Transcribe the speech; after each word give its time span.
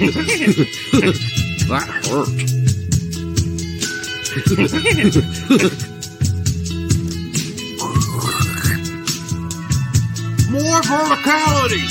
that 0.00 1.86
hurt. 2.06 2.28
More 10.50 10.80
verticality. 10.82 11.86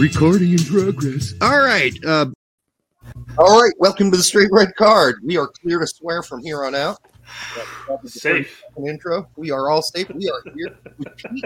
Recording 0.00 0.52
in 0.52 0.58
progress. 0.64 1.34
All 1.42 1.60
right. 1.60 1.92
Uh, 2.06 2.26
All 3.36 3.62
right, 3.62 3.72
welcome 3.78 4.10
to 4.10 4.16
the 4.16 4.22
Straight 4.22 4.48
Red 4.50 4.74
Card. 4.76 5.16
We 5.22 5.36
are 5.36 5.46
clear 5.46 5.78
to 5.78 5.86
swear 5.86 6.22
from 6.22 6.42
here 6.42 6.64
on 6.64 6.74
out. 6.74 6.98
Safe. 8.06 8.62
Intro. 8.86 9.28
We 9.36 9.50
are 9.50 9.70
all 9.70 9.82
safe. 9.82 10.08
We 10.10 10.30
are 10.30 10.42
here 10.54 10.76
with 10.98 11.16
Pete 11.16 11.44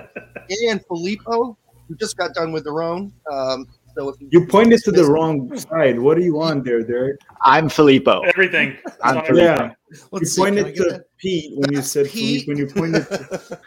and 0.69 0.85
Filippo. 0.87 1.57
We 1.89 1.97
just 1.97 2.17
got 2.17 2.35
done 2.35 2.53
with 2.53 2.65
their 2.65 2.83
own. 2.83 3.13
Um, 3.31 3.67
so 3.97 4.09
if 4.09 4.17
You 4.31 4.47
pointed 4.47 4.83
to 4.85 4.91
the 4.91 5.05
wrong 5.05 5.57
side. 5.57 5.99
What 5.99 6.19
are 6.19 6.23
you 6.23 6.41
on 6.43 6.63
there, 6.63 6.83
Derek? 6.83 7.21
I'm 7.43 7.69
Filippo. 7.69 8.23
Everything. 8.23 8.77
I'm 9.03 9.15
Sorry. 9.17 9.27
Filippo. 9.27 9.65
Yeah, 9.65 9.75
let's 10.11 10.23
you 10.23 10.27
see, 10.27 10.41
pointed 10.41 10.75
to 10.77 10.83
that? 10.85 11.05
Pete 11.19 11.53
when 11.57 11.73
you 11.73 11.83
said 11.83 12.07
Pete. 12.07 12.45
Philippe. 12.45 12.49
When 12.49 12.59
you 12.59 12.67
pointed, 12.67 13.07
to, 13.07 13.61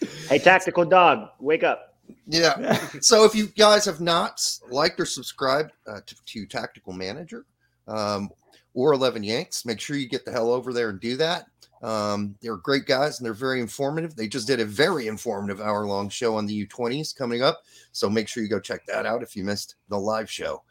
Hey, 0.28 0.38
tactical 0.38 0.84
dog, 0.84 1.28
wake 1.38 1.64
up. 1.64 1.96
Yeah. 2.26 2.78
So 3.00 3.24
if 3.24 3.34
you 3.34 3.48
guys 3.48 3.84
have 3.84 4.00
not 4.00 4.42
liked 4.70 4.98
or 4.98 5.06
subscribed 5.06 5.72
uh, 5.86 6.00
to, 6.06 6.16
to 6.24 6.46
Tactical 6.46 6.92
Manager 6.92 7.44
um, 7.88 8.30
or 8.76 8.92
11 8.92 9.24
Yanks, 9.24 9.64
make 9.64 9.80
sure 9.80 9.96
you 9.96 10.06
get 10.06 10.24
the 10.26 10.30
hell 10.30 10.52
over 10.52 10.72
there 10.72 10.90
and 10.90 11.00
do 11.00 11.16
that. 11.16 11.46
Um, 11.82 12.36
they're 12.42 12.56
great 12.56 12.84
guys 12.84 13.18
and 13.18 13.24
they're 13.24 13.32
very 13.32 13.60
informative. 13.60 14.14
They 14.14 14.28
just 14.28 14.46
did 14.46 14.60
a 14.60 14.66
very 14.66 15.08
informative 15.08 15.60
hour 15.60 15.86
long 15.86 16.10
show 16.10 16.36
on 16.36 16.46
the 16.46 16.66
U20s 16.66 17.16
coming 17.16 17.42
up. 17.42 17.62
So 17.92 18.10
make 18.10 18.28
sure 18.28 18.42
you 18.42 18.50
go 18.50 18.60
check 18.60 18.84
that 18.86 19.06
out 19.06 19.22
if 19.22 19.34
you 19.34 19.44
missed 19.44 19.76
the 19.88 19.98
live 19.98 20.30
show. 20.30 20.62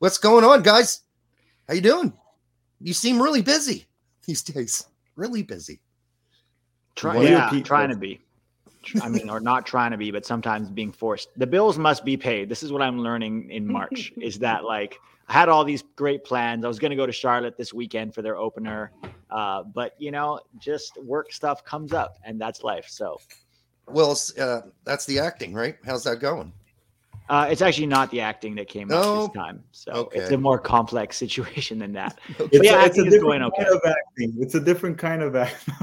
What's 0.00 0.18
going 0.18 0.44
on, 0.44 0.62
guys? 0.62 1.02
How 1.68 1.74
you 1.74 1.80
doing? 1.80 2.12
You 2.80 2.92
seem 2.92 3.22
really 3.22 3.42
busy 3.42 3.86
these 4.26 4.42
days. 4.42 4.86
Really 5.14 5.44
busy. 5.44 5.80
Try, 6.96 7.14
What 7.14 7.22
do 7.22 7.28
you 7.28 7.34
yeah, 7.34 7.44
repeat 7.46 7.64
trying 7.64 7.90
to 7.90 7.96
be. 7.96 8.20
I 9.00 9.08
mean, 9.08 9.30
or 9.30 9.40
not 9.40 9.64
trying 9.64 9.92
to 9.92 9.96
be, 9.96 10.10
but 10.10 10.26
sometimes 10.26 10.70
being 10.70 10.92
forced. 10.92 11.28
The 11.38 11.46
bills 11.46 11.78
must 11.78 12.04
be 12.04 12.16
paid. 12.16 12.48
This 12.48 12.64
is 12.64 12.72
what 12.72 12.82
I'm 12.82 12.98
learning 12.98 13.50
in 13.50 13.66
March 13.66 14.12
is 14.20 14.40
that 14.40 14.64
like 14.64 14.98
I 15.28 15.32
had 15.32 15.48
all 15.48 15.64
these 15.64 15.82
great 15.96 16.24
plans. 16.24 16.64
I 16.64 16.68
was 16.68 16.78
going 16.78 16.90
to 16.90 16.96
go 16.96 17.06
to 17.06 17.12
Charlotte 17.12 17.56
this 17.56 17.72
weekend 17.72 18.14
for 18.14 18.22
their 18.22 18.36
opener. 18.36 18.92
Uh, 19.30 19.62
but 19.62 19.94
you 19.98 20.10
know, 20.10 20.40
just 20.58 21.02
work 21.02 21.32
stuff 21.32 21.64
comes 21.64 21.92
up 21.92 22.18
and 22.24 22.40
that's 22.40 22.62
life. 22.62 22.86
So 22.88 23.20
Well, 23.86 24.16
uh, 24.38 24.62
that's 24.84 25.06
the 25.06 25.18
acting, 25.18 25.54
right? 25.54 25.76
How's 25.84 26.04
that 26.04 26.20
going? 26.20 26.52
uh, 27.30 27.48
it's 27.50 27.62
actually 27.62 27.86
not 27.86 28.10
the 28.10 28.20
acting 28.20 28.54
that 28.54 28.68
came 28.68 28.90
up 28.92 29.02
Oh, 29.02 29.26
this 29.26 29.34
time. 29.34 29.64
So 29.72 29.92
okay. 29.92 30.20
it's 30.20 30.30
a 30.30 30.36
more 30.36 30.58
complex 30.58 31.16
situation 31.24 31.78
than 31.78 31.92
that. 31.94 32.18
it's, 32.38 32.64
yeah, 32.64 32.82
a, 32.82 32.86
it's 32.86 32.98
a 32.98 33.00
acting 33.00 33.06
is 33.06 33.22
going 33.22 33.40
different 33.40 33.54
okay. 33.54 33.64
kind 33.64 33.74
of 33.74 33.82
acting. 33.86 34.34
It's 34.42 34.54
a 34.54 34.60
different 34.60 34.98
kind 34.98 35.22
of 35.22 35.36
acting. 35.36 35.76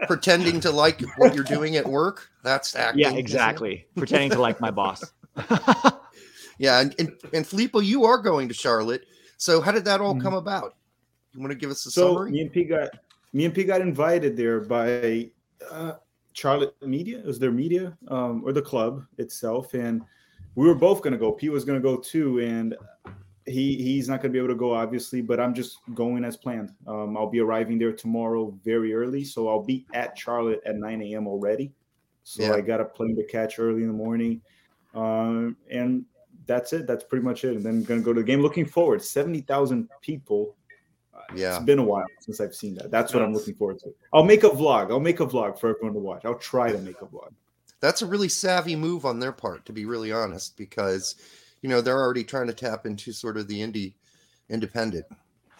pretending 0.06 0.60
to 0.60 0.70
like 0.70 1.00
what 1.16 1.34
you're 1.34 1.44
doing 1.44 1.76
at 1.76 1.86
work. 1.86 2.30
That's 2.42 2.76
acting. 2.76 3.00
yeah, 3.00 3.12
exactly. 3.12 3.86
Pretending 3.96 4.30
to 4.30 4.40
like 4.40 4.60
my 4.60 4.70
boss. 4.70 5.02
Yeah, 6.58 6.80
and, 6.80 6.94
and 6.98 7.12
and 7.32 7.46
Filippo, 7.46 7.80
you 7.80 8.04
are 8.04 8.18
going 8.18 8.48
to 8.48 8.54
Charlotte. 8.54 9.04
So 9.36 9.60
how 9.60 9.72
did 9.72 9.84
that 9.86 10.00
all 10.00 10.14
Mhm. 10.14 10.22
come 10.22 10.34
about? 10.34 10.76
You 11.32 11.40
want 11.40 11.50
to 11.52 11.58
give 11.58 11.70
us 11.70 11.84
a 11.86 11.90
so 11.90 12.14
summary? 12.14 12.30
me 12.30 12.40
and 12.42 12.52
P 12.52 12.64
got 12.64 12.90
me 13.32 13.44
and 13.44 13.54
P 13.54 13.64
got 13.64 13.80
invited 13.80 14.36
there 14.36 14.60
by 14.60 15.30
uh, 15.70 15.94
Charlotte 16.32 16.74
Media. 16.82 17.18
It 17.18 17.26
was 17.26 17.38
their 17.38 17.50
media 17.52 17.96
um, 18.08 18.42
or 18.44 18.52
the 18.52 18.62
club 18.62 19.04
itself, 19.18 19.74
and 19.74 20.02
we 20.54 20.66
were 20.66 20.74
both 20.74 21.02
going 21.02 21.12
to 21.12 21.18
go. 21.18 21.32
P 21.32 21.48
was 21.48 21.64
going 21.64 21.80
to 21.80 21.82
go 21.82 21.96
too, 21.96 22.38
and 22.40 22.76
he 23.46 23.76
he's 23.82 24.08
not 24.08 24.22
going 24.22 24.30
to 24.30 24.32
be 24.32 24.38
able 24.38 24.54
to 24.54 24.58
go 24.58 24.72
obviously, 24.72 25.20
but 25.20 25.40
I'm 25.40 25.52
just 25.54 25.78
going 25.94 26.24
as 26.24 26.36
planned. 26.36 26.72
Um, 26.86 27.16
I'll 27.16 27.28
be 27.28 27.40
arriving 27.40 27.78
there 27.78 27.92
tomorrow 27.92 28.56
very 28.64 28.94
early, 28.94 29.24
so 29.24 29.48
I'll 29.48 29.62
be 29.64 29.84
at 29.92 30.16
Charlotte 30.16 30.60
at 30.64 30.76
9 30.76 31.02
a.m. 31.02 31.26
already. 31.26 31.72
So 32.22 32.42
Yeah. 32.44 32.52
I 32.54 32.60
got 32.62 32.80
a 32.80 32.84
plane 32.84 33.16
to 33.16 33.24
catch 33.24 33.58
early 33.58 33.82
in 33.82 33.88
the 33.88 33.92
morning, 33.94 34.40
um, 34.94 35.56
and 35.68 36.04
that's 36.46 36.72
it. 36.72 36.86
That's 36.86 37.04
pretty 37.04 37.24
much 37.24 37.44
it. 37.44 37.54
And 37.54 37.62
then 37.64 37.82
going 37.82 38.00
to 38.00 38.04
go 38.04 38.12
to 38.12 38.20
the 38.20 38.26
game. 38.26 38.40
Looking 38.40 38.66
forward. 38.66 39.02
Seventy 39.02 39.40
thousand 39.40 39.88
people. 40.00 40.56
Uh, 41.14 41.20
Yeah. 41.34 41.56
it's 41.56 41.64
been 41.64 41.78
a 41.78 41.84
while 41.84 42.04
since 42.20 42.40
I've 42.40 42.54
seen 42.54 42.74
that. 42.76 42.90
That's 42.90 43.14
what 43.14 43.22
I'm 43.22 43.32
looking 43.32 43.54
forward 43.54 43.78
to. 43.80 43.94
I'll 44.12 44.24
make 44.24 44.44
a 44.44 44.50
vlog. 44.50 44.90
I'll 44.90 45.00
make 45.00 45.20
a 45.20 45.26
vlog 45.26 45.58
for 45.58 45.70
everyone 45.70 45.94
to 45.94 46.00
watch. 46.00 46.24
I'll 46.24 46.34
try 46.38 46.72
to 46.72 46.78
make 46.78 47.00
a 47.02 47.06
vlog. 47.06 47.32
That's 47.80 48.02
a 48.02 48.06
really 48.06 48.28
savvy 48.28 48.76
move 48.76 49.04
on 49.04 49.20
their 49.20 49.32
part, 49.32 49.64
to 49.66 49.72
be 49.72 49.84
really 49.84 50.10
honest, 50.10 50.56
because 50.56 51.16
you 51.62 51.68
know 51.68 51.80
they're 51.80 52.00
already 52.00 52.24
trying 52.24 52.46
to 52.48 52.52
tap 52.54 52.86
into 52.86 53.12
sort 53.12 53.36
of 53.36 53.46
the 53.48 53.60
indie 53.60 53.94
independent 54.48 55.06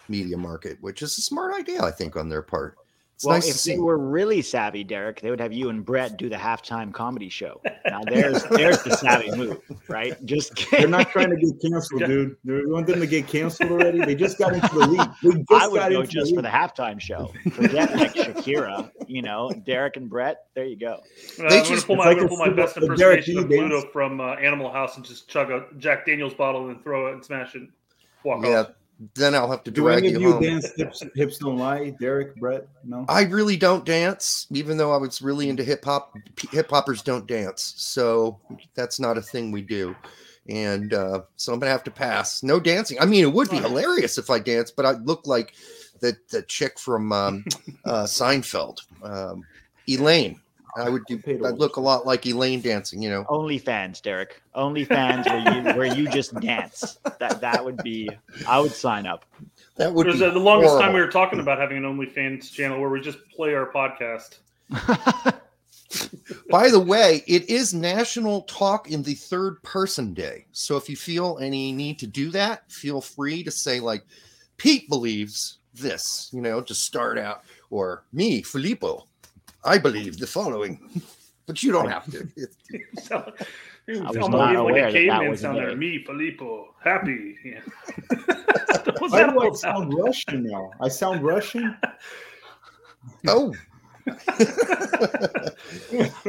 media 0.07 0.37
market, 0.37 0.77
which 0.81 1.01
is 1.01 1.17
a 1.17 1.21
smart 1.21 1.53
idea, 1.59 1.81
I 1.81 1.91
think, 1.91 2.15
on 2.15 2.29
their 2.29 2.41
part. 2.41 2.77
It's 3.15 3.23
well, 3.23 3.35
nice 3.37 3.49
if 3.49 3.61
to 3.63 3.69
they 3.69 3.77
were 3.79 3.97
really 3.97 4.41
savvy, 4.41 4.83
Derek, 4.83 5.21
they 5.21 5.29
would 5.29 5.39
have 5.39 5.53
you 5.53 5.69
and 5.69 5.85
Brett 5.85 6.17
do 6.17 6.27
the 6.27 6.35
halftime 6.35 6.93
comedy 6.93 7.29
show. 7.29 7.61
Now 7.87 8.01
there's 8.05 8.43
there's 8.43 8.83
the 8.83 8.91
savvy 8.97 9.31
move, 9.31 9.57
right? 9.87 10.13
Just 10.25 10.53
They're 10.71 10.85
not 10.89 11.09
trying 11.11 11.29
to 11.29 11.37
get 11.37 11.61
canceled, 11.61 12.03
dude. 12.05 12.35
They 12.43 12.65
want 12.65 12.87
them 12.87 12.99
to 12.99 13.07
get 13.07 13.25
canceled 13.27 13.71
already. 13.71 14.03
They 14.03 14.15
just 14.15 14.37
got 14.37 14.53
into 14.53 14.67
the 14.67 14.87
league. 14.87 15.09
Just 15.23 15.37
I 15.49 15.65
would 15.65 15.79
got 15.79 15.91
go 15.91 16.01
into 16.01 16.11
just 16.11 16.31
the 16.31 16.35
for 16.35 16.41
the 16.41 16.49
halftime 16.49 16.99
show. 16.99 17.31
Forget 17.53 17.95
like 17.95 18.13
Shakira, 18.15 18.91
you 19.07 19.21
know, 19.21 19.49
Derek 19.65 19.95
and 19.95 20.09
Brett. 20.09 20.47
There 20.53 20.65
you 20.65 20.75
go. 20.77 20.95
Uh, 20.95 20.99
They 21.37 21.43
I'm 21.43 21.49
going 21.49 21.63
just- 21.63 21.81
to 21.83 21.87
pull 21.87 21.95
my, 21.95 22.05
like 22.07 22.17
I'm 22.17 22.27
pull 22.27 22.37
my 22.37 22.49
best 22.49 22.75
the 22.75 22.81
Derek 22.81 23.25
impersonation 23.29 23.37
of 23.37 23.49
Lee 23.49 23.57
dance. 23.61 23.73
Bluto 23.85 23.91
from 23.93 24.19
uh, 24.19 24.33
Animal 24.33 24.69
House 24.73 24.97
and 24.97 25.05
just 25.05 25.29
chug 25.29 25.51
a 25.51 25.67
Jack 25.77 26.05
Daniels 26.05 26.33
bottle 26.33 26.67
and 26.67 26.83
throw 26.83 27.07
it 27.07 27.13
and 27.13 27.23
smash 27.23 27.55
it. 27.55 27.63
Walk 28.25 28.43
Yeah, 28.43 28.59
off. 28.59 28.67
Then 29.15 29.35
I'll 29.35 29.49
have 29.51 29.63
to 29.65 29.71
Do 29.71 29.81
drag 29.81 29.99
any 30.05 30.09
you 30.09 30.15
of 30.15 30.21
you 30.21 30.31
home. 30.33 30.43
dance 30.43 30.71
hips, 30.75 31.03
hips 31.15 31.37
don't 31.37 31.57
lie? 31.57 31.89
Derek, 31.99 32.35
Brett, 32.37 32.67
no. 32.83 33.05
I 33.09 33.23
really 33.23 33.57
don't 33.57 33.85
dance, 33.85 34.47
even 34.51 34.77
though 34.77 34.93
I 34.93 34.97
was 34.97 35.21
really 35.21 35.49
into 35.49 35.63
hip 35.63 35.83
hop. 35.83 36.13
Hip 36.51 36.69
hoppers 36.69 37.01
don't 37.01 37.27
dance, 37.27 37.73
so 37.77 38.39
that's 38.73 38.99
not 38.99 39.17
a 39.17 39.21
thing 39.21 39.51
we 39.51 39.61
do. 39.61 39.95
And 40.47 40.93
uh, 40.93 41.21
so 41.35 41.51
I'm 41.53 41.59
gonna 41.59 41.71
have 41.71 41.83
to 41.85 41.91
pass. 41.91 42.43
No 42.43 42.59
dancing. 42.59 42.97
I 42.99 43.05
mean, 43.05 43.23
it 43.23 43.33
would 43.33 43.49
be 43.49 43.57
hilarious 43.57 44.17
if 44.17 44.29
I 44.29 44.39
danced, 44.39 44.75
but 44.75 44.85
I 44.85 44.91
look 44.91 45.25
like 45.27 45.55
the 45.99 46.15
the 46.29 46.43
chick 46.43 46.79
from 46.79 47.11
um, 47.11 47.43
uh, 47.85 48.03
Seinfeld, 48.03 48.79
um, 49.03 49.43
Elaine. 49.89 50.39
I 50.75 50.89
would 50.89 51.05
do. 51.05 51.17
Paid 51.17 51.45
I'd 51.45 51.57
look 51.57 51.77
a 51.77 51.81
lot 51.81 52.05
like 52.05 52.25
Elaine 52.25 52.61
dancing. 52.61 53.01
You 53.01 53.09
know. 53.09 53.23
OnlyFans, 53.25 54.01
Derek. 54.01 54.41
OnlyFans 54.55 55.25
where 55.25 55.55
you 55.55 55.77
where 55.77 55.95
you 55.95 56.09
just 56.09 56.33
dance. 56.41 56.99
That 57.19 57.39
that 57.41 57.63
would 57.63 57.77
be 57.77 58.09
I 58.47 58.59
would 58.59 58.71
sign 58.71 59.05
up. 59.07 59.25
That 59.77 59.93
would 59.93 60.07
There's 60.07 60.19
be 60.19 60.25
uh, 60.25 60.31
the 60.31 60.39
longest 60.39 60.79
time 60.79 60.93
we 60.93 60.99
were 60.99 61.07
talking 61.11 61.39
about 61.39 61.59
having 61.59 61.77
an 61.77 61.83
OnlyFans 61.83 62.51
channel 62.51 62.79
where 62.79 62.89
we 62.89 63.01
just 63.01 63.19
play 63.29 63.53
our 63.53 63.71
podcast. 63.71 64.37
By 66.49 66.69
the 66.69 66.79
way, 66.79 67.23
it 67.27 67.49
is 67.49 67.73
National 67.73 68.41
Talk 68.43 68.89
in 68.89 69.03
the 69.03 69.13
Third 69.13 69.61
Person 69.63 70.13
Day. 70.13 70.45
So 70.51 70.77
if 70.77 70.89
you 70.89 70.95
feel 70.95 71.37
any 71.41 71.71
need 71.71 71.99
to 71.99 72.07
do 72.07 72.31
that, 72.31 72.69
feel 72.71 73.01
free 73.01 73.43
to 73.43 73.51
say, 73.51 73.79
like, 73.79 74.05
Pete 74.57 74.89
believes 74.89 75.59
this, 75.73 76.29
you 76.33 76.41
know, 76.41 76.61
to 76.61 76.73
start 76.73 77.17
out, 77.17 77.43
or 77.69 78.03
me, 78.13 78.41
Filippo, 78.41 79.07
I 79.65 79.77
believe 79.77 80.17
the 80.17 80.27
following. 80.27 80.79
But 81.47 81.61
you 81.61 81.71
don't 81.71 81.91
have 81.91 82.09
to. 82.11 82.27
It- 82.35 82.55
You 82.71 82.83
sound, 82.97 83.31
you 83.87 84.01
I 84.01 84.07
was 84.07 84.15
sound 84.15 84.31
not 84.31 84.39
like 84.49 84.57
aware 84.57 84.87
a 84.87 84.91
that 84.91 85.19
that 85.21 85.29
was 85.29 85.41
sound 85.41 85.57
there. 85.59 85.67
there. 85.67 85.75
Me, 85.77 86.03
Filippo, 86.03 86.73
happy. 86.83 87.35
Yeah. 87.45 87.59
Why 88.97 89.29
do 89.29 89.39
I 89.41 89.51
sound 89.53 89.93
Russian 89.93 90.41
now? 90.47 90.71
I 90.81 90.87
sound 90.87 91.21
Russian. 91.21 91.77
oh. 93.27 93.53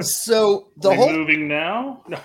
so 0.02 0.68
the 0.76 0.90
We 0.90 0.96
whole 0.96 1.12
moving 1.12 1.48
now? 1.48 2.02
No. 2.08 2.18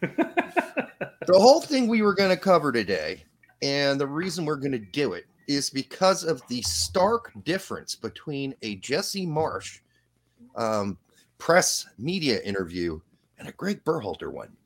the 0.00 1.32
whole 1.32 1.60
thing 1.60 1.88
we 1.88 2.02
were 2.02 2.14
going 2.14 2.30
to 2.30 2.36
cover 2.36 2.70
today, 2.70 3.24
and 3.62 4.00
the 4.00 4.06
reason 4.06 4.44
we're 4.44 4.54
going 4.54 4.70
to 4.72 4.78
do 4.78 5.14
it 5.14 5.26
is 5.48 5.68
because 5.70 6.22
of 6.24 6.42
the 6.46 6.62
stark 6.62 7.32
difference 7.44 7.96
between 7.96 8.54
a 8.62 8.76
Jesse 8.76 9.26
Marsch 9.26 9.80
um, 10.56 10.98
press 11.38 11.86
media 11.98 12.40
interview 12.42 13.00
and 13.38 13.48
a 13.48 13.52
Greg 13.52 13.84
Berhalter 13.84 14.32
one. 14.32 14.56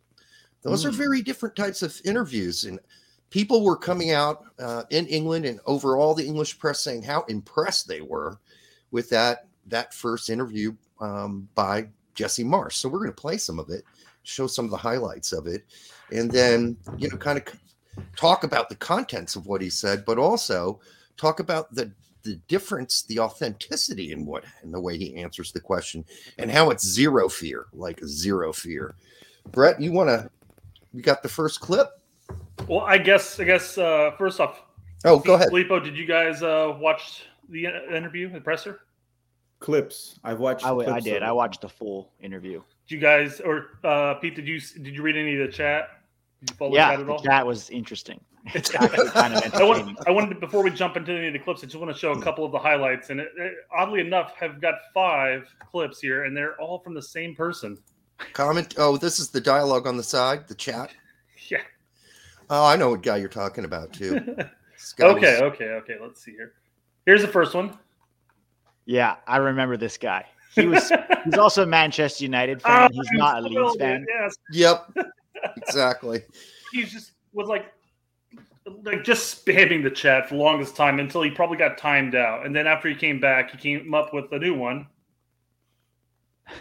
Those 0.63 0.85
are 0.85 0.91
Mm. 0.91 0.97
very 0.97 1.23
different 1.23 1.57
types 1.57 1.83
of 1.83 2.01
interviews, 2.05 2.65
and 2.65 2.79
people 3.31 3.65
were 3.65 3.77
coming 3.77 4.11
out 4.13 4.45
uh, 4.59 4.85
in 4.91 5.07
England 5.07 5.45
and 5.47 5.61
over 5.67 5.97
all 5.97 6.15
the 6.15 6.27
English 6.27 6.59
press 6.59 6.81
saying 6.81 7.03
how 7.03 7.23
impressed 7.29 7.89
they 7.89 8.01
were 8.01 8.39
with 8.91 9.09
that 9.11 9.49
that 9.67 9.95
first 9.95 10.31
interview 10.31 10.75
um, 11.01 11.49
by 11.55 11.89
Jesse 12.15 12.45
Marsch. 12.45 12.75
So 12.75 12.89
we're 12.89 12.99
going 12.99 13.11
to 13.11 13.21
play 13.21 13.39
some 13.39 13.59
of 13.59 13.71
it, 13.71 13.85
show 14.23 14.47
some 14.47 14.65
of 14.65 14.71
the 14.71 14.77
highlights 14.77 15.33
of 15.33 15.47
it, 15.47 15.65
and 16.13 16.31
then 16.31 16.77
you 16.99 17.09
know 17.09 17.17
kind 17.17 17.39
of 17.39 17.45
talk 18.17 18.45
about 18.45 18.69
the 18.69 18.77
contents 18.77 19.37
of 19.37 19.47
what 19.47 19.63
he 19.63 19.71
said, 19.71 20.05
but 20.05 20.19
also 20.19 20.81
talk 21.17 21.41
about 21.41 21.75
the 21.75 21.91
the 22.22 22.37
difference, 22.49 23.02
the 23.02 23.19
authenticity 23.19 24.12
in 24.12 24.26
what 24.26 24.44
in 24.62 24.70
the 24.70 24.81
way 24.81 24.96
he 24.96 25.17
answers 25.17 25.52
the 25.52 25.61
question, 25.61 26.05
and 26.38 26.50
how 26.50 26.70
it's 26.70 26.87
zero 26.87 27.28
fear, 27.28 27.67
like 27.72 28.00
zero 28.05 28.52
fear. 28.52 28.94
Brett, 29.52 29.81
you 29.81 29.93
want 29.93 30.08
to? 30.08 30.31
You 30.93 31.02
got 31.02 31.22
the 31.22 31.28
first 31.28 31.61
clip? 31.61 31.88
Well, 32.69 32.81
I 32.81 32.99
guess 32.99 33.38
I 33.40 33.44
guess 33.44 33.78
uh, 33.78 34.12
first 34.19 34.40
off, 34.40 34.62
Oh, 35.05 35.19
go 35.19 35.34
ahead. 35.34 35.49
Filippo, 35.49 35.81
did 35.81 35.96
you 35.96 36.06
guys 36.06 36.43
uh, 36.43 36.76
watch 36.78 37.25
the 37.49 37.67
uh, 37.67 37.96
interview, 37.96 38.31
the 38.31 38.40
presser? 38.40 38.81
Clips. 39.58 40.19
I've 40.25 40.40
watched. 40.40 40.64
I, 40.64 40.72
clips 40.72 41.05
did. 41.05 41.22
I 41.22 41.31
it. 41.31 41.34
watched 41.34 41.62
the 41.62 41.69
full 41.69 42.12
interview. 42.20 42.62
Did 42.87 42.94
you 42.94 43.00
guys 43.00 43.40
or 43.40 43.78
uh, 43.84 44.14
Pete? 44.14 44.34
Did 44.34 44.46
you 44.46 44.61
did 44.61 44.94
you 44.94 45.02
read 45.02 45.17
any 45.17 45.40
of 45.40 45.46
the 45.46 45.52
chat? 45.52 46.02
Did 46.40 46.50
you 46.50 46.56
follow 46.56 46.75
yeah, 46.75 46.96
the 46.96 47.00
at 47.00 47.06
the 47.06 47.12
all? 47.12 47.22
chat 47.22 47.46
was 47.46 47.70
interesting. 47.70 48.20
It's 48.47 48.75
actually 48.75 49.09
kind 49.11 49.35
of 49.35 49.55
I, 49.55 49.63
want. 49.63 49.99
I 50.07 50.11
wanted 50.11 50.35
to, 50.35 50.41
before 50.41 50.63
we 50.63 50.71
jump 50.71 50.97
into 50.97 51.13
any 51.13 51.29
of 51.29 51.33
the 51.33 51.39
clips, 51.39 51.63
I 51.63 51.67
just 51.67 51.79
want 51.79 51.93
to 51.93 51.99
show 51.99 52.13
a 52.13 52.23
couple 52.23 52.45
of 52.45 52.53
the 52.53 52.59
highlights. 52.59 53.11
And 53.11 53.21
it, 53.21 53.29
it, 53.37 53.55
oddly 53.73 54.01
enough, 54.01 54.35
have 54.39 54.61
got 54.61 54.75
five 54.95 55.47
clips 55.71 56.01
here, 56.01 56.25
and 56.25 56.37
they're 56.37 56.61
all 56.61 56.79
from 56.79 56.95
the 56.95 57.03
same 57.03 57.35
person. 57.35 57.79
Comment. 58.33 58.75
Oh, 58.79 58.97
this 58.97 59.19
is 59.19 59.31
the 59.31 59.41
dialogue 59.41 59.87
on 59.87 59.97
the 59.97 60.03
side, 60.03 60.49
the 60.49 60.55
chat. 60.55 60.91
Yeah. 61.49 61.63
Oh, 62.49 62.67
I 62.67 62.77
know 62.77 62.91
what 62.91 63.03
guy 63.03 63.17
you're 63.17 63.29
talking 63.29 63.65
about 63.65 63.93
too. 63.93 64.21
Okay, 64.99 65.39
okay, 65.43 65.65
okay. 65.73 65.97
Let's 66.01 66.25
see 66.25 66.33
here. 66.33 66.55
Here's 67.05 67.21
the 67.21 67.29
first 67.29 67.55
one. 67.55 67.79
Yeah, 68.87 69.17
I 69.27 69.37
remember 69.37 69.77
this 69.77 69.99
guy. 69.99 70.25
He 70.55 70.67
was. 70.67 70.91
he's 71.25 71.39
also 71.39 71.65
a 71.65 71.67
Manchester 71.67 72.25
United 72.25 72.63
fan. 72.63 72.89
Oh, 72.91 72.95
he's 72.95 73.09
I'm 73.13 73.19
not 73.19 73.45
a 73.45 73.49
thrilled, 73.49 73.73
Leeds 73.73 73.79
fan. 73.79 74.07
Yes, 74.09 74.37
Yep. 74.53 74.97
Exactly. 75.57 76.23
he 76.73 76.85
just 76.85 77.13
was 77.33 77.49
like, 77.49 77.73
like 78.83 79.05
just 79.05 79.45
spamming 79.45 79.83
the 79.83 79.91
chat 79.91 80.29
for 80.29 80.35
the 80.37 80.41
longest 80.41 80.77
time 80.77 81.01
until 81.01 81.23
he 81.23 81.31
probably 81.31 81.57
got 81.57 81.79
timed 81.79 82.15
out. 82.15 82.45
And 82.47 82.55
then 82.55 82.67
after 82.67 82.89
he 82.89 82.95
came 82.95 83.21
back, 83.21 83.51
he 83.51 83.59
came 83.59 83.95
up 83.95 84.12
with 84.12 84.31
a 84.33 84.39
new 84.39 84.55
one. 84.55 84.87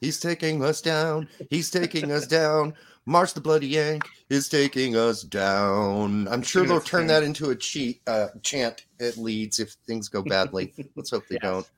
He's 0.00 0.20
taking 0.20 0.62
us 0.62 0.80
down. 0.82 1.28
He's 1.50 1.70
taking 1.70 2.12
us 2.12 2.26
down. 2.26 2.74
March 3.06 3.32
the 3.34 3.40
Bloody 3.40 3.68
Yank 3.68 4.02
is 4.28 4.48
taking 4.48 4.96
us 4.96 5.22
down. 5.22 6.26
I'm 6.28 6.42
sure 6.42 6.66
they'll 6.66 6.80
turn 6.80 7.06
that 7.08 7.22
into 7.22 7.50
a 7.50 7.56
cheat 7.56 8.00
uh, 8.06 8.28
chant 8.42 8.86
at 9.00 9.16
Leeds 9.16 9.60
if 9.60 9.72
things 9.86 10.08
go 10.08 10.22
badly. 10.22 10.74
Let's 10.96 11.10
hope 11.10 11.24
they 11.28 11.38
Yes. 11.42 11.42
don't. 11.42 11.70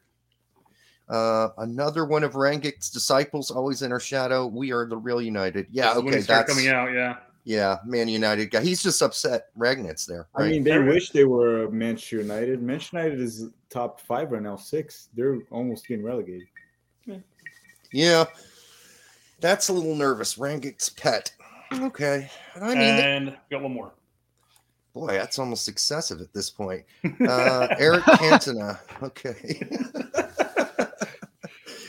Uh, 1.08 1.48
another 1.58 2.04
one 2.04 2.24
of 2.24 2.32
Rangnick's 2.32 2.90
disciples, 2.90 3.50
always 3.52 3.82
in 3.82 3.92
our 3.92 4.00
shadow. 4.00 4.46
We 4.46 4.72
are 4.72 4.86
the 4.86 4.96
real 4.96 5.22
United. 5.22 5.66
Yeah, 5.70 5.88
This 5.88 5.96
is 5.98 6.02
when 6.02 6.14
okay, 6.14 6.22
that's 6.22 6.52
coming 6.52 6.68
out. 6.68 6.92
Yeah. 6.92 7.16
Yeah, 7.46 7.76
Man 7.86 8.08
United 8.08 8.50
guy. 8.50 8.60
He's 8.60 8.82
just 8.82 9.00
upset. 9.00 9.56
Rangnick's 9.56 10.04
there, 10.04 10.26
I 10.34 10.48
mean, 10.48 10.64
they 10.64 10.80
wish 10.80 11.10
they 11.10 11.24
were 11.24 11.70
Manchester 11.70 12.16
United. 12.16 12.60
Manchester 12.60 12.98
United 12.98 13.20
is 13.20 13.44
top 13.70 14.00
five 14.00 14.32
right 14.32 14.42
now, 14.42 14.56
six. 14.56 15.10
They're 15.14 15.38
almost 15.52 15.86
getting 15.86 16.04
relegated. 16.04 16.48
yeah, 17.92 18.24
that's 19.38 19.68
a 19.68 19.72
little 19.72 19.94
nervous. 19.94 20.34
Rangnick's 20.34 20.88
pet. 20.88 21.32
Okay, 21.72 22.28
I 22.60 22.68
mean, 22.70 22.78
and 22.78 23.36
got 23.48 23.62
one 23.62 23.74
more. 23.74 23.92
Boy, 24.92 25.12
that's 25.12 25.38
almost 25.38 25.68
excessive 25.68 26.20
at 26.20 26.32
this 26.32 26.50
point. 26.50 26.84
Uh, 27.20 27.68
Eric 27.78 28.02
Cantona. 28.02 28.80
Okay. 29.04 29.62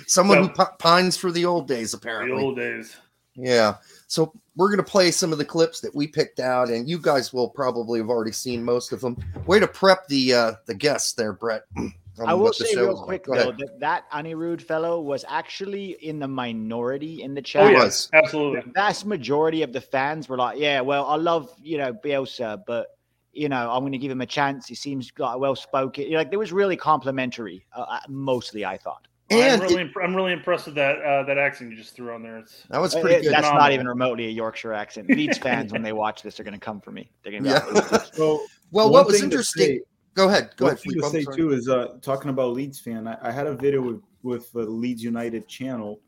Someone 0.08 0.38
who 0.44 0.50
pi- 0.50 0.72
pines 0.78 1.18
for 1.18 1.32
the 1.32 1.46
old 1.46 1.68
days, 1.68 1.96
apparently. 1.96 2.38
The 2.38 2.44
old 2.44 2.58
days. 2.58 2.96
Yeah. 3.36 3.78
So 4.08 4.34
we're 4.58 4.68
going 4.70 4.84
to 4.84 4.92
play 4.92 5.12
some 5.12 5.32
of 5.32 5.38
the 5.38 5.46
clips 5.46 5.80
that 5.82 5.94
we 5.96 6.08
picked 6.08 6.40
out, 6.40 6.70
and 6.70 6.90
you 6.90 6.98
guys 6.98 7.32
will 7.32 7.50
probably 7.50 8.00
have 8.00 8.10
already 8.10 8.32
seen 8.32 8.64
most 8.64 8.92
of 8.92 9.00
them. 9.00 9.16
Way 9.46 9.60
to 9.60 9.68
prep 9.68 10.08
the 10.08 10.34
uh, 10.34 10.52
the 10.66 10.74
guests 10.74 11.14
there, 11.14 11.32
Brett. 11.32 11.64
I 12.26 12.34
will 12.34 12.52
say 12.52 12.76
real 12.76 12.94
is 12.94 12.98
like. 13.00 13.06
quick 13.06 13.26
though 13.26 13.34
ahead. 13.50 13.58
that 13.60 13.80
that 13.80 14.12
Anirudh 14.12 14.62
fellow 14.64 15.00
was 15.00 15.24
actually 15.28 15.92
in 16.04 16.18
the 16.18 16.28
minority 16.28 17.22
in 17.22 17.36
the 17.36 17.42
Oh 17.42 17.44
chat. 17.44 17.72
yeah, 17.72 17.84
was. 17.84 18.10
The 18.12 18.18
absolutely. 18.18 18.72
vast 18.74 19.06
majority 19.06 19.62
of 19.62 19.72
the 19.72 19.82
fans 19.82 20.28
were 20.28 20.38
like, 20.38 20.58
"Yeah, 20.58 20.82
well, 20.82 21.06
I 21.06 21.16
love 21.16 21.54
you 21.62 21.78
know 21.78 21.94
Bielsa, 21.94 22.64
but 22.66 22.88
you 23.34 23.50
know 23.50 23.72
I'm 23.72 23.82
going 23.84 23.92
to 23.92 24.00
give 24.00 24.12
him 24.12 24.22
a 24.22 24.26
chance. 24.26 24.68
He 24.68 24.74
seems 24.74 25.12
like 25.20 25.38
well 25.38 25.56
spoken. 25.56 26.12
Like 26.12 26.32
there 26.32 26.40
was 26.40 26.52
really 26.52 26.76
complimentary, 26.76 27.68
uh, 27.76 27.82
uh, 27.88 28.00
mostly. 28.10 28.66
I 28.66 28.78
thought 28.78 29.08
And 29.30 29.62
I'm 29.62 29.68
really, 29.68 29.82
imp- 29.82 29.98
I'm 30.02 30.16
really 30.16 30.32
impressed 30.32 30.68
with 30.68 30.76
that 30.76 31.02
uh, 31.02 31.24
that 31.24 31.38
accent 31.38 31.70
you 31.72 31.76
just 31.78 31.96
threw 31.96 32.14
on 32.14 32.24
there. 32.24 32.38
It's 32.38 32.64
that 32.70 32.80
was 32.80 32.96
Uh, 32.96 33.02
pretty 33.02 33.16
it- 33.18 33.24
good. 33.24 33.34
that's 33.34 33.52
not 33.52 33.72
even 33.74 33.86
remotely 33.88 34.26
a 34.26 34.30
Yorkshire 34.30 34.72
accent. 34.74 35.10
Leeds 35.10 35.38
fans, 35.38 35.74
when 35.74 35.82
they 35.82 35.92
watch 35.94 36.22
this, 36.24 36.40
are 36.40 36.44
going 36.44 36.54
to 36.54 36.60
come 36.60 36.80
for 36.80 36.92
me. 36.92 37.12
They're 37.24 37.34
going 37.34 37.44
to 37.44 37.50
Yeah. 37.50 37.66
like, 37.66 38.06
So, 38.14 38.42
Well, 38.72 38.90
what 38.92 39.06
was 39.06 39.22
interesting? 39.22 39.66
say- 39.66 39.82
Go 40.14 40.28
ahead. 40.30 40.50
Go 40.56 40.68
ahead. 40.68 40.80
thing 40.80 40.94
Felipe. 40.94 41.12
to 41.28 41.32
say 41.32 41.36
too 41.38 41.52
is 41.52 41.68
uh, 41.70 41.98
talking 42.02 42.30
about 42.32 42.54
Leeds 42.54 42.80
fan. 42.80 43.08
I, 43.08 43.18
I 43.22 43.32
had 43.32 43.48
a 43.48 43.54
video 43.56 43.82
with 43.82 44.02
with 44.24 44.52
the 44.52 44.62
Leeds 44.66 45.04
United 45.04 45.48
channel 45.48 46.00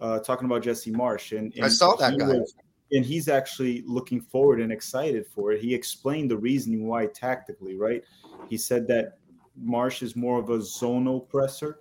uh, 0.00 0.18
talking 0.20 0.46
about 0.46 0.62
Jesse 0.62 0.90
Marsch, 0.90 1.36
and, 1.36 1.52
I 1.62 1.68
saw 1.68 1.94
that 1.96 2.16
guy. 2.18 2.26
was- 2.28 2.54
and 2.92 3.04
he's 3.04 3.28
actually 3.28 3.82
looking 3.86 4.20
forward 4.20 4.60
and 4.60 4.70
excited 4.70 5.26
for 5.26 5.52
it. 5.52 5.60
He 5.62 5.74
explained 5.74 6.30
the 6.30 6.36
reasoning 6.36 6.86
why 6.86 7.06
tactically, 7.06 7.76
right? 7.76 8.02
He 8.50 8.56
said 8.58 8.86
that 8.88 9.18
Marsch 9.62 10.02
is 10.02 10.14
more 10.16 10.38
of 10.38 10.50
a 10.50 10.58
zonal 10.58 11.26
presser. 11.28 11.78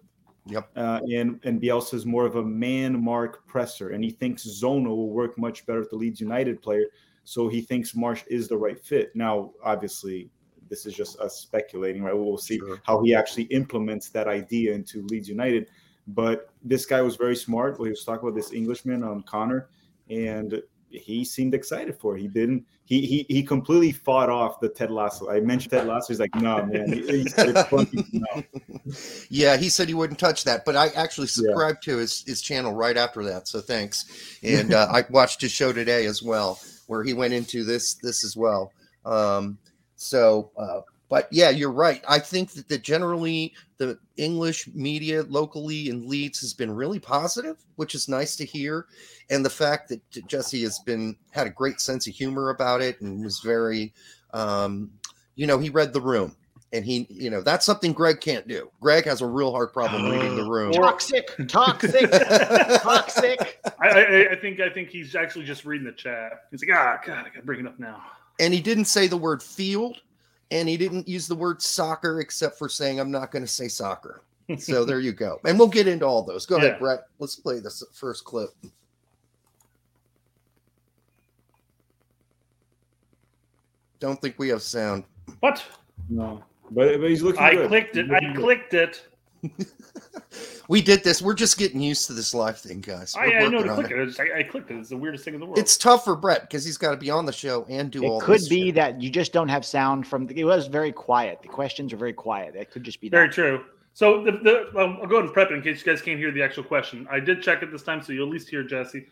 Yep. 0.47 0.71
Uh, 0.75 0.99
and 1.11 1.39
and 1.43 1.61
Bielsa 1.61 1.93
is 1.93 2.05
more 2.05 2.25
of 2.25 2.35
a 2.35 2.43
man 2.43 3.01
mark 3.03 3.45
presser, 3.47 3.89
and 3.89 4.03
he 4.03 4.09
thinks 4.09 4.47
zonal 4.47 4.87
will 4.87 5.09
work 5.09 5.37
much 5.37 5.65
better 5.65 5.79
with 5.79 5.89
the 5.91 5.95
Leeds 5.95 6.19
United 6.19 6.61
player. 6.61 6.85
So 7.23 7.47
he 7.47 7.61
thinks 7.61 7.93
Marsch 7.93 8.23
is 8.27 8.47
the 8.47 8.57
right 8.57 8.83
fit. 8.83 9.15
Now, 9.15 9.51
obviously, 9.63 10.31
this 10.69 10.85
is 10.87 10.95
just 10.95 11.19
us 11.19 11.37
speculating, 11.37 12.01
right? 12.01 12.17
We'll 12.17 12.37
see 12.37 12.57
Sure. 12.57 12.81
how 12.83 13.03
he 13.03 13.13
actually 13.13 13.43
implements 13.43 14.09
that 14.09 14.27
idea 14.27 14.73
into 14.73 15.03
Leeds 15.03 15.29
United. 15.29 15.67
But 16.07 16.49
this 16.63 16.85
guy 16.85 17.01
was 17.01 17.15
very 17.15 17.35
smart. 17.35 17.77
Well, 17.77 17.85
he 17.85 17.91
was 17.91 18.03
talking 18.03 18.27
about 18.27 18.35
this 18.35 18.53
Englishman, 18.53 19.03
um, 19.03 19.21
Connor, 19.23 19.69
and 20.09 20.61
he 20.91 21.23
seemed 21.25 21.53
excited 21.53 21.97
for 21.97 22.17
it. 22.17 22.21
He 22.21 22.27
didn't. 22.27 22.65
He 22.85 23.05
he 23.05 23.25
he 23.29 23.43
completely 23.43 23.91
fought 23.91 24.29
off 24.29 24.59
the 24.59 24.69
Ted 24.69 24.91
Lasso. 24.91 25.29
I 25.29 25.39
mentioned 25.39 25.71
Ted 25.71 25.87
Lasso. 25.87 26.07
He's 26.09 26.19
like, 26.19 26.35
no, 26.35 26.65
man. 26.65 26.91
He, 26.91 27.01
he 27.01 27.29
said 27.29 27.49
it's 27.49 27.63
funny. 27.63 27.89
No. 28.11 28.43
Yeah, 29.29 29.57
he 29.57 29.69
said 29.69 29.87
he 29.87 29.93
wouldn't 29.93 30.19
touch 30.19 30.43
that, 30.43 30.65
but 30.65 30.75
I 30.75 30.87
actually 30.89 31.27
subscribed 31.27 31.83
to 31.83 31.97
his 31.97 32.23
his 32.25 32.41
channel 32.41 32.73
right 32.73 32.97
after 32.97 33.23
that. 33.25 33.47
So 33.47 33.61
thanks. 33.61 34.37
And 34.43 34.73
uh, 34.73 34.87
I 34.91 35.05
watched 35.09 35.41
his 35.41 35.51
show 35.51 35.71
today 35.71 36.05
as 36.05 36.21
well, 36.21 36.59
where 36.87 37.03
he 37.03 37.13
went 37.13 37.33
into 37.33 37.63
this 37.63 37.95
this 37.95 38.25
as 38.25 38.35
well. 38.35 38.71
Um, 39.05 39.57
so, 39.95 40.51
uh, 40.57 40.81
but 41.11 41.27
yeah, 41.29 41.49
you're 41.49 41.73
right. 41.73 42.01
I 42.07 42.19
think 42.19 42.51
that 42.53 42.69
the 42.69 42.77
generally 42.77 43.53
the 43.77 43.99
English 44.15 44.69
media 44.73 45.23
locally 45.23 45.89
in 45.89 46.07
Leeds 46.07 46.39
has 46.39 46.53
been 46.53 46.71
really 46.71 46.99
positive, 46.99 47.57
which 47.75 47.95
is 47.95 48.07
nice 48.07 48.37
to 48.37 48.45
hear. 48.45 48.85
And 49.29 49.43
the 49.43 49.49
fact 49.49 49.89
that 49.89 49.99
Jesse 50.25 50.63
has 50.63 50.79
been 50.79 51.17
had 51.31 51.47
a 51.47 51.49
great 51.49 51.81
sense 51.81 52.07
of 52.07 52.13
humor 52.13 52.49
about 52.49 52.81
it 52.81 53.01
and 53.01 53.21
was 53.25 53.41
very, 53.41 53.93
um, 54.33 54.89
you 55.35 55.45
know, 55.45 55.59
he 55.59 55.69
read 55.69 55.91
the 55.91 55.99
room 55.99 56.37
and 56.71 56.85
he 56.85 57.05
you 57.09 57.29
know 57.29 57.41
that's 57.41 57.65
something 57.65 57.91
greg 57.91 58.21
can't 58.21 58.47
do 58.47 58.71
greg 58.79 59.03
has 59.03 59.19
a 59.19 59.25
real 59.25 59.51
hard 59.51 59.73
problem 59.73 60.09
reading 60.09 60.37
the 60.37 60.49
room 60.49 60.71
toxic, 60.71 61.29
toxic, 61.49 62.09
toxic. 62.81 63.59
I, 63.81 63.89
I, 63.89 64.31
I 64.31 64.35
think 64.37 64.61
I 64.61 64.69
think 64.69 64.87
he's 64.87 65.13
actually 65.13 65.43
just 65.43 65.65
reading 65.65 65.85
the 65.85 65.91
chat. 65.91 66.43
He's 66.49 66.65
like, 66.65 66.77
ah, 66.77 66.97
God, 67.05 67.17
I 67.17 67.23
got 67.23 67.35
to 67.35 67.41
bring 67.41 67.59
it 67.59 67.67
up 67.67 67.77
now. 67.77 68.01
and 68.39 68.53
he 68.53 68.61
didn't 68.61 68.85
say 68.85 69.07
the 69.07 69.17
word 69.17 69.43
field 69.43 69.97
and 70.51 70.69
he 70.69 70.77
didn't 70.77 71.07
use 71.07 71.27
the 71.27 71.35
word 71.35 71.61
soccer 71.61 72.19
except 72.21 72.57
for 72.57 72.69
saying 72.69 72.99
i'm 72.99 73.09
not 73.11 73.31
going 73.31 73.43
to 73.43 73.47
say 73.51 73.67
soccer 73.67 74.21
so 74.57 74.85
there 74.85 74.99
you 74.99 75.11
go 75.11 75.39
and 75.45 75.57
we'll 75.57 75.67
get 75.67 75.87
into 75.87 76.05
all 76.05 76.21
those 76.23 76.45
go 76.45 76.57
ahead 76.57 76.77
brett 76.79 77.05
let's 77.19 77.35
play 77.35 77.59
this 77.59 77.83
first 77.93 78.23
clip 78.25 78.49
don't 83.99 84.19
think 84.21 84.37
we 84.37 84.49
have 84.49 84.61
sound 84.61 85.03
What? 85.39 85.63
No, 86.09 86.43
but, 86.71 86.99
but 86.99 87.09
he's 87.09 87.21
looking 87.21 87.41
I 87.41 87.55
good. 87.55 87.67
clicked 87.69 87.95
it. 87.97 88.11
I 88.11 88.19
good. 88.19 88.35
clicked 88.35 88.73
it. 88.73 89.07
we 90.71 90.81
did 90.81 91.03
this 91.03 91.21
we're 91.21 91.33
just 91.33 91.57
getting 91.57 91.81
used 91.81 92.07
to 92.07 92.13
this 92.13 92.33
live 92.33 92.57
thing 92.57 92.79
guys 92.79 93.13
I, 93.15 93.27
We're 93.27 93.39
I 93.41 93.47
know 93.49 93.63
to 93.63 93.73
click 93.75 93.91
it. 93.91 93.97
it. 93.99 94.01
I, 94.01 94.05
just, 94.05 94.19
I, 94.21 94.39
I 94.39 94.43
clicked 94.43 94.71
it. 94.71 94.75
It's 94.77 94.89
the 94.89 94.97
weirdest 94.97 95.25
thing 95.25 95.33
in 95.33 95.39
the 95.41 95.45
world. 95.45 95.57
it's 95.57 95.75
tough 95.77 96.05
for 96.05 96.15
brett 96.15 96.41
because 96.41 96.63
he's 96.63 96.77
got 96.77 96.91
to 96.91 96.97
be 96.97 97.09
on 97.09 97.25
the 97.25 97.33
show 97.33 97.65
and 97.69 97.91
do 97.91 98.05
all 98.05 98.21
It 98.21 98.23
could 98.23 98.39
this 98.39 98.47
be 98.49 98.67
shit. 98.67 98.75
that 98.75 99.01
you 99.01 99.09
just 99.09 99.33
don't 99.33 99.49
have 99.49 99.65
sound 99.65 100.07
from. 100.07 100.29
It 100.29 100.45
was 100.45 100.67
very 100.67 100.91
quiet. 100.93 101.41
The 101.41 101.49
questions 101.49 101.91
are 101.93 101.97
very 101.97 102.13
quiet. 102.13 102.55
It 102.55 102.71
could 102.71 102.83
just 102.83 103.01
be 103.01 103.09
very 103.09 103.27
that. 103.27 103.33
true. 103.33 103.65
So 103.93 104.23
the, 104.23 104.31
the 104.31 104.79
um, 104.81 104.99
I'll 105.01 105.07
go 105.07 105.15
ahead 105.17 105.25
and 105.25 105.33
prep 105.33 105.51
it 105.51 105.55
in 105.55 105.61
case 105.61 105.85
you 105.85 105.91
guys 105.91 106.01
can't 106.01 106.17
hear 106.17 106.31
the 106.31 106.41
actual 106.41 106.63
question. 106.63 107.05
I 107.11 107.19
did 107.19 107.41
check 107.43 107.61
it 107.63 107.71
this 107.71 107.83
time, 107.83 108.01
so 108.01 108.13
you'll 108.13 108.27
at 108.27 108.31
least 108.31 108.47
hear 108.49 108.63
Jesse. 108.63 109.05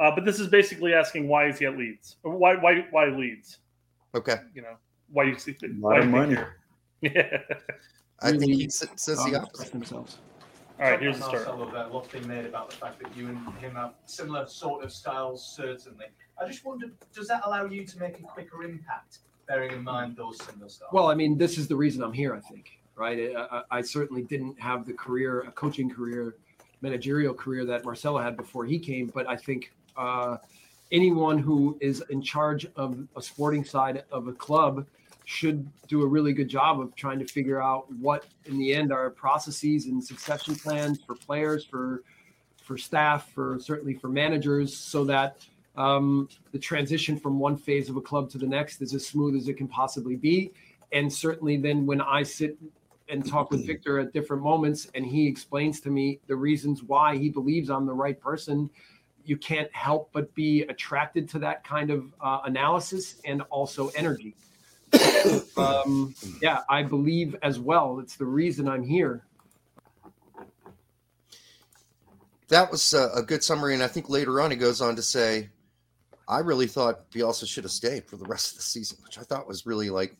Uh, 0.00 0.10
but 0.14 0.24
this 0.24 0.40
is 0.40 0.48
basically 0.48 0.94
asking 0.94 1.28
why 1.28 1.46
is 1.48 1.58
he 1.58 1.66
at 1.66 1.76
Leeds? 1.76 2.16
Or 2.22 2.36
why 2.36 2.54
why 2.56 2.86
why 2.90 3.06
Leeds? 3.08 3.58
okay 4.14 4.36
You 4.54 4.62
know 4.62 4.76
why 5.10 5.24
you 5.24 5.38
see 5.38 5.54
A 5.62 5.66
why 5.80 5.96
lot 5.96 5.96
do 6.00 6.02
of 6.04 6.08
money. 6.10 6.36
Yeah. 7.02 7.10
i 8.20 8.30
think 8.30 8.42
he 8.44 8.50
Really, 8.52 8.64
s- 8.66 8.86
says 8.96 9.22
the 9.24 9.38
opposite 9.38 9.72
themselves. 9.72 10.16
All 10.78 10.90
right, 10.90 11.00
here's 11.00 11.14
the 11.18 11.20
Marcel 11.20 11.40
start. 11.42 11.60
of 11.60 11.74
uh, 11.74 11.88
what's 11.88 12.08
been 12.08 12.26
made 12.28 12.44
about 12.44 12.68
the 12.68 12.76
fact 12.76 13.02
that 13.02 13.16
you 13.16 13.28
and 13.28 13.38
him 13.58 13.74
have 13.76 13.94
similar 14.04 14.46
sort 14.46 14.84
of 14.84 14.92
styles, 14.92 15.42
certainly. 15.56 16.04
I 16.40 16.46
just 16.46 16.66
wondered, 16.66 16.92
does 17.14 17.28
that 17.28 17.42
allow 17.46 17.64
you 17.64 17.86
to 17.86 17.98
make 17.98 18.18
a 18.18 18.22
quicker 18.22 18.62
impact, 18.62 19.20
bearing 19.48 19.72
in 19.72 19.82
mind 19.82 20.16
those 20.16 20.36
similar 20.42 20.68
styles? 20.68 20.92
Well, 20.92 21.08
I 21.08 21.14
mean, 21.14 21.38
this 21.38 21.56
is 21.56 21.66
the 21.66 21.76
reason 21.76 22.02
I'm 22.02 22.12
here. 22.12 22.34
I 22.34 22.40
think. 22.40 22.78
right? 22.94 23.32
I, 23.34 23.62
I 23.70 23.80
certainly 23.80 24.22
didn't 24.22 24.60
have 24.60 24.84
the 24.84 24.92
career, 24.92 25.40
a 25.42 25.50
coaching 25.52 25.88
career, 25.88 26.34
managerial 26.82 27.32
career 27.32 27.64
that 27.64 27.84
Marcelo 27.86 28.20
had 28.20 28.36
before 28.36 28.66
he 28.66 28.78
came, 28.78 29.10
but 29.14 29.26
I 29.26 29.36
think 29.36 29.72
uh, 29.96 30.36
anyone 30.92 31.38
who 31.38 31.78
is 31.80 32.04
in 32.10 32.20
charge 32.20 32.66
of 32.76 32.98
a 33.16 33.22
sporting 33.22 33.64
side 33.64 34.04
of 34.12 34.28
a 34.28 34.32
club 34.32 34.84
should 35.26 35.68
do 35.88 36.02
a 36.02 36.06
really 36.06 36.32
good 36.32 36.48
job 36.48 36.80
of 36.80 36.94
trying 36.94 37.18
to 37.18 37.26
figure 37.26 37.60
out 37.60 37.92
what 37.94 38.26
in 38.44 38.58
the 38.58 38.72
end 38.72 38.92
are 38.92 39.10
processes 39.10 39.86
and 39.86 40.02
succession 40.02 40.54
plans 40.54 41.00
for 41.04 41.16
players 41.16 41.64
for 41.64 42.04
for 42.62 42.78
staff 42.78 43.32
for 43.32 43.58
certainly 43.60 43.92
for 43.92 44.08
managers 44.08 44.74
so 44.74 45.04
that 45.04 45.36
um, 45.76 46.28
the 46.52 46.58
transition 46.58 47.18
from 47.18 47.40
one 47.40 47.56
phase 47.56 47.90
of 47.90 47.96
a 47.96 48.00
club 48.00 48.30
to 48.30 48.38
the 48.38 48.46
next 48.46 48.80
is 48.80 48.94
as 48.94 49.04
smooth 49.04 49.34
as 49.36 49.48
it 49.48 49.54
can 49.54 49.66
possibly 49.66 50.14
be. 50.14 50.52
And 50.92 51.12
certainly 51.12 51.56
then 51.56 51.84
when 51.84 52.00
i 52.00 52.22
sit 52.22 52.56
and 53.08 53.26
talk 53.26 53.50
with 53.50 53.66
victor 53.66 53.98
at 53.98 54.12
different 54.12 54.44
moments 54.44 54.88
and 54.94 55.04
he 55.04 55.26
explains 55.26 55.80
to 55.80 55.90
me 55.90 56.20
the 56.28 56.36
reasons 56.36 56.84
why 56.84 57.16
he 57.16 57.28
believes 57.28 57.68
i'm 57.68 57.86
the 57.86 57.92
right 57.92 58.20
person 58.20 58.70
you 59.24 59.36
can't 59.36 59.72
help 59.74 60.10
but 60.12 60.32
be 60.34 60.62
attracted 60.62 61.28
to 61.28 61.38
that 61.40 61.64
kind 61.64 61.90
of 61.90 62.14
uh, 62.20 62.40
analysis 62.44 63.20
and 63.24 63.42
also 63.42 63.88
energy 63.88 64.34
um, 65.56 66.14
yeah, 66.42 66.60
I 66.68 66.82
believe 66.82 67.36
as 67.42 67.58
well. 67.58 67.98
It's 68.00 68.16
the 68.16 68.24
reason 68.24 68.68
I'm 68.68 68.84
here. 68.84 69.22
That 72.48 72.70
was 72.70 72.94
a, 72.94 73.08
a 73.14 73.22
good 73.22 73.42
summary, 73.42 73.74
and 73.74 73.82
I 73.82 73.88
think 73.88 74.08
later 74.08 74.40
on 74.40 74.50
he 74.50 74.56
goes 74.56 74.80
on 74.80 74.94
to 74.96 75.02
say, 75.02 75.48
"I 76.28 76.38
really 76.38 76.66
thought 76.68 77.10
Bielsa 77.10 77.46
should 77.46 77.64
have 77.64 77.72
stayed 77.72 78.04
for 78.04 78.16
the 78.16 78.24
rest 78.26 78.52
of 78.52 78.58
the 78.58 78.62
season," 78.62 78.98
which 79.02 79.18
I 79.18 79.22
thought 79.22 79.48
was 79.48 79.66
really 79.66 79.90
like 79.90 80.16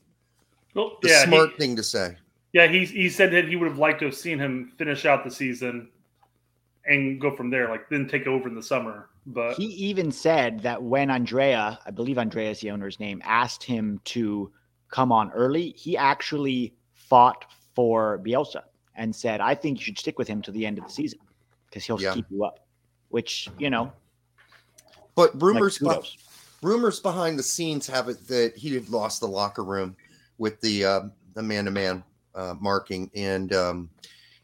Well, 0.74 0.98
the 1.02 1.08
yeah, 1.08 1.20
he- 1.20 1.26
smart 1.26 1.56
thing 1.56 1.76
to 1.76 1.82
say. 1.82 2.16
Yeah, 2.52 2.66
he 2.66 2.84
he 2.84 3.08
said 3.10 3.32
that 3.32 3.46
he 3.48 3.54
would 3.56 3.68
have 3.68 3.78
liked 3.78 4.00
to 4.00 4.06
have 4.06 4.14
seen 4.14 4.38
him 4.38 4.72
finish 4.78 5.04
out 5.04 5.22
the 5.24 5.30
season 5.30 5.88
and 6.86 7.20
go 7.20 7.34
from 7.36 7.50
there, 7.50 7.68
like 7.68 7.88
then 7.90 8.08
take 8.08 8.26
over 8.26 8.48
in 8.48 8.54
the 8.54 8.62
summer. 8.62 9.10
But 9.26 9.56
He 9.56 9.64
even 9.64 10.10
said 10.12 10.60
that 10.60 10.82
when 10.82 11.10
Andrea, 11.10 11.78
I 11.84 11.90
believe 11.90 12.16
Andrea 12.16 12.50
is 12.50 12.60
the 12.60 12.70
owner's 12.70 13.00
name, 13.00 13.20
asked 13.24 13.64
him 13.64 14.00
to 14.06 14.52
come 14.90 15.12
on 15.12 15.30
early, 15.32 15.70
he 15.76 15.96
actually 15.96 16.74
fought 16.94 17.44
for 17.74 18.18
Bielsa 18.24 18.62
and 18.94 19.14
said, 19.14 19.40
I 19.40 19.54
think 19.54 19.78
you 19.78 19.84
should 19.84 19.98
stick 19.98 20.18
with 20.18 20.28
him 20.28 20.40
to 20.42 20.50
the 20.50 20.64
end 20.64 20.78
of 20.78 20.84
the 20.84 20.90
season 20.90 21.18
because 21.68 21.84
he'll 21.84 22.00
Yeah. 22.00 22.14
keep 22.14 22.26
you 22.30 22.44
up. 22.44 22.60
Which, 23.10 23.48
you 23.58 23.70
know, 23.70 23.92
But 25.14 25.40
rumors, 25.40 25.78
beh- 25.78 25.88
kudos. 25.88 26.16
rumors 26.62 27.00
behind 27.00 27.38
the 27.38 27.42
scenes 27.42 27.86
have 27.86 28.08
it 28.08 28.26
that 28.28 28.56
he 28.56 28.74
had 28.74 28.88
lost 28.88 29.20
the 29.20 29.28
locker 29.28 29.64
room 29.64 29.96
with 30.38 30.60
the 30.60 30.84
uh, 30.84 31.00
the 31.34 31.42
man 31.42 31.64
to 31.66 31.70
man 31.70 32.04
marking 32.60 33.10
and 33.14 33.52
um, 33.54 33.88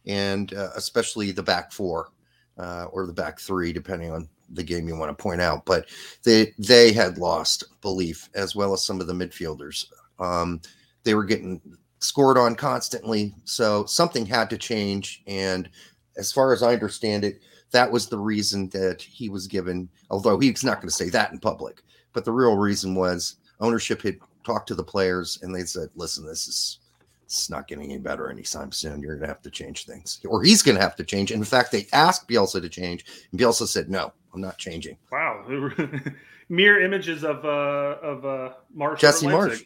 and 0.07 0.55
uh, 0.55 0.71
especially 0.77 1.31
the 1.33 1.43
back 1.43 1.73
four 1.73 2.11
uh, 2.59 2.85
or 2.93 3.07
the 3.07 3.13
back 3.13 3.39
three, 3.41 3.73
depending 3.73 4.11
on 4.13 4.29
the 4.51 4.63
game 4.63 4.87
you 4.89 4.97
want 4.97 5.17
to 5.17 5.23
point 5.23 5.41
out. 5.41 5.65
But 5.67 5.87
they 6.23 6.55
they 6.59 6.93
had 6.93 7.19
lost 7.19 7.65
belief 7.83 8.31
as 8.35 8.55
well 8.55 8.73
as 8.73 8.85
some 8.85 9.01
of 9.01 9.07
the 9.07 9.13
midfielders. 9.13 9.87
Um, 10.23 10.61
they 11.05 11.15
were 11.15 11.25
getting 11.25 11.61
scored 11.99 12.39
on 12.39 12.55
constantly, 12.55 13.35
so 13.45 13.85
something 13.87 14.27
had 14.27 14.51
to 14.51 14.59
change. 14.59 15.23
And 15.27 15.69
as 16.17 16.33
far 16.33 16.53
as 16.53 16.63
I 16.63 16.73
understand 16.73 17.25
it, 17.25 17.41
that 17.73 17.91
was 17.91 18.09
the 18.09 18.19
reason 18.19 18.69
that 18.71 19.03
he 19.03 19.29
was 19.29 19.47
given. 19.47 19.89
Although 20.11 20.39
he's 20.39 20.65
not 20.65 20.77
going 20.77 20.89
to 20.89 20.95
say 20.95 21.09
that 21.11 21.33
in 21.33 21.39
public, 21.39 21.83
but 22.13 22.25
the 22.25 22.33
real 22.33 22.57
reason 22.57 22.95
was 22.95 23.37
ownership 23.61 24.03
had 24.03 24.19
talked 24.45 24.69
to 24.69 24.75
the 24.75 24.85
players 24.85 25.39
and 25.43 25.55
they 25.55 25.65
said, 25.65 25.89
"Listen, 25.97 26.27
this 26.27 26.47
is." 26.47 26.79
It's 27.25 27.49
not 27.49 27.67
getting 27.67 27.85
any 27.85 27.97
better 27.99 28.31
anytime 28.31 28.73
soon. 28.73 29.01
You're 29.01 29.15
going 29.15 29.23
to 29.23 29.29
have 29.29 29.41
to 29.41 29.51
change 29.51 29.87
things, 29.87 30.21
or 30.27 30.43
he's 30.43 30.61
going 30.61 30.77
to 30.77 30.83
have 30.83 30.97
to 30.97 31.05
change. 31.05 31.33
In 31.33 31.43
fact, 31.45 31.73
they 31.73 31.87
asked 31.95 32.29
Bielsa 32.29 32.61
to 32.61 32.69
change, 32.69 33.07
and 33.31 33.41
Bielsa 33.41 33.67
said, 33.67 33.89
"No, 33.89 34.13
I'm 34.35 34.43
not 34.43 34.59
changing." 34.59 34.99
wow, 35.11 35.43
mere 36.51 36.83
images 36.83 37.25
of 37.25 37.43
uh 37.47 37.97
of 38.03 38.27
uh 38.27 38.51
Marsch. 38.77 38.99
Jesse 38.99 39.27
Marsch. 39.27 39.65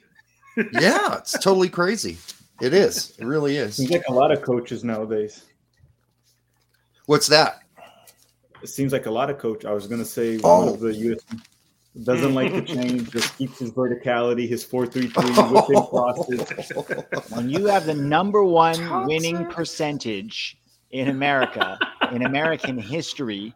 Leipzig. 0.56 0.82
yeah, 0.82 1.18
it's 1.18 1.32
totally 1.38 1.68
crazy. 1.68 2.16
It 2.60 2.72
is. 2.72 3.14
It 3.18 3.24
really 3.26 3.56
is. 3.56 3.76
Seems 3.76 3.90
like 3.90 4.04
a 4.08 4.12
lot 4.12 4.32
of 4.32 4.42
coaches 4.42 4.82
nowadays. 4.84 5.44
What's 7.06 7.26
that? 7.28 7.60
It 8.62 8.68
seems 8.68 8.92
like 8.92 9.06
a 9.06 9.10
lot 9.10 9.30
of 9.30 9.38
coach. 9.38 9.64
I 9.64 9.72
was 9.72 9.86
gonna 9.86 10.04
say 10.04 10.40
Oh. 10.42 10.64
one 10.64 10.68
of 10.74 10.80
the 10.80 10.94
US 10.94 11.20
doesn't 12.04 12.34
like 12.34 12.52
to 12.52 12.62
change, 12.62 13.10
just 13.10 13.36
keeps 13.38 13.58
his 13.58 13.70
verticality, 13.70 14.48
his 14.48 14.64
four 14.64 14.86
three 14.86 15.08
three 15.08 15.30
whipping 15.30 15.82
crosses. 15.84 16.72
when 17.30 17.48
you 17.50 17.66
have 17.66 17.86
the 17.86 17.94
number 17.94 18.42
one 18.44 19.06
winning 19.06 19.46
percentage 19.46 20.56
in 20.90 21.08
America, 21.08 21.78
in 22.12 22.24
American 22.24 22.78
history, 22.78 23.54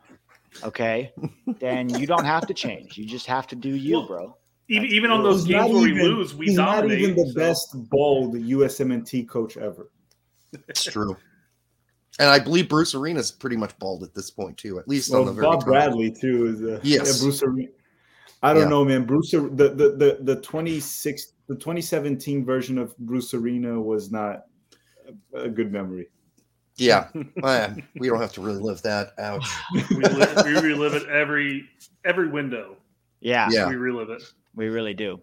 okay, 0.62 1.12
then 1.58 1.88
you 1.88 2.06
don't 2.06 2.24
have 2.24 2.46
to 2.46 2.54
change. 2.54 2.98
You 2.98 3.06
just 3.06 3.26
have 3.26 3.46
to 3.48 3.56
do 3.56 3.70
you, 3.74 4.06
bro. 4.06 4.36
Even, 4.70 4.88
even 4.88 5.10
on 5.10 5.22
those 5.22 5.44
He's 5.44 5.48
games 5.54 5.66
not 5.66 5.70
where 5.74 5.82
we 5.82 6.00
lose, 6.00 6.34
we 6.34 6.46
he's 6.46 6.56
dominate. 6.56 6.90
not 6.90 6.98
even 7.10 7.16
the 7.16 7.26
so- 7.32 7.34
best 7.34 7.90
bald 7.90 8.34
USMNT 8.34 9.28
coach 9.28 9.56
ever. 9.56 9.90
It's 10.68 10.84
true. 10.84 11.16
And 12.18 12.28
I 12.28 12.38
believe 12.38 12.68
Bruce 12.68 12.94
Arena's 12.94 13.30
pretty 13.30 13.56
much 13.56 13.76
bald 13.78 14.02
at 14.02 14.14
this 14.14 14.30
point 14.30 14.56
too, 14.58 14.78
at 14.78 14.86
least 14.88 15.12
on 15.14 15.24
the 15.26 15.32
very 15.32 15.46
Bob 15.46 15.60
top. 15.60 15.66
Bradley 15.68 16.10
too 16.12 16.46
is 16.46 16.62
uh, 16.62 16.80
Yes. 16.82 17.18
yeah, 17.18 17.24
Bruce 17.24 17.42
Arena. 17.42 17.68
I 18.42 18.52
don't 18.52 18.62
Yeah. 18.64 18.68
know, 18.68 18.84
man. 18.84 19.04
Bruce, 19.06 19.32
Ar- 19.34 19.48
the 19.48 19.68
the 19.70 19.90
the 19.96 20.18
the 20.34 20.40
twenty 20.40 20.80
six 20.80 21.32
the 21.48 21.54
twenty 21.56 21.80
seventeen 21.82 22.44
version 22.44 22.78
of 22.78 22.96
Bruce 22.98 23.32
Arena 23.34 23.80
was 23.80 24.10
not 24.10 24.44
a, 25.34 25.42
a 25.42 25.48
good 25.48 25.72
memory. 25.72 26.08
Yeah, 26.76 27.08
Man, 27.36 27.86
we 27.96 28.08
don't 28.08 28.20
have 28.20 28.32
to 28.34 28.40
really 28.40 28.60
live 28.60 28.80
that. 28.82 29.12
Ouch. 29.18 29.46
we, 29.74 29.82
live, 29.96 30.44
we 30.46 30.52
relive 30.60 30.94
it 30.94 31.06
every 31.08 31.68
every 32.04 32.28
window. 32.28 32.76
Yeah, 33.20 33.48
Yeah. 33.50 33.68
We 33.68 33.76
relive 33.76 34.10
it. 34.10 34.22
We 34.54 34.68
really 34.68 34.94
do. 34.94 35.20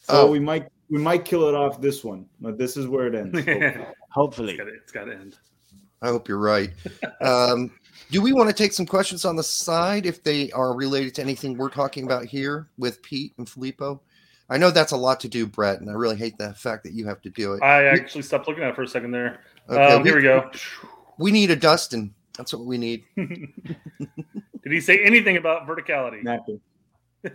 So 0.00 0.26
Oh. 0.26 0.30
we 0.30 0.40
might 0.40 0.68
we 0.88 0.98
might 0.98 1.24
kill 1.24 1.48
it 1.48 1.54
off 1.54 1.80
this 1.80 2.02
one, 2.02 2.26
but 2.40 2.58
this 2.58 2.76
is 2.76 2.86
where 2.88 3.06
it 3.06 3.14
ends. 3.14 3.38
it's 3.46 3.78
Hopefully. 4.10 4.58
it's 4.60 4.90
got 4.92 5.04
to 5.04 5.12
end. 5.12 5.38
I 6.02 6.08
hope 6.08 6.28
you're 6.28 6.38
right. 6.38 6.70
Um, 7.20 7.70
do 8.10 8.20
we 8.22 8.32
want 8.32 8.48
to 8.48 8.54
take 8.54 8.72
some 8.72 8.86
questions 8.86 9.24
on 9.24 9.36
the 9.36 9.42
side 9.42 10.04
if 10.06 10.22
they 10.24 10.50
are 10.52 10.74
related 10.74 11.14
to 11.16 11.22
anything 11.22 11.56
we're 11.56 11.68
talking 11.68 12.04
about 12.04 12.24
here 12.24 12.68
with 12.78 13.00
Pete 13.02 13.34
and 13.38 13.48
Filippo? 13.48 14.00
I 14.48 14.56
know 14.56 14.70
that's 14.72 14.90
a 14.92 14.96
lot 14.96 15.20
to 15.20 15.28
do, 15.28 15.46
Brett, 15.46 15.80
and 15.80 15.88
I 15.88 15.92
really 15.92 16.16
hate 16.16 16.36
the 16.38 16.52
fact 16.54 16.82
that 16.84 16.92
you 16.92 17.06
have 17.06 17.20
to 17.22 17.30
do 17.30 17.52
it. 17.52 17.62
I 17.62 17.84
actually 17.84 18.22
stopped 18.22 18.48
looking 18.48 18.64
at 18.64 18.70
it 18.70 18.74
for 18.74 18.82
a 18.82 18.88
second 18.88 19.12
there. 19.12 19.40
Okay, 19.68 19.80
um, 19.94 20.04
here 20.04 20.16
we 20.16 20.22
go. 20.22 20.50
We 21.18 21.30
need 21.30 21.50
a 21.52 21.56
Dustin. 21.56 22.12
That's 22.36 22.52
what 22.52 22.64
we 22.64 22.78
need. 22.78 23.04
Did 23.16 24.72
he 24.72 24.80
say 24.80 25.04
anything 25.04 25.36
about 25.36 25.68
verticality? 25.68 26.24
Napping. 26.24 26.60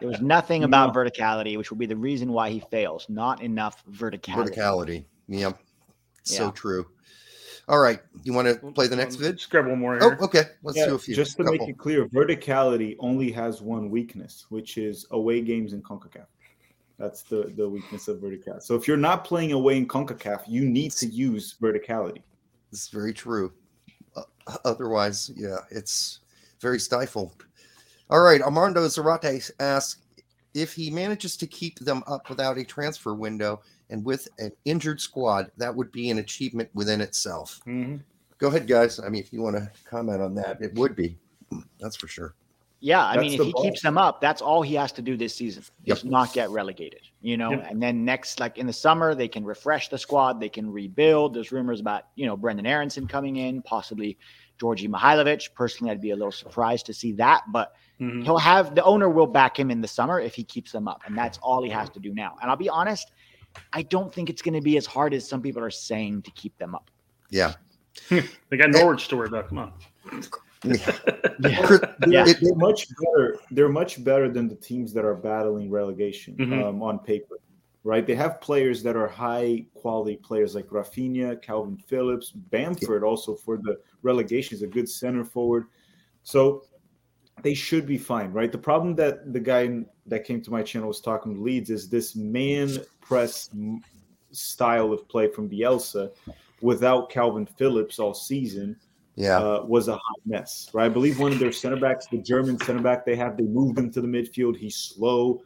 There 0.00 0.08
was 0.10 0.20
nothing 0.20 0.64
about 0.64 0.94
verticality, 0.94 1.56
which 1.56 1.70
will 1.70 1.78
be 1.78 1.86
the 1.86 1.96
reason 1.96 2.32
why 2.32 2.50
he 2.50 2.60
fails. 2.60 3.06
Not 3.08 3.40
enough 3.40 3.82
verticality. 3.90 4.54
Verticality. 4.54 5.04
Yep. 5.28 5.58
So 6.24 6.50
true. 6.50 6.86
All 7.68 7.78
right. 7.78 8.00
You 8.22 8.32
want 8.32 8.48
to 8.48 8.72
play 8.72 8.86
the 8.86 8.96
next 8.96 9.16
vid? 9.16 9.38
Just 9.38 9.50
grab 9.50 9.66
one 9.66 9.78
more 9.78 9.98
Oh, 10.02 10.16
okay. 10.20 10.44
Let's 10.62 10.78
Yeah, 10.78 10.86
do 10.86 10.94
a 10.94 10.98
few. 10.98 11.14
just 11.14 11.36
to 11.38 11.44
make 11.44 11.62
it 11.62 11.78
clear, 11.78 12.06
verticality 12.08 12.96
only 12.98 13.32
has 13.32 13.60
one 13.60 13.90
weakness, 13.90 14.46
which 14.50 14.78
is 14.78 15.06
away 15.10 15.40
games 15.40 15.72
in 15.72 15.82
CONCACAF. 15.82 16.26
That's 16.98 17.22
the, 17.22 17.52
the 17.56 17.68
weakness 17.68 18.08
of 18.08 18.18
verticality. 18.18 18.62
So 18.62 18.74
if 18.74 18.86
you're 18.86 18.96
not 18.96 19.24
playing 19.24 19.52
away 19.52 19.78
in 19.78 19.88
CONCACAF, 19.88 20.42
you 20.46 20.64
need 20.64 20.92
to 20.92 21.06
use 21.06 21.56
verticality. 21.60 22.22
This 22.70 22.82
is 22.82 22.88
very 22.88 23.12
true. 23.12 23.52
Uh, 24.14 24.22
otherwise, 24.64 25.30
yeah, 25.34 25.58
it's 25.70 26.20
very 26.60 26.78
stifled. 26.78 27.45
All 28.10 28.20
right. 28.20 28.40
Armando 28.40 28.84
Zarate 28.86 29.50
asks 29.60 30.00
if 30.54 30.72
he 30.72 30.90
manages 30.90 31.36
to 31.38 31.46
keep 31.46 31.78
them 31.80 32.02
up 32.06 32.28
without 32.30 32.58
a 32.58 32.64
transfer 32.64 33.14
window 33.14 33.60
and 33.90 34.04
with 34.04 34.28
an 34.38 34.52
injured 34.64 35.00
squad, 35.00 35.50
that 35.56 35.74
would 35.74 35.92
be 35.92 36.10
an 36.10 36.18
achievement 36.18 36.68
within 36.74 37.00
itself. 37.00 37.60
Mhm. 37.66 38.00
Go 38.38 38.48
ahead, 38.48 38.66
guys. 38.66 39.00
I 39.00 39.08
mean, 39.08 39.22
if 39.22 39.32
you 39.32 39.42
want 39.42 39.56
to 39.56 39.70
comment 39.88 40.20
on 40.22 40.34
that, 40.36 40.60
it 40.60 40.74
would 40.74 40.94
be. 40.96 41.16
That's 41.78 41.96
for 41.96 42.08
sure. 42.08 42.34
Yeah, 42.80 43.04
I 43.04 43.14
That's 43.14 43.20
mean, 43.22 43.40
if 43.40 43.46
he 43.46 43.52
ball. 43.52 43.62
keeps 43.62 43.80
them 43.80 43.96
up, 43.96 44.20
that's 44.20 44.42
all 44.42 44.60
he 44.60 44.74
has 44.74 44.92
to 44.92 45.02
do 45.02 45.16
this 45.16 45.34
season. 45.34 45.64
Yep. 45.84 45.96
Is 45.96 46.04
not 46.04 46.32
get 46.34 46.50
relegated, 46.50 47.00
you 47.22 47.36
know. 47.38 47.50
Yep. 47.52 47.70
And 47.70 47.82
then 47.82 48.04
next, 48.04 48.38
like 48.38 48.58
in 48.58 48.66
the 48.66 48.72
summer, 48.72 49.14
they 49.14 49.28
can 49.28 49.44
refresh 49.44 49.88
the 49.88 49.96
squad. 49.96 50.40
They 50.40 50.50
can 50.50 50.70
rebuild. 50.70 51.34
There's 51.34 51.52
rumors 51.52 51.80
about 51.80 52.08
you 52.16 52.26
know 52.26 52.36
Brenden 52.36 52.66
Aaronson 52.66 53.08
coming 53.08 53.36
in, 53.36 53.62
possibly 53.62 54.18
Djordje 54.58 54.88
Mihailovic. 54.88 55.54
Personally, 55.54 55.90
I'd 55.92 56.00
be 56.00 56.10
a 56.10 56.16
little 56.16 56.32
surprised 56.32 56.86
to 56.86 56.94
see 56.94 57.12
that, 57.12 57.42
but 57.48 57.74
Mhm. 58.00 58.24
he'll 58.24 58.38
have 58.38 58.74
the 58.74 58.84
owner 58.84 59.08
will 59.08 59.26
back 59.26 59.58
him 59.58 59.70
in 59.70 59.80
the 59.80 59.88
summer 59.88 60.20
if 60.20 60.34
he 60.34 60.44
keeps 60.44 60.72
them 60.72 60.86
up, 60.88 61.02
and 61.06 61.16
that's 61.16 61.38
all 61.38 61.62
he 61.62 61.70
has 61.70 61.88
to 61.90 62.00
do 62.00 62.12
now. 62.14 62.36
And 62.42 62.50
I'll 62.50 62.56
be 62.56 62.68
honest, 62.68 63.10
I 63.72 63.82
don't 63.82 64.12
think 64.12 64.28
it's 64.28 64.42
going 64.42 64.54
to 64.54 64.60
be 64.60 64.76
as 64.76 64.84
hard 64.86 65.14
as 65.14 65.26
some 65.26 65.40
people 65.40 65.62
are 65.62 65.70
saying 65.70 66.22
to 66.22 66.30
keep 66.32 66.56
them 66.58 66.74
up. 66.74 66.90
Yeah. 67.30 67.54
They 68.50 68.56
got 68.58 68.70
Norwich 68.70 69.08
to 69.08 69.16
worry 69.16 69.28
about. 69.28 69.48
Come 69.48 69.58
on. 69.58 69.72
Yeah. 70.64 70.76
Chris- 71.64 71.80
Yeah. 72.06 72.24
it- 72.28 72.38
They're 72.42 72.54
much 72.54 72.86
better. 72.90 73.38
They're 73.50 73.68
much 73.70 74.04
better 74.04 74.28
than 74.30 74.48
the 74.48 74.56
teams 74.56 74.92
that 74.92 75.04
are 75.04 75.14
battling 75.14 75.70
relegation 75.70 76.36
Mhm. 76.36 76.62
um, 76.64 76.82
on 76.82 76.98
paper. 76.98 77.38
Right? 77.86 78.04
They 78.04 78.16
have 78.16 78.40
players 78.40 78.82
that 78.82 78.96
are 78.96 79.06
high 79.06 79.64
quality 79.74 80.16
players 80.16 80.56
like 80.56 80.66
Raphinha, 80.66 81.40
Kalvin 81.44 81.80
Phillips, 81.80 82.32
Bamford 82.32 83.04
also 83.04 83.36
for 83.36 83.58
the 83.58 83.78
relegation 84.02 84.56
is 84.56 84.62
a 84.62 84.66
good 84.66 84.88
center 84.88 85.24
forward. 85.24 85.66
So 86.24 86.64
they 87.42 87.54
should 87.54 87.86
be 87.86 87.96
fine, 87.96 88.32
right? 88.32 88.50
The 88.50 88.58
problem 88.58 88.96
that 88.96 89.32
the 89.32 89.38
guy 89.38 89.84
that 90.06 90.24
came 90.24 90.40
to 90.42 90.50
my 90.50 90.62
channel 90.64 90.88
was 90.88 91.00
talking 91.00 91.34
to 91.36 91.40
Leeds 91.40 91.70
is 91.70 91.88
this 91.88 92.16
man 92.16 92.70
press 93.00 93.50
style 94.32 94.92
of 94.92 95.08
play 95.08 95.28
from 95.30 95.48
Bielsa 95.48 96.10
without 96.60 97.08
Kalvin 97.12 97.48
Phillips 97.56 98.00
all 98.00 98.14
season 98.14 98.74
Yeah. 99.14 99.38
uh, 99.38 99.64
was 99.64 99.86
a 99.86 99.92
hot 99.92 100.20
mess, 100.24 100.68
right? 100.72 100.86
I 100.86 100.88
believe 100.88 101.20
one 101.20 101.30
of 101.30 101.38
their 101.38 101.52
center 101.52 101.76
backs, 101.76 102.08
the 102.08 102.18
German 102.18 102.58
center 102.58 102.82
back 102.82 103.06
they 103.06 103.14
have, 103.14 103.36
they 103.36 103.44
moved 103.44 103.78
him 103.78 103.92
to 103.92 104.00
the 104.00 104.08
midfield. 104.08 104.56
He's 104.56 104.74
slow. 104.76 105.42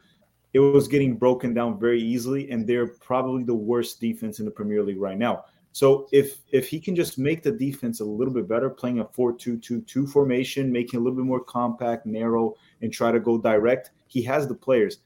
It 0.53 0.59
was 0.59 0.89
getting 0.89 1.17
broken 1.17 1.55
down 1.55 1.79
very 1.79 2.03
easily, 2.03 2.51
and 2.51 2.67
they're 2.67 2.89
probably 2.89 3.45
the 3.45 3.55
worst 3.55 4.01
defense 4.01 4.41
in 4.41 4.45
the 4.45 4.51
Premier 4.51 4.83
League 4.83 5.01
right 5.01 5.19
now. 5.19 5.45
So 5.73 6.09
if 6.11 6.41
if 6.51 6.69
he 6.69 6.81
can 6.81 6.97
just 6.97 7.17
make 7.19 7.45
the 7.45 7.53
defense 7.53 8.01
a 8.01 8.05
little 8.05 8.35
bit 8.35 8.49
better, 8.49 8.69
playing 8.69 8.99
a 8.99 9.05
4-2-2-2 9.05 10.11
formation, 10.11 10.73
making 10.73 10.99
a 10.99 11.03
little 11.03 11.17
bit 11.17 11.25
more 11.25 11.39
compact, 11.45 12.07
narrow, 12.07 12.57
and 12.83 12.93
try 12.93 13.13
to 13.13 13.21
go 13.21 13.39
direct, 13.39 13.91
he 14.09 14.23
has 14.23 14.49
the 14.49 14.55
players. 14.55 14.99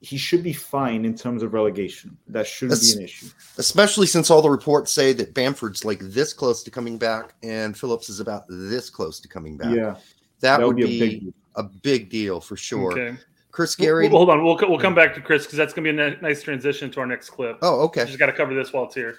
He 0.00 0.16
should 0.16 0.42
be 0.42 0.52
fine 0.52 1.04
in 1.04 1.14
terms 1.16 1.42
of 1.42 1.54
relegation. 1.54 2.16
That 2.28 2.46
shouldn't 2.46 2.80
That's- 2.80 2.94
be 2.94 2.98
an 2.98 3.04
issue. 3.04 3.26
Especially 3.58 4.06
since 4.06 4.30
all 4.30 4.42
the 4.42 4.50
reports 4.50 4.92
say 4.92 5.12
that 5.12 5.34
Bamford's 5.34 5.84
like 5.84 6.00
this 6.00 6.32
close 6.32 6.62
to 6.64 6.70
coming 6.70 6.98
back 6.98 7.34
and 7.42 7.76
Phillips 7.76 8.08
is 8.08 8.18
about 8.20 8.42
this 8.48 8.90
close 8.90 9.20
to 9.20 9.28
coming 9.28 9.56
back. 9.56 9.74
Yeah, 9.74 9.96
that, 10.40 10.58
that 10.58 10.60
would 10.60 10.76
would 10.76 10.76
be, 10.76 10.98
be 10.98 11.04
a 11.04 11.08
big. 11.20 11.34
a 11.56 11.62
big 11.62 12.10
deal 12.10 12.40
for 12.40 12.56
sure. 12.56 12.92
Okay. 12.92 13.16
Chris 13.58 13.76
Well, 13.76 13.86
Gary. 13.86 14.08
hold 14.08 14.30
on. 14.30 14.44
We'll, 14.44 14.56
we'll 14.56 14.78
come 14.78 14.94
back 14.94 15.16
to 15.16 15.20
Chris 15.20 15.42
because 15.44 15.56
that's 15.56 15.72
going 15.72 15.84
to 15.84 15.92
be 15.92 16.00
a 16.00 16.10
ni- 16.10 16.16
nice 16.22 16.44
transition 16.44 16.92
to 16.92 17.00
our 17.00 17.06
next 17.06 17.30
clip. 17.30 17.58
Oh, 17.60 17.80
okay. 17.86 18.04
Just 18.04 18.16
got 18.16 18.26
to 18.26 18.32
cover 18.32 18.54
this 18.54 18.72
while 18.72 18.84
it's 18.84 18.94
here. 18.94 19.16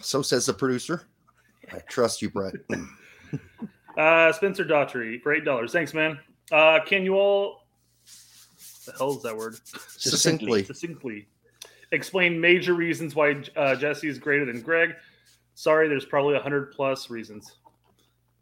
So 0.00 0.22
says 0.22 0.46
the 0.46 0.52
producer. 0.52 1.06
I 1.72 1.78
trust 1.88 2.20
you, 2.20 2.30
Brett. 2.30 2.54
Uh, 3.96 4.32
Spencer 4.32 4.64
Daughtry 4.64 5.20
for 5.20 5.34
eight 5.34 5.44
dollars. 5.44 5.72
Thanks, 5.72 5.92
man. 5.92 6.20
Uh, 6.52 6.78
can 6.86 7.02
you 7.02 7.14
all? 7.14 7.66
The 8.86 8.92
hell 8.96 9.16
is 9.16 9.24
that 9.24 9.36
word? 9.36 9.56
Succinctly. 9.64 10.62
Succinctly 10.62 11.26
explain 11.90 12.40
major 12.40 12.74
reasons 12.74 13.16
why 13.16 13.42
uh, 13.56 13.74
Jesse 13.74 14.06
is 14.06 14.20
greater 14.20 14.44
than 14.44 14.60
Greg. 14.60 14.94
Sorry, 15.56 15.88
there's 15.88 16.04
probably 16.04 16.36
a 16.36 16.40
hundred 16.40 16.70
plus 16.70 17.10
reasons. 17.10 17.56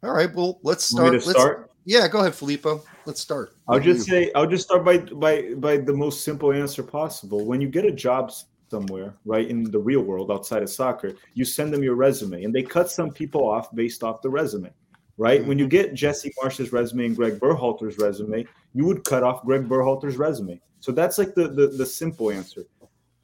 All 0.03 0.13
right. 0.13 0.31
Well, 0.31 0.59
let's 0.61 0.85
start. 0.85 1.13
Let's, 1.13 1.27
start? 1.27 1.71
Yeah, 1.87 2.09
go 2.09 2.19
ahead, 2.19 2.35
Filippo. 2.35 2.83
Let's 3.05 3.21
start. 3.21 3.55
I'll 3.69 3.79
just 3.79 4.05
say 4.05 4.29
I'll 4.35 4.45
just 4.45 4.65
start 4.65 4.83
by 4.83 4.97
by 4.97 5.53
by 5.53 5.77
the 5.77 5.93
most 5.93 6.25
simple 6.25 6.51
answer 6.51 6.83
possible. 6.83 7.45
When 7.45 7.61
you 7.61 7.69
get 7.69 7.85
a 7.85 7.93
job 7.93 8.29
somewhere, 8.69 9.15
right, 9.23 9.49
in 9.49 9.71
the 9.71 9.79
real 9.79 10.01
world 10.01 10.29
outside 10.29 10.63
of 10.63 10.69
soccer, 10.69 11.13
you 11.33 11.45
send 11.45 11.73
them 11.73 11.83
your 11.83 11.95
resume 11.95 12.43
and 12.43 12.53
they 12.53 12.61
cut 12.61 12.91
some 12.91 13.09
people 13.09 13.47
off 13.47 13.73
based 13.73 14.03
off 14.03 14.21
the 14.21 14.29
resume. 14.29 14.69
Right? 15.17 15.43
When 15.45 15.57
you 15.57 15.63
mm-hmm. 15.63 15.89
get 15.89 15.93
Jesse 15.93 16.33
Marsch's 16.41 16.73
resume 16.73 17.05
and 17.05 17.15
Greg 17.15 17.39
Berhalter's 17.39 17.97
resume, 17.97 18.45
you 18.73 18.85
would 18.85 19.05
cut 19.05 19.23
off 19.23 19.45
Greg 19.45 19.69
Berhalter's 19.69 20.17
resume. 20.17 20.59
So 20.81 20.91
that's 20.91 21.17
like 21.17 21.35
the 21.35 21.47
the, 21.47 21.67
the 21.67 21.85
simple 21.85 22.31
answer. 22.31 22.65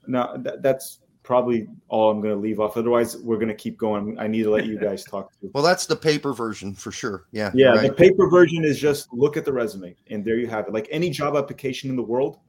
Now 0.08 0.38
that, 0.38 0.64
that's 0.64 1.00
probably 1.24 1.68
all 1.88 2.12
I'm 2.12 2.22
going 2.22 2.34
to 2.36 2.40
leave 2.40 2.60
off. 2.60 2.76
Otherwise, 2.78 3.18
we're 3.18 3.38
going 3.38 3.48
to 3.48 3.56
keep 3.56 3.78
going. 3.78 4.20
I 4.20 4.28
need 4.28 4.44
to 4.44 4.52
let 4.52 4.66
you 4.66 4.78
guys 4.78 5.04
talk 5.06 5.32
too. 5.40 5.50
Well, 5.54 5.64
that's 5.64 5.86
the 5.86 5.96
paper 5.96 6.34
version 6.34 6.76
for 6.76 6.92
sure. 6.92 7.26
Yeah. 7.32 7.50
Yeah, 7.54 7.74
you're 7.76 7.84
the 7.84 7.94
paper 7.94 8.30
version 8.30 8.64
is 8.66 8.80
just 8.80 9.12
look 9.14 9.38
at 9.38 9.46
the 9.46 9.54
resume, 9.54 9.96
and 10.10 10.24
there 10.24 10.36
you 10.36 10.48
have 10.48 10.68
it. 10.68 10.74
Like 10.74 10.88
any 10.92 11.10
job 11.10 11.36
application 11.36 11.90
in 11.90 11.96
the 11.96 12.04
world, 12.04 12.40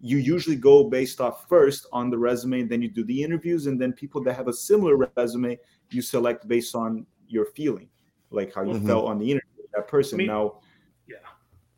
you 0.00 0.18
usually 0.18 0.56
go 0.56 0.84
based 0.84 1.20
off 1.20 1.48
first 1.48 1.86
on 1.92 2.08
the 2.08 2.16
resume, 2.16 2.60
and 2.60 2.70
then 2.70 2.80
you 2.80 2.88
do 2.88 3.04
the 3.04 3.22
interviews, 3.22 3.66
and 3.66 3.80
then 3.80 3.92
people 3.92 4.22
that 4.22 4.34
have 4.34 4.48
a 4.48 4.52
similar 4.52 4.96
resume, 5.16 5.58
you 5.90 6.00
select 6.00 6.46
based 6.48 6.74
on 6.74 7.04
your 7.26 7.46
feeling, 7.46 7.88
like 8.30 8.54
how 8.54 8.62
you 8.62 8.74
Mhm. 8.74 8.86
felt 8.86 9.06
on 9.06 9.18
the 9.18 9.30
interview 9.30 9.50
with 9.58 9.70
that 9.72 9.88
person. 9.88 10.16
I 10.16 10.18
mean- 10.18 10.26
now, 10.28 10.60
Yeah. 11.08 11.16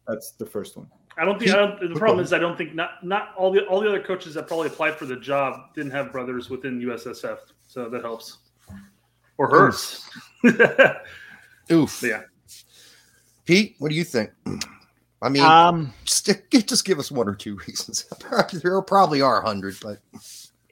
that's 0.06 0.32
the 0.32 0.46
first 0.46 0.76
one. 0.76 0.86
I 1.18 1.24
don't 1.24 1.38
think. 1.38 1.50
He- 1.50 1.56
I 1.56 1.60
don't, 1.66 1.92
the 1.92 1.98
problem 1.98 2.20
is, 2.24 2.32
I 2.32 2.38
don't 2.38 2.56
think 2.56 2.74
not 2.74 3.04
not 3.04 3.34
all 3.36 3.52
the 3.52 3.64
all 3.66 3.80
the 3.80 3.88
other 3.88 4.02
coaches 4.02 4.34
that 4.34 4.46
probably 4.48 4.68
applied 4.68 4.96
for 4.96 5.06
the 5.06 5.16
job 5.16 5.74
didn't 5.74 5.92
have 5.92 6.12
brothers 6.12 6.48
within 6.50 6.80
USSF, 6.80 7.38
so 7.66 7.88
that 7.88 8.02
helps 8.02 8.38
or 9.38 9.48
hurts. 9.48 10.08
Oof. 11.70 12.02
Yeah. 12.02 12.22
Pete, 13.44 13.74
what 13.78 13.88
do 13.88 13.94
you 13.94 14.04
think? 14.04 14.30
I 15.20 15.28
mean, 15.28 15.42
Um, 15.42 15.92
just, 16.04 16.28
just 16.66 16.84
give 16.84 16.98
us 16.98 17.10
one 17.10 17.28
or 17.28 17.34
two 17.34 17.56
reasons. 17.66 18.06
there 18.62 18.80
probably 18.82 19.20
are 19.20 19.40
a 19.42 19.46
hundred, 19.46 19.76
but 19.82 19.98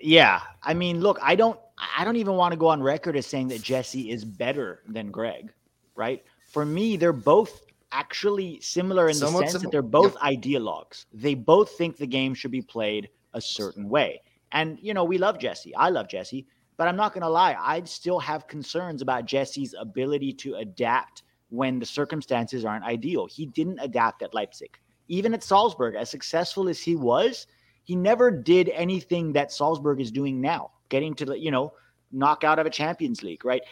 yeah. 0.01 0.41
I 0.63 0.75
mean, 0.75 1.01
look, 1.01 1.19
I 1.23 1.35
don't 1.35 1.59
I 1.97 2.05
don't 2.05 2.17
even 2.17 2.35
want 2.35 2.53
to 2.53 2.59
go 2.59 2.69
on 2.69 2.83
record 2.83 3.17
as 3.17 3.27
saying 3.27 3.49
that 3.49 3.63
Jesse 3.63 4.11
is 4.11 4.25
better 4.25 4.83
than 4.89 5.11
Greg, 5.11 5.53
right? 5.95 6.23
For 6.51 6.65
me, 6.65 6.97
they're 6.97 7.13
both 7.13 7.61
actually 7.93 8.61
similar 8.61 9.09
in 9.09 9.15
Somewhat 9.15 9.41
the 9.41 9.47
sense 9.47 9.53
similar. 9.53 9.65
that 9.65 9.73
they're 9.73 9.83
both 9.83 10.17
ideologues. 10.17 11.07
They 11.13 11.35
both 11.35 11.71
think 11.73 11.97
the 11.97 12.07
game 12.07 12.35
should 12.35 12.51
be 12.51 12.63
played 12.63 13.09
a 13.35 13.41
certain 13.41 13.89
way. 13.89 14.21
And 14.53 14.79
you 14.81 14.95
know, 14.95 15.05
we 15.05 15.19
love 15.19 15.39
Jesse. 15.39 15.75
I 15.75 15.91
love 15.91 16.09
Jesse, 16.09 16.47
but 16.77 16.89
I'm 16.89 16.97
not 16.97 17.13
going 17.13 17.23
to 17.23 17.29
lie, 17.29 17.57
I 17.59 17.83
still 17.85 18.19
have 18.21 18.47
concerns 18.49 19.03
about 19.03 19.27
Jesse's 19.27 19.75
ability 19.79 20.33
to 20.35 20.55
adapt 20.57 21.23
when 21.51 21.79
the 21.79 21.87
circumstances 21.87 22.65
aren't 22.65 22.85
ideal. 22.85 23.27
He 23.27 23.47
didn't 23.47 23.79
adapt 23.81 24.23
at 24.23 24.35
Leipzig. 24.35 24.79
Even 25.09 25.35
at 25.35 25.43
Salzburg, 25.43 25.95
as 25.97 26.09
successful 26.11 26.69
as 26.69 26.81
he 26.81 26.97
was, 26.97 27.47
he 27.85 27.97
never 27.97 28.31
did 28.31 28.69
anything 28.71 29.33
that 29.33 29.51
Salzburg 29.53 30.01
is 30.01 30.11
doing 30.13 30.41
now, 30.41 30.71
getting 30.89 31.15
to 31.17 31.25
the, 31.25 31.39
you 31.39 31.51
know, 31.51 31.73
knock 32.13 32.45
out 32.45 32.59
of 32.59 32.67
a 32.67 32.71
Champions 32.71 33.23
League, 33.23 33.45
right? 33.45 33.63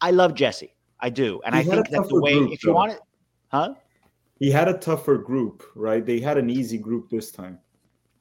I 0.00 0.10
love 0.10 0.34
Jesse. 0.34 0.74
I 1.00 1.10
do. 1.10 1.40
And 1.44 1.54
He 1.54 1.60
I 1.60 1.64
think 1.64 1.88
that 1.90 2.08
the 2.08 2.20
way, 2.20 2.34
group, 2.34 2.52
if 2.52 2.62
you 2.62 2.70
though. 2.70 2.74
want 2.74 2.92
it, 2.92 3.00
huh? 3.52 3.74
He 4.38 4.50
had 4.50 4.68
a 4.68 4.78
tougher 4.78 5.18
group, 5.18 5.62
right? 5.76 6.04
They 6.04 6.18
had 6.20 6.36
an 6.38 6.50
easy 6.50 6.78
group 6.78 7.08
this 7.10 7.30
time. 7.30 7.58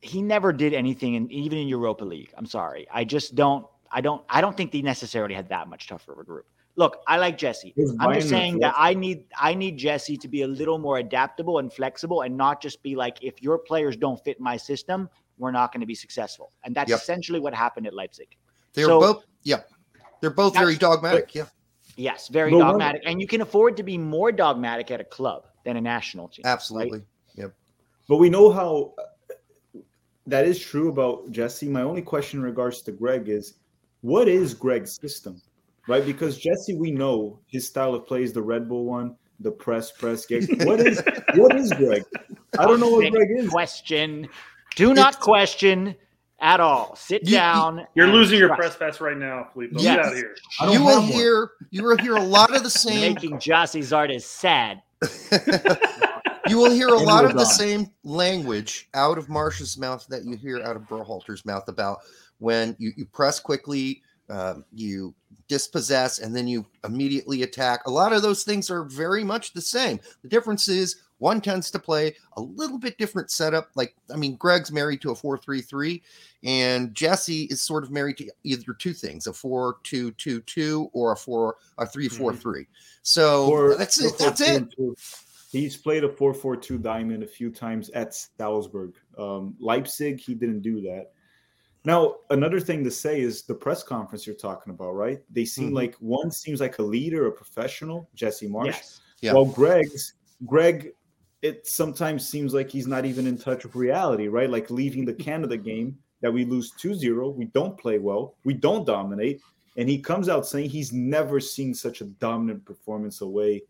he 0.04 0.20
never 0.22 0.52
did 0.52 0.74
anything 0.74 1.14
in 1.16 1.32
even 1.32 1.58
in 1.60 1.68
Europa 1.68 2.04
League. 2.04 2.32
I'm 2.38 2.46
sorry. 2.46 2.88
I 2.92 3.04
just 3.04 3.36
don't 3.36 3.66
I 3.92 4.02
don't 4.02 4.24
I 4.30 4.42
don't 4.42 4.56
think 4.58 4.72
they 4.72 4.82
necessarily 4.82 5.36
had 5.36 5.48
that 5.50 5.68
much 5.68 5.88
tougher 5.88 6.14
of 6.14 6.20
a 6.20 6.24
group. 6.24 6.46
Look, 6.76 6.94
I 7.08 7.18
like 7.18 7.38
Jesse. 7.38 7.74
His 7.76 7.96
I'm 8.00 8.14
just 8.16 8.30
saying 8.30 8.60
that 8.60 8.74
I 8.78 8.94
need 8.96 9.26
I 9.38 9.54
need 9.54 9.78
Jesse 9.78 10.18
to 10.18 10.28
be 10.28 10.42
a 10.42 10.48
little 10.48 10.80
more 10.80 10.98
adaptable 10.98 11.60
and 11.60 11.72
flexible 11.72 12.22
and 12.22 12.36
not 12.36 12.62
just 12.62 12.82
be 12.82 12.96
like 12.96 13.18
if 13.22 13.42
your 13.44 13.58
players 13.60 13.96
don't 13.96 14.20
fit 14.24 14.40
my 14.40 14.58
system, 14.58 15.08
we're 15.38 15.52
not 15.52 15.72
going 15.72 15.82
to 15.82 15.88
be 15.88 15.96
successful. 15.96 16.52
And 16.64 16.74
that's 16.76 16.90
Yep. 16.90 17.00
essentially 17.00 17.40
what 17.40 17.54
happened 17.54 17.86
at 17.88 17.94
Leipzig. 17.94 18.30
they're 18.74 18.86
So- 18.86 19.00
both. 19.02 19.26
Yeah, 19.44 19.62
they're 20.22 20.30
both 20.44 20.54
very 20.54 20.74
That's- 20.76 20.80
dogmatic. 20.96 21.36
Yeah, 21.36 21.46
Yes, 22.02 22.30
very 22.30 22.50
No 22.52 22.58
wonder. 22.58 22.72
dogmatic. 22.74 23.04
And 23.06 23.22
you 23.22 23.28
can 23.28 23.42
afford 23.42 23.78
to 23.78 23.84
be 23.84 23.98
more 23.98 24.32
dogmatic 24.32 24.90
at 24.90 25.00
a 25.00 25.04
club 25.04 25.46
than 25.66 25.78
a 25.78 25.82
national 25.82 26.30
team. 26.30 26.44
right? 26.46 26.92
Yep. 27.36 27.54
But 28.10 28.18
we 28.18 28.30
know 28.30 28.52
how 28.52 28.94
that 30.26 30.46
is 30.46 30.60
true 30.60 30.90
about 30.90 31.32
Jesse. 31.32 31.70
My 31.70 31.84
only 31.84 32.02
question 32.02 32.40
in 32.40 32.46
regards 32.46 32.82
to 32.84 32.92
Greg 32.92 33.30
is 33.30 33.54
what 34.02 34.28
is 34.28 34.56
Greg's 34.56 35.00
system? 35.00 35.40
Right? 35.88 36.04
Because 36.04 36.38
Jesse, 36.38 36.76
we 36.76 36.90
know 36.90 37.40
his 37.48 37.68
style 37.68 37.94
of 37.94 38.08
play 38.08 38.24
is 38.24 38.34
the 38.34 38.42
Red 38.42 38.68
Bull 38.68 38.86
one, 38.86 39.16
the 39.40 39.52
press, 39.52 39.92
press, 39.92 40.26
get. 40.26 40.44
What 40.66 40.80
is 40.80 41.04
what 41.36 41.56
is 41.56 41.72
Greg? 41.74 42.04
I 42.58 42.66
don't 42.66 42.80
know 42.80 42.90
what 42.90 43.12
Greg 43.12 43.30
is. 43.38 43.50
Question. 43.50 44.28
Do 44.76 44.94
not 44.96 45.20
question 45.20 45.96
at 46.42 46.60
all. 46.60 46.96
Sit 46.96 47.24
You- 47.24 47.30
you- 47.32 47.38
down. 47.38 47.88
You're 47.96 48.06
and 48.08 48.14
losing 48.16 48.40
your 48.40 48.56
press 48.56 48.76
pass 48.76 49.00
right 49.00 49.18
now, 49.18 49.48
Felipe. 49.54 49.72
Yes. 49.74 49.84
Get 49.84 50.00
out 50.00 50.12
of 50.12 50.18
here. 50.18 50.36
You 50.72 50.84
will 50.84 51.00
have 51.02 51.04
one. 51.04 51.12
hear. 51.12 51.52
You 51.70 51.84
will 51.84 51.98
hear 51.98 52.16
a 52.16 52.22
lot 52.24 52.54
of 52.56 52.64
the 52.64 52.70
same. 52.70 53.14
making 53.14 53.40
Jossie's 53.40 53.94
artist 53.94 54.30
sad. 54.32 54.82
you 56.48 56.58
will 56.58 56.72
hear 56.72 56.90
a 56.90 56.98
And 56.98 57.06
lot 57.06 57.24
we're 57.24 57.30
of 57.30 57.36
the 57.38 57.46
same 57.46 57.92
language 58.04 58.90
out 58.94 59.18
of 59.18 59.30
Marsch's 59.30 59.78
mouth 59.78 60.06
that 60.10 60.26
you 60.26 60.36
hear 60.36 60.62
out 60.62 60.76
of 60.76 60.84
Berhalter's 60.84 61.46
mouth 61.46 61.68
about 61.68 62.00
when 62.40 62.76
you, 62.80 62.92
you 62.98 63.06
press 63.06 63.40
quickly, 63.40 64.02
um, 64.30 64.66
you 64.74 65.14
dispossess, 65.48 66.20
and 66.20 66.36
then 66.36 66.48
you 66.48 66.66
immediately 66.84 67.44
attack. 67.44 67.82
A 67.86 67.92
lot 67.92 68.14
of 68.14 68.22
those 68.22 68.44
things 68.44 68.70
are 68.70 68.84
very 68.84 69.24
much 69.24 69.54
the 69.54 69.62
same. 69.62 70.00
The 70.24 70.30
difference 70.30 70.68
is 70.68 70.98
one 71.22 71.40
tends 71.40 71.70
to 71.70 71.78
play 71.78 72.16
a 72.36 72.42
little 72.42 72.80
bit 72.80 72.98
different 72.98 73.30
setup. 73.30 73.70
Like, 73.76 73.96
I 74.12 74.18
mean, 74.18 74.38
Greg's 74.38 74.72
married 74.72 75.02
to 75.02 75.12
a 75.12 75.16
4 75.16 75.38
3 75.38 75.62
3, 75.62 76.02
and 76.44 76.96
Jesse 76.96 77.44
is 77.44 77.62
sort 77.62 77.84
of 77.84 77.92
married 77.92 78.18
to 78.18 78.32
either 78.44 78.74
two 78.74 78.92
things 78.94 79.28
a 79.28 79.34
4 79.34 79.78
2 79.84 80.12
2 80.14 80.42
2 80.42 80.90
or 80.94 81.12
a 81.12 81.16
4 81.16 81.56
a 81.78 81.86
3 81.86 82.08
4 82.10 82.34
3. 82.36 82.68
So 83.04 83.48
Or- 83.50 83.76
that's 83.76 84.02
or 84.04 84.08
it. 84.08 84.18
That's 84.18 84.44
four, 84.44 84.56
it. 84.56 84.72
two, 84.72 84.76
two. 84.76 84.96
He's 85.52 85.78
played 85.78 86.04
a 86.06 86.10
4-4-2 86.10 86.82
diamond 86.82 87.24
a 87.24 87.28
few 87.28 87.52
times 87.52 87.90
at 87.90 88.16
Salzburg. 88.16 88.94
Um, 89.18 89.54
Leipzig, 89.60 90.20
he 90.22 90.34
didn't 90.34 90.62
do 90.62 90.80
that. 90.84 91.12
Now, 91.84 92.16
another 92.30 92.60
thing 92.62 92.84
to 92.86 92.92
say 92.92 93.20
is 93.22 93.44
the 93.44 93.54
press 93.54 93.84
conference 93.84 94.26
you're 94.26 94.36
talking 94.36 94.72
about, 94.74 94.94
right? 94.96 95.22
They 95.30 95.44
seem 95.46 95.72
Mhm. 95.72 95.76
like 95.76 95.96
one 95.96 96.32
seems 96.32 96.62
like 96.62 96.80
a 96.80 96.84
leader, 96.84 97.28
a 97.28 97.32
professional, 97.32 98.10
Jesse 98.16 98.48
Marsch. 98.48 98.68
Yes. 98.68 99.02
Yeah. 99.22 99.34
Well, 99.34 99.46
Greg's 99.46 100.14
Greg, 100.48 100.94
it 101.42 101.68
sometimes 101.68 102.28
seems 102.28 102.54
like 102.54 102.70
he's 102.70 102.88
not 102.88 103.06
even 103.06 103.28
in 103.28 103.38
touch 103.38 103.64
with 103.64 103.76
reality, 103.76 104.28
right? 104.28 104.50
Like 104.50 104.70
leaving 104.70 105.06
the 105.06 105.14
Canada 105.14 105.58
game, 105.58 105.98
that 106.22 106.32
we 106.32 106.46
lose 106.46 106.72
2-0, 106.74 107.36
we 107.36 107.46
don't 107.46 107.78
play 107.78 107.98
well, 107.98 108.36
we 108.46 108.54
don't 108.54 108.86
dominate, 108.86 109.42
and 109.78 109.90
he 109.90 110.00
comes 110.00 110.30
out 110.30 110.46
saying 110.46 110.70
he's 110.70 110.94
never 110.94 111.40
seen 111.40 111.74
such 111.74 112.02
a 112.02 112.06
dominant 112.06 112.64
performance 112.66 113.22
away 113.22 113.62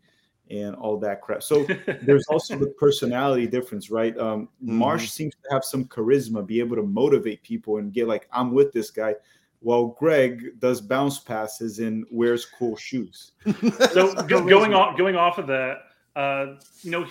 and 0.50 0.74
all 0.74 0.98
that 0.98 1.22
crap. 1.22 1.42
So 1.42 1.64
there's 2.02 2.26
also 2.28 2.56
the 2.56 2.74
personality 2.78 3.46
difference, 3.46 3.90
right? 3.90 4.16
Um, 4.18 4.48
Marsch 4.62 5.08
seems 5.08 5.34
to 5.34 5.52
have 5.52 5.64
some 5.64 5.86
charisma, 5.86 6.46
be 6.46 6.60
able 6.60 6.76
to 6.76 6.82
motivate 6.82 7.42
people 7.42 7.78
and 7.78 7.92
get 7.92 8.08
like, 8.08 8.28
I'm 8.32 8.52
with 8.52 8.72
this 8.72 8.90
guy. 8.90 9.14
While 9.60 9.96
Greg 9.98 10.58
does 10.58 10.80
bounce 10.80 11.20
passes 11.20 11.78
and 11.78 12.04
wears 12.10 12.44
cool 12.44 12.76
shoes. 12.76 13.32
so 13.92 14.12
go, 14.24 14.44
going 14.44 14.74
off 14.74 14.98
going 14.98 15.14
off 15.14 15.38
of 15.38 15.46
that, 15.46 15.82
uh, 16.16 16.54
you 16.82 16.90
know, 16.90 17.06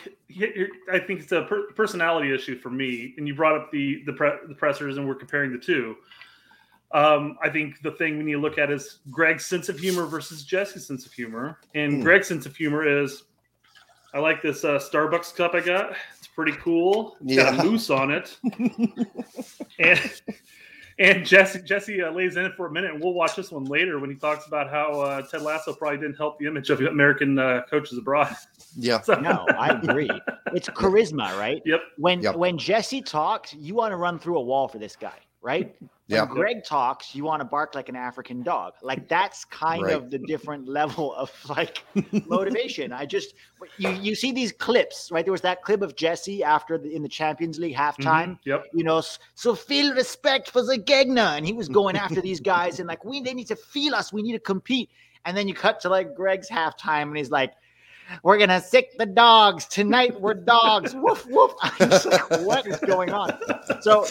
I 0.92 1.00
think 1.00 1.22
it's 1.22 1.32
a 1.32 1.44
per- 1.44 1.72
personality 1.74 2.34
issue 2.34 2.58
for 2.60 2.70
me. 2.70 3.14
And 3.18 3.28
you 3.28 3.34
brought 3.36 3.56
up 3.56 3.72
the 3.72 4.04
the, 4.06 4.14
pre- 4.14 4.38
the 4.48 4.56
pressers, 4.56 4.98
and 4.98 5.08
we're 5.08 5.16
comparing 5.16 5.52
the 5.52 5.58
two. 5.60 5.96
Um, 6.94 7.38
I 7.42 7.50
think 7.50 7.82
the 7.82 7.92
thing 7.92 8.18
we 8.18 8.24
need 8.26 8.34
to 8.34 8.40
look 8.40 8.58
at 8.58 8.70
is 8.70 9.00
Greg's 9.10 9.46
sense 9.46 9.70
of 9.70 9.80
humor 9.80 10.06
versus 10.06 10.44
Jesse's 10.44 10.86
sense 10.86 11.06
of 11.06 11.14
humor. 11.14 11.58
And 11.74 11.94
Hmm. 11.96 12.02
Greg's 12.02 12.28
sense 12.28 12.46
of 12.46 12.56
humor 12.56 12.86
is, 12.86 13.24
I 14.14 14.20
like 14.20 14.42
this 14.42 14.66
uh, 14.66 14.78
Starbucks 14.78 15.34
cup 15.36 15.56
I 15.56 15.62
got. 15.62 15.96
It's 16.20 16.28
pretty 16.28 16.52
cool. 16.54 17.16
It's 17.26 17.38
got 17.38 17.54
Yeah. 17.56 17.62
a 17.62 17.66
moose 17.66 17.90
on 17.90 18.12
it. 18.12 18.38
and 19.80 20.22
and 21.02 21.26
Jesse 21.26 21.62
Jesse 21.62 22.02
uh, 22.02 22.12
lays 22.12 22.38
in 22.38 22.46
it 22.46 22.54
for 22.56 22.68
a 22.68 22.72
minute, 22.72 22.92
and 22.92 23.04
we'll 23.04 23.14
watch 23.14 23.36
this 23.36 23.52
one 23.52 23.66
later 23.66 24.00
when 24.00 24.10
he 24.10 24.16
talks 24.16 24.46
about 24.48 24.70
how 24.70 25.02
uh, 25.02 25.22
Ted 25.24 25.42
Lasso 25.42 25.74
probably 25.74 25.98
didn't 25.98 26.16
help 26.18 26.38
the 26.40 26.46
image 26.48 26.70
of 26.70 26.80
American 26.82 27.38
uh, 27.40 27.62
coaches 27.70 27.98
abroad. 27.98 28.36
Yeah. 28.78 29.02
So- 29.04 29.16
No, 29.16 29.46
I 29.58 29.70
agree. 29.70 30.10
It's 30.54 30.70
charisma, 30.70 31.38
right? 31.40 31.62
Yep. 31.66 31.82
When 31.98 32.22
Yep. 32.22 32.36
when 32.36 32.58
Jesse 32.58 33.02
talks, 33.02 33.54
you 33.54 33.76
want 33.76 33.92
to 33.92 33.98
run 33.98 34.20
through 34.20 34.38
a 34.38 34.42
wall 34.42 34.68
for 34.68 34.78
this 34.78 34.96
guy, 34.96 35.18
right? 35.42 35.76
When 35.80 35.90
Yeah. 36.08 36.26
Greg 36.26 36.64
talks, 36.64 37.16
you 37.16 37.24
want 37.24 37.40
to 37.42 37.46
bark 37.46 37.74
like 37.74 37.90
an 37.90 37.96
African 37.96 38.44
dog. 38.44 38.74
Like 38.84 39.08
that's 39.08 39.44
kind 39.46 39.84
Right. 39.84 39.94
of 39.96 40.12
the 40.12 40.20
different 40.20 40.68
level 40.80 41.16
of 41.16 41.32
like 41.50 41.84
motivation. 42.28 42.92
I 42.94 43.06
just 43.06 43.34
you 43.78 43.90
you 43.90 44.16
see 44.16 44.32
these 44.32 44.52
clips, 44.52 45.10
right? 45.12 45.26
There 45.26 45.32
was 45.32 45.42
that 45.42 45.64
clip 45.64 45.82
of 45.82 45.96
Jesse 45.96 46.44
after 46.44 46.78
the, 46.78 46.94
in 46.96 47.02
the 47.02 47.10
Champions 47.10 47.58
League 47.60 47.76
halftime. 47.76 48.32
Mhm. 48.32 48.40
Yep. 48.46 48.66
You 48.74 48.84
know, 48.84 49.02
so 49.36 49.56
feel 49.56 49.94
respect 49.96 50.50
for 50.52 50.62
the 50.62 50.78
Gegner, 50.78 51.38
and 51.38 51.46
he 51.46 51.54
was 51.54 51.70
going 51.70 51.96
after 51.96 52.22
these 52.30 52.40
guys, 52.40 52.80
and 52.80 52.88
like 52.88 53.04
we 53.06 53.22
they 53.22 53.34
need 53.34 53.48
to 53.48 53.56
feel 53.56 53.96
us, 53.96 54.12
we 54.14 54.22
need 54.22 54.34
to 54.34 54.40
compete. 54.40 54.90
And 55.26 55.38
then 55.38 55.48
you 55.48 55.54
cut 55.54 55.80
to 55.82 55.90
like 55.90 56.16
Greg's 56.16 56.50
halftime, 56.50 57.04
and 57.04 57.18
he's 57.18 57.32
like, 57.32 57.54
"We're 58.24 58.38
gonna 58.38 58.62
sick 58.62 58.98
the 58.98 59.06
dogs 59.06 59.66
tonight. 59.66 60.20
We're 60.20 60.34
dogs. 60.34 60.94
woof 60.96 61.26
woof." 61.28 61.54
I'm 61.62 61.90
just 61.90 62.06
like, 62.06 62.30
what 62.42 62.66
is 62.68 62.78
going 62.78 63.12
on? 63.12 63.38
So 63.82 64.06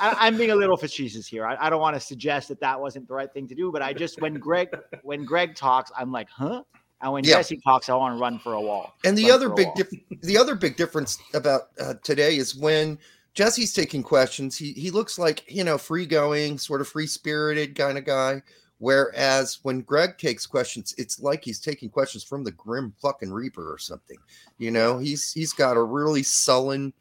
I, 0.00 0.16
I'm 0.18 0.36
being 0.36 0.50
a 0.50 0.56
little 0.56 0.76
facetious 0.76 1.26
here. 1.26 1.46
I, 1.46 1.56
I 1.66 1.70
don't 1.70 1.80
want 1.80 1.94
to 1.94 2.00
suggest 2.00 2.48
that 2.48 2.60
that 2.60 2.80
wasn't 2.80 3.08
the 3.08 3.14
right 3.14 3.32
thing 3.32 3.46
to 3.48 3.54
do, 3.54 3.70
but 3.72 3.82
I 3.82 3.92
just 3.92 4.20
when 4.20 4.34
Greg 4.34 4.68
when 5.02 5.24
Greg 5.24 5.54
talks, 5.54 5.90
I'm 5.96 6.12
like, 6.12 6.28
huh? 6.30 6.62
And 7.02 7.12
when 7.12 7.24
Yeah. 7.24 7.36
Jesse 7.36 7.58
talks, 7.58 7.88
I 7.88 7.94
want 7.94 8.16
to 8.16 8.20
run 8.20 8.38
for 8.38 8.52
a 8.54 8.60
wall. 8.60 8.94
And 9.04 9.16
the 9.16 9.24
Run 9.24 9.32
other 9.32 9.48
big 9.50 9.68
dif- 9.74 10.20
the 10.22 10.36
other 10.36 10.54
big 10.54 10.76
difference 10.76 11.18
about 11.34 11.62
uh, 11.80 11.94
today 12.02 12.36
is 12.36 12.54
when 12.54 12.98
Jesse's 13.32 13.72
taking 13.72 14.02
questions, 14.02 14.56
he 14.56 14.72
he 14.72 14.90
looks 14.90 15.18
like, 15.18 15.44
you 15.50 15.64
know, 15.64 15.78
free 15.78 16.04
going, 16.04 16.58
sort 16.58 16.80
of 16.80 16.88
free 16.88 17.06
spirited 17.06 17.74
kind 17.74 17.96
of 17.96 18.04
guy. 18.04 18.42
Whereas 18.80 19.58
when 19.62 19.82
Greg 19.82 20.16
takes 20.16 20.46
questions, 20.46 20.94
it's 20.96 21.20
like 21.20 21.44
he's 21.44 21.60
taking 21.60 21.90
questions 21.90 22.24
from 22.24 22.42
the 22.44 22.50
grim 22.52 22.94
fucking 23.00 23.30
reaper 23.30 23.70
or 23.70 23.76
something. 23.76 24.16
You 24.58 24.70
know, 24.70 24.96
he's 24.98 25.32
he's 25.32 25.52
got 25.52 25.76
a 25.76 25.82
really 25.82 26.22
sullen. 26.22 26.94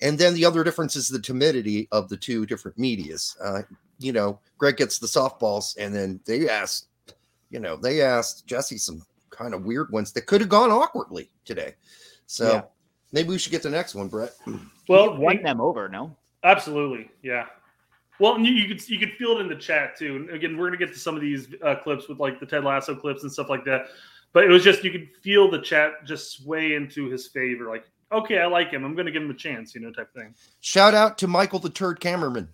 And 0.00 0.18
then 0.18 0.32
the 0.32 0.46
other 0.46 0.64
difference 0.64 0.96
is 0.96 1.06
the 1.08 1.20
timidity 1.20 1.86
of 1.92 2.08
the 2.08 2.16
two 2.16 2.46
different 2.46 2.78
medias. 2.78 3.36
Uh, 3.44 3.62
you 3.98 4.12
know, 4.12 4.38
Greg 4.56 4.78
gets 4.78 4.98
the 4.98 5.06
softballs, 5.06 5.76
and 5.76 5.94
then 5.94 6.18
they 6.24 6.48
asked, 6.48 6.86
you 7.50 7.60
know, 7.60 7.76
they 7.76 8.00
asked 8.00 8.46
Jesse 8.46 8.78
some 8.78 9.02
kind 9.30 9.52
of 9.52 9.64
weird 9.66 9.90
ones 9.90 10.12
that 10.12 10.26
could 10.26 10.40
have 10.40 10.48
gone 10.48 10.70
awkwardly 10.70 11.30
today. 11.44 11.74
So 12.26 12.52
Yeah. 12.52 12.62
maybe 13.12 13.28
we 13.28 13.38
should 13.38 13.52
get 13.52 13.62
the 13.62 13.70
next 13.70 13.94
one, 13.94 14.08
Brett. 14.08 14.32
Well, 14.88 15.12
He 15.14 15.18
won 15.18 15.42
them 15.42 15.60
over, 15.60 15.88
no? 15.88 16.16
Absolutely, 16.42 17.10
yeah. 17.22 17.46
Well, 18.20 18.34
and 18.34 18.44
you, 18.44 18.52
you 18.52 18.68
could 18.68 18.88
you 18.88 18.98
could 18.98 19.12
feel 19.12 19.38
it 19.38 19.40
in 19.40 19.48
the 19.48 19.56
chat 19.56 19.96
too. 19.96 20.16
And 20.16 20.30
again, 20.30 20.56
we're 20.56 20.66
gonna 20.66 20.78
get 20.78 20.92
to 20.92 20.98
some 20.98 21.14
of 21.14 21.20
these 21.20 21.48
uh, 21.64 21.76
clips 21.76 22.08
with 22.08 22.18
like 22.18 22.40
the 22.40 22.46
Ted 22.46 22.64
Lasso 22.64 22.94
clips 22.94 23.22
and 23.22 23.32
stuff 23.32 23.48
like 23.48 23.64
that. 23.64 23.86
But 24.32 24.44
it 24.44 24.48
was 24.48 24.64
just 24.64 24.84
you 24.84 24.90
could 24.90 25.08
feel 25.22 25.50
the 25.50 25.60
chat 25.60 26.04
just 26.04 26.32
sway 26.32 26.74
into 26.74 27.08
his 27.08 27.28
favor. 27.28 27.68
Like, 27.68 27.84
okay, 28.12 28.38
I 28.38 28.46
like 28.46 28.70
him. 28.70 28.84
I'm 28.84 28.94
gonna 28.94 29.10
give 29.10 29.22
him 29.22 29.30
a 29.30 29.34
chance, 29.34 29.74
you 29.74 29.80
know, 29.80 29.92
type 29.92 30.12
thing. 30.14 30.34
Shout 30.60 30.94
out 30.94 31.18
to 31.18 31.26
Michael 31.26 31.58
the 31.58 31.70
Turd 31.70 32.00
Cameraman. 32.00 32.48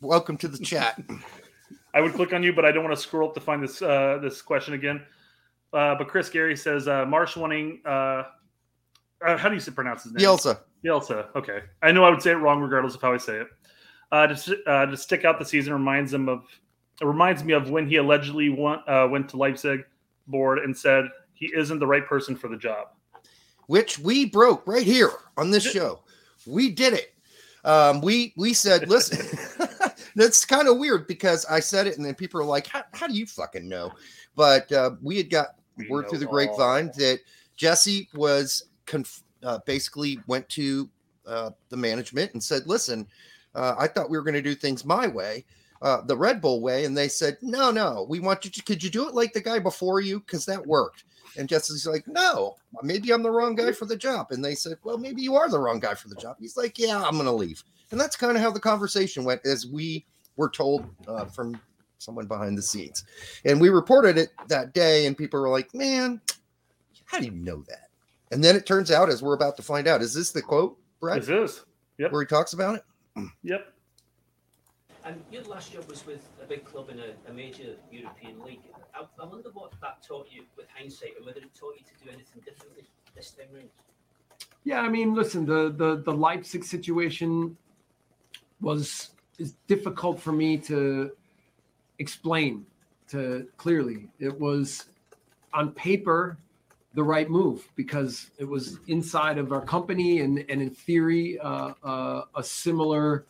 Welcome 0.00 0.36
to 0.38 0.48
the 0.48 0.58
chat. 0.58 1.00
I 1.94 2.00
would 2.00 2.12
click 2.12 2.32
on 2.32 2.42
you, 2.42 2.52
but 2.52 2.64
I 2.64 2.72
don't 2.72 2.84
want 2.84 2.94
to 2.94 3.02
scroll 3.02 3.28
up 3.28 3.34
to 3.34 3.40
find 3.40 3.62
this 3.62 3.80
uh, 3.80 4.18
this 4.20 4.42
question 4.42 4.74
again. 4.74 5.02
Uh, 5.72 5.94
but 5.94 6.08
Chris 6.08 6.28
Gary 6.28 6.56
says 6.56 6.88
uh, 6.88 7.04
Marsch 7.04 7.36
wanting. 7.36 7.80
Uh, 7.84 8.24
uh, 9.24 9.36
how 9.36 9.48
do 9.48 9.54
you 9.54 9.60
say 9.60 9.72
pronounce 9.72 10.04
his 10.04 10.12
name? 10.12 10.24
Yelsa. 10.24 10.60
Yelsa. 10.84 11.28
Okay, 11.34 11.60
I 11.82 11.92
know 11.92 12.04
I 12.04 12.10
would 12.10 12.20
say 12.20 12.32
it 12.32 12.34
wrong 12.34 12.60
regardless 12.60 12.94
of 12.94 13.02
how 13.02 13.12
I 13.14 13.16
say 13.16 13.36
it. 13.38 13.48
Uh, 14.12 14.28
to, 14.28 14.64
uh, 14.66 14.86
to 14.86 14.96
stick 14.96 15.24
out 15.24 15.38
the 15.38 15.44
season 15.44 15.72
reminds 15.72 16.12
him 16.14 16.28
of 16.28 16.44
it 17.00 17.04
reminds 17.04 17.42
me 17.44 17.52
of 17.52 17.70
when 17.70 17.88
he 17.88 17.96
allegedly 17.96 18.48
went, 18.48 18.80
uh, 18.88 19.06
went 19.10 19.28
to 19.28 19.36
Leipzig 19.36 19.84
board 20.28 20.60
and 20.60 20.74
said 20.76 21.06
he 21.34 21.46
isn't 21.54 21.78
the 21.78 21.86
right 21.86 22.06
person 22.06 22.34
for 22.36 22.48
the 22.48 22.56
job. 22.56 22.88
which 23.66 23.98
we 23.98 24.24
broke 24.24 24.66
right 24.66 24.86
here 24.86 25.10
on 25.36 25.50
this 25.50 25.64
show. 25.70 26.00
We 26.46 26.70
did 26.70 26.94
it. 26.94 27.12
Um, 27.64 28.00
we 28.00 28.32
we 28.36 28.54
said, 28.54 28.88
listen, 28.88 29.26
that's 30.14 30.44
kind 30.44 30.68
of 30.68 30.78
weird 30.78 31.08
because 31.08 31.44
I 31.46 31.58
said 31.60 31.86
it 31.88 31.96
and 31.96 32.06
then 32.06 32.14
people 32.14 32.40
are 32.40 32.44
like, 32.44 32.68
how, 32.68 32.84
how 32.92 33.08
do 33.08 33.14
you 33.14 33.26
fucking 33.26 33.68
know? 33.68 33.90
But 34.36 34.70
uh, 34.70 34.92
we 35.02 35.16
had 35.16 35.30
got 35.30 35.56
We 35.76 35.88
word 35.88 36.08
through 36.08 36.20
the 36.20 36.26
all. 36.26 36.32
grapevine 36.32 36.92
that 36.96 37.18
Jesse 37.56 38.08
was 38.14 38.66
conf- 38.86 39.24
uh, 39.42 39.58
basically 39.66 40.20
went 40.28 40.48
to 40.50 40.88
uh, 41.26 41.50
the 41.70 41.76
management 41.76 42.32
and 42.34 42.42
said, 42.42 42.62
listen, 42.66 43.06
uh, 43.56 43.74
I 43.78 43.88
thought 43.88 44.10
we 44.10 44.16
were 44.16 44.22
going 44.24 44.34
to 44.34 44.42
do 44.42 44.54
things 44.54 44.84
my 44.84 45.06
way. 45.08 45.44
Uh, 45.82 46.00
the 46.02 46.16
Red 46.16 46.40
Bull 46.40 46.60
way, 46.60 46.84
and 46.84 46.96
they 46.96 47.08
said, 47.08 47.36
"No, 47.42 47.70
no, 47.70 48.06
we 48.08 48.20
want 48.20 48.44
you 48.44 48.50
to. 48.50 48.62
Could 48.62 48.82
you 48.82 48.90
do 48.90 49.08
it 49.08 49.14
like 49.14 49.32
the 49.32 49.40
guy 49.40 49.58
before 49.58 50.00
you? 50.00 50.20
Because 50.20 50.46
that 50.46 50.66
worked." 50.66 51.04
And 51.38 51.48
Jesse's 51.48 51.86
like, 51.86 52.06
no, 52.06 52.56
maybe 52.82 53.12
I'm 53.12 53.22
the 53.22 53.30
wrong 53.30 53.54
guy 53.54 53.72
for 53.72 53.84
the 53.84 53.96
job. 53.96 54.28
And 54.30 54.44
they 54.44 54.54
said, 54.54 54.78
well, 54.82 54.98
maybe 54.98 55.22
you 55.22 55.34
are 55.34 55.48
the 55.48 55.58
wrong 55.58 55.80
guy 55.80 55.94
for 55.94 56.08
the 56.08 56.14
job. 56.16 56.36
He's 56.40 56.56
like, 56.56 56.78
yeah, 56.78 57.02
I'm 57.02 57.14
going 57.14 57.26
to 57.26 57.32
leave. 57.32 57.62
And 57.90 58.00
that's 58.00 58.16
kind 58.16 58.36
of 58.36 58.42
how 58.42 58.50
the 58.50 58.60
conversation 58.60 59.24
went, 59.24 59.44
as 59.44 59.66
we 59.66 60.04
were 60.36 60.48
told 60.48 60.86
uh, 61.06 61.26
from 61.26 61.60
someone 61.98 62.26
behind 62.26 62.58
the 62.58 62.62
scenes. 62.62 63.04
And 63.44 63.60
we 63.60 63.68
reported 63.68 64.18
it 64.18 64.30
that 64.48 64.74
day, 64.74 65.06
and 65.06 65.16
people 65.16 65.40
were 65.40 65.48
like, 65.48 65.74
man, 65.74 66.20
how 67.04 67.18
do 67.18 67.26
you 67.26 67.32
know 67.32 67.62
that? 67.68 67.88
And 68.32 68.42
then 68.42 68.56
it 68.56 68.66
turns 68.66 68.90
out, 68.90 69.08
as 69.08 69.22
we're 69.22 69.34
about 69.34 69.56
to 69.56 69.62
find 69.62 69.86
out, 69.86 70.02
is 70.02 70.14
this 70.14 70.32
the 70.32 70.42
quote, 70.42 70.78
Brett, 71.00 71.20
This 71.20 71.28
is. 71.28 71.64
Yep. 71.98 72.12
where 72.12 72.22
he 72.22 72.26
talks 72.26 72.52
about 72.52 72.76
it? 72.76 72.82
Yep. 73.42 73.72
And 75.04 75.22
your 75.30 75.42
last 75.44 75.72
job 75.72 75.88
was 75.88 76.04
with 76.04 76.28
a 76.42 76.46
big 76.46 76.64
club 76.64 76.90
in 76.90 76.98
a, 76.98 77.30
a 77.30 77.32
major 77.32 77.76
European 77.92 78.42
league. 78.44 78.60
I, 78.94 79.04
I 79.22 79.24
wonder 79.24 79.50
what 79.52 79.72
that 79.80 80.02
taught 80.02 80.26
you 80.30 80.42
with 80.56 80.66
hindsight, 80.76 81.16
and 81.16 81.24
whether 81.24 81.38
it 81.38 81.54
taught 81.54 81.74
you 81.78 81.84
to 81.84 82.04
do 82.04 82.10
anything 82.10 82.42
differently 82.44 82.84
this 83.14 83.30
time 83.30 83.46
round. 83.54 83.68
Yeah, 84.64 84.80
I 84.80 84.88
mean, 84.88 85.14
listen, 85.14 85.46
the 85.46 85.72
the 85.76 86.02
the 86.04 86.12
Leipzig 86.12 86.64
situation 86.64 87.56
was 88.60 89.10
is 89.38 89.54
difficult 89.68 90.18
for 90.20 90.32
me 90.32 90.56
to 90.58 91.12
explain 92.00 92.66
to 93.08 93.46
clearly. 93.56 94.08
It 94.18 94.38
was 94.40 94.86
on 95.54 95.70
paper 95.70 96.36
the 96.96 97.04
right 97.04 97.28
move 97.28 97.68
because 97.76 98.30
it 98.38 98.48
was 98.48 98.80
inside 98.88 99.36
of 99.36 99.52
our 99.52 99.60
company 99.60 100.20
and 100.20 100.38
and 100.48 100.62
in 100.62 100.70
theory 100.70 101.38
uh, 101.38 101.74
uh, 101.84 102.22
a 102.34 102.42
similar 102.42 103.26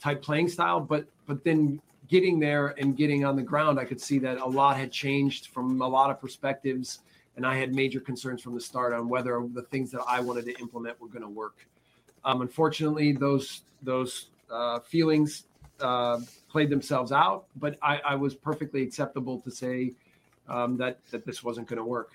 type 0.00 0.22
playing 0.22 0.48
style, 0.48 0.80
but 0.80 1.04
but 1.26 1.44
then 1.44 1.82
getting 2.08 2.38
there 2.40 2.68
and 2.78 2.96
getting 2.96 3.24
on 3.24 3.36
the 3.36 3.42
ground, 3.42 3.78
I 3.78 3.84
could 3.84 4.00
see 4.00 4.18
that 4.20 4.38
a 4.38 4.46
lot 4.46 4.78
had 4.78 4.90
changed 4.90 5.48
from 5.48 5.82
a 5.82 5.86
lot 5.86 6.10
of 6.10 6.20
perspectives 6.20 7.00
and 7.36 7.44
I 7.46 7.56
had 7.56 7.74
major 7.74 8.00
concerns 8.00 8.40
from 8.40 8.54
the 8.54 8.60
start 8.60 8.92
on 8.92 9.08
whether 9.08 9.46
the 9.52 9.62
things 9.62 9.90
that 9.90 10.02
I 10.08 10.20
wanted 10.20 10.44
to 10.46 10.58
implement 10.58 11.00
were 11.00 11.08
going 11.08 11.22
to 11.22 11.28
work. 11.28 11.66
Um, 12.24 12.40
unfortunately, 12.40 13.12
those 13.12 13.62
those 13.82 14.30
uh, 14.50 14.78
feelings 14.78 15.44
uh, 15.80 16.20
played 16.48 16.70
themselves 16.70 17.10
out, 17.10 17.46
but 17.56 17.78
I, 17.82 17.98
I 17.98 18.14
was 18.14 18.34
perfectly 18.34 18.82
acceptable 18.82 19.40
to 19.40 19.50
say 19.50 19.92
um, 20.48 20.76
that 20.78 20.98
that 21.10 21.26
this 21.26 21.42
wasn't 21.42 21.66
going 21.66 21.78
to 21.78 21.84
work. 21.84 22.12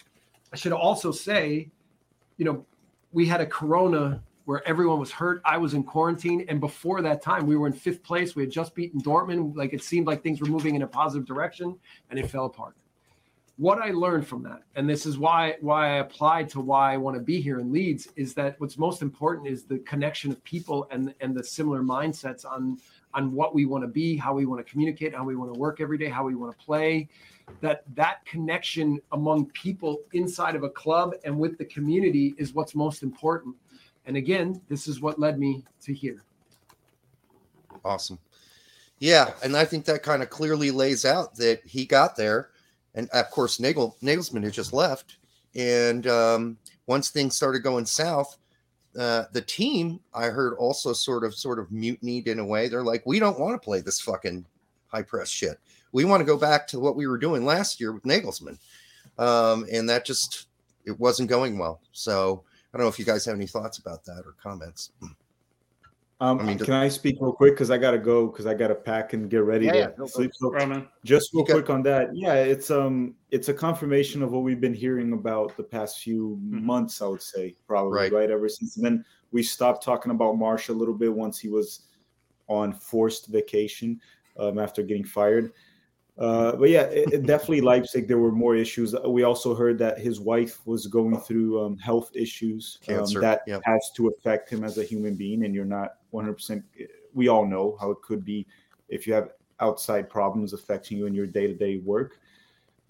I 0.54 0.56
should 0.56 0.72
also 0.72 1.12
say, 1.12 1.72
you 2.38 2.46
know, 2.46 2.66
we 3.12 3.26
had 3.26 3.42
a 3.42 3.46
Corona 3.46 4.24
where 4.46 4.66
everyone 4.68 5.00
was 5.00 5.12
hurt. 5.12 5.42
I 5.46 5.58
was 5.58 5.74
in 5.74 5.84
quarantine, 5.84 6.46
and 6.48 6.60
before 6.60 7.02
that 7.02 7.22
time, 7.22 7.48
we 7.48 7.56
were 7.56 7.68
in 7.68 7.74
fifth 7.74 8.04
place. 8.04 8.36
We 8.36 8.44
had 8.44 8.52
just 8.52 8.76
beaten 8.76 9.02
Dortmund. 9.02 9.56
Like 9.56 9.74
it 9.74 9.84
seemed 9.84 10.06
like 10.08 10.22
things 10.22 10.39
were 10.42 10.48
moving 10.48 10.76
in 10.76 10.84
a 10.84 10.88
positive 10.88 11.26
direction, 11.26 11.78
and 12.10 12.20
it 12.20 12.30
fell 12.30 12.46
apart 12.46 12.76
what 13.58 13.80
I 13.80 13.92
learned 13.92 14.28
from 14.28 14.42
that, 14.44 14.63
and 14.76 14.89
this 14.89 15.06
is 15.06 15.18
why 15.18 15.58
why 15.62 15.96
I 15.96 15.98
applied 16.00 16.50
to 16.50 16.60
why 16.60 16.94
I 16.94 16.98
want 16.98 17.16
to 17.16 17.22
be 17.22 17.39
here 17.39 17.60
in 17.60 17.72
Leeds, 17.72 18.08
is 18.16 18.34
that 18.34 18.60
what's 18.60 18.78
most 18.78 19.02
important 19.02 19.48
is 19.48 19.63
the 19.63 19.78
connection 19.80 20.32
of 20.32 20.44
people 20.44 20.88
and 20.92 21.13
and 21.20 21.36
the 21.36 21.44
similar 21.44 21.84
mindsets 21.84 22.46
on 22.46 22.80
on 23.13 23.32
what 23.32 23.54
we 23.54 23.65
want 23.65 23.84
to 23.84 23.88
be, 23.88 24.15
how 24.15 24.34
we 24.34 24.45
want 24.45 24.65
to 24.65 24.71
communicate, 24.71 25.13
how 25.13 25.23
we 25.23 25.36
want 25.36 25.54
to 25.54 25.60
work 25.60 25.82
every 25.82 25.97
day, 25.97 26.08
how 26.08 26.23
we 26.23 26.36
want 26.36 26.58
to 26.58 26.65
play. 26.65 27.08
That 27.62 27.84
that 27.95 28.26
connection 28.26 28.99
among 29.12 29.47
people 29.47 29.99
inside 30.13 30.56
of 30.56 30.63
a 30.63 30.69
club 30.69 31.13
and 31.26 31.38
with 31.38 31.58
the 31.58 31.65
community 31.65 32.34
is 32.38 32.54
what's 32.54 32.73
most 32.73 33.04
important. 33.04 33.56
And 34.06 34.17
again, 34.17 34.62
this 34.69 34.88
is 34.88 35.02
what 35.02 35.19
led 35.19 35.38
me 35.39 35.63
to 35.82 35.93
here. 35.93 36.23
Awesome. 37.84 38.19
Yeah, 38.99 39.32
and 39.43 39.58
I 39.58 39.65
think 39.65 39.86
that 39.86 40.04
kind 40.04 40.23
of 40.23 40.30
clearly 40.30 40.71
lays 40.71 41.04
out 41.04 41.36
that 41.36 41.62
he 41.65 41.86
got 41.86 42.15
there, 42.15 42.52
and 42.95 43.10
of 43.10 43.30
course 43.32 43.60
Nagel 43.60 43.97
Nagelsmann 44.02 44.43
had 44.43 44.54
just 44.54 44.71
left, 44.71 45.17
and 45.56 46.08
um, 46.08 46.58
once 46.88 47.10
things 47.10 47.36
started 47.36 47.63
going 47.63 47.86
south, 47.86 48.38
uh, 48.97 49.25
the 49.32 49.41
team 49.41 49.99
I 50.13 50.25
heard 50.25 50.56
also 50.56 50.93
sort 50.93 51.23
of 51.23 51.36
sort 51.36 51.60
of 51.60 51.71
mutinied 51.71 52.27
in 52.27 52.39
a 52.39 52.45
way. 52.45 52.67
They're 52.67 52.84
like, 52.84 53.03
we 53.06 53.19
don't 53.19 53.39
want 53.39 53.60
to 53.60 53.63
play 53.63 53.82
this 53.82 53.99
fucking 54.01 54.45
high 54.88 55.01
press 55.01 55.29
shit. 55.29 55.60
We 55.91 56.06
want 56.06 56.21
to 56.21 56.25
go 56.25 56.38
back 56.38 56.67
to 56.67 56.79
what 56.79 56.95
we 56.95 57.08
were 57.08 57.17
doing 57.17 57.45
last 57.45 57.79
year 57.79 57.91
with 57.91 58.03
Nagelsmann, 58.03 58.58
um, 59.17 59.65
and 59.71 59.89
that 59.89 60.06
just 60.06 60.47
it 60.86 60.99
wasn't 60.99 61.29
going 61.29 61.58
well. 61.58 61.82
So 61.91 62.43
I 62.73 62.77
don't 62.77 62.86
know 62.86 62.89
if 62.89 62.99
you 62.99 63.06
guys 63.06 63.25
have 63.25 63.36
any 63.36 63.47
thoughts 63.47 63.77
about 63.77 64.03
that 64.06 64.23
or 64.25 64.36
comments. 64.41 64.91
Um, 66.19 66.39
I 66.39 66.43
mean, 66.43 66.60
can 66.60 66.73
I 66.73 66.88
speak 66.88 67.17
real 67.19 67.34
quick? 67.34 67.54
Because 67.54 67.71
I 67.71 67.78
gotta 67.78 67.97
go 67.97 68.28
because 68.28 68.45
I 68.45 68.54
gotta 68.54 68.76
pack 68.76 69.13
and 69.13 69.30
get 69.30 69.43
ready 69.43 69.65
Yeah, 69.65 69.71
to 69.71 69.78
yeah, 69.80 69.89
go 69.97 70.06
sleep. 70.06 70.32
So 70.36 70.52
Roman. 70.52 70.88
just 71.04 71.34
real 71.34 71.45
quick 71.45 71.69
on 71.69 71.84
that, 71.84 72.15
yeah, 72.15 72.36
it's 72.36 72.71
um, 72.71 73.15
it's 73.32 73.49
a 73.49 73.54
confirmation 73.54 74.21
of 74.21 74.32
what 74.32 74.43
we've 74.43 74.62
been 74.62 74.73
hearing 74.73 75.13
about 75.13 75.58
the 75.58 75.63
past 75.63 75.99
few 75.99 76.39
Mhm. 76.43 76.62
months. 76.62 77.02
I 77.02 77.08
would 77.08 77.21
say 77.21 77.56
probably 77.67 77.97
Right. 77.97 78.12
right, 78.12 78.32
ever 78.32 78.47
since. 78.47 78.78
And 78.78 78.86
then 78.86 79.06
we 79.32 79.43
stopped 79.43 79.84
talking 79.84 80.12
about 80.12 80.36
Marsch 80.36 80.69
a 80.69 80.73
little 80.73 80.93
bit 80.93 81.13
once 81.13 81.39
he 81.39 81.49
was 81.49 81.88
on 82.47 82.73
forced 82.73 83.28
vacation 83.28 83.99
um, 84.38 84.60
after 84.60 84.84
getting 84.84 85.04
fired. 85.06 85.52
Uh, 86.17 86.56
but 86.56 86.69
yeah, 86.69 86.84
it, 86.84 87.12
it 87.12 87.26
definitely 87.26 87.62
Leipzig. 87.62 88.08
There 88.08 88.19
were 88.19 88.32
more 88.32 88.56
issues. 88.56 88.93
We 89.08 89.23
also 89.23 89.56
heard 89.56 89.80
that 89.80 89.97
his 89.97 90.19
wife 90.19 90.60
was 90.65 90.86
going 90.86 91.19
through 91.19 91.63
um, 91.65 91.78
health 91.78 92.12
issues 92.15 92.78
um, 92.89 93.06
that 93.21 93.41
yep. 93.47 93.62
has 93.65 93.91
to 93.95 94.10
affect 94.10 94.49
him 94.49 94.63
as 94.63 94.78
a 94.78 94.84
human 94.84 95.15
being, 95.15 95.43
and 95.43 95.56
you're 95.56 95.65
not 95.65 95.95
100. 96.12 96.34
percent 96.34 96.63
We 97.13 97.30
all 97.30 97.47
know 97.47 97.78
how 97.82 97.89
it 97.91 98.02
could 98.04 98.23
be 98.23 98.45
if 98.89 99.08
you 99.08 99.13
have 99.13 99.30
outside 99.60 100.10
problems 100.10 100.54
affecting 100.54 100.97
you 100.97 101.08
in 101.08 101.15
your 101.15 101.26
day 101.26 101.47
to 101.47 101.56
day 101.56 101.78
work. 101.80 102.19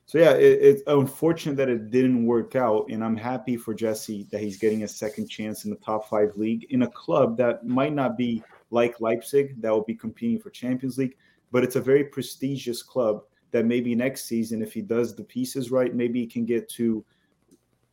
So 0.05 0.17
yeah, 0.17 0.31
it, 0.31 0.59
it's 0.62 0.83
unfortunate 0.88 1.55
that 1.55 1.69
it 1.69 1.91
didn't 1.91 2.25
work 2.25 2.57
out, 2.57 2.89
and 2.89 3.01
I'm 3.01 3.15
happy 3.15 3.55
for 3.55 3.73
Jesse 3.73 4.27
that 4.31 4.41
he's 4.41 4.57
getting 4.57 4.83
a 4.83 4.88
second 4.88 5.29
chance 5.29 5.63
in 5.63 5.71
the 5.71 5.77
top 5.77 6.09
five 6.09 6.36
league 6.36 6.65
in 6.71 6.81
a 6.81 6.89
club 6.89 7.38
that 7.38 7.65
might 7.65 7.93
not 7.93 8.17
be 8.17 8.43
like 8.69 8.99
Leipzig 8.99 9.62
that 9.62 9.69
will 9.71 9.83
be 9.83 9.95
competing 9.95 10.39
for 10.39 10.49
Champions 10.49 10.97
League, 10.97 11.15
but 11.53 11.63
it's 11.63 11.75
a 11.75 11.81
very 11.81 12.03
prestigious 12.03 12.81
club 12.81 13.21
that 13.51 13.65
maybe 13.65 13.93
next 13.93 14.25
season, 14.25 14.63
if 14.63 14.73
he 14.73 14.81
does 14.81 15.15
the 15.15 15.23
pieces 15.23 15.69
right, 15.69 15.93
maybe 15.93 16.19
he 16.19 16.25
can 16.25 16.45
get 16.45 16.67
to 16.67 17.05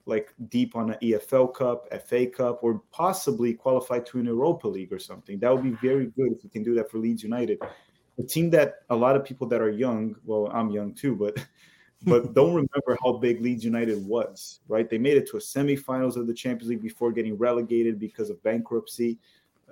like 0.07 0.33
deep 0.49 0.75
on 0.75 0.91
an 0.91 0.99
EFL 1.03 1.55
Cup, 1.55 1.87
FA 2.07 2.27
Cup, 2.27 2.61
or 2.63 2.83
possibly 2.91 3.53
qualify 3.53 3.99
to 4.01 4.19
an 4.19 4.25
Europa 4.25 4.67
League 4.67 4.93
or 4.93 4.99
something. 4.99 5.39
That 5.39 5.53
would 5.53 5.63
be 5.63 5.77
very 5.87 6.07
good 6.07 6.33
if 6.33 6.41
he 6.41 6.49
can 6.49 6.63
do 6.63 6.75
that 6.77 6.91
for 6.91 6.99
Leeds 6.99 7.23
United, 7.23 7.59
a 8.19 8.23
team 8.23 8.49
that 8.51 8.77
a 8.89 8.97
lot 8.97 9.15
of 9.15 9.25
people 9.25 9.47
that 9.49 9.61
are 9.61 9.71
young, 9.71 10.17
well, 10.25 10.51
I'm 10.53 10.71
young 10.71 10.95
too, 10.95 11.15
but 11.15 11.37
but 12.07 12.33
don't 12.33 12.55
remember 12.55 12.97
how 13.05 13.19
big 13.19 13.43
Leeds 13.43 13.63
United 13.63 14.07
was, 14.07 14.61
right? 14.69 14.89
They 14.89 14.97
made 14.97 15.19
it 15.19 15.29
to 15.31 15.37
a 15.37 15.41
semifinals 15.41 16.17
of 16.17 16.27
the 16.27 16.33
Champions 16.33 16.71
League 16.71 16.83
before 16.83 17.13
getting 17.13 17.37
relegated 17.37 17.99
because 18.01 18.31
of 18.31 18.43
bankruptcy. 18.43 19.19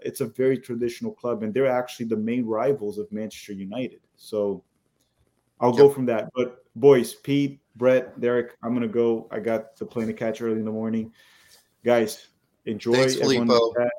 It's 0.03 0.21
a 0.21 0.27
very 0.27 0.59
traditional 0.59 1.13
club, 1.13 1.43
and 1.43 1.53
they're 1.53 1.67
actually 1.71 2.07
the 2.07 2.17
main 2.17 2.45
rivals 2.45 2.99
of 2.99 3.11
Manchester 3.13 3.53
United. 3.53 4.01
So 4.17 4.63
I'll 5.61 5.73
go 5.73 5.89
from 5.89 6.07
that. 6.07 6.31
But 6.35 6.65
boys, 6.77 7.15
Pete, 7.15 7.61
Brett, 7.77 8.21
Derek, 8.21 8.57
I'm 8.63 8.75
gonna 8.75 8.89
go. 8.89 9.29
I 9.31 9.41
got 9.41 9.77
the 9.77 9.87
plane 9.87 10.07
to 10.09 10.13
catch 10.13 10.41
early 10.43 10.59
in 10.59 10.65
the 10.65 10.73
morning. 10.73 11.13
Guys, 11.85 12.29
enjoy. 12.67 12.93
Thanks, 12.95 13.17
Everyone 13.17 13.47
that- 13.49 13.91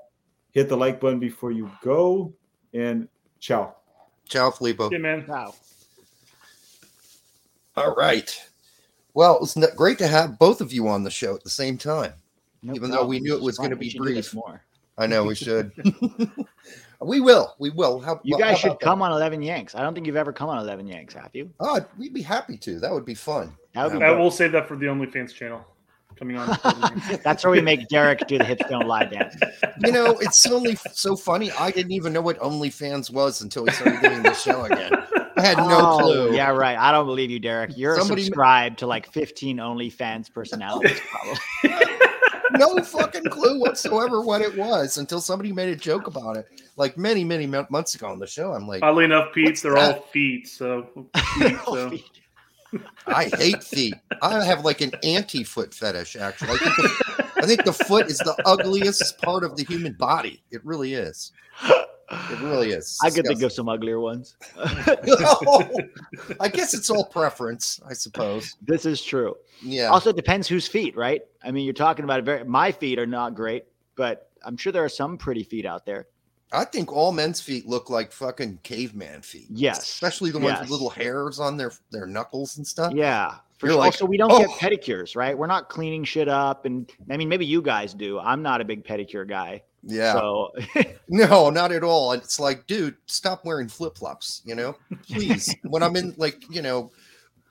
Hit 0.52 0.68
the 0.68 0.76
like 0.78 1.00
button 1.00 1.20
before 1.20 1.52
you 1.52 1.70
go, 1.84 2.34
and 2.74 3.08
ciao. 3.40 3.76
Ciao, 4.28 4.50
Filippo. 4.50 4.90
Yeah, 4.92 4.98
man. 4.98 5.24
Wow. 5.28 5.54
All 7.76 7.96
right. 7.96 8.36
Well, 9.14 9.36
it 9.36 9.42
was 9.42 9.58
great 9.76 9.98
to 10.00 10.08
have 10.08 10.40
both 10.40 10.60
of 10.60 10.74
you 10.74 10.88
on 10.88 11.04
the 11.04 11.12
show 11.12 11.36
at 11.36 11.44
the 11.44 11.50
same 11.50 11.78
time. 11.78 12.14
No 12.62 12.74
Even 12.74 12.92
though 12.92 13.06
we 13.06 13.20
knew 13.20 13.36
it 13.36 13.42
was 13.42 13.58
gonna 13.58 13.76
be 13.76 13.90
should 13.90 14.02
do 14.04 14.14
this 14.14 14.30
brief. 14.30 14.36
more. 14.36 14.64
I 15.00 15.08
know 15.08 15.24
we 15.24 15.34
should. 15.36 15.72
we 17.02 17.20
will. 17.22 17.56
We 17.58 17.70
will. 17.70 18.00
How, 18.00 18.20
You 18.24 18.38
guys 18.38 18.52
how 18.52 18.56
should 18.58 18.68
about 18.72 18.82
come 18.82 19.02
on 19.02 19.12
11 19.12 19.42
Yanks. 19.42 19.74
I 19.76 19.82
don't 19.82 19.94
think 19.94 20.06
you've 20.06 20.16
ever 20.18 20.34
come 20.34 20.50
on 20.50 20.58
11 20.60 20.88
Yanks, 20.88 21.14
have 21.14 21.30
you? 21.34 21.50
Oh, 21.60 21.80
we'd 21.98 22.14
be 22.14 22.22
happy 22.22 22.58
to. 22.58 22.80
That 22.80 22.92
would 22.92 23.06
be 23.06 23.16
fun. 23.16 23.56
That 23.74 23.90
would 23.92 24.00
be 24.00 24.06
I 24.06 24.12
will 24.12 24.32
save 24.32 24.52
that 24.52 24.68
for 24.68 24.76
the 24.76 24.88
OnlyFans 24.88 25.34
channel 25.34 25.66
coming 26.18 26.38
on. 26.38 26.58
That's 27.24 27.46
where 27.46 27.52
we 27.52 27.62
make 27.62 27.88
Derek 27.88 28.28
do 28.28 28.38
the 28.38 28.44
hips 28.44 28.64
don't 28.70 28.88
lie 28.88 29.06
dance. 29.06 29.36
You 29.86 29.94
know, 29.94 30.18
it's 30.20 30.46
only 30.48 30.76
so 30.92 31.16
funny. 31.16 31.50
I 31.54 31.72
didn't 31.72 31.94
even 31.94 32.12
know 32.12 32.22
what 32.22 32.38
OnlyFans 32.40 33.10
was 33.12 33.42
until 33.42 33.64
we 33.64 33.72
started 33.72 34.02
doing 34.02 34.24
the 34.24 34.34
show 34.34 34.66
again. 34.66 34.92
I 35.38 35.42
had 35.42 35.58
no 35.58 35.68
Oh, 35.70 36.00
clue. 36.00 36.36
Yeah, 36.36 36.50
right. 36.50 36.78
I 36.78 36.92
don't 36.92 37.06
believe 37.06 37.32
you, 37.32 37.40
Derek. 37.40 37.78
You're 37.78 37.98
Somebody- 37.98 38.24
subscribed 38.24 38.80
to 38.80 38.88
like 38.88 39.10
15 39.14 39.56
OnlyFans 39.58 40.34
personalities, 40.34 41.00
probably. 41.10 41.86
no 42.54 42.82
fucking 42.84 43.26
clue 43.26 43.60
whatsoever 43.60 44.22
what 44.22 44.42
it 44.42 44.56
was 44.58 44.98
until 44.98 45.22
somebody 45.22 45.52
made 45.52 45.70
a 45.70 45.76
joke 45.76 46.08
about 46.08 46.38
it 46.38 46.48
like 46.76 46.98
many 46.98 47.24
many 47.24 47.46
mon- 47.46 47.68
months 47.70 47.96
ago 47.96 48.08
on 48.08 48.20
the 48.20 48.28
show. 48.28 48.54
I'm 48.54 48.68
like 48.68 48.84
Oddly 48.84 49.06
enough, 49.06 49.34
Pete, 49.34 49.62
they're 49.62 49.78
all 49.78 50.02
feet. 50.14 50.48
So, 50.48 51.10
feet, 51.38 51.58
so. 51.66 51.92
i 53.08 53.26
hate 53.26 53.64
feet. 53.64 53.96
I 54.22 54.44
have 54.44 54.64
like 54.64 54.82
an 54.82 54.92
anti-foot 55.04 55.74
fetish 55.74 56.16
actually. 56.16 56.52
I 56.52 56.58
think, 56.58 56.76
the, 56.76 57.32
I 57.38 57.46
think 57.46 57.66
the 57.66 57.74
foot 57.74 58.08
is 58.08 58.20
the 58.20 58.36
ugliest 58.46 59.20
part 59.20 59.44
of 59.44 59.56
the 59.56 59.64
human 59.64 59.94
body. 59.94 60.42
It 60.52 60.64
really 60.64 60.94
is 60.94 61.32
it 62.12 62.40
really 62.42 62.72
is 62.72 62.98
I 63.04 63.10
could 63.10 63.26
think 63.28 63.42
of 63.44 63.52
some 63.52 63.70
uglier 63.70 64.00
ones. 64.00 64.36
i 66.40 66.50
guess 66.52 66.74
it's 66.74 66.90
all 66.90 67.06
preference 67.06 67.80
i 67.88 67.94
suppose 67.94 68.56
This 68.62 68.86
is 68.86 69.02
true. 69.02 69.36
yeah 69.62 69.90
Also, 69.90 70.10
it 70.12 70.16
depends 70.16 70.48
whose 70.48 70.68
feet, 70.68 70.96
right? 70.96 71.22
I 71.44 71.52
mean, 71.52 71.66
you're 71.66 71.74
talking 71.74 72.04
about 72.06 72.20
a 72.20 72.24
very. 72.24 72.44
My 72.44 72.72
feet 72.72 73.00
are 73.00 73.06
not 73.06 73.36
great, 73.36 73.66
but 73.96 74.30
I'm 74.46 74.58
sure 74.58 74.72
there 74.72 74.84
are 74.84 74.90
some 74.90 75.18
pretty 75.18 75.44
feet 75.44 75.66
out 75.66 75.86
there. 75.86 76.08
i 76.52 76.66
think 76.66 76.92
all 76.92 77.12
men's 77.12 77.40
feet 77.42 77.68
look 77.68 77.90
like 77.90 78.12
fucking 78.12 78.60
caveman 78.64 79.22
feet 79.22 79.48
Yes. 79.50 79.84
especially 79.84 80.32
the 80.32 80.40
ones 80.40 80.60
with 80.62 80.70
little 80.70 80.90
hairs 80.90 81.40
on 81.40 81.58
their 81.58 81.72
their 81.92 82.08
knuckles 82.08 82.58
and 82.58 82.66
stuff 82.66 82.94
Yeah. 82.94 83.36
For 83.60 83.68
You're 83.68 83.74
sure. 83.74 83.80
like, 83.82 83.88
also, 83.88 84.06
we 84.06 84.18
don't 84.18 84.30
get 84.30 84.48
"Oh." 84.50 84.54
pedicures, 84.58 85.16
right? 85.16 85.38
We're 85.38 85.46
not 85.48 85.70
cleaning 85.70 86.04
shit 86.06 86.28
up, 86.30 86.66
and 86.66 86.90
I 87.12 87.18
mean, 87.18 87.30
maybe 87.30 87.46
you 87.46 87.62
guys 87.62 87.94
do. 87.94 88.18
I'm 88.18 88.42
not 88.42 88.62
a 88.62 88.66
big 88.66 88.86
pedicure 88.86 89.28
guy, 89.28 89.62
yeah 89.84 90.14
so 90.14 90.52
No, 91.10 91.50
not 91.50 91.72
at 91.72 91.84
all. 91.84 92.14
And 92.14 92.22
it's 92.22 92.40
like, 92.40 92.68
dude, 92.68 92.96
stop 93.06 93.46
wearing 93.46 93.68
flip 93.68 93.98
flops, 93.98 94.42
you 94.46 94.56
know, 94.56 94.76
please. 95.10 95.54
when 95.64 95.84
I'm 95.84 95.96
in 95.96 96.14
like, 96.18 96.44
you 96.50 96.62
know, 96.62 96.92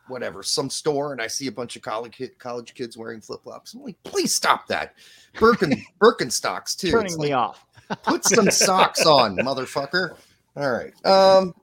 whatever, 0.08 0.42
some 0.42 0.70
store 0.70 1.12
and 1.12 1.20
I 1.20 1.26
see 1.26 1.46
a 1.46 1.52
bunch 1.52 1.76
of 1.76 1.82
college 1.82 2.20
college 2.38 2.74
kids 2.74 2.96
wearing 2.96 3.20
flip 3.20 3.42
flops, 3.42 3.74
I'm 3.74 3.82
like, 3.82 4.02
please 4.04 4.34
stop 4.34 4.66
that. 4.68 4.94
Birken 5.34 5.82
Birkenstocks 6.00 6.76
too. 6.76 6.90
turning 6.90 7.18
me 7.18 7.32
off. 7.32 7.64
put 8.02 8.24
some 8.24 8.50
socks 8.50 9.04
on, 9.06 9.36
motherfucker. 9.36 10.16
All 10.56 10.70
right. 10.70 11.06
Um, 11.06 11.54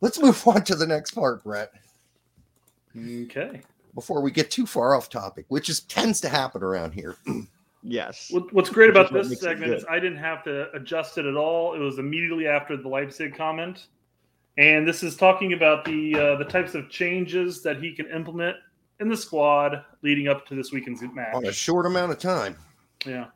let's 0.00 0.20
move 0.20 0.46
on 0.46 0.64
to 0.64 0.74
the 0.74 0.86
next 0.86 1.12
part, 1.12 1.42
Brett, 1.44 1.70
Okay. 2.96 3.60
before 3.94 4.20
we 4.20 4.30
get 4.30 4.50
too 4.50 4.66
far 4.66 4.94
off 4.94 5.08
topic, 5.08 5.46
which 5.48 5.68
is 5.68 5.80
tends 5.80 6.20
to 6.20 6.28
happen 6.28 6.62
around 6.62 6.92
here. 6.92 7.16
Yes. 7.86 8.32
What's 8.50 8.70
great 8.70 8.88
about 8.88 9.12
Which 9.12 9.20
is 9.20 9.28
what 9.28 9.30
this 9.30 9.40
segment 9.42 9.74
is. 9.74 9.84
I 9.90 10.00
didn't 10.00 10.16
have 10.16 10.42
to 10.44 10.72
adjust 10.72 11.18
it 11.18 11.26
at 11.26 11.36
all. 11.36 11.74
It 11.74 11.80
was 11.80 11.98
immediately 11.98 12.46
after 12.46 12.78
the 12.78 12.88
Leipzig 12.88 13.36
comment, 13.36 13.88
and 14.56 14.88
this 14.88 15.02
is 15.02 15.16
talking 15.16 15.52
about 15.52 15.84
the 15.84 16.14
uh, 16.14 16.36
the 16.36 16.46
types 16.46 16.74
of 16.74 16.88
changes 16.88 17.62
that 17.62 17.82
he 17.82 17.92
can 17.92 18.06
implement 18.06 18.56
in 19.00 19.08
the 19.10 19.16
squad 19.16 19.84
leading 20.00 20.28
up 20.28 20.46
to 20.46 20.54
this 20.54 20.72
weekend's 20.72 21.02
match. 21.02 21.34
On 21.34 21.44
a 21.44 21.52
short 21.52 21.84
amount 21.84 22.10
of 22.10 22.18
time. 22.18 22.56
Yeah. 23.04 23.26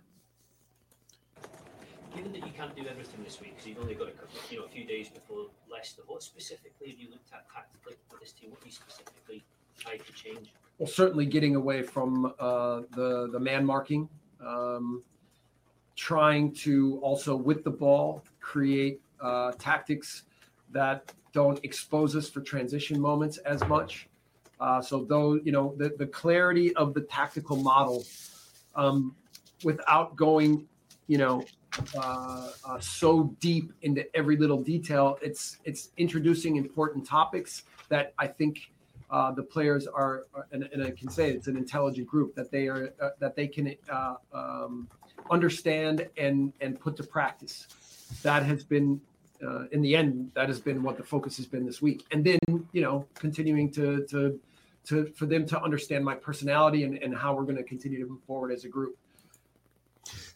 Given 2.17 2.33
that 2.33 2.47
you 2.47 2.53
can't 2.57 2.75
do 2.75 2.87
everything 2.89 3.23
this 3.25 3.41
week, 3.41 3.55
because 3.55 3.67
you've 3.67 3.79
only 3.81 3.95
got 3.95 4.09
a 4.09 4.13
couple, 4.13 4.41
you 4.51 4.61
know, 4.61 4.65
a 4.65 4.69
few 4.69 4.87
days 4.87 5.11
before 5.11 5.49
Leicester, 5.79 6.03
what 6.09 6.25
specifically 6.25 6.91
have 6.91 6.99
you 6.99 7.09
looked 7.09 7.33
at 7.33 7.49
tactically 7.55 7.95
for 8.11 8.19
this 8.19 8.33
team? 8.33 8.51
What 8.51 8.59
have 8.59 8.67
you 8.67 8.73
specifically 8.73 9.45
tried 9.79 10.05
to 10.05 10.13
change? 10.13 10.53
Well, 10.79 10.89
certainly 10.89 11.25
getting 11.25 11.55
away 11.55 11.83
from 11.83 12.35
uh, 12.41 12.81
the 12.97 13.29
the 13.31 13.39
man 13.39 13.65
marking, 13.65 14.09
um, 14.45 15.05
trying 15.95 16.51
to 16.67 16.99
also 17.01 17.37
with 17.37 17.63
the 17.63 17.71
ball 17.71 18.25
create 18.41 19.01
uh, 19.21 19.53
tactics 19.53 20.25
that 20.73 21.13
don't 21.33 21.61
expose 21.65 22.17
us 22.17 22.29
for 22.29 22.41
transition 22.41 23.01
moments 23.01 23.39
as 23.39 23.65
much. 23.69 24.09
Uh, 24.59 24.81
so 24.81 25.05
though 25.05 25.35
you 25.35 25.53
know 25.53 25.75
the 25.77 25.91
the 25.97 26.07
clarity 26.07 26.75
of 26.75 26.93
the 26.93 27.03
tactical 27.03 27.57
model, 27.57 28.03
um, 28.75 29.15
without 29.63 30.17
going, 30.17 30.67
you 31.09 31.19
know, 31.19 31.43
uh, 31.97 32.51
uh, 32.65 32.79
so 32.79 33.35
deep 33.41 33.73
into 33.83 34.05
every 34.17 34.37
little 34.37 34.63
detail. 34.63 35.19
It's 35.21 35.59
it's 35.65 35.91
introducing 35.97 36.57
important 36.57 37.07
topics 37.07 37.65
that 37.89 38.15
I 38.19 38.29
think 38.29 38.71
uh, 39.11 39.33
the 39.33 39.43
players 39.43 39.87
are, 39.87 40.25
are 40.35 40.47
and, 40.53 40.69
and, 40.73 40.83
I 40.83 40.91
can 40.91 41.09
say 41.09 41.31
it's 41.31 41.47
an 41.47 41.57
intelligent 41.57 42.07
group 42.07 42.35
that 42.35 42.51
they 42.51 42.69
are 42.69 42.93
uh, 43.01 43.11
that 43.21 43.35
they 43.35 43.47
can 43.47 43.75
uh, 43.91 44.17
um, 44.35 44.89
understand 45.31 46.07
and 46.19 46.53
and 46.61 46.79
put 46.79 46.97
to 46.97 47.03
practice. 47.03 47.67
That 48.23 48.43
has 48.43 48.65
been 48.65 49.01
uh, 49.43 49.65
in 49.73 49.81
the 49.81 49.97
end 49.97 50.31
that 50.35 50.49
has 50.49 50.61
been 50.61 50.83
what 50.83 50.99
the 50.99 51.03
focus 51.03 51.39
has 51.39 51.47
been 51.47 51.65
this 51.65 51.81
week, 51.81 52.05
and 52.13 52.23
then 52.23 52.39
you 52.73 52.83
know 52.83 53.07
continuing 53.15 53.71
to 53.73 54.05
to 54.11 54.39
to 54.85 55.07
for 55.17 55.25
them 55.25 55.47
to 55.47 55.63
understand 55.63 56.05
my 56.05 56.15
personality 56.15 56.85
and, 56.85 56.99
and 57.03 57.17
how 57.17 57.35
we're 57.35 57.45
going 57.45 57.57
to 57.57 57.63
continue 57.63 57.99
to 57.99 58.11
move 58.11 58.23
forward 58.27 58.53
as 58.53 58.65
a 58.65 58.69
group. 58.69 58.99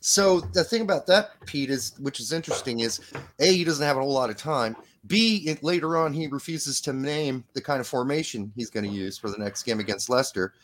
So 0.01 0.41
the 0.41 0.65
thing 0.65 0.83
about 0.83 1.07
that, 1.07 1.33
Pete, 1.47 1.71
is 1.71 1.95
which 2.01 2.21
is 2.21 2.33
interesting 2.33 2.81
is 2.81 3.01
a 3.39 3.53
he 3.53 3.65
doesn't 3.65 3.87
have 3.87 3.97
a 3.97 4.01
whole 4.01 4.13
lot 4.13 4.31
of 4.31 4.37
time. 4.37 4.77
B 5.07 5.45
it, 5.47 5.63
later 5.63 5.97
on 5.97 6.13
he 6.13 6.27
refuses 6.27 6.81
to 6.83 6.93
name 6.93 7.45
the 7.55 7.61
kind 7.61 7.81
of 7.81 7.87
formation 7.87 8.53
he's 8.57 8.71
going 8.71 8.85
to 8.85 8.91
use 8.91 9.19
for 9.19 9.31
the 9.31 9.39
next 9.39 9.63
game 9.65 9.81
against 9.81 10.09
Leicester. 10.09 10.55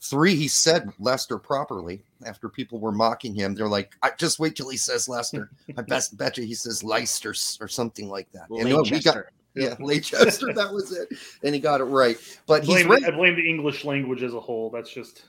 Three, 0.00 0.34
he 0.34 0.48
said 0.48 0.90
Leicester 0.98 1.38
properly 1.38 2.02
after 2.26 2.48
people 2.48 2.80
were 2.80 2.90
mocking 2.90 3.34
him. 3.34 3.54
They're 3.54 3.68
like, 3.68 3.94
I 4.02 4.10
just 4.18 4.40
wait 4.40 4.56
till 4.56 4.68
he 4.68 4.76
says 4.76 5.08
Leicester. 5.08 5.50
I 5.76 5.82
best 5.86 6.16
bet 6.16 6.36
you 6.36 6.44
he 6.44 6.54
says 6.54 6.82
Leicester 6.82 7.34
or 7.60 7.68
something 7.68 8.08
like 8.08 8.30
that. 8.32 8.50
And 8.50 8.68
no, 8.68 8.82
we 8.82 9.00
got 9.00 9.26
yeah, 9.54 9.74
Leicester. 9.80 10.52
that 10.52 10.72
was 10.72 10.92
it, 10.92 11.08
and 11.44 11.54
he 11.54 11.60
got 11.60 11.80
it 11.80 11.84
right. 11.84 12.16
But 12.46 12.62
I 12.62 12.66
blame, 12.66 12.90
right. 12.90 13.04
I 13.04 13.10
blame 13.10 13.36
the 13.36 13.48
English 13.48 13.84
language 13.84 14.22
as 14.22 14.34
a 14.34 14.40
whole. 14.40 14.70
That's 14.70 14.92
just 14.92 15.24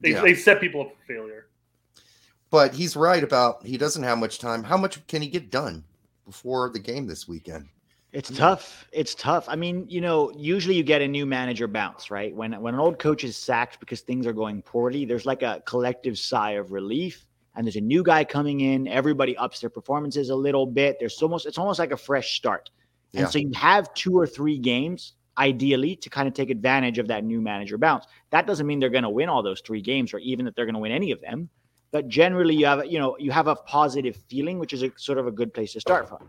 they, 0.00 0.10
yeah. 0.10 0.22
they 0.22 0.34
set 0.34 0.60
people 0.60 0.82
up 0.82 0.90
for 0.90 1.12
failure. 1.12 1.46
But 2.50 2.74
he's 2.74 2.96
right 2.96 3.22
about 3.22 3.64
he 3.64 3.76
doesn't 3.76 4.02
have 4.02 4.18
much 4.18 4.38
time. 4.38 4.62
How 4.62 4.76
much 4.76 5.06
can 5.06 5.20
he 5.22 5.28
get 5.28 5.50
done 5.50 5.84
before 6.24 6.70
the 6.70 6.78
game 6.78 7.06
this 7.06 7.28
weekend? 7.28 7.68
It's 8.12 8.30
tough. 8.30 8.88
It's 8.90 9.14
tough. 9.14 9.46
I 9.48 9.56
mean, 9.56 9.84
you 9.86 10.00
know, 10.00 10.32
usually 10.34 10.74
you 10.74 10.82
get 10.82 11.02
a 11.02 11.08
new 11.08 11.26
manager 11.26 11.68
bounce, 11.68 12.10
right? 12.10 12.34
When 12.34 12.58
when 12.60 12.72
an 12.72 12.80
old 12.80 12.98
coach 12.98 13.22
is 13.22 13.36
sacked 13.36 13.80
because 13.80 14.00
things 14.00 14.26
are 14.26 14.32
going 14.32 14.62
poorly, 14.62 15.04
there's 15.04 15.26
like 15.26 15.42
a 15.42 15.62
collective 15.66 16.18
sigh 16.18 16.52
of 16.52 16.72
relief. 16.72 17.24
And 17.54 17.66
there's 17.66 17.76
a 17.76 17.80
new 17.80 18.04
guy 18.04 18.22
coming 18.24 18.60
in. 18.60 18.86
Everybody 18.86 19.36
ups 19.36 19.60
their 19.60 19.70
performances 19.70 20.30
a 20.30 20.36
little 20.36 20.64
bit. 20.64 20.96
There's 21.00 21.20
almost 21.20 21.44
it's 21.44 21.58
almost 21.58 21.78
like 21.78 21.90
a 21.90 21.96
fresh 21.96 22.36
start. 22.36 22.70
And 23.12 23.22
yeah. 23.22 23.28
so 23.28 23.38
you 23.38 23.50
have 23.54 23.92
two 23.94 24.16
or 24.16 24.26
three 24.26 24.58
games 24.58 25.14
ideally 25.36 25.96
to 25.96 26.08
kind 26.08 26.28
of 26.28 26.34
take 26.34 26.50
advantage 26.50 26.98
of 26.98 27.08
that 27.08 27.24
new 27.24 27.40
manager 27.40 27.76
bounce. 27.76 28.06
That 28.30 28.46
doesn't 28.46 28.66
mean 28.66 28.80
they're 28.80 28.90
going 28.90 29.04
to 29.04 29.10
win 29.10 29.28
all 29.28 29.42
those 29.42 29.60
three 29.60 29.80
games 29.82 30.14
or 30.14 30.18
even 30.18 30.44
that 30.44 30.56
they're 30.56 30.66
going 30.66 30.74
to 30.74 30.80
win 30.80 30.92
any 30.92 31.10
of 31.10 31.20
them 31.20 31.48
but 31.90 32.08
generally 32.08 32.54
you 32.54 32.66
have 32.66 32.86
you 32.86 32.98
know 32.98 33.16
you 33.18 33.30
have 33.30 33.46
a 33.46 33.56
positive 33.56 34.16
feeling 34.28 34.58
which 34.58 34.72
is 34.72 34.82
a 34.82 34.90
sort 34.96 35.18
of 35.18 35.26
a 35.26 35.30
good 35.30 35.52
place 35.52 35.72
to 35.72 35.80
start 35.80 36.08
from. 36.08 36.28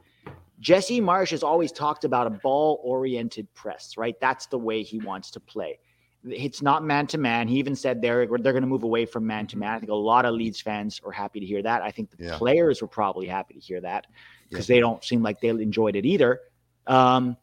Jesse 0.60 1.00
Marsch 1.00 1.32
has 1.32 1.42
always 1.42 1.72
talked 1.72 2.04
about 2.04 2.28
a 2.28 2.32
ball 2.32 2.82
oriented 2.84 3.54
press 3.54 3.96
right? 3.98 4.20
That's 4.20 4.48
the 4.48 4.58
way 4.58 4.84
he 4.84 5.00
wants 5.00 5.32
to 5.32 5.40
play. 5.40 5.80
It's 6.26 6.62
not 6.62 6.84
man 6.84 7.08
to 7.08 7.18
man. 7.18 7.48
He 7.48 7.58
even 7.60 7.76
said 7.76 8.02
they're 8.02 8.28
they're 8.28 8.54
going 8.54 8.62
to 8.62 8.68
move 8.68 8.84
away 8.84 9.06
from 9.06 9.26
man 9.26 9.48
to 9.48 9.58
man. 9.58 9.74
I 9.74 9.80
think 9.80 9.92
a 9.92 9.96
lot 9.96 10.26
of 10.26 10.34
leeds 10.34 10.60
fans 10.60 11.00
are 11.06 11.12
happy 11.12 11.40
to 11.40 11.46
hear 11.46 11.62
that. 11.64 11.82
I 11.82 11.92
think 11.92 12.12
the 12.12 12.26
yeah. 12.26 12.38
players 12.38 12.82
were 12.82 12.90
probably 12.90 13.28
happy 13.28 13.54
to 13.54 13.60
hear 13.60 13.80
that 13.82 14.08
because 14.50 14.70
yeah. 14.70 14.76
they 14.76 14.80
don't 14.82 15.04
seem 15.04 15.24
like 15.24 15.40
they 15.40 15.50
enjoyed 15.50 15.96
it 15.96 16.06
either. 16.06 16.42
Um, 16.88 17.38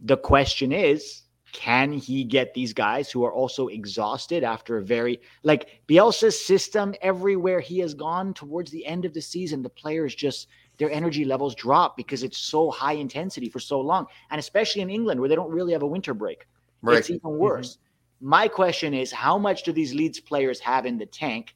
the 0.00 0.16
question 0.16 0.72
is 0.72 1.22
can 1.52 1.92
he 1.92 2.24
get 2.24 2.54
these 2.54 2.72
guys 2.72 3.10
who 3.10 3.24
are 3.24 3.32
also 3.32 3.68
exhausted 3.68 4.44
after 4.44 4.78
a 4.78 4.82
very 4.82 5.20
like 5.42 5.82
Bielsa's 5.88 6.38
system 6.38 6.94
everywhere 7.02 7.60
he 7.60 7.78
has 7.80 7.94
gone 7.94 8.34
towards 8.34 8.70
the 8.70 8.84
end 8.86 9.04
of 9.04 9.14
the 9.14 9.22
season 9.22 9.62
the 9.62 9.68
players 9.68 10.14
just 10.14 10.48
their 10.78 10.90
energy 10.90 11.24
levels 11.24 11.54
drop 11.54 11.96
because 11.96 12.22
it's 12.22 12.38
so 12.38 12.70
high 12.70 12.92
intensity 12.92 13.48
for 13.48 13.60
so 13.60 13.80
long 13.80 14.06
and 14.30 14.38
especially 14.38 14.82
in 14.82 14.90
England 14.90 15.20
where 15.20 15.28
they 15.28 15.34
don't 15.34 15.50
really 15.50 15.72
have 15.72 15.82
a 15.82 15.86
winter 15.86 16.14
break 16.14 16.46
right. 16.82 16.98
it's 16.98 17.10
even 17.10 17.38
worse 17.38 17.76
mm-hmm. 17.76 18.28
my 18.28 18.48
question 18.48 18.94
is 18.94 19.12
how 19.12 19.36
much 19.36 19.62
do 19.62 19.72
these 19.72 19.94
Leeds 19.94 20.20
players 20.20 20.60
have 20.60 20.86
in 20.86 20.98
the 20.98 21.06
tank 21.06 21.54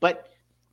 but 0.00 0.28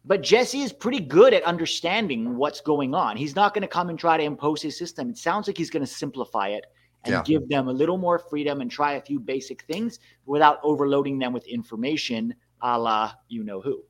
but 0.07 0.21
Jesse 0.21 0.61
is 0.61 0.71
pretty 0.71 0.99
good 0.99 1.33
at 1.33 1.41
understanding 1.45 2.37
what's 2.37 2.61
going 2.61 2.93
on. 2.93 3.17
He's 3.17 3.35
not 3.35 3.55
going 3.55 3.63
to 3.63 3.67
come 3.67 3.89
and 3.89 3.97
try 3.97 4.17
to 4.17 4.23
impose 4.23 4.61
his 4.61 4.77
system. 4.77 5.09
It 5.09 5.17
sounds 5.17 5.47
like 5.47 5.57
he's 5.57 5.71
going 5.71 5.83
to 5.83 5.91
simplify 5.91 6.49
it 6.49 6.65
and 7.05 7.13
yeah. 7.13 7.23
give 7.23 7.47
them 7.47 7.67
a 7.67 7.71
little 7.73 7.97
more 7.97 8.19
freedom 8.19 8.61
and 8.61 8.69
try 8.69 8.93
a 8.93 9.01
few 9.01 9.19
basic 9.19 9.63
things 9.63 9.99
without 10.25 10.59
overloading 10.63 11.19
them 11.19 11.33
with 11.33 11.45
information 11.47 12.33
a 12.61 12.79
la 12.79 13.13
you 13.27 13.43
know 13.43 13.61
who. 13.61 13.83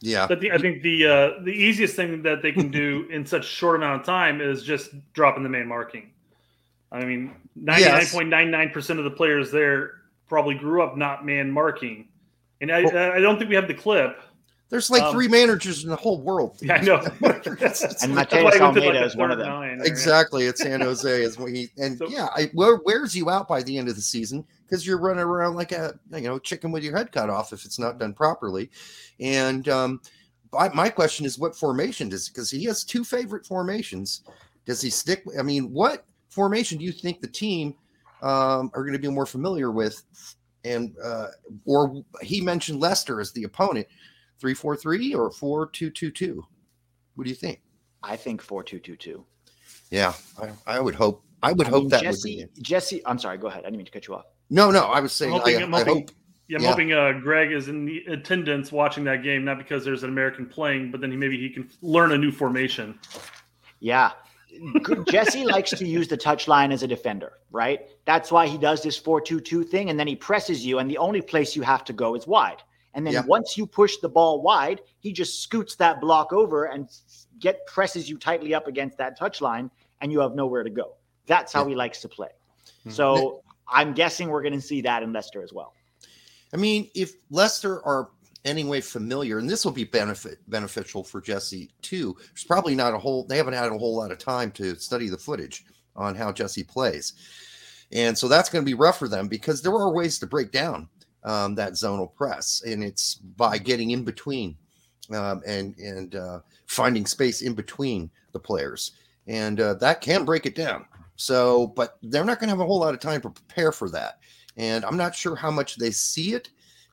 Yeah. 0.00 0.26
But 0.28 0.40
the, 0.40 0.52
I 0.52 0.58
think 0.58 0.82
the 0.82 1.06
uh, 1.06 1.42
the 1.44 1.52
easiest 1.52 1.96
thing 1.96 2.22
that 2.22 2.42
they 2.42 2.52
can 2.52 2.70
do 2.70 3.08
in 3.10 3.26
such 3.26 3.44
short 3.44 3.76
amount 3.76 4.00
of 4.00 4.06
time 4.06 4.40
is 4.40 4.62
just 4.62 4.90
dropping 5.12 5.42
the 5.42 5.48
man 5.48 5.66
marking. 5.66 6.12
I 6.90 7.04
mean, 7.04 7.34
99.99% 7.62 8.74
yes. 8.74 8.88
of 8.90 9.04
the 9.04 9.10
players 9.10 9.50
there 9.50 9.92
probably 10.26 10.54
grew 10.54 10.82
up 10.82 10.96
not 10.96 11.26
man 11.26 11.50
marking. 11.50 12.08
And 12.60 12.72
I, 12.72 12.82
well, 12.82 13.12
I 13.12 13.20
don't 13.20 13.38
think 13.38 13.50
we 13.50 13.56
have 13.56 13.68
the 13.68 13.74
clip. 13.74 14.22
There's 14.70 14.90
like 14.90 15.02
um, 15.02 15.14
three 15.14 15.28
managers 15.28 15.82
in 15.82 15.90
the 15.90 15.96
whole 15.96 16.20
world. 16.20 16.58
Yeah, 16.62 16.74
I 16.74 16.80
know. 16.82 16.96
and 17.00 17.12
Matías 17.14 18.60
Almeyda 18.60 18.86
like 18.86 19.06
is 19.06 19.16
one 19.16 19.30
of 19.30 19.38
them. 19.38 19.48
Nine, 19.48 19.80
exactly. 19.82 20.44
It's 20.44 20.60
San 20.60 20.82
Jose 20.82 21.22
is 21.22 21.38
what 21.38 21.50
he 21.50 21.70
and 21.78 21.96
so, 21.96 22.08
yeah, 22.08 22.28
I, 22.34 22.50
where 22.52 22.76
wears 22.84 23.16
you 23.16 23.30
out 23.30 23.48
by 23.48 23.62
the 23.62 23.78
end 23.78 23.88
of 23.88 23.96
the 23.96 24.02
season 24.02 24.44
because 24.66 24.86
you're 24.86 24.98
running 24.98 25.24
around 25.24 25.54
like 25.54 25.72
a 25.72 25.98
you 26.12 26.22
know 26.22 26.38
chicken 26.38 26.70
with 26.70 26.84
your 26.84 26.96
head 26.96 27.12
cut 27.12 27.30
off 27.30 27.52
if 27.52 27.64
it's 27.64 27.78
not 27.78 27.98
done 27.98 28.12
properly. 28.12 28.70
And 29.18 29.68
um, 29.70 30.00
I, 30.56 30.68
my 30.70 30.90
question 30.90 31.24
is, 31.24 31.38
what 31.38 31.56
formation 31.56 32.10
does 32.10 32.28
because 32.28 32.50
he 32.50 32.64
has 32.64 32.84
two 32.84 33.04
favorite 33.04 33.46
formations? 33.46 34.22
Does 34.66 34.82
he 34.82 34.90
stick? 34.90 35.24
I 35.38 35.42
mean, 35.42 35.72
what 35.72 36.04
formation 36.28 36.76
do 36.76 36.84
you 36.84 36.92
think 36.92 37.20
the 37.20 37.28
team 37.28 37.74
um, 38.20 38.70
are 38.74 38.82
going 38.82 38.92
to 38.92 38.98
be 38.98 39.08
more 39.08 39.26
familiar 39.26 39.70
with? 39.70 40.02
And 40.64 40.94
uh, 41.02 41.28
or 41.64 42.02
he 42.20 42.42
mentioned 42.42 42.80
Leicester 42.80 43.20
as 43.20 43.32
the 43.32 43.44
opponent 43.44 43.86
three 44.38 44.54
four 44.54 44.76
three 44.76 45.14
or 45.14 45.30
four 45.30 45.66
two 45.66 45.90
two 45.90 46.10
two? 46.10 46.44
What 47.14 47.24
do 47.24 47.30
you 47.30 47.36
think? 47.36 47.60
I 48.02 48.16
think 48.16 48.40
four 48.40 48.62
two 48.62 48.78
two 48.78 48.96
two. 48.96 49.24
Yeah, 49.90 50.12
I, 50.40 50.76
I 50.76 50.80
would 50.80 50.94
hope. 50.94 51.24
I 51.42 51.52
would 51.52 51.66
I 51.66 51.70
hope 51.70 51.82
mean, 51.82 51.88
that 51.90 52.02
Jesse. 52.02 52.40
would 52.40 52.54
be 52.54 52.62
Jesse, 52.62 53.04
I'm 53.06 53.18
sorry. 53.18 53.38
Go 53.38 53.48
ahead. 53.48 53.60
I 53.60 53.66
didn't 53.66 53.78
mean 53.78 53.86
to 53.86 53.92
cut 53.92 54.06
you 54.06 54.14
off. 54.14 54.26
No, 54.50 54.70
no. 54.70 54.84
I 54.84 55.00
was 55.00 55.12
saying. 55.12 55.32
I'm 55.32 55.40
hoping, 55.40 55.56
I, 55.56 55.62
I'm 55.62 55.72
hoping, 55.72 55.94
hope, 55.94 56.10
yeah, 56.48 56.58
I'm 56.58 56.62
yeah. 56.62 56.70
hoping 56.70 56.92
uh, 56.92 57.12
Greg 57.12 57.52
is 57.52 57.68
in 57.68 57.84
the 57.84 58.04
attendance 58.06 58.72
watching 58.72 59.04
that 59.04 59.22
game, 59.22 59.44
not 59.44 59.58
because 59.58 59.84
there's 59.84 60.02
an 60.02 60.10
American 60.10 60.46
playing, 60.46 60.90
but 60.90 61.00
then 61.00 61.10
he, 61.10 61.16
maybe 61.16 61.38
he 61.38 61.50
can 61.50 61.68
learn 61.82 62.12
a 62.12 62.18
new 62.18 62.32
formation. 62.32 62.98
Yeah, 63.80 64.12
Jesse 65.08 65.44
likes 65.44 65.70
to 65.70 65.86
use 65.86 66.08
the 66.08 66.16
touch 66.16 66.48
line 66.48 66.72
as 66.72 66.82
a 66.82 66.88
defender, 66.88 67.34
right? 67.50 67.88
That's 68.04 68.32
why 68.32 68.46
he 68.46 68.58
does 68.58 68.82
this 68.82 68.96
4 68.96 69.20
2 69.20 69.40
2 69.40 69.64
thing. 69.64 69.90
And 69.90 69.98
then 69.98 70.06
he 70.06 70.16
presses 70.16 70.64
you, 70.64 70.78
and 70.78 70.90
the 70.90 70.98
only 70.98 71.20
place 71.20 71.54
you 71.54 71.62
have 71.62 71.84
to 71.84 71.92
go 71.92 72.14
is 72.14 72.26
wide. 72.26 72.62
And 72.98 73.06
then 73.06 73.24
once 73.28 73.56
you 73.56 73.64
push 73.64 73.98
the 73.98 74.08
ball 74.08 74.42
wide, 74.42 74.80
he 74.98 75.12
just 75.12 75.40
scoots 75.40 75.76
that 75.76 76.00
block 76.00 76.32
over 76.32 76.64
and 76.64 76.90
get 77.38 77.64
presses 77.64 78.10
you 78.10 78.18
tightly 78.18 78.54
up 78.54 78.66
against 78.66 78.98
that 78.98 79.16
touch 79.16 79.40
line, 79.40 79.70
and 80.00 80.10
you 80.10 80.18
have 80.18 80.34
nowhere 80.34 80.64
to 80.64 80.70
go. 80.70 80.96
That's 81.26 81.52
how 81.52 81.64
he 81.68 81.76
likes 81.76 82.00
to 82.00 82.08
play. 82.08 82.30
Mm-hmm. 82.80 82.90
So 82.90 83.44
I'm 83.68 83.94
guessing 83.94 84.30
we're 84.30 84.42
going 84.42 84.54
to 84.54 84.60
see 84.60 84.80
that 84.80 85.04
in 85.04 85.12
Leicester 85.12 85.44
as 85.44 85.52
well. 85.52 85.74
I 86.52 86.56
mean, 86.56 86.90
if 86.96 87.12
Leicester 87.30 87.86
are 87.86 88.08
anyway 88.44 88.80
familiar, 88.80 89.38
and 89.38 89.48
this 89.48 89.64
will 89.64 89.70
be 89.70 89.84
benefit 89.84 90.38
beneficial 90.48 91.04
for 91.04 91.20
Jesse 91.20 91.70
too. 91.82 92.16
There's 92.18 92.42
probably 92.42 92.74
not 92.74 92.94
a 92.94 92.98
whole. 92.98 93.24
They 93.24 93.36
haven't 93.36 93.54
had 93.54 93.70
a 93.70 93.78
whole 93.78 93.96
lot 93.96 94.10
of 94.10 94.18
time 94.18 94.50
to 94.52 94.74
study 94.74 95.08
the 95.08 95.18
footage 95.18 95.64
on 95.94 96.16
how 96.16 96.32
Jesse 96.32 96.64
plays, 96.64 97.12
and 97.92 98.18
so 98.18 98.26
that's 98.26 98.48
going 98.48 98.64
to 98.64 98.68
be 98.68 98.74
rough 98.74 98.98
for 98.98 99.06
them 99.06 99.28
because 99.28 99.62
there 99.62 99.72
are 99.72 99.92
ways 99.92 100.18
to 100.18 100.26
break 100.26 100.50
down 100.50 100.88
um, 101.24 101.54
that 101.54 101.72
zonal 101.72 102.14
press, 102.14 102.62
and 102.66 102.82
it's 102.82 103.14
by 103.14 103.58
getting 103.58 103.90
in 103.90 104.04
between 104.04 104.56
um, 105.12 105.42
and 105.46 105.76
and 105.78 106.14
uh, 106.14 106.40
finding 106.66 107.06
space 107.06 107.42
in 107.42 107.54
between 107.54 108.10
the 108.32 108.38
players, 108.38 108.92
and 109.26 109.60
uh, 109.60 109.74
that 109.74 110.00
can 110.00 110.24
break 110.24 110.46
it 110.46 110.54
down. 110.54 110.84
So, 111.16 111.68
but 111.68 111.98
they're 112.02 112.24
not 112.24 112.38
going 112.38 112.48
to 112.48 112.52
have 112.52 112.60
a 112.60 112.66
whole 112.66 112.78
lot 112.78 112.94
of 112.94 113.00
time 113.00 113.20
to 113.22 113.30
prepare 113.30 113.72
for 113.72 113.90
that, 113.90 114.18
and 114.56 114.84
I'm 114.84 114.96
not 114.96 115.14
sure 115.14 115.34
how 115.34 115.50
much 115.50 115.76
they 115.76 115.90
see 115.90 116.34
it 116.34 116.50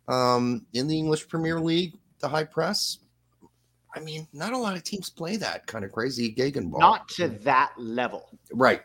um, 0.07 0.65
in 0.73 0.87
the 0.87 0.97
English 0.97 1.27
Premier 1.27 1.59
League, 1.59 1.93
the 2.19 2.27
high 2.27 2.43
press. 2.43 2.99
I 3.95 3.99
mean, 4.01 4.27
not 4.33 4.51
a 4.51 4.57
lot 4.57 4.75
of 4.75 4.83
teams 4.83 5.09
play 5.09 5.37
that 5.37 5.67
kind 5.67 5.85
of 5.85 5.91
crazy 5.91 6.33
Gegenball. 6.33 6.79
Not 6.79 7.07
to 7.09 7.29
that 7.29 7.71
level, 7.77 8.37
right? 8.51 8.81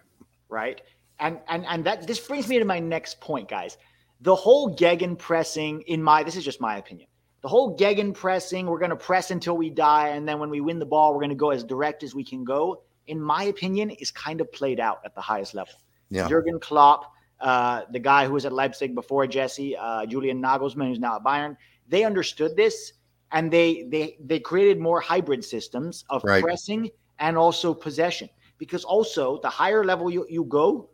Right, 0.49 0.83
and 1.19 1.39
and 1.49 1.65
and 1.67 1.83
that 1.85 2.07
this 2.07 2.21
brings 2.21 2.47
me 2.47 2.59
to 2.59 2.65
my 2.65 2.79
next 2.79 3.21
point, 3.21 3.49
guys 3.49 3.79
the 4.21 4.35
whole 4.35 4.69
Gegen 4.69 5.17
pressing, 5.17 5.83
in 5.83 6.03
my 6.03 6.23
this 6.23 6.37
is 6.37 6.45
just 6.45 6.61
my 6.61 6.79
opinion. 6.79 7.09
The 7.43 7.49
whole 7.49 7.75
Gegen 7.75 8.13
pressing, 8.13 8.67
we're 8.67 8.79
going 8.79 8.91
to 8.91 8.97
press 8.97 9.31
until 9.31 9.57
we 9.57 9.71
die, 9.71 10.09
and 10.09 10.29
then 10.29 10.39
when 10.39 10.51
we 10.51 10.61
win 10.61 10.79
the 10.79 10.87
ball, 10.87 11.13
we're 11.15 11.21
going 11.21 11.31
to 11.31 11.37
go 11.37 11.51
as 11.51 11.65
direct 11.65 12.03
as 12.03 12.15
we 12.15 12.25
can 12.25 12.45
go. 12.45 12.83
In 13.07 13.21
my 13.21 13.45
opinion, 13.45 13.91
is 13.91 14.11
kind 14.11 14.41
of 14.41 14.53
played 14.53 14.79
out 14.79 15.01
at 15.05 15.15
the 15.15 15.21
highest 15.21 15.55
level. 15.55 15.75
Yeah. 16.11 16.29
Jurgen 16.29 16.61
Klopp, 16.61 17.13
uh, 17.41 17.83
the 17.93 17.99
guy 17.99 18.27
who 18.27 18.35
was 18.35 18.45
at 18.45 18.53
Leipzig 18.53 18.95
before 18.95 19.27
Jesse, 19.27 19.77
uh, 19.77 20.05
Julian 20.07 20.43
Nagelsmann, 20.43 20.89
who's 20.89 20.99
now 20.99 21.17
at 21.17 21.25
Bayern, 21.25 21.57
they 21.89 22.05
understood 22.05 22.57
this 22.57 22.93
and 23.33 23.51
they 23.51 23.85
they 23.89 24.17
they 24.21 24.41
created 24.41 24.79
more 24.79 25.01
hybrid 25.01 25.45
systems 25.45 26.05
of 26.11 26.23
right. 26.25 26.43
pressing 26.43 26.91
and 27.19 27.37
also 27.37 27.73
possession. 27.73 28.29
Because 28.59 28.85
also 28.85 29.41
the 29.41 29.49
higher 29.49 29.85
level 29.85 30.11
you, 30.11 30.27
you 30.29 30.45
go, 30.45 30.91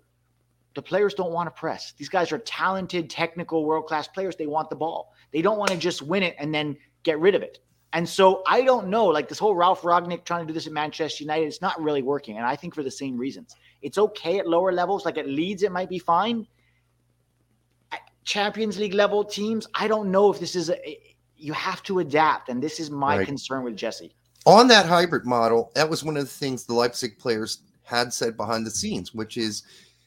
the 0.77 0.83
players 0.83 1.15
don't 1.15 1.33
want 1.33 1.49
to 1.49 1.51
press. 1.51 1.95
These 1.97 2.09
guys 2.09 2.31
are 2.31 2.39
talented, 2.39 3.11
technical, 3.11 3.65
world 3.65 3.87
class 3.87 4.07
players. 4.07 4.37
They 4.37 4.47
want 4.47 4.71
the 4.71 4.77
ball. 4.77 5.13
They 5.33 5.43
don't 5.43 5.59
want 5.59 5.73
to 5.73 5.77
just 5.77 6.03
win 6.03 6.23
it 6.23 6.37
and 6.39 6.55
then 6.55 6.77
get 7.03 7.19
rid 7.19 7.35
of 7.35 7.43
it. 7.43 7.59
And 7.93 8.07
so 8.09 8.43
I 8.47 8.63
don't 8.63 8.89
know, 8.89 9.07
like 9.07 9.29
this 9.29 9.39
whole 9.39 9.55
Ralf 9.55 9.81
Rangnick 9.83 10.25
trying 10.25 10.43
to 10.43 10.47
do 10.47 10.53
this 10.53 10.67
at 10.67 10.73
Manchester 10.73 11.25
United, 11.25 11.47
it's 11.47 11.63
not 11.63 11.81
really 11.81 12.03
working. 12.03 12.37
And 12.37 12.45
I 12.47 12.55
think 12.55 12.75
for 12.75 12.83
the 12.83 12.91
same 12.91 13.17
reasons. 13.17 13.57
It's 13.81 13.97
okay 13.97 14.39
at 14.39 14.47
lower 14.47 14.71
levels, 14.71 15.05
like 15.05 15.17
at 15.19 15.27
Leeds, 15.27 15.63
it 15.63 15.73
might 15.73 15.89
be 15.89 15.99
fine. 15.99 16.47
At 17.93 18.01
Champions 18.25 18.79
League 18.79 18.95
level 18.95 19.25
teams, 19.25 19.67
I 19.75 19.89
don't 19.89 20.11
know 20.11 20.31
if 20.31 20.39
this 20.39 20.55
is 20.55 20.69
a, 20.71 20.99
you 21.37 21.55
have 21.55 21.83
to 21.85 22.01
adapt. 22.01 22.51
And 22.51 22.63
this 22.63 22.81
is 22.81 22.91
my 22.91 23.19
Right. 23.19 23.27
concern 23.27 23.65
with 23.65 23.77
Jesse. 23.77 24.15
on 24.45 24.69
that 24.69 24.87
hybrid 24.87 25.25
model, 25.25 25.73
that 25.75 25.89
was 25.89 26.05
one 26.05 26.17
of 26.17 26.23
the 26.23 26.31
things 26.31 26.65
the 26.65 26.75
Leipzig 26.75 27.19
players 27.19 27.63
had 27.83 28.13
said 28.13 28.37
behind 28.37 28.67
the 28.67 28.71
scenes, 28.71 29.15
which 29.15 29.37
is, 29.37 29.63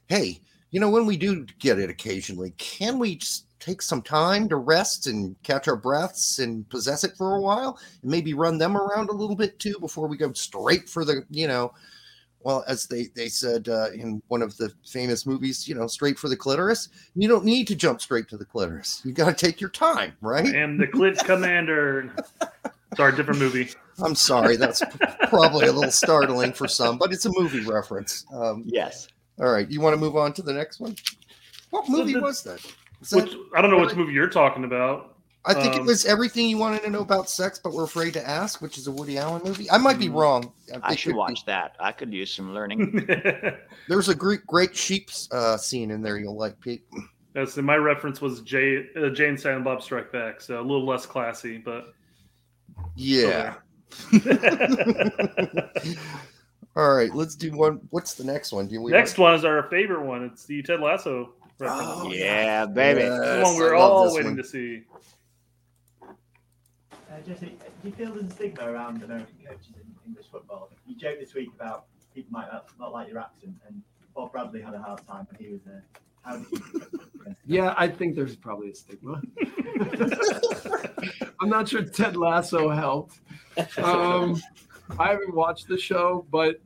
hey, 0.08 0.40
you 0.72 0.80
know, 0.80 0.90
when 0.90 1.06
we 1.06 1.18
do 1.18 1.46
get 1.60 1.80
it 1.80 1.90
occasionally, 1.90 2.54
can 2.58 3.00
we 3.00 3.16
just 3.16 3.46
take 3.60 3.82
some 3.82 4.02
time 4.02 4.48
to 4.48 4.56
rest 4.56 5.08
and 5.08 5.36
catch 5.44 5.68
our 5.68 5.76
breaths 5.76 6.40
and 6.40 6.68
possess 6.70 7.04
it 7.04 7.18
for 7.18 7.36
a 7.36 7.42
while 7.42 7.78
and 8.02 8.10
maybe 8.10 8.34
run 8.34 8.58
them 8.58 8.78
around 8.78 9.10
a 9.10 9.14
little 9.14 9.36
bit 9.36 9.60
too 9.60 9.76
before 9.80 10.08
we 10.08 10.16
go 10.18 10.32
straight 10.34 10.88
for 10.88 11.04
the, 11.04 11.24
you 11.30 11.48
know, 11.48 11.74
well, 12.42 12.64
as 12.68 12.88
they 12.88 13.08
they 13.16 13.28
said 13.28 13.68
uh, 13.68 13.92
in 13.92 14.22
one 14.30 14.42
of 14.42 14.56
the 14.58 14.72
famous 14.90 15.26
movies, 15.26 15.68
you 15.68 15.76
know, 15.76 15.88
straight 15.88 16.18
for 16.18 16.30
the 16.30 16.38
clitoris. 16.38 16.88
You 17.16 17.28
don't 17.28 17.44
need 17.44 17.68
to 17.68 17.76
jump 17.76 18.02
straight 18.02 18.30
to 18.30 18.38
the 18.38 18.46
clitoris. 18.46 19.02
You 19.04 19.12
got 19.12 19.38
to 19.38 19.46
take 19.46 19.60
your 19.60 19.70
time, 19.70 20.14
right? 20.22 20.48
And 20.48 20.80
the 20.80 20.88
Clit 20.88 21.18
Commander. 21.26 22.14
Sorry, 22.96 23.16
different 23.16 23.40
movie. 23.40 23.70
I'm 24.02 24.16
sorry, 24.16 24.56
that's 24.56 24.82
probably 25.28 25.68
a 25.68 25.72
little 25.74 25.92
startling 25.92 26.54
for 26.54 26.68
some, 26.68 26.98
but 26.98 27.12
it's 27.12 27.26
a 27.26 27.32
movie 27.34 27.66
reference. 27.66 28.26
Um, 28.34 28.64
Yes. 28.66 29.10
All 29.40 29.50
right, 29.50 29.70
you 29.70 29.80
want 29.82 29.94
to 29.94 29.98
move 30.00 30.16
on 30.18 30.34
to 30.34 30.42
the 30.42 30.54
next 30.54 30.80
one? 30.80 30.96
What 31.70 31.86
So 31.86 31.92
movie 31.92 32.14
the- 32.14 32.22
was 32.22 32.44
that? 32.44 32.60
Was 33.00 33.10
that- 33.12 33.24
Which 33.26 33.34
I 33.56 33.62
don't 33.62 33.72
know 33.72 33.80
which 33.80 33.96
movie 33.96 34.14
you're 34.14 34.28
talking 34.30 34.64
about. 34.66 35.16
I 35.46 35.54
think 35.54 35.74
it 35.76 35.80
um, 35.82 35.86
was 35.88 36.06
everything 36.06 36.50
you 36.50 36.58
wanted 36.58 36.84
to 36.84 36.90
know 36.90 37.00
about 37.00 37.30
sex, 37.30 37.60
but 37.64 37.72
we're 37.72 37.86
afraid 37.86 38.12
to 38.14 38.30
ask, 38.30 38.62
which 38.62 38.78
is 38.78 38.88
a 38.88 38.92
Woody 38.92 39.18
Allen 39.18 39.42
movie. 39.46 39.72
I 39.72 39.78
might 39.78 39.98
be 39.98 40.10
Mm, 40.10 40.16
wrong. 40.16 40.52
I 40.84 40.92
it 40.92 41.00
should 41.00 41.10
could 41.12 41.14
be. 41.14 41.18
watch 41.18 41.46
that. 41.46 41.78
I 41.80 41.94
could 41.94 42.14
use 42.14 42.34
some 42.34 42.54
learning. 42.54 43.08
There's 43.88 44.10
a 44.10 44.16
great, 44.16 44.46
great 44.46 44.76
sheep 44.76 45.10
uh, 45.32 45.56
scene 45.56 45.92
in 45.92 46.02
there 46.02 46.18
you'll 46.18 46.36
like, 46.36 46.60
Pete. 46.60 46.84
That's 47.34 47.56
my 47.56 47.78
reference 47.78 48.20
was 48.20 48.42
Jay 48.42 48.88
uh, 48.98 49.10
Jay 49.12 49.30
and 49.30 49.40
Silent 49.40 49.64
Bob 49.64 49.82
Strike 49.82 50.12
Back, 50.12 50.42
so 50.42 50.60
a 50.60 50.62
little 50.62 50.86
less 50.86 51.06
classy, 51.06 51.58
but 51.58 51.94
Yeah. 52.98 53.54
All 56.76 56.94
right, 56.94 57.14
let's 57.14 57.36
do 57.36 57.52
one. 57.52 57.82
What's 57.90 58.14
the 58.14 58.24
next 58.24 58.52
one? 58.52 58.68
Do 58.68 58.82
we 58.82 58.92
next 58.92 59.18
one 59.18 59.34
is 59.34 59.44
our 59.44 59.64
favorite 59.64 60.06
one. 60.06 60.24
It's 60.24 60.46
the 60.46 60.62
Ted 60.62 60.80
Lasso 60.80 61.34
reference. 61.58 61.84
Oh, 61.86 62.12
yeah, 62.12 62.66
baby. 62.66 63.02
the 63.02 63.42
one 63.44 63.56
we're 63.56 63.76
all 63.76 64.14
waiting 64.14 64.32
one. 64.32 64.38
to 64.38 64.44
see. 64.44 64.84
Uh, 66.04 67.20
Jesse, 67.28 67.48
do 67.48 67.90
you 67.90 67.92
feel 67.92 68.14
there's 68.14 68.28
a 68.28 68.32
stigma 68.32 68.72
around 68.72 69.04
American 69.04 69.36
coaches 69.46 69.74
in 69.76 69.96
English 70.08 70.28
football? 70.32 70.70
You 70.86 70.96
joked 70.96 71.20
this 71.20 71.34
week 71.34 71.50
about 71.56 71.86
people 72.14 72.32
might 72.32 72.52
not, 72.52 72.68
not 72.80 72.94
like 72.94 73.10
your 73.10 73.20
accent, 73.20 73.56
and 73.68 73.82
Bob 74.16 74.32
Bradley 74.32 74.62
had 74.62 74.76
a 74.76 74.80
hard 74.80 75.06
time 75.08 75.28
when 75.30 75.44
he 75.44 75.52
was 75.52 75.62
there. 75.66 75.84
How 76.22 76.38
did 76.38 76.46
you? 76.52 76.62
Yeah, 77.46 77.76
I 77.78 77.88
think 77.88 78.16
there's 78.16 78.36
probably 78.36 78.72
a 78.72 78.76
stigma. 78.76 79.22
I'm 81.40 81.50
not 81.50 81.68
sure 81.68 81.84
Ted 81.84 82.16
Lasso 82.16 82.70
helped. 82.70 83.20
Um, 83.78 84.42
I 84.98 85.10
haven't 85.10 85.34
watched 85.34 85.68
the 85.68 85.78
show, 85.78 86.26
but 86.32 86.60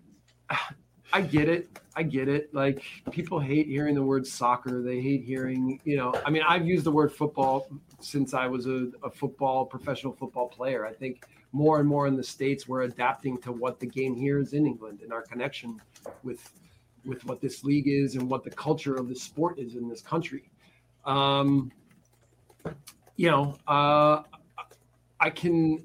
I 1.13 1.21
get 1.21 1.49
it. 1.49 1.69
I 1.95 2.03
get 2.03 2.27
it. 2.27 2.53
Like 2.53 2.83
people 3.11 3.39
hate 3.39 3.67
hearing 3.67 3.95
the 3.95 4.01
word 4.01 4.25
soccer. 4.25 4.81
They 4.81 4.99
hate 4.99 5.23
hearing, 5.23 5.79
you 5.83 5.97
know, 5.97 6.13
I 6.25 6.29
mean, 6.31 6.41
I've 6.47 6.65
used 6.65 6.85
the 6.85 6.91
word 6.91 7.13
football 7.13 7.67
since 7.99 8.33
I 8.33 8.47
was 8.47 8.65
a, 8.65 8.87
a 9.03 9.11
football, 9.11 9.65
professional 9.65 10.13
football 10.13 10.47
player. 10.47 10.85
I 10.85 10.93
think 10.93 11.25
more 11.51 11.79
and 11.79 11.87
more 11.87 12.07
in 12.07 12.15
the 12.15 12.23
States, 12.23 12.67
we're 12.67 12.81
adapting 12.81 13.37
to 13.41 13.51
what 13.51 13.79
the 13.79 13.85
game 13.85 14.15
here 14.15 14.39
is 14.39 14.53
in 14.53 14.65
England 14.65 15.01
and 15.03 15.13
our 15.13 15.21
connection 15.21 15.79
with 16.23 16.51
with 17.05 17.23
what 17.25 17.41
this 17.41 17.63
league 17.63 17.87
is 17.87 18.15
and 18.15 18.29
what 18.29 18.43
the 18.43 18.49
culture 18.49 18.95
of 18.95 19.09
the 19.09 19.15
sport 19.15 19.59
is 19.59 19.75
in 19.75 19.89
this 19.89 20.01
country. 20.01 20.49
Um, 21.05 21.71
you 23.17 23.29
know, 23.29 23.57
uh, 23.67 24.23
I 25.19 25.29
can 25.29 25.83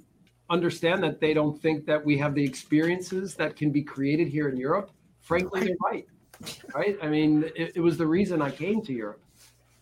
understand 0.50 1.02
that 1.02 1.20
they 1.20 1.34
don't 1.34 1.60
think 1.60 1.84
that 1.86 2.04
we 2.04 2.16
have 2.18 2.34
the 2.34 2.44
experiences 2.44 3.34
that 3.34 3.56
can 3.56 3.70
be 3.70 3.82
created 3.82 4.28
here 4.28 4.48
in 4.48 4.56
Europe. 4.56 4.90
Frankly, 5.20 5.60
they're 5.60 5.76
right. 5.82 6.06
Right? 6.74 6.96
I 7.02 7.08
mean, 7.08 7.44
it, 7.56 7.72
it 7.76 7.80
was 7.80 7.96
the 7.96 8.06
reason 8.06 8.40
I 8.40 8.50
came 8.50 8.80
to 8.82 8.92
Europe. 8.92 9.20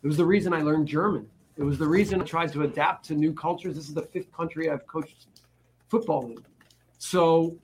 It 0.02 0.06
was 0.06 0.16
the 0.16 0.24
reason 0.24 0.52
I 0.52 0.62
learned 0.62 0.88
German. 0.88 1.28
It 1.56 1.62
was 1.62 1.78
the 1.78 1.86
reason 1.86 2.20
I 2.20 2.24
tried 2.24 2.52
to 2.52 2.62
adapt 2.62 3.04
to 3.06 3.14
new 3.14 3.32
cultures. 3.32 3.76
This 3.76 3.88
is 3.88 3.94
the 3.94 4.02
fifth 4.02 4.32
country 4.32 4.70
I've 4.70 4.86
coached 4.86 5.26
football 5.88 6.26
in. 6.26 6.38
So 6.98 7.56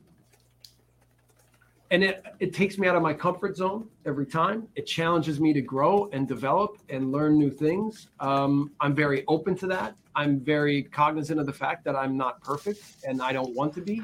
and 1.93 2.03
it, 2.03 2.24
it 2.40 2.55
takes 2.55 2.78
me 2.78 2.88
out 2.88 2.97
of 2.97 3.03
my 3.03 3.12
comfort 3.12 3.55
zone 3.55 3.86
every 4.07 4.24
time. 4.24 4.66
It 4.76 4.86
challenges 4.86 5.38
me 5.38 5.53
to 5.53 5.61
grow 5.61 6.09
and 6.14 6.26
develop 6.26 6.78
and 6.88 7.12
learn 7.12 7.38
new 7.38 7.51
things. 7.51 8.09
Um, 8.18 8.72
I'm 8.80 8.95
very 8.95 9.24
open 9.28 9.55
to 9.59 9.66
that. 9.66 9.95
I'm 10.14 10.40
very 10.40 10.84
cognizant 10.84 11.38
of 11.38 11.45
the 11.45 11.53
fact 11.53 11.84
that 11.84 11.95
I'm 11.95 12.16
not 12.16 12.43
perfect 12.43 12.80
and 13.07 13.20
I 13.20 13.34
don't 13.34 13.55
want 13.55 13.74
to 13.74 13.82
be. 13.82 14.03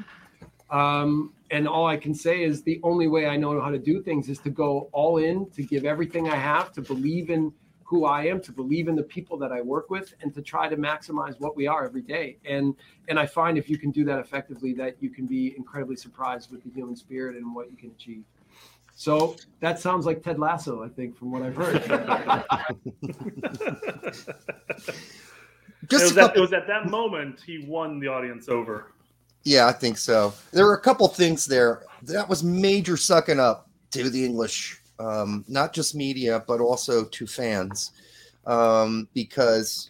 Um, 0.69 1.33
and 1.49 1.67
all 1.67 1.87
I 1.87 1.97
can 1.97 2.13
say 2.13 2.43
is 2.43 2.61
the 2.61 2.79
only 2.83 3.07
way 3.07 3.25
I 3.25 3.35
know 3.37 3.59
how 3.59 3.71
to 3.71 3.79
do 3.79 4.03
things 4.03 4.29
is 4.29 4.37
to 4.39 4.51
go 4.51 4.89
all 4.91 5.17
in, 5.17 5.49
to 5.51 5.63
give 5.63 5.83
everything 5.83 6.29
I 6.29 6.35
have, 6.35 6.71
to 6.73 6.81
believe 6.83 7.31
in 7.31 7.51
who 7.89 8.05
I 8.05 8.25
am, 8.25 8.39
to 8.41 8.51
believe 8.51 8.87
in 8.87 8.95
the 8.95 9.01
people 9.01 9.35
that 9.39 9.51
I 9.51 9.61
work 9.61 9.89
with, 9.89 10.13
and 10.21 10.31
to 10.35 10.43
try 10.43 10.69
to 10.69 10.77
maximize 10.77 11.39
what 11.39 11.55
we 11.55 11.65
are 11.65 11.83
every 11.85 12.03
day. 12.03 12.37
And 12.45 12.75
and 13.07 13.17
I 13.17 13.25
find 13.25 13.57
if 13.57 13.67
you 13.67 13.79
can 13.79 13.89
do 13.89 14.05
that 14.05 14.19
effectively, 14.19 14.73
that 14.73 14.95
you 14.99 15.09
can 15.09 15.25
be 15.25 15.55
incredibly 15.57 15.95
surprised 15.95 16.51
with 16.51 16.63
the 16.63 16.69
human 16.69 16.95
spirit 16.95 17.35
and 17.35 17.55
what 17.55 17.71
you 17.71 17.77
can 17.77 17.89
achieve. 17.89 18.23
So 18.95 19.37
that 19.59 19.79
sounds 19.79 20.05
like 20.05 20.21
Ted 20.21 20.37
Lasso, 20.37 20.83
I 20.83 20.89
think, 20.89 21.17
from 21.17 21.31
what 21.31 21.41
I've 21.41 21.55
heard. 21.55 21.77
it, 24.71 24.95
Just 25.87 26.03
was 26.03 26.17
a 26.17 26.23
at, 26.25 26.37
it 26.37 26.39
was 26.39 26.53
at 26.53 26.67
that 26.67 26.91
moment 26.91 27.41
he 27.43 27.65
won 27.65 27.99
the 27.99 28.07
audience 28.07 28.49
over. 28.49 28.91
Yeah, 29.45 29.65
I 29.65 29.71
think 29.71 29.97
so. 29.97 30.33
There 30.51 30.65
were 30.65 30.75
a 30.75 30.81
couple 30.81 31.07
things 31.07 31.47
there 31.47 31.85
that 32.03 32.29
was 32.29 32.43
major 32.43 32.97
sucking 32.97 33.39
up 33.39 33.67
to 33.91 34.11
the 34.11 34.23
English, 34.23 34.79
um, 34.99 35.45
not 35.47 35.73
just 35.73 35.95
media, 35.95 36.43
but 36.47 36.59
also 36.59 37.05
to 37.05 37.27
fans, 37.27 37.91
um, 38.45 39.07
because 39.13 39.89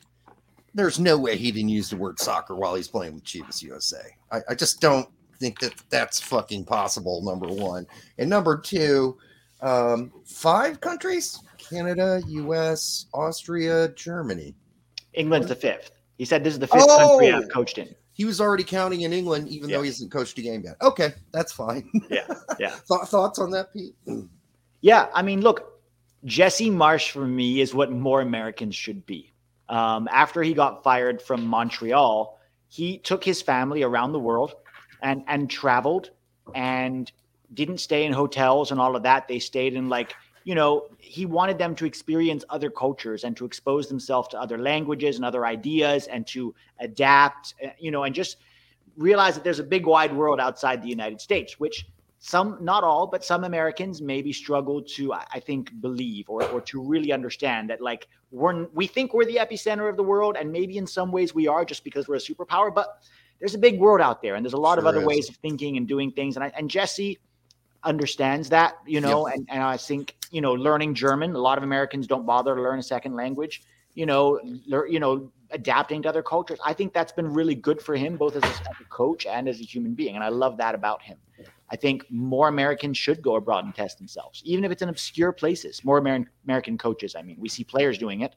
there's 0.73 0.99
no 0.99 1.17
way 1.17 1.35
he 1.35 1.51
didn't 1.51 1.69
use 1.69 1.89
the 1.89 1.97
word 1.97 2.19
soccer 2.19 2.55
while 2.55 2.75
he's 2.75 2.87
playing 2.87 3.13
with 3.13 3.23
Chivas 3.23 3.61
USA. 3.63 4.03
I, 4.31 4.41
I 4.49 4.55
just 4.55 4.81
don't 4.81 5.09
think 5.39 5.59
that 5.59 5.73
that's 5.89 6.19
fucking 6.19 6.65
possible. 6.65 7.21
Number 7.23 7.47
one, 7.47 7.87
and 8.17 8.29
number 8.29 8.57
two, 8.57 9.17
um, 9.61 10.11
five 10.25 10.79
countries: 10.81 11.39
Canada, 11.57 12.21
U.S., 12.27 13.07
Austria, 13.13 13.89
Germany. 13.89 14.55
England's 15.13 15.47
the 15.47 15.55
fifth. 15.55 15.91
He 16.17 16.25
said 16.25 16.43
this 16.43 16.53
is 16.53 16.59
the 16.59 16.67
fifth 16.67 16.87
country 16.87 17.31
Oh! 17.31 17.37
I've 17.37 17.49
coached 17.49 17.77
in. 17.77 17.95
He 18.13 18.25
was 18.25 18.41
already 18.41 18.65
counting 18.65 19.01
in 19.01 19.13
England, 19.13 19.47
even 19.47 19.69
though 19.69 19.81
he 19.81 19.87
hasn't 19.87 20.11
coached 20.11 20.37
a 20.37 20.41
game 20.41 20.61
yet. 20.65 20.75
Okay, 20.81 21.13
that's 21.31 21.53
fine. 21.53 21.89
Yeah, 22.09 22.27
yeah. 22.59 22.69
Thought 22.87 23.07
thoughts 23.07 23.39
on 23.39 23.49
that, 23.51 23.71
Pete? 23.71 23.95
Yeah, 24.81 25.07
I 25.13 25.21
mean, 25.21 25.41
look, 25.41 25.79
Jesse 26.25 26.69
Marsch 26.69 27.11
for 27.11 27.25
me 27.25 27.61
is 27.61 27.73
what 27.73 27.91
more 27.91 28.21
Americans 28.21 28.75
should 28.75 29.05
be. 29.05 29.31
Um, 29.67 30.07
after 30.11 30.41
he 30.41 30.53
got 30.53 30.83
fired 30.83 31.21
from 31.21 31.45
Montreal, 31.45 32.39
he 32.67 32.97
took 32.97 33.23
his 33.23 33.41
family 33.41 33.83
around 33.83 34.11
the 34.13 34.19
world 34.19 34.55
and 35.01 35.23
and 35.27 35.49
traveled 35.49 36.11
and 36.55 37.11
didn't 37.53 37.79
stay 37.79 38.05
in 38.05 38.13
hotels 38.13 38.71
and 38.71 38.79
all 38.79 38.95
of 38.95 39.03
that. 39.03 39.27
They 39.27 39.39
stayed 39.39 39.73
in 39.73 39.89
like 39.89 40.15
you 40.43 40.55
know 40.55 40.87
he 40.97 41.25
wanted 41.25 41.57
them 41.57 41.75
to 41.75 41.85
experience 41.85 42.43
other 42.49 42.69
cultures 42.69 43.23
and 43.23 43.35
to 43.37 43.45
expose 43.45 43.87
themselves 43.87 44.27
to 44.29 44.39
other 44.41 44.57
languages 44.57 45.17
and 45.17 45.25
other 45.25 45.45
ideas 45.45 46.07
and 46.07 46.25
to 46.27 46.53
adapt, 46.79 47.53
uh, 47.63 47.69
you 47.79 47.91
know, 47.91 48.03
and 48.03 48.15
just 48.15 48.37
realize 48.97 49.35
that 49.35 49.43
there's 49.43 49.59
a 49.59 49.63
big 49.63 49.85
wide 49.85 50.13
world 50.15 50.39
outside 50.39 50.81
the 50.81 50.89
United 50.89 51.21
States, 51.21 51.59
which 51.59 51.85
some, 52.19 52.57
not 52.59 52.83
all, 52.83 53.07
but 53.07 53.23
some 53.23 53.45
Americans 53.45 54.01
maybe 54.01 54.33
struggle 54.33 54.81
to, 54.81 55.13
I 55.13 55.39
think, 55.39 55.71
believe 55.79 56.29
or, 56.29 56.43
or 56.49 56.61
to 56.61 56.81
really 56.81 57.13
understand 57.13 57.69
that 57.69 57.81
like 57.81 58.07
we're 58.31 58.65
we 58.73 58.87
think 58.87 59.13
we're 59.13 59.25
the 59.25 59.37
epicenter 59.37 59.89
of 59.89 59.95
the 59.95 60.03
world, 60.03 60.35
and 60.37 60.51
maybe 60.51 60.77
in 60.77 60.85
some 60.85 61.11
ways 61.11 61.33
we 61.33 61.47
are 61.47 61.63
just 61.63 61.83
because 61.83 62.07
we're 62.07 62.15
a 62.15 62.19
superpower, 62.19 62.73
but 62.73 63.01
there's 63.39 63.55
a 63.55 63.57
big 63.57 63.79
world 63.79 64.01
out 64.01 64.21
there, 64.21 64.35
and 64.35 64.45
there's 64.45 64.53
a 64.53 64.57
lot 64.57 64.77
of 64.77 64.85
other 64.85 64.99
is. 64.99 65.05
ways 65.05 65.29
of 65.29 65.35
thinking 65.37 65.77
and 65.77 65.87
doing 65.87 66.11
things, 66.11 66.35
and 66.35 66.43
I, 66.43 66.51
and 66.57 66.69
Jesse 66.69 67.17
understands 67.83 68.49
that, 68.49 68.75
you 68.85 68.99
know, 68.99 69.27
and, 69.27 69.47
and 69.49 69.63
I 69.63 69.77
think 69.77 70.15
you 70.29 70.41
know 70.41 70.51
learning 70.51 70.95
German, 70.95 71.33
a 71.33 71.39
lot 71.39 71.57
of 71.57 71.63
Americans 71.63 72.05
don't 72.05 72.25
bother 72.25 72.53
to 72.53 72.61
learn 72.61 72.79
a 72.79 72.83
second 72.83 73.15
language, 73.15 73.63
you 73.95 74.05
know, 74.05 74.41
lear, 74.67 74.85
you 74.87 74.99
know 74.99 75.31
adapting 75.51 76.01
to 76.03 76.09
other 76.09 76.21
cultures. 76.21 76.59
I 76.65 76.73
think 76.73 76.93
that's 76.93 77.11
been 77.11 77.33
really 77.33 77.55
good 77.55 77.81
for 77.81 77.95
him, 77.95 78.17
both 78.17 78.35
as 78.35 78.43
a, 78.43 78.47
as 78.47 78.75
a 78.81 78.85
coach 78.89 79.25
and 79.25 79.47
as 79.49 79.59
a 79.61 79.63
human 79.63 79.93
being. 79.93 80.15
And 80.15 80.23
I 80.23 80.29
love 80.29 80.57
that 80.57 80.75
about 80.75 81.01
him. 81.01 81.17
I 81.71 81.75
think 81.75 82.05
more 82.09 82.47
Americans 82.47 82.97
should 82.97 83.21
go 83.21 83.35
abroad 83.35 83.65
and 83.65 83.75
test 83.75 83.97
themselves, 83.97 84.41
even 84.43 84.63
if 84.63 84.71
it's 84.71 84.81
in 84.81 84.89
obscure 84.89 85.31
places. 85.31 85.83
More 85.83 85.97
American 85.97 86.29
American 86.45 86.77
coaches. 86.77 87.15
I 87.15 87.21
mean, 87.21 87.37
we 87.39 87.49
see 87.49 87.63
players 87.63 87.97
doing 87.97 88.21
it. 88.21 88.35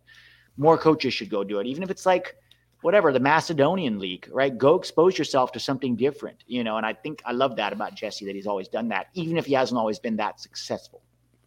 More 0.56 0.76
coaches 0.76 1.14
should 1.14 1.30
go 1.30 1.42
do 1.42 1.58
it, 1.58 1.66
even 1.66 1.82
if 1.82 1.90
it's 1.90 2.04
like 2.04 2.36
whatever 2.82 3.12
the 3.12 3.20
Macedonian 3.20 3.98
League, 3.98 4.28
right? 4.32 4.56
Go 4.56 4.74
expose 4.74 5.16
yourself 5.16 5.52
to 5.52 5.60
something 5.60 5.96
different, 5.96 6.44
you 6.46 6.62
know. 6.62 6.76
And 6.76 6.84
I 6.84 6.92
think 6.92 7.22
I 7.24 7.32
love 7.32 7.56
that 7.56 7.72
about 7.72 7.94
Jesse 7.94 8.26
that 8.26 8.34
he's 8.34 8.46
always 8.46 8.68
done 8.68 8.88
that, 8.88 9.06
even 9.14 9.38
if 9.38 9.46
he 9.46 9.54
hasn't 9.54 9.78
always 9.78 9.98
been 9.98 10.16
that 10.16 10.40
successful. 10.40 11.02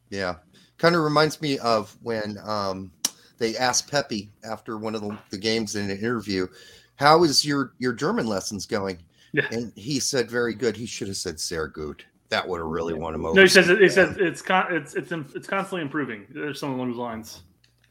Yeah, 0.10 0.36
kind 0.78 0.96
of 0.96 1.04
reminds 1.04 1.42
me 1.42 1.60
of 1.60 1.96
when 2.02 2.38
um, 2.44 2.92
they 3.38 3.56
asked 3.58 3.92
Pepe 3.92 4.32
after 4.44 4.78
one 4.78 4.96
of 4.96 5.02
the, 5.02 5.18
the 5.30 5.38
games 5.38 5.76
in 5.76 5.90
an 5.90 5.98
interview, 5.98 6.48
"How 6.96 7.24
is 7.24 7.46
your 7.46 7.74
your 7.78 7.94
German 7.94 8.26
lessons 8.26 8.66
going?" 8.66 9.04
Yeah. 9.36 9.48
And 9.52 9.74
he 9.76 10.00
said, 10.00 10.32
"Very 10.32 10.54
good." 10.54 10.78
He 10.78 10.86
should 10.86 11.10
have 11.10 11.18
said 11.18 11.40
"sehr 11.40 11.68
gut." 11.68 12.04
That 12.30 12.48
would 12.48 12.60
have 12.60 12.68
really 12.68 12.94
won 12.94 13.14
him 13.14 13.26
over. 13.26 13.36
No, 13.36 13.42
he 13.42 13.48
says 13.48 13.70
it, 13.70 13.82
he 13.82 13.90
says 13.90 14.16
it's 14.18 14.42
con- 14.42 14.74
it's 14.74 14.96
it's 14.96 15.12
it's 15.12 15.48
constantly 15.48 15.82
improving. 15.82 16.26
There's 16.30 16.60
some 16.60 16.74
along 16.74 16.92
those 16.92 16.98
lines. 16.98 17.44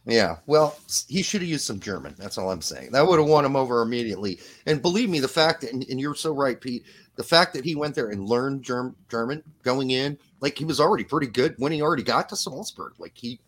Yeah, 0.06 0.36
well, 0.46 0.76
he 1.08 1.22
should 1.22 1.40
have 1.40 1.48
used 1.48 1.64
some 1.64 1.80
German. 1.80 2.14
That's 2.18 2.36
all 2.36 2.50
I'm 2.50 2.60
saying. 2.60 2.92
That 2.92 3.06
would 3.06 3.18
have 3.18 3.28
won 3.28 3.44
him 3.44 3.56
over 3.56 3.80
immediately. 3.80 4.38
And 4.66 4.82
believe 4.82 5.08
me, 5.08 5.18
the 5.18 5.28
fact 5.28 5.62
that, 5.62 5.72
and, 5.72 5.82
and 5.88 5.98
you're 5.98 6.14
so 6.14 6.34
right, 6.34 6.60
Pete, 6.60 6.84
the 7.16 7.22
fact 7.22 7.54
that 7.54 7.64
he 7.64 7.74
went 7.74 7.94
there 7.94 8.10
and 8.10 8.28
learned 8.28 8.62
Germ- 8.62 8.96
German 9.08 9.42
going 9.62 9.92
in, 9.92 10.18
like 10.40 10.58
he 10.58 10.66
was 10.66 10.78
already 10.78 11.04
pretty 11.04 11.28
good 11.28 11.54
when 11.58 11.72
he 11.72 11.80
already 11.80 12.02
got 12.02 12.28
to 12.28 12.36
Salzburg. 12.36 12.92
Like 12.98 13.16
he, 13.16 13.40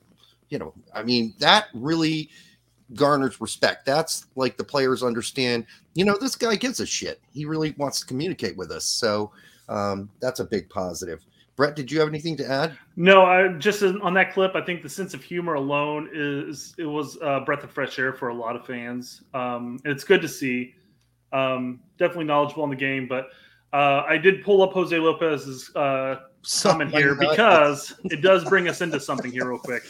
you 0.49 0.59
know, 0.59 0.73
I 0.95 1.03
mean, 1.03 1.35
that 1.41 1.67
really 1.75 2.31
garners 2.95 3.41
respect. 3.41 3.87
That's 3.87 4.27
like 4.37 4.57
the 4.57 4.65
players 4.65 5.03
understand, 5.03 5.67
you 5.95 6.05
know, 6.05 6.17
this 6.21 6.37
guy 6.37 6.57
gives 6.57 6.81
a 6.81 6.87
shit. 6.87 7.21
He 7.33 7.45
really 7.45 7.75
wants 7.79 8.01
to 8.01 8.07
communicate 8.07 8.57
with 8.57 8.71
us. 8.71 8.85
So 8.85 9.33
um, 9.69 10.09
that's 10.21 10.41
a 10.41 10.45
big 10.45 10.69
positive. 10.71 11.25
Brett, 11.57 11.75
did 11.75 11.91
you 11.91 11.99
have 12.01 12.09
anything 12.09 12.37
to 12.37 12.49
add? 12.49 12.77
No, 12.97 13.25
I 13.25 13.49
just 13.49 13.83
on 13.83 14.13
that 14.15 14.35
clip. 14.35 14.55
I 14.55 14.61
think 14.61 14.83
the 14.83 14.91
sense 14.91 15.15
of 15.15 15.23
humor 15.23 15.55
alone 15.55 16.11
is 16.13 16.75
it 16.77 16.85
was 16.85 17.17
a 17.23 17.41
breath 17.41 17.65
of 17.65 17.71
fresh 17.71 17.99
air 17.99 18.13
for 18.13 18.29
a 18.29 18.35
lot 18.35 18.57
of 18.57 18.67
fans. 18.67 19.23
Um, 19.33 19.81
it's 19.85 20.05
good 20.05 20.21
to 20.21 20.29
see. 20.29 20.75
Um, 21.33 21.81
definitely 21.99 22.27
knowledgeable 22.27 22.65
in 22.65 22.71
the 22.71 22.77
game, 22.77 23.09
but 23.09 23.31
uh, 23.73 24.05
I 24.07 24.19
did 24.19 24.45
pull 24.45 24.63
up 24.63 24.73
Jose 24.73 24.97
Lopez's 24.97 25.75
uh, 25.75 26.17
comment 26.63 26.91
here 26.91 27.15
because 27.15 27.95
it 28.05 28.21
does 28.21 28.45
bring 28.45 28.69
us 28.69 28.81
into 28.81 29.01
something 29.01 29.33
here 29.33 29.49
real 29.49 29.59
quick. 29.59 29.83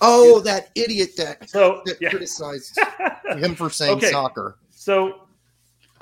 Oh, 0.00 0.40
that 0.40 0.70
idiot 0.74 1.10
that, 1.16 1.48
So 1.48 1.82
that 1.86 1.98
yeah. 2.00 2.10
criticized 2.10 2.78
him 3.38 3.54
for 3.54 3.70
saying 3.70 3.98
Okay. 3.98 4.10
soccer. 4.10 4.56
So 4.70 5.22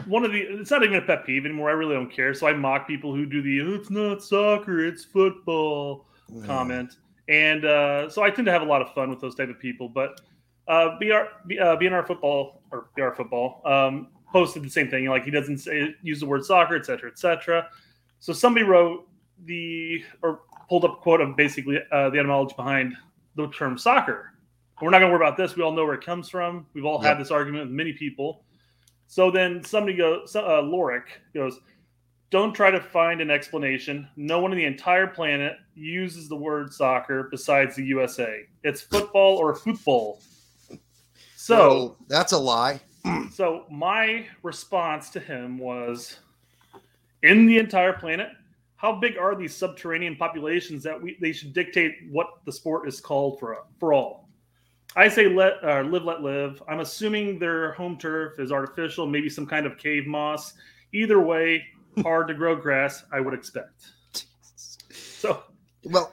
one 0.07 0.25
of 0.25 0.33
the 0.33 0.41
it's 0.41 0.71
not 0.71 0.83
even 0.83 0.97
a 0.97 1.03
pet 1.03 1.25
peeve 1.25 1.45
anymore. 1.45 1.71
I 1.71 1.75
really 1.75 1.95
don't 1.95 2.11
care. 2.11 2.35
So 2.35 2.47
I 2.47 2.53
mock 2.53 2.87
people 2.89 3.15
who 3.15 3.27
do 3.27 3.43
the 3.43 3.61
"Oh, 3.61 3.75
it's 3.75 3.91
not 3.91 4.23
soccer, 4.23 4.85
it's 4.85 5.05
football 5.05 6.07
comment. 6.45 6.97
And 7.29 7.65
uh, 7.65 8.09
so 8.11 8.23
I 8.23 8.31
tend 8.31 8.47
to 8.47 8.53
have 8.53 8.63
a 8.63 8.65
lot 8.67 8.83
of 8.83 8.93
fun 8.95 9.09
with 9.11 9.21
those 9.21 9.35
type 9.37 9.49
of 9.49 9.59
people. 9.61 9.89
But 9.89 10.21
uh, 10.67 10.99
BR, 10.99 11.29
B- 11.47 11.59
uh, 11.59 11.77
BNR 11.77 12.07
football 12.07 12.63
or 12.73 12.89
BR 12.97 13.11
football 13.11 13.63
um, 13.65 14.09
posted 14.33 14.65
the 14.65 14.71
same 14.71 14.91
thing. 14.91 15.07
Like 15.07 15.25
he 15.25 15.31
doesn't 15.31 15.59
say 15.59 15.95
use 16.03 16.19
the 16.21 16.27
word 16.27 16.45
soccer, 16.45 16.75
et 16.75 16.85
cetera, 16.87 17.11
et 17.11 17.19
cetera. 17.19 17.69
So 18.19 18.33
somebody 18.33 18.65
wrote 18.65 19.07
the 19.45 20.03
or 20.23 20.41
pulled 20.69 20.85
up 20.85 20.93
a 20.95 20.97
quote 20.97 21.21
of 21.21 21.37
basically 21.37 21.79
uh, 21.93 22.11
the 22.11 22.19
etymology 22.19 22.55
behind 22.57 22.97
the 23.37 23.49
term 23.49 23.79
soccer. 23.79 24.33
We're 24.81 24.91
not 24.91 24.99
going 24.99 25.11
to 25.13 25.17
worry 25.17 25.25
about 25.27 25.37
this. 25.37 25.55
We 25.57 25.63
all 25.63 25.73
know 25.73 25.85
where 25.85 25.95
it 25.95 26.05
comes 26.05 26.29
from. 26.29 26.67
We've 26.75 26.85
all 26.85 27.01
Yep. 27.03 27.05
had 27.09 27.21
this 27.21 27.31
argument 27.31 27.67
with 27.67 27.73
many 27.75 27.93
people. 27.93 28.45
So 29.07 29.31
then 29.31 29.63
somebody 29.63 29.97
goes, 29.97 30.35
uh, 30.35 30.41
Lorik 30.63 31.05
goes, 31.35 31.61
don't 32.31 32.53
try 32.55 32.71
to 32.71 32.81
find 32.81 33.21
an 33.21 33.31
explanation. 33.31 34.09
No 34.17 34.41
one 34.41 34.51
on 34.53 34.57
the 34.57 34.65
entire 34.65 35.07
planet 35.07 35.57
uses 35.75 36.29
the 36.29 36.37
word 36.37 36.73
soccer 36.73 37.29
besides 37.31 37.77
the 37.77 37.85
USA. 37.85 38.41
It's 38.65 38.81
football 38.81 39.37
or 39.37 39.55
football. 39.55 40.21
So, 41.37 41.57
Well, 41.59 41.97
that's 42.09 42.33
a 42.33 42.39
lie. 42.39 42.81
so 43.33 43.67
my 43.71 44.27
response 44.43 45.11
to 45.11 45.21
him 45.21 45.59
was, 45.59 46.19
in 47.23 47.47
the 47.47 47.59
entire 47.59 47.93
planet, 47.93 48.31
how 48.83 48.93
big 48.93 49.17
are 49.17 49.37
these 49.37 49.55
subterranean 49.55 50.17
populations 50.17 50.83
that 50.83 51.01
we 51.01 51.17
they 51.21 51.33
should 51.33 51.53
dictate 51.55 51.95
what 52.11 52.27
the 52.45 52.53
sport 52.53 52.89
is 52.89 53.01
called 53.01 53.39
for 53.39 53.57
for 53.79 53.93
all? 53.93 54.29
I 54.97 55.09
say 55.09 55.29
let 55.29 55.55
uh, 55.65 55.83
live, 55.83 56.03
let 56.03 56.21
live. 56.21 56.61
I'm 56.69 56.81
assuming 56.81 57.39
their 57.39 57.73
home 57.73 57.97
turf 57.97 58.41
is 58.41 58.51
artificial, 58.51 59.07
maybe 59.07 59.31
some 59.31 59.47
kind 59.47 59.65
of 59.67 59.79
cave 59.79 60.07
moss. 60.07 60.55
Either 60.93 61.21
way, 61.21 61.65
hard 62.03 62.27
to 62.29 62.35
grow 62.35 62.57
grass. 62.57 63.05
I 63.13 63.21
would 63.21 63.33
expect. 63.33 63.93
So 64.93 65.45
Well, 65.85 66.13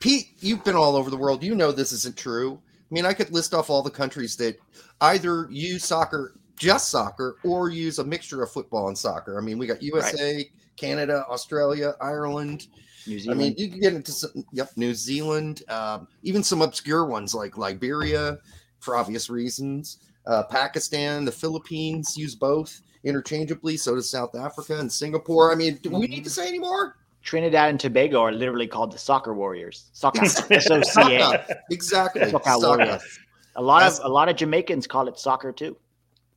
Pete, 0.00 0.30
you've 0.40 0.64
been 0.64 0.76
all 0.76 0.96
over 0.96 1.10
the 1.10 1.16
world. 1.16 1.44
You 1.44 1.54
know 1.54 1.70
this 1.70 1.92
isn't 1.92 2.16
true. 2.16 2.60
I 2.66 2.94
mean, 2.94 3.06
I 3.06 3.12
could 3.12 3.30
list 3.30 3.54
off 3.54 3.70
all 3.70 3.82
the 3.82 3.90
countries 3.90 4.34
that 4.36 4.58
either 5.02 5.46
use 5.50 5.84
soccer, 5.84 6.34
just 6.58 6.90
soccer, 6.90 7.36
or 7.44 7.68
use 7.68 7.98
a 7.98 8.04
mixture 8.04 8.42
of 8.42 8.50
football 8.50 8.88
and 8.88 8.98
soccer. 8.98 9.38
I 9.38 9.40
mean, 9.42 9.58
we 9.58 9.66
got 9.66 9.82
USA, 9.82 10.48
Canada, 10.76 11.24
Australia, 11.28 11.94
Ireland. 12.00 12.66
New 13.06 13.20
I 13.30 13.34
mean, 13.34 13.54
you 13.56 13.70
can 13.70 13.80
get 13.80 13.94
into 13.94 14.12
some, 14.12 14.44
yep, 14.52 14.70
New 14.76 14.92
Zealand, 14.94 15.62
um, 15.68 16.08
even 16.22 16.42
some 16.42 16.60
obscure 16.60 17.06
ones 17.06 17.34
like 17.34 17.56
Liberia, 17.56 18.38
for 18.80 18.96
obvious 18.96 19.30
reasons. 19.30 19.98
Uh, 20.26 20.42
Pakistan, 20.42 21.24
the 21.24 21.32
Philippines 21.32 22.16
use 22.16 22.34
both 22.34 22.82
interchangeably. 23.04 23.76
So 23.76 23.94
does 23.94 24.10
South 24.10 24.34
Africa 24.34 24.78
and 24.78 24.92
Singapore. 24.92 25.50
I 25.50 25.54
mean, 25.54 25.78
do 25.82 25.90
we 25.90 26.06
need 26.06 26.24
to 26.24 26.30
say 26.30 26.48
any 26.48 26.58
more? 26.58 26.96
Trinidad 27.22 27.70
and 27.70 27.80
Tobago 27.80 28.20
are 28.20 28.32
literally 28.32 28.66
called 28.66 28.92
the 28.92 28.98
Soccer 28.98 29.34
Warriors. 29.34 29.90
Soccer, 29.92 30.24
S-O-C-A. 30.50 31.46
Exactly. 31.70 32.30
Soccer 32.30 32.50
Soccer. 32.50 32.78
Warriors. 32.78 33.18
A 33.56 33.62
lot 33.62 33.80
That's- 33.80 33.98
of 33.98 34.04
a 34.04 34.08
lot 34.08 34.28
of 34.28 34.36
Jamaicans 34.36 34.86
call 34.86 35.08
it 35.08 35.18
soccer 35.18 35.50
too. 35.52 35.76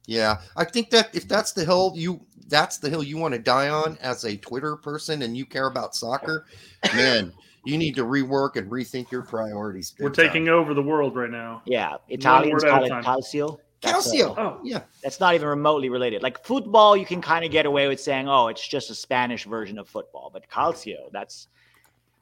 Yeah, 0.07 0.41
I 0.55 0.65
think 0.65 0.89
that 0.91 1.13
if 1.13 1.27
that's 1.27 1.51
the 1.53 1.63
hill 1.63 1.93
you 1.95 2.21
that's 2.47 2.77
the 2.77 2.89
hill 2.89 3.03
you 3.03 3.17
want 3.17 3.33
to 3.33 3.39
die 3.39 3.69
on 3.69 3.97
as 4.01 4.25
a 4.25 4.35
Twitter 4.37 4.75
person 4.75 5.21
and 5.21 5.37
you 5.37 5.45
care 5.45 5.67
about 5.67 5.95
soccer, 5.95 6.45
man, 6.93 7.31
you 7.63 7.77
need 7.77 7.95
to 7.95 8.03
rework 8.03 8.57
and 8.57 8.69
rethink 8.69 9.09
your 9.11 9.21
priorities. 9.21 9.95
we're 9.99 10.09
time. 10.09 10.27
taking 10.27 10.49
over 10.49 10.73
the 10.73 10.81
world 10.81 11.15
right 11.15 11.29
now. 11.29 11.61
Yeah, 11.65 11.97
Italians 12.09 12.63
call 12.63 12.83
it 12.83 12.89
time. 12.89 13.03
calcio. 13.03 13.59
That's, 13.81 14.11
Calcio. 14.11 14.35
Oh, 14.37 14.59
Yeah, 14.63 14.81
that's 15.01 15.19
not 15.19 15.33
even 15.33 15.47
remotely 15.47 15.89
related. 15.89 16.21
Like 16.21 16.43
football, 16.43 16.95
you 16.95 17.05
can 17.05 17.19
kind 17.19 17.43
of 17.43 17.51
get 17.51 17.65
away 17.65 17.87
with 17.87 17.99
saying, 17.99 18.29
"Oh, 18.29 18.47
it's 18.47 18.67
just 18.67 18.91
a 18.91 18.95
Spanish 18.95 19.45
version 19.45 19.79
of 19.79 19.87
football." 19.87 20.29
But 20.31 20.47
calcio, 20.49 21.11
that's 21.11 21.47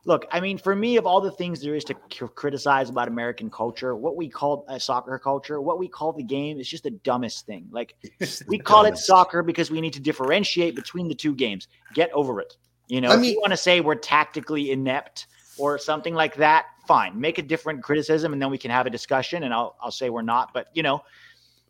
look. 0.06 0.26
I 0.32 0.39
mean, 0.39 0.58
for 0.58 0.76
me, 0.76 0.97
of 0.97 1.06
all 1.06 1.22
the 1.22 1.32
things 1.32 1.62
there 1.62 1.76
is 1.76 1.84
to 1.86 1.95
c- 2.12 2.26
criticize 2.36 2.89
about 2.89 3.08
American 3.08 3.50
culture, 3.50 3.95
what 3.95 4.16
we 4.16 4.30
call 4.30 4.66
a 4.68 4.80
soccer 4.80 5.18
culture, 5.20 5.62
what 5.62 5.80
we 5.80 5.88
call 5.88 6.14
the 6.14 6.24
game, 6.24 6.60
is 6.60 6.68
just 6.68 6.84
the 6.84 6.91
dumbest 6.91 7.45
thing. 7.45 7.68
Like 7.72 7.95
we 8.47 8.58
call 8.60 8.86
it 8.86 8.97
soccer 8.97 9.43
because 9.43 9.70
we 9.72 9.82
need 9.82 9.93
to 9.93 10.00
differentiate 10.00 10.76
between 10.76 11.08
the 11.08 11.16
two 11.16 11.34
games. 11.36 11.68
Get 11.93 12.12
over 12.14 12.39
it. 12.41 12.56
You 12.88 13.02
know, 13.02 13.10
I 13.12 13.16
if 13.16 13.20
mean- 13.22 13.34
you 13.34 13.39
want 13.41 13.52
to 13.52 13.58
say 13.58 13.82
we're 13.82 13.95
tactically 13.95 14.72
inept 14.72 15.28
or 15.58 15.78
something 15.78 16.14
like 16.16 16.36
that, 16.38 16.66
fine. 16.88 17.20
Make 17.20 17.38
a 17.38 17.41
different 17.43 17.84
criticism, 17.84 18.34
and 18.34 18.41
then 18.41 18.50
we 18.50 18.58
can 18.58 18.72
have 18.72 18.86
a 18.88 18.89
discussion. 18.89 19.43
And 19.43 19.54
I'll 19.54 19.76
I'll 19.82 19.91
say 19.91 20.10
we're 20.10 20.22
not, 20.22 20.54
but 20.54 20.68
you 20.74 20.84
know. 20.84 21.04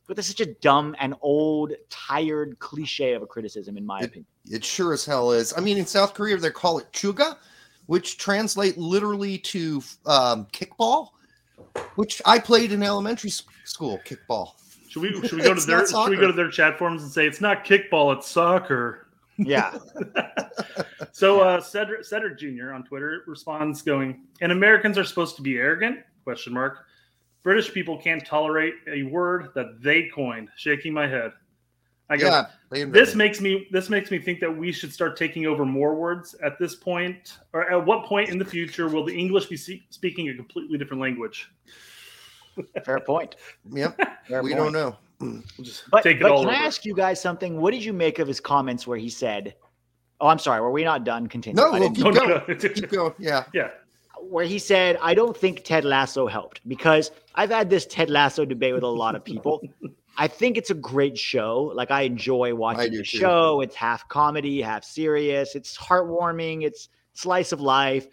But 0.07 0.15
this 0.15 0.25
is 0.27 0.31
such 0.35 0.47
a 0.47 0.51
dumb 0.55 0.95
and 0.99 1.13
old, 1.21 1.71
tired 1.91 2.57
cliche 2.57 3.13
of 3.13 3.21
a 3.21 3.27
criticism, 3.27 3.77
in 3.77 3.85
my 3.85 3.99
It- 3.99 4.05
opinion. 4.05 4.25
It 4.49 4.65
sure 4.65 4.91
as 4.93 5.05
hell 5.05 5.31
is. 5.31 5.53
I 5.55 5.59
mean, 5.59 5.77
in 5.77 5.85
South 5.85 6.15
Korea 6.15 6.35
they 6.37 6.49
call 6.49 6.79
it 6.79 6.91
chuga, 6.91 7.37
which 7.89 8.19
translate 8.19 8.77
literally 8.77 9.39
to 9.39 9.81
um, 10.05 10.45
kickball, 10.53 11.09
which 11.95 12.21
I 12.23 12.37
played 12.37 12.71
in 12.71 12.83
elementary 12.83 13.31
school. 13.31 13.99
Kickball. 14.05 14.51
Should 14.89 15.01
we 15.01 15.11
should 15.27 15.39
we 15.39 15.41
go 15.41 15.55
to 15.55 15.65
their 15.65 15.87
should 15.87 16.09
we 16.09 16.15
go 16.15 16.27
to 16.27 16.33
their 16.33 16.51
chat 16.51 16.77
forums 16.77 17.01
and 17.01 17.11
say 17.11 17.25
it's 17.25 17.41
not 17.41 17.65
kickball, 17.65 18.15
it's 18.15 18.27
soccer? 18.27 19.07
Yeah, 19.39 19.75
So 21.13 21.41
uh, 21.41 21.61
Cedric 21.61 22.05
Cedric 22.05 22.37
Jr. 22.37 22.73
on 22.73 22.83
Twitter 22.83 23.23
responds 23.25 23.81
going, 23.81 24.21
and 24.41 24.51
Americans 24.51 24.95
are 24.99 25.03
supposed 25.03 25.35
to 25.37 25.41
be 25.41 25.57
arrogant? 25.57 25.97
Question 26.23 26.53
mark. 26.53 26.85
British 27.41 27.73
people 27.73 27.97
can't 27.97 28.23
tolerate 28.23 28.75
a 28.87 29.01
word 29.01 29.49
that 29.55 29.81
they 29.81 30.09
coined. 30.13 30.49
Shaking 30.57 30.93
my 30.93 31.07
head. 31.07 31.31
I 32.11 32.17
go, 32.17 32.25
Yeah, 32.71 32.85
this 32.85 33.13
makes 33.15 33.39
me 33.39 33.67
this 33.71 33.89
makes 33.89 34.09
me 34.11 34.17
think 34.19 34.39
that 34.39 34.55
we 34.55 34.71
should 34.71 34.91
start 34.91 35.15
taking 35.15 35.45
over 35.45 35.63
more 35.65 35.93
words 35.95 36.35
at 36.43 36.57
this 36.57 36.75
point, 36.75 37.37
or 37.53 37.69
at 37.71 37.85
what 37.85 38.05
point 38.05 38.29
in 38.29 38.37
the 38.39 38.45
future 38.45 38.87
will 38.87 39.05
the 39.05 39.15
English 39.17 39.45
be 39.47 39.57
se- 39.57 39.85
speaking 39.89 40.29
a 40.29 40.33
completely 40.35 40.77
different 40.77 41.01
language? 41.01 41.49
fair 42.83 42.99
point. 42.99 43.35
Yep, 43.71 43.99
Fair 44.27 44.43
we 44.43 44.53
point. 44.55 44.73
don't 44.73 44.73
know. 44.73 44.97
We'll 45.57 45.65
just 45.65 45.83
But, 45.91 46.03
take 46.03 46.17
it 46.17 46.21
but 46.23 46.31
all 46.31 46.39
can 46.43 46.49
over. 46.49 46.57
I 46.57 46.65
ask 46.65 46.85
you 46.85 46.95
guys 46.95 47.21
something? 47.21 47.59
What 47.59 47.71
did 47.71 47.83
you 47.83 47.91
make 47.93 48.19
of 48.19 48.27
his 48.27 48.39
comments 48.39 48.87
where 48.87 48.97
he 48.97 49.09
said, 49.09 49.53
"Oh, 50.21 50.27
I'm 50.27 50.39
sorry, 50.39 50.61
were 50.61 50.71
we 50.71 50.83
not 50.85 51.03
done?" 51.03 51.27
Continue. 51.27 51.61
No, 51.61 51.67
I 51.71 51.79
we'll 51.79 51.89
didn't- 51.89 51.95
keep 51.95 52.05
No, 52.05 52.25
no, 52.25 52.43
no. 52.47 52.55
Keep 52.55 52.89
going. 52.89 53.13
Yeah, 53.19 53.43
yeah, 53.53 53.69
where 54.23 54.45
he 54.45 54.59
said, 54.59 54.97
I 55.01 55.13
don't 55.13 55.35
think 55.35 55.63
Ted 55.63 55.85
Lasso 55.85 56.27
helped 56.27 56.61
because 56.67 57.11
I've 57.35 57.49
had 57.49 57.69
this 57.69 57.85
Ted 57.85 58.09
Lasso 58.09 58.45
debate 58.45 58.73
with 58.73 58.83
a 58.83 58.87
lot 58.87 59.15
of 59.15 59.23
people. 59.23 59.61
I 60.17 60.27
think 60.27 60.57
it's 60.57 60.69
a 60.69 60.75
great 60.75 61.17
show. 61.17 61.71
Like 61.73 61.91
I 61.91 62.01
enjoy 62.01 62.53
watching 62.53 62.91
do 62.91 62.97
the 62.97 63.03
too. 63.03 63.17
show. 63.17 63.61
It's 63.61 63.75
half 63.75 64.07
comedy, 64.09 64.61
half 64.61 64.83
serious. 64.83 65.55
It's 65.55 65.77
heartwarming. 65.77 66.63
It's 66.63 66.89
slice 67.13 67.51
of 67.51 67.61
life. 67.61 68.07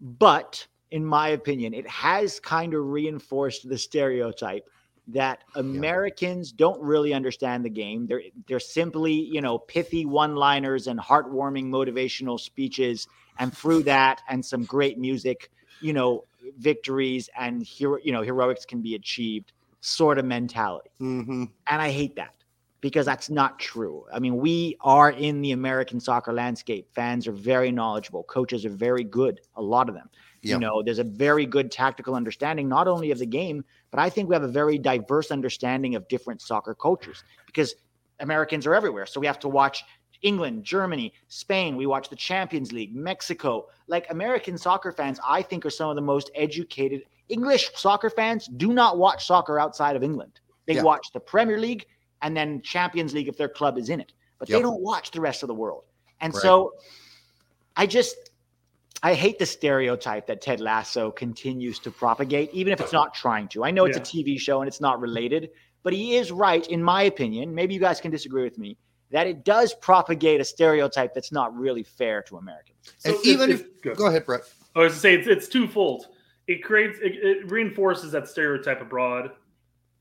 But 0.00 0.66
in 0.90 1.04
my 1.04 1.28
opinion, 1.28 1.74
it 1.74 1.88
has 1.88 2.38
kind 2.38 2.74
of 2.74 2.84
reinforced 2.86 3.68
the 3.68 3.78
stereotype 3.78 4.68
that 5.08 5.44
Americans 5.54 6.52
don't 6.52 6.80
really 6.80 7.12
understand 7.12 7.64
the 7.64 7.70
game. 7.70 8.06
They're 8.06 8.22
they're 8.46 8.60
simply, 8.60 9.12
you 9.12 9.40
know, 9.40 9.58
pithy 9.58 10.06
one-liners 10.06 10.86
and 10.86 10.98
heartwarming 10.98 11.66
motivational 11.66 12.40
speeches, 12.40 13.06
and 13.38 13.56
through 13.56 13.84
that 13.84 14.22
and 14.28 14.44
some 14.44 14.64
great 14.64 14.98
music, 14.98 15.50
you 15.80 15.92
know, 15.92 16.24
victories 16.58 17.28
and 17.38 17.62
hero, 17.62 17.98
you 18.02 18.12
know, 18.12 18.22
heroics 18.22 18.64
can 18.64 18.80
be 18.80 18.94
achieved 18.94 19.52
sort 19.80 20.18
of 20.18 20.24
mentality. 20.24 20.90
Mm-hmm. 21.00 21.44
And 21.66 21.82
I 21.82 21.90
hate 21.90 22.16
that 22.16 22.34
because 22.80 23.06
that's 23.06 23.30
not 23.30 23.58
true. 23.58 24.04
I 24.12 24.18
mean, 24.18 24.36
we 24.36 24.76
are 24.80 25.10
in 25.10 25.40
the 25.40 25.52
American 25.52 26.00
soccer 26.00 26.32
landscape. 26.32 26.86
Fans 26.94 27.26
are 27.26 27.32
very 27.32 27.72
knowledgeable. 27.72 28.24
Coaches 28.24 28.66
are 28.66 28.70
very 28.70 29.04
good, 29.04 29.40
a 29.56 29.62
lot 29.62 29.88
of 29.88 29.94
them. 29.94 30.10
Yeah. 30.42 30.54
You 30.54 30.60
know, 30.60 30.82
there's 30.82 30.98
a 30.98 31.04
very 31.04 31.46
good 31.46 31.70
tactical 31.70 32.14
understanding, 32.14 32.68
not 32.68 32.86
only 32.86 33.10
of 33.10 33.18
the 33.18 33.26
game, 33.26 33.64
but 33.90 34.00
I 34.00 34.10
think 34.10 34.28
we 34.28 34.34
have 34.34 34.42
a 34.42 34.48
very 34.48 34.76
diverse 34.76 35.30
understanding 35.30 35.94
of 35.94 36.06
different 36.08 36.42
soccer 36.42 36.74
cultures 36.74 37.24
because 37.46 37.74
Americans 38.20 38.66
are 38.66 38.74
everywhere. 38.74 39.06
So 39.06 39.18
we 39.18 39.26
have 39.26 39.38
to 39.40 39.48
watch 39.48 39.84
England, 40.24 40.64
Germany, 40.64 41.12
Spain. 41.28 41.76
We 41.76 41.86
watch 41.86 42.08
the 42.08 42.16
Champions 42.16 42.72
League, 42.72 42.94
Mexico. 42.96 43.66
Like 43.86 44.10
American 44.10 44.58
soccer 44.58 44.90
fans, 44.90 45.20
I 45.24 45.42
think 45.42 45.64
are 45.64 45.70
some 45.70 45.90
of 45.90 45.96
the 45.96 46.02
most 46.02 46.30
educated. 46.34 47.02
English 47.28 47.70
soccer 47.74 48.10
fans 48.10 48.46
do 48.56 48.72
not 48.72 48.98
watch 48.98 49.26
soccer 49.26 49.60
outside 49.60 49.96
of 49.96 50.02
England. 50.02 50.40
They 50.66 50.74
Yeah. 50.74 50.82
watch 50.82 51.12
the 51.12 51.20
Premier 51.20 51.58
League 51.58 51.86
and 52.22 52.36
then 52.36 52.62
Champions 52.62 53.14
League 53.14 53.28
if 53.28 53.36
their 53.36 53.48
club 53.48 53.78
is 53.78 53.90
in 53.90 54.00
it, 54.00 54.12
but 54.38 54.48
they 54.48 54.60
don't 54.60 54.80
watch 54.80 55.10
the 55.10 55.20
rest 55.20 55.42
of 55.42 55.46
the 55.48 55.54
world. 55.54 55.84
And 56.20 56.34
Right. 56.34 56.42
so 56.42 56.72
I 57.76 57.86
just 57.86 58.16
I 59.02 59.12
hate 59.12 59.38
the 59.38 59.44
stereotype 59.44 60.26
that 60.28 60.40
Ted 60.40 60.60
Lasso 60.60 61.10
continues 61.10 61.78
to 61.80 61.90
propagate, 61.90 62.48
even 62.54 62.72
if 62.72 62.80
it's 62.80 62.92
not 62.92 63.12
trying 63.12 63.48
to. 63.48 63.62
I 63.62 63.70
know 63.70 63.84
it's 63.84 63.98
Yeah. 63.98 64.02
a 64.02 64.06
TV 64.06 64.38
show 64.38 64.62
and 64.62 64.68
it's 64.68 64.80
not 64.80 64.98
related, 64.98 65.50
but 65.82 65.92
he 65.92 66.16
is 66.16 66.32
right, 66.32 66.66
in 66.68 66.82
my 66.82 67.02
opinion. 67.02 67.54
Maybe 67.54 67.74
you 67.74 67.80
guys 67.80 68.00
can 68.00 68.10
disagree 68.10 68.44
with 68.44 68.56
me 68.56 68.78
that 69.14 69.28
it 69.28 69.44
does 69.44 69.72
propagate 69.74 70.40
a 70.40 70.44
stereotype 70.44 71.14
that's 71.14 71.30
not 71.30 71.56
really 71.56 71.84
fair 71.84 72.20
to 72.20 72.36
Americans. 72.36 72.76
And 73.04 73.14
So 73.14 73.20
even 73.24 73.48
it's- 73.50 73.60
if 73.60 73.76
it's- 73.86 73.96
go 73.96 74.06
ahead, 74.08 74.26
Brett. 74.26 74.42
I 74.74 74.80
was 74.80 74.94
to 74.94 74.98
say 74.98 75.14
it's 75.14 75.28
it's 75.28 75.46
twofold. 75.46 76.08
It 76.48 76.64
creates 76.64 76.98
it, 77.00 77.12
it 77.22 77.48
reinforces 77.50 78.10
that 78.10 78.26
stereotype 78.28 78.80
abroad. 78.80 79.30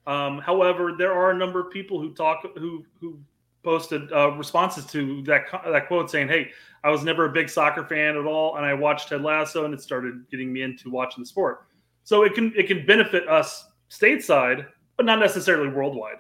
Um, 0.07 0.39
however, 0.39 0.93
there 0.97 1.14
are 1.14 1.30
a 1.30 1.36
number 1.38 1.59
of 1.59 1.70
people 1.72 2.01
who 2.01 2.11
talk 2.16 2.41
who 2.57 2.84
who 2.99 3.20
posted 3.64 4.11
uh, 4.11 4.32
responses 4.32 4.86
to 4.88 5.22
that 5.24 5.43
that 5.72 5.88
quote 5.88 6.09
saying, 6.09 6.28
"Hey, 6.28 6.49
I 6.84 6.89
was 6.89 7.03
never 7.03 7.26
a 7.26 7.30
big 7.30 7.49
soccer 7.49 7.86
fan 7.86 8.18
at 8.18 8.26
all, 8.26 8.55
and 8.57 8.66
I 8.66 8.74
watched 8.74 9.09
Ted 9.09 9.22
Lasso, 9.22 9.64
and 9.66 9.76
it 9.76 9.82
started 9.82 10.26
getting 10.32 10.51
me 10.51 10.64
into 10.64 10.89
watching 10.89 11.22
the 11.22 11.28
sport." 11.28 11.68
So 12.03 12.24
it 12.24 12.34
can 12.34 12.51
it 12.57 12.66
can 12.68 12.84
benefit 12.84 13.30
us 13.30 13.68
stateside, 13.91 14.66
but 14.97 15.05
not 15.05 15.20
necessarily 15.20 15.70
worldwide. 15.70 16.18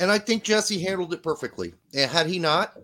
And 0.00 0.10
I 0.10 0.18
think 0.18 0.42
Jesse 0.44 0.78
handled 0.80 1.12
it 1.14 1.22
perfectly. 1.22 1.74
And 1.94 2.10
had 2.10 2.26
he 2.26 2.38
not, 2.38 2.76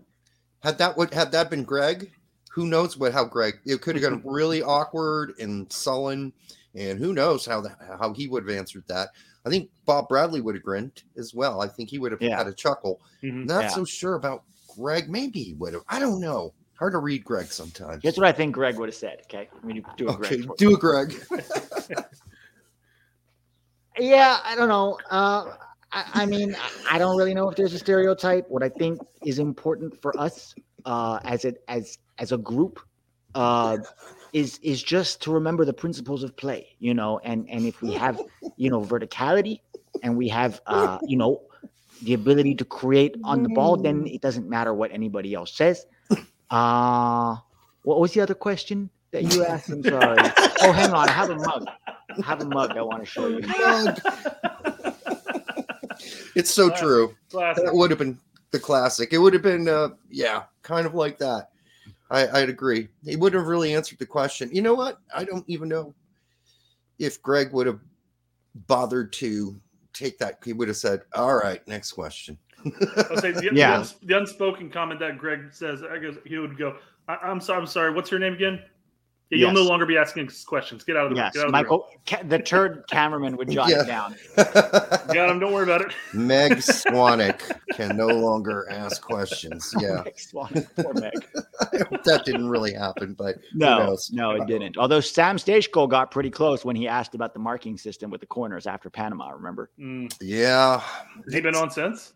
had 0.61 0.77
that 0.79 0.97
would 0.97 1.13
had 1.13 1.31
that 1.31 1.49
been 1.49 1.63
Greg, 1.63 2.11
who 2.51 2.67
knows 2.67 2.97
what 2.97 3.13
how 3.13 3.25
Greg 3.25 3.55
it 3.65 3.81
could 3.81 3.95
have 3.95 4.01
gotten 4.03 4.21
really 4.25 4.61
awkward 4.63 5.33
and 5.39 5.71
sullen, 5.71 6.33
and 6.75 6.97
who 6.99 7.13
knows 7.13 7.45
how 7.45 7.61
that 7.61 7.77
how 7.99 8.13
he 8.13 8.27
would 8.27 8.47
have 8.47 8.55
answered 8.57 8.83
that. 8.87 9.09
I 9.45 9.49
think 9.49 9.69
Bob 9.85 10.07
Bradley 10.07 10.39
would 10.41 10.55
have 10.55 10.63
grinned 10.63 11.03
as 11.17 11.33
well. 11.33 11.61
I 11.61 11.67
think 11.67 11.89
he 11.89 11.99
would 11.99 12.11
have 12.13 12.21
Yeah. 12.21 12.37
had 12.37 12.47
a 12.47 12.53
chuckle. 12.53 13.01
Mhm. 13.21 13.45
Not 13.45 13.63
Yeah. 13.63 13.67
so 13.69 13.83
sure 13.85 14.15
about 14.15 14.43
Greg. 14.75 15.09
Maybe 15.09 15.43
he 15.43 15.53
would 15.53 15.73
have. 15.73 15.83
I 15.89 15.99
don't 15.99 16.21
know. 16.21 16.53
Hard 16.79 16.93
to 16.93 16.99
read 16.99 17.23
Greg 17.23 17.47
sometimes. 17.51 18.01
Here's 18.01 18.17
what 18.17 18.25
I 18.25 18.31
think 18.31 18.53
Greg 18.55 18.77
would 18.79 18.89
have 18.89 18.95
said. 18.95 19.19
Okay, 19.23 19.49
I 19.61 19.65
mean, 19.65 19.75
you 19.77 19.83
do 19.97 20.07
a 20.07 20.13
okay, 20.13 20.37
Greg. 20.41 20.57
do 20.57 20.73
a 20.73 20.77
Greg. 20.77 21.13
Yeah, 23.99 24.39
I 24.43 24.55
don't 24.55 24.69
know. 24.69 24.97
Uh, 25.09 25.53
I, 25.93 26.23
I 26.23 26.25
mean, 26.25 26.55
I- 26.89 26.97
don't 26.97 27.17
really 27.17 27.33
know 27.33 27.49
if 27.49 27.55
there's 27.55 27.73
a 27.73 27.79
stereotype. 27.79 28.45
What 28.49 28.63
I 28.63 28.69
think 28.69 28.99
is 29.25 29.39
important 29.39 30.01
for 30.01 30.17
us 30.19 30.53
uh, 30.85 31.19
as 31.23 31.45
a 31.45 31.53
as 31.67 31.97
as 32.17 32.31
a 32.31 32.37
group 32.37 32.79
uh, 33.35 33.77
is 34.33 34.59
is 34.63 34.81
just 34.83 35.21
to 35.23 35.31
remember 35.31 35.65
the 35.65 35.73
principles 35.73 36.23
of 36.23 36.35
play. 36.35 36.67
You 36.79 36.93
know, 36.93 37.19
and 37.23 37.47
and 37.49 37.65
if 37.65 37.81
we 37.81 37.93
have 37.93 38.19
you 38.57 38.69
know 38.69 38.81
verticality 38.81 39.59
and 40.01 40.17
we 40.17 40.27
have 40.29 40.61
uh, 40.67 40.97
you 41.07 41.17
know 41.17 41.41
the 42.01 42.13
ability 42.15 42.55
to 42.55 42.65
create 42.65 43.15
on 43.23 43.43
the 43.43 43.49
ball, 43.49 43.77
then 43.77 44.07
it 44.07 44.21
doesn't 44.21 44.49
matter 44.49 44.73
what 44.73 44.91
anybody 44.91 45.33
else 45.33 45.53
says. 45.55 45.85
Uh, 46.49 47.37
what 47.83 47.99
was 47.99 48.13
the 48.13 48.21
other 48.21 48.33
question 48.35 48.89
that 49.11 49.31
you 49.33 49.45
asked? 49.45 49.69
I'm 49.69 49.83
sorry. 49.83 50.17
Oh, 50.61 50.71
hang 50.71 50.91
on. 50.91 51.07
I 51.09 51.11
have 51.11 51.29
a 51.29 51.35
mug. 51.35 51.65
I 51.87 52.21
have 52.25 52.41
a 52.41 52.45
mug 52.45 52.71
I 52.77 52.81
want 52.81 53.03
to 53.03 53.05
show 53.05 53.27
you. 53.27 53.41
It's 56.35 56.51
so 56.51 56.67
Classic. 56.69 56.83
true. 56.85 57.15
Classic. 57.31 57.63
That 57.65 57.73
would 57.73 57.89
have 57.91 57.99
been 57.99 58.19
the 58.51 58.59
classic. 58.59 59.13
It 59.13 59.17
would 59.17 59.33
have 59.33 59.41
been, 59.43 59.67
uh, 59.67 59.89
yeah, 60.09 60.43
kind 60.61 60.85
of 60.85 60.93
like 60.93 61.17
that. 61.19 61.49
I, 62.11 62.27
I'd 62.41 62.49
agree. 62.49 62.87
He 63.03 63.15
wouldn't 63.15 63.39
have 63.39 63.47
really 63.47 63.73
answered 63.73 63.97
the 63.99 64.05
question. 64.05 64.49
You 64.53 64.61
know 64.61 64.75
what? 64.75 64.99
I 65.15 65.23
don't 65.23 65.43
even 65.47 65.67
know 65.69 65.95
if 66.99 67.21
Greg 67.23 67.51
would 67.53 67.65
have 67.65 67.79
bothered 68.67 69.11
to 69.13 69.59
take 69.93 70.19
that. 70.19 70.37
He 70.45 70.53
would 70.53 70.67
have 70.67 70.77
said, 70.77 71.01
"All 71.15 71.35
right, 71.35 71.65
next 71.67 71.93
question." 71.93 72.37
I'll 72.65 73.17
say 73.17 73.31
the, 73.31 73.49
Yeah. 73.53 73.79
the, 73.79 73.93
the 74.05 74.17
unspoken 74.17 74.69
comment 74.69 74.99
that 74.99 75.17
Greg 75.17 75.47
says, 75.51 75.81
I 75.83 75.97
guess 75.97 76.13
he 76.25 76.37
would 76.37 76.57
go, 76.57 76.77
I, 77.07 77.15
"I'm 77.15 77.41
sorry, 77.41 77.59
I'm 77.61 77.67
sorry. 77.67 77.91
What's 77.91 78.11
your 78.11 78.19
name 78.19 78.33
again? 78.33 78.61
Yeah, 79.37 79.47
you'll 79.47 79.53
no 79.53 79.63
longer 79.69 79.85
be 79.85 79.97
asking 79.97 80.29
questions. 80.45 80.83
Get 80.83 80.95
out 80.97 81.05
of 81.05 81.09
the 81.11 81.15
Yes, 81.17 81.33
get 81.33 81.41
out 81.41 81.45
of 81.47 81.51
the 81.51 81.57
room. 81.57 81.63
Michael, 81.63 81.87
ca- 82.05 82.23
the 82.27 82.39
turd 82.39 82.83
cameraman 82.89 83.35
would 83.37 83.49
jot 83.49 83.69
Yeah. 83.71 83.81
it 83.83 83.87
down. 83.87 84.15
Got 85.13 85.29
him. 85.29 85.39
Don't 85.39 85.51
worry 85.53 85.63
about 85.63 85.81
it. 85.81 85.91
Meg 86.13 86.53
Swanek 86.53 87.41
can 87.73 87.95
no 87.97 88.07
longer 88.07 88.67
ask 88.69 89.01
questions. 89.01 89.73
Yeah, 89.79 90.01
Meg 90.05 90.19
Swan, 90.19 90.49
poor 90.75 90.93
Meg. 90.93 91.13
That 92.05 92.23
didn't 92.25 92.49
really 92.49 92.73
happen, 92.73 93.13
but 93.13 93.35
who 93.51 93.59
No, 93.59 93.79
knows? 93.85 94.09
no, 94.11 94.31
it 94.31 94.45
didn't. 94.47 94.77
Although 94.77 94.99
Sam 94.99 95.37
Stachko 95.37 95.89
got 95.89 96.11
pretty 96.11 96.29
close 96.29 96.63
when 96.65 96.75
he 96.75 96.87
asked 96.87 97.15
about 97.15 97.33
the 97.33 97.39
marking 97.39 97.77
system 97.77 98.09
with 98.09 98.21
the 98.21 98.27
corners 98.27 98.67
after 98.67 98.89
Panama. 98.89 99.29
Remember? 99.31 99.69
Mm. 99.79 100.13
Yeah, 100.21 100.79
Has 101.25 101.33
he 101.33 101.41
been 101.41 101.55
on 101.55 101.69
since? 101.71 102.13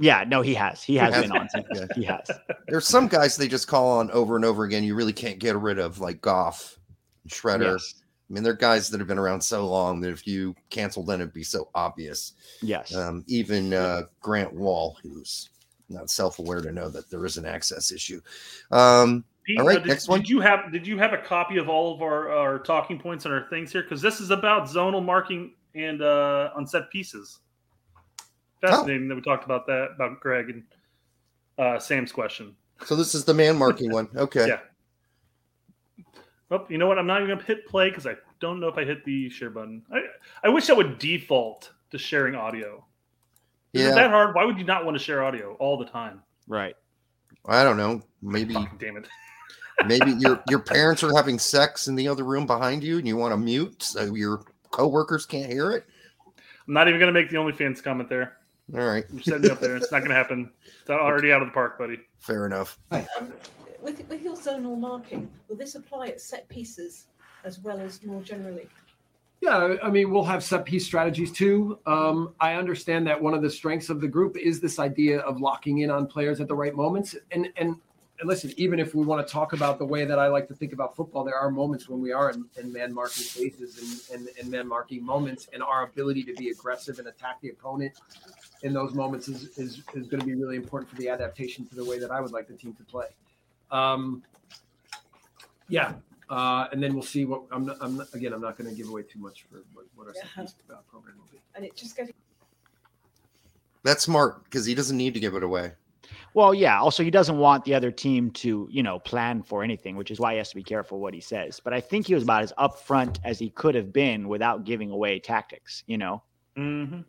Yeah, 0.00 0.24
no, 0.26 0.40
he 0.40 0.54
has. 0.54 0.82
He 0.82 0.96
has 0.96 1.14
Has- 1.14 1.24
been 1.24 1.32
on. 1.32 1.48
since. 1.50 1.66
Okay. 1.70 1.86
He 1.94 2.04
has. 2.04 2.28
There's 2.68 2.88
some 2.88 3.06
guys 3.06 3.36
they 3.36 3.48
just 3.48 3.68
call 3.68 3.98
on 3.98 4.10
over 4.12 4.34
and 4.34 4.44
over 4.46 4.64
again. 4.64 4.82
You 4.82 4.94
really 4.94 5.12
can't 5.12 5.38
get 5.38 5.56
rid 5.56 5.78
of, 5.78 6.00
like 6.00 6.22
Goff, 6.22 6.78
and 7.22 7.30
Shredder. 7.30 7.74
Yes. 7.74 7.94
I 8.28 8.32
mean, 8.32 8.42
they're 8.42 8.54
guys 8.54 8.88
that 8.88 8.98
have 8.98 9.08
been 9.08 9.18
around 9.18 9.42
so 9.42 9.66
long 9.66 10.00
that 10.00 10.10
if 10.10 10.26
you 10.26 10.54
canceled 10.70 11.08
them, 11.08 11.20
it'd 11.20 11.34
be 11.34 11.42
so 11.42 11.68
obvious. 11.74 12.32
Yes. 12.62 12.94
Um, 12.94 13.24
even 13.26 13.74
uh, 13.74 14.02
Grant 14.20 14.54
Wahl, 14.54 14.96
who's 15.02 15.50
not 15.90 16.08
self-aware 16.08 16.62
to 16.62 16.72
know 16.72 16.88
that 16.88 17.10
there 17.10 17.26
is 17.26 17.36
an 17.36 17.44
access 17.44 17.92
issue. 17.92 18.20
Um, 18.70 19.24
Pete, 19.44 19.58
All 19.58 19.66
right, 19.66 19.78
uh, 19.78 19.80
did, 19.80 19.88
next 19.88 20.08
one. 20.08 20.20
Did 20.20 20.30
you 20.30 20.40
have 20.40 20.72
Did 20.72 20.86
you 20.86 20.96
have 20.96 21.12
a 21.12 21.18
copy 21.18 21.58
of 21.58 21.68
all 21.68 21.94
of 21.94 22.02
our, 22.02 22.30
our 22.30 22.58
talking 22.60 22.98
points 22.98 23.24
and 23.24 23.34
our 23.34 23.48
things 23.50 23.72
here? 23.72 23.82
Because 23.82 24.00
this 24.00 24.20
is 24.20 24.30
about 24.30 24.68
zonal 24.68 25.04
marking 25.04 25.54
and 25.74 26.00
uh, 26.00 26.50
on 26.54 26.66
set 26.66 26.90
pieces. 26.90 27.40
Fascinating 28.60 29.08
that 29.08 29.14
we 29.14 29.20
talked 29.22 29.44
about 29.44 29.66
that 29.66 29.88
about 29.94 30.20
Greg 30.20 30.50
and 30.50 30.62
uh, 31.58 31.78
Sam's 31.78 32.12
question. 32.12 32.54
so 32.84 32.94
this 32.96 33.14
is 33.14 33.24
the 33.24 33.34
man 33.34 33.56
marking 33.58 33.90
one. 33.92 34.08
Okay. 34.16 34.48
Yeah. 34.48 34.58
Oh, 36.50 36.66
you 36.68 36.78
know 36.78 36.86
what? 36.88 36.98
I'm 36.98 37.06
not 37.06 37.22
even 37.22 37.36
gonna 37.36 37.46
hit 37.46 37.66
play 37.66 37.90
because 37.90 38.06
I 38.06 38.16
don't 38.40 38.58
know 38.60 38.68
if 38.68 38.76
I 38.76 38.84
hit 38.84 39.04
the 39.04 39.30
share 39.30 39.50
button. 39.50 39.82
I, 39.92 40.00
I 40.44 40.48
wish 40.48 40.68
I 40.68 40.72
would 40.72 40.98
default 40.98 41.70
to 41.92 41.98
sharing 41.98 42.34
audio. 42.34 42.84
Is 43.72 43.82
Yeah. 43.82 43.92
it 43.92 43.94
that 43.94 44.10
hard? 44.10 44.34
Why 44.34 44.44
would 44.44 44.58
you 44.58 44.64
not 44.64 44.84
want 44.84 44.96
to 44.96 45.02
share 45.02 45.22
audio 45.22 45.54
all 45.54 45.78
the 45.78 45.84
time? 45.84 46.22
Right. 46.48 46.74
I 47.46 47.62
don't 47.62 47.76
know. 47.76 48.02
Maybe 48.20 48.54
Fucking 48.54 48.78
damn 48.78 48.96
it. 48.96 49.06
maybe 49.86 50.10
your 50.18 50.42
your 50.50 50.58
parents 50.58 51.04
are 51.04 51.14
having 51.14 51.38
sex 51.38 51.86
in 51.86 51.94
the 51.94 52.08
other 52.08 52.24
room 52.24 52.46
behind 52.46 52.82
you, 52.82 52.98
and 52.98 53.06
you 53.06 53.16
want 53.16 53.32
to 53.32 53.36
mute 53.36 53.82
so 53.84 54.12
your 54.14 54.42
coworkers 54.72 55.26
can't 55.26 55.50
hear 55.52 55.70
it. 55.70 55.86
I'm 56.66 56.74
not 56.74 56.88
even 56.88 56.98
gonna 56.98 57.12
make 57.12 57.30
the 57.30 57.36
OnlyFans 57.36 57.80
comment 57.82 58.08
there. 58.08 58.38
All 58.74 58.86
right, 58.86 59.04
I'm 59.10 59.22
setting 59.22 59.44
you 59.44 59.50
up 59.50 59.60
there. 59.60 59.76
It's 59.76 59.90
not 59.90 60.02
gonna 60.02 60.14
happen. 60.14 60.50
It's 60.80 60.90
already 60.90 61.32
out 61.32 61.42
of 61.42 61.48
the 61.48 61.52
park, 61.52 61.78
buddy. 61.78 61.98
fair 62.18 62.46
enough. 62.46 62.78
Um, 62.92 63.32
with, 63.82 64.06
with 64.08 64.22
your 64.22 64.36
zonal 64.36 64.78
marking, 64.78 65.28
will 65.48 65.56
this 65.56 65.74
apply 65.74 66.08
at 66.08 66.20
set 66.20 66.48
pieces 66.48 67.06
as 67.44 67.58
well 67.58 67.80
as 67.80 68.02
more 68.04 68.22
generally? 68.22 68.68
Yeah, 69.40 69.76
I 69.82 69.88
mean, 69.88 70.10
we'll 70.10 70.24
have 70.24 70.44
set 70.44 70.66
piece 70.66 70.84
strategies 70.84 71.32
too. 71.32 71.78
Um, 71.86 72.34
I 72.40 72.54
understand 72.54 73.06
that 73.06 73.20
one 73.20 73.32
of 73.32 73.40
the 73.40 73.48
strengths 73.48 73.88
of 73.88 74.00
the 74.00 74.08
group 74.08 74.36
is 74.36 74.60
this 74.60 74.78
idea 74.78 75.20
of 75.20 75.40
locking 75.40 75.78
in 75.78 75.90
on 75.90 76.06
players 76.06 76.40
at 76.40 76.48
the 76.48 76.54
right 76.54 76.74
moments, 76.74 77.16
and 77.32 77.48
and 77.56 77.76
and 78.20 78.28
listen, 78.28 78.52
even 78.58 78.78
if 78.78 78.94
we 78.94 79.02
want 79.02 79.26
to 79.26 79.32
talk 79.32 79.54
about 79.54 79.78
the 79.78 79.84
way 79.84 80.04
that 80.04 80.18
I 80.18 80.26
like 80.26 80.46
to 80.48 80.54
think 80.54 80.74
about 80.74 80.94
football, 80.94 81.24
there 81.24 81.36
are 81.36 81.50
moments 81.50 81.88
when 81.88 82.02
we 82.02 82.12
are 82.12 82.30
in, 82.30 82.44
in 82.58 82.70
man 82.70 82.92
marking 82.92 83.24
spaces 83.24 84.10
and, 84.10 84.20
and, 84.20 84.28
and 84.38 84.50
man 84.50 84.68
marking 84.68 85.02
moments, 85.02 85.48
and 85.54 85.62
our 85.62 85.84
ability 85.84 86.24
to 86.24 86.34
be 86.34 86.50
aggressive 86.50 86.98
and 86.98 87.08
attack 87.08 87.40
the 87.40 87.48
opponent 87.48 87.94
in 88.62 88.72
those 88.72 88.94
moments 88.94 89.28
is, 89.28 89.56
is, 89.58 89.82
is 89.94 90.06
going 90.06 90.20
to 90.20 90.26
be 90.26 90.34
really 90.34 90.56
important 90.56 90.90
for 90.90 90.96
the 90.96 91.08
adaptation 91.08 91.66
to 91.66 91.74
the 91.74 91.84
way 91.84 91.98
that 91.98 92.10
I 92.10 92.20
would 92.20 92.32
like 92.32 92.46
the 92.46 92.54
team 92.54 92.74
to 92.74 92.84
play. 92.84 93.06
Um, 93.70 94.22
yeah. 95.68 95.94
Uh, 96.28 96.68
and 96.72 96.82
then 96.82 96.94
we'll 96.94 97.02
see 97.02 97.24
what 97.24 97.42
I'm 97.50 97.66
not, 97.66 97.76
I'm 97.80 97.96
not, 97.96 98.06
again, 98.14 98.32
I'm 98.32 98.40
not 98.40 98.56
going 98.56 98.70
to 98.70 98.76
give 98.76 98.88
away 98.88 99.02
too 99.02 99.18
much 99.18 99.44
for 99.50 99.62
what, 99.74 99.86
what 99.96 100.06
our 100.08 100.14
Yeah. 100.14 100.22
set 100.22 100.44
piece, 100.44 100.54
program 100.88 101.16
will 101.18 101.28
be. 101.32 101.38
And 101.54 101.64
it 101.64 101.74
just 101.74 101.96
goes. 101.96 102.08
That's 103.82 104.02
smart 104.02 104.44
because 104.44 104.66
he 104.66 104.74
doesn't 104.74 104.96
need 104.96 105.14
to 105.14 105.20
give 105.20 105.34
it 105.34 105.42
away. 105.42 105.72
Well, 106.34 106.54
yeah. 106.54 106.78
Also, 106.80 107.02
he 107.02 107.10
doesn't 107.10 107.38
want 107.38 107.64
the 107.64 107.74
other 107.74 107.90
team 107.90 108.30
to, 108.32 108.68
you 108.70 108.82
know, 108.82 109.00
plan 109.00 109.42
for 109.42 109.64
anything, 109.64 109.96
which 109.96 110.12
is 110.12 110.20
why 110.20 110.32
he 110.32 110.38
has 110.38 110.50
to 110.50 110.54
be 110.54 110.62
careful 110.62 111.00
what 111.00 111.14
he 111.14 111.20
says. 111.20 111.60
But 111.62 111.72
I 111.72 111.80
think 111.80 112.06
he 112.06 112.14
was 112.14 112.22
about 112.22 112.42
as 112.42 112.52
upfront 112.58 113.18
as 113.24 113.38
he 113.38 113.50
could 113.50 113.74
have 113.74 113.92
been 113.92 114.28
without 114.28 114.64
giving 114.64 114.90
away 114.90 115.18
tactics. 115.18 115.82
You 115.86 115.98
know. 115.98 116.22
Mm-hmm. 116.56 117.00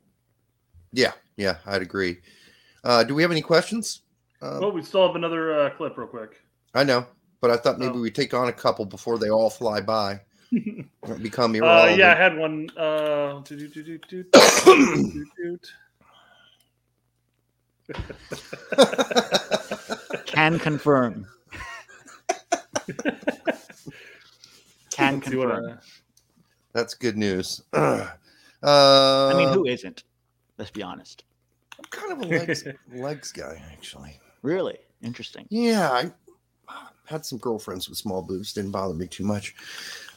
Yeah, 0.93 1.13
yeah, 1.37 1.57
I'd 1.65 1.81
agree. 1.81 2.17
Uh, 2.83 3.03
do 3.03 3.15
we 3.15 3.21
have 3.21 3.31
any 3.31 3.41
questions? 3.41 4.01
Uh, 4.41 4.59
well, 4.61 4.71
we 4.71 4.81
still 4.81 5.05
have 5.05 5.15
another 5.15 5.59
uh, 5.59 5.69
clip, 5.71 5.97
real 5.97 6.07
quick. 6.07 6.41
I 6.73 6.83
know, 6.83 7.05
but 7.41 7.51
I 7.51 7.57
thought 7.57 7.79
maybe 7.79 7.95
oh. 7.95 8.01
we 8.01 8.11
take 8.11 8.33
on 8.33 8.47
a 8.47 8.53
couple 8.53 8.85
before 8.85 9.17
they 9.17 9.29
all 9.29 9.49
fly 9.49 9.81
by. 9.81 10.21
become 11.21 11.51
uh, 11.51 11.55
irrelevant. 11.55 11.93
Uh, 11.93 11.95
yeah, 11.95 12.11
I 12.11 12.15
had 12.15 12.37
one. 12.37 12.69
Uh, 12.77 13.41
Can 20.25 20.59
confirm. 20.59 21.25
Can 24.91 25.21
confirm. 25.21 25.79
That's 26.73 26.93
good 26.93 27.17
news. 27.17 27.63
Uh, 28.63 29.31
I 29.33 29.37
mean, 29.39 29.51
who 29.53 29.65
isn't? 29.65 30.03
Let's 30.61 30.69
be 30.69 30.83
honest. 30.83 31.23
I'm 31.79 31.85
kind 31.89 32.11
of 32.11 32.21
a 32.21 32.25
legs, 32.37 32.63
legs 32.93 33.31
guy, 33.31 33.59
actually. 33.71 34.19
Really 34.43 34.77
interesting. 35.01 35.47
Yeah, 35.49 35.89
I 36.69 36.81
had 37.05 37.25
some 37.25 37.39
girlfriends 37.39 37.89
with 37.89 37.97
small 37.97 38.21
boobs. 38.21 38.53
Didn't 38.53 38.69
bother 38.69 38.93
me 38.93 39.07
too 39.07 39.23
much. 39.23 39.55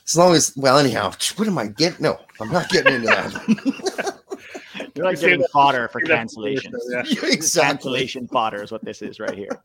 As 0.06 0.14
long 0.18 0.34
as, 0.34 0.52
well, 0.54 0.76
anyhow, 0.76 1.12
what 1.36 1.48
am 1.48 1.56
I 1.56 1.68
getting? 1.68 2.02
No, 2.02 2.20
I'm 2.42 2.50
not 2.52 2.68
getting 2.68 2.92
into 2.96 3.06
that. 3.06 4.20
You're 4.94 5.06
like 5.06 5.18
getting 5.18 5.40
that- 5.40 5.50
fodder 5.50 5.88
for 5.88 6.02
say 6.02 6.08
that 6.08 6.26
cancellations. 6.26 6.74
Yeah. 6.90 7.02
Yeah, 7.06 7.20
exactly. 7.32 7.70
Cancellation 8.02 8.28
fodder 8.28 8.62
is 8.62 8.70
what 8.70 8.84
this 8.84 9.00
is 9.00 9.18
right 9.18 9.34
here. 9.34 9.62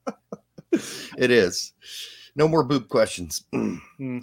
It 1.18 1.30
is. 1.30 1.74
No 2.38 2.48
more 2.48 2.64
boob 2.64 2.88
questions. 2.88 3.44
Hmm. 3.98 4.20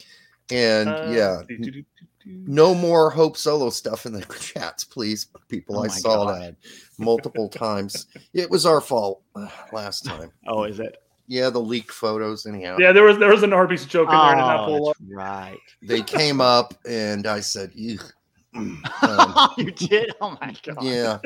And 0.51 0.89
Uh, 0.89 1.11
yeah, 1.11 1.43
do, 1.47 1.59
do, 1.59 1.65
do, 1.65 1.71
do, 1.71 1.83
do. 1.83 2.06
No 2.27 2.75
more 2.75 3.09
Hope 3.11 3.37
Solo 3.37 3.71
stuff 3.71 4.05
in 4.05 4.13
the 4.13 4.23
chats, 4.41 4.85
please, 4.85 5.29
people. 5.49 5.79
Oh 5.79 5.85
I 5.85 5.89
saw 5.89 6.25
God. 6.27 6.41
that 6.43 6.57
multiple 6.99 7.49
times. 7.49 8.07
It 8.35 8.51
was 8.51 8.67
our 8.67 8.81
fault 8.81 9.23
uh, 9.37 9.49
last 9.73 10.05
time. 10.05 10.33
Oh, 10.49 10.65
is 10.65 10.81
it? 10.81 10.97
Yeah, 11.29 11.51
the 11.51 11.61
leaked 11.61 11.91
photos. 11.91 12.47
Anyhow, 12.47 12.77
Yeah, 12.79 12.93
there 12.93 13.03
was 13.05 13.19
there 13.19 13.31
was 13.31 13.43
an 13.43 13.53
Arby's 13.53 13.85
joke 13.85 14.09
in 14.09 14.13
there. 14.13 14.21
I 14.21 14.35
did 14.35 14.43
Oh, 14.43 14.67
pull 14.79 14.89
up. 14.91 14.97
right. 15.09 15.59
they 15.83 16.03
came 16.03 16.41
up, 16.41 16.75
and 16.89 17.27
I 17.27 17.41
said, 17.41 17.71
"Ew." 17.75 17.99
Um, 18.55 19.51
you 19.59 19.71
did? 19.71 20.13
Oh 20.21 20.37
my 20.41 20.55
god. 20.63 20.83
yeah, 20.83 21.19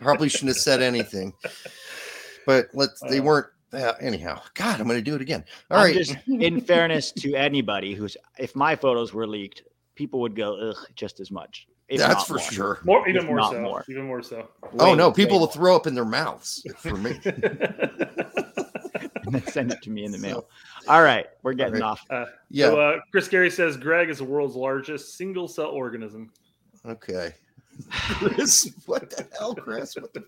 probably 0.00 0.28
shouldn't 0.28 0.50
have 0.50 0.56
said 0.58 0.80
anything. 0.82 1.32
But 2.46 2.68
let's. 2.74 3.00
They 3.08 3.18
weren't. 3.20 3.46
Uh, 3.72 3.94
anyhow, 4.00 4.40
God, 4.54 4.78
I'm 4.80 4.86
going 4.86 4.98
to 4.98 5.02
do 5.02 5.16
it 5.16 5.20
again. 5.20 5.44
All 5.70 5.78
I'm 5.78 5.84
right. 5.86 5.94
just 5.96 6.16
in 6.28 6.60
fairness 6.60 7.10
to 7.12 7.34
anybody 7.34 7.94
who's 7.94 8.16
if 8.38 8.54
my 8.54 8.76
photos 8.76 9.12
were 9.12 9.26
leaked, 9.26 9.62
people 9.96 10.20
would 10.20 10.36
go 10.36 10.54
ugh 10.70 10.76
just 10.94 11.18
as 11.18 11.32
much. 11.32 11.66
if 11.88 11.98
That's 11.98 12.24
for 12.24 12.34
more. 12.34 12.50
sure. 12.52 12.78
More, 12.84 13.08
even 13.08 13.22
If 13.22 13.28
more 13.28 13.42
so. 13.42 13.60
more. 13.60 13.84
Even 13.88 14.06
more 14.06 14.22
so. 14.22 14.48
Oh 14.78 14.92
Way- 14.92 14.96
no, 14.96 15.10
people 15.10 15.40
will 15.40 15.48
throw 15.48 15.74
up 15.74 15.88
in 15.88 15.96
their 15.96 16.04
mouths 16.04 16.64
for 16.78 16.96
me. 16.96 17.18
and 17.24 17.34
then 19.34 19.46
send 19.48 19.72
it 19.72 19.82
to 19.82 19.90
me 19.90 20.04
in 20.04 20.12
the 20.12 20.18
mail. 20.18 20.46
All 20.86 21.02
right, 21.02 21.26
we're 21.42 21.54
getting 21.54 21.74
right. 21.74 21.82
off. 21.82 22.06
Yeah. 22.48 22.66
So, 22.66 22.80
uh, 22.80 23.00
Chris 23.10 23.26
Gary 23.26 23.50
says 23.50 23.76
Greg 23.76 24.08
is 24.08 24.18
the 24.18 24.24
world's 24.24 24.54
largest 24.54 25.16
single 25.16 25.48
cell 25.48 25.70
organism. 25.70 26.30
Okay. 26.86 27.34
Chris, 27.90 28.70
what 28.86 29.10
the 29.10 29.26
hell, 29.36 29.54
Chris? 29.54 29.96
What 29.96 30.14
the... 30.14 30.24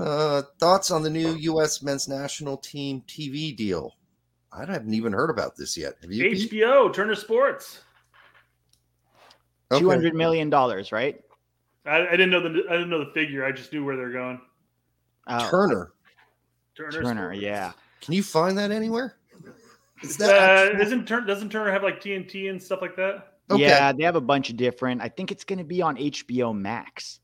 Uh, 0.00 0.42
thoughts 0.58 0.90
on 0.90 1.02
the 1.02 1.10
new 1.10 1.34
U.S. 1.34 1.82
men's 1.82 2.08
national 2.08 2.56
team 2.58 3.02
TV 3.06 3.54
deal? 3.54 3.94
I 4.52 4.60
haven't 4.60 4.94
even 4.94 5.12
heard 5.12 5.30
about 5.30 5.56
this 5.56 5.76
yet. 5.76 5.94
Have 6.00 6.12
you? 6.12 6.30
Pete? 6.30 6.50
HBO, 6.50 6.92
Turner 6.92 7.16
Sports. 7.16 7.80
Okay. 9.74 9.80
Two 9.80 9.90
hundred 9.90 10.14
million 10.14 10.50
dollars, 10.50 10.92
right? 10.92 11.20
I, 11.86 12.06
I 12.06 12.10
didn't 12.12 12.30
know 12.30 12.40
the 12.40 12.64
I 12.68 12.72
didn't 12.72 12.90
know 12.90 13.04
the 13.04 13.12
figure. 13.12 13.44
I 13.44 13.52
just 13.52 13.72
knew 13.72 13.84
where 13.84 13.96
they're 13.96 14.12
going. 14.12 14.40
Oh, 15.26 15.50
Turner. 15.50 15.92
Turner. 16.76 16.90
Turner, 17.02 17.22
Sports. 17.30 17.40
yeah. 17.40 17.72
Can 18.00 18.14
you 18.14 18.22
find 18.22 18.58
that 18.58 18.70
anywhere? 18.70 19.16
Is 20.02 20.16
that 20.18 20.30
Uh, 20.30 20.66
actual- 20.70 20.80
isn't 20.82 21.08
Turner 21.08 21.26
doesn't 21.26 21.50
Turner 21.50 21.70
have 21.72 21.82
like 21.82 22.00
TNT 22.00 22.50
and 22.50 22.62
stuff 22.62 22.80
like 22.82 22.96
that? 22.96 23.34
Okay. 23.50 23.62
Yeah, 23.62 23.92
they 23.92 24.04
have 24.04 24.16
a 24.16 24.20
bunch 24.20 24.50
of 24.50 24.56
different. 24.56 25.00
I 25.02 25.08
think 25.08 25.30
it's 25.30 25.44
going 25.44 25.58
to 25.58 25.64
be 25.64 25.82
on 25.82 25.96
HBO 25.96 26.54
Max. 26.56 27.20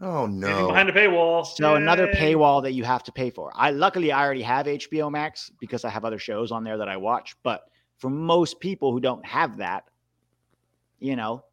Oh 0.00 0.24
Anything 0.24 0.40
no. 0.40 0.66
behind 0.68 0.88
a 0.88 0.92
paywall. 0.92 1.46
So 1.46 1.76
another 1.76 2.08
paywall 2.08 2.62
that 2.64 2.72
you 2.72 2.82
have 2.84 3.04
to 3.04 3.12
pay 3.12 3.30
for. 3.30 3.52
I 3.54 3.70
luckily 3.70 4.10
I 4.12 4.24
already 4.24 4.42
have 4.42 4.66
HBO 4.66 5.10
Max 5.10 5.50
because 5.60 5.84
I 5.84 5.90
have 5.90 6.04
other 6.04 6.18
shows 6.18 6.50
on 6.50 6.64
there 6.64 6.76
that 6.78 6.88
I 6.88 6.96
watch. 6.96 7.36
But 7.44 7.62
for 7.98 8.10
most 8.10 8.58
people 8.60 8.90
who 8.92 8.98
don't 9.00 9.24
have 9.24 9.58
that, 9.58 9.84
you 10.98 11.14
know, 11.16 11.44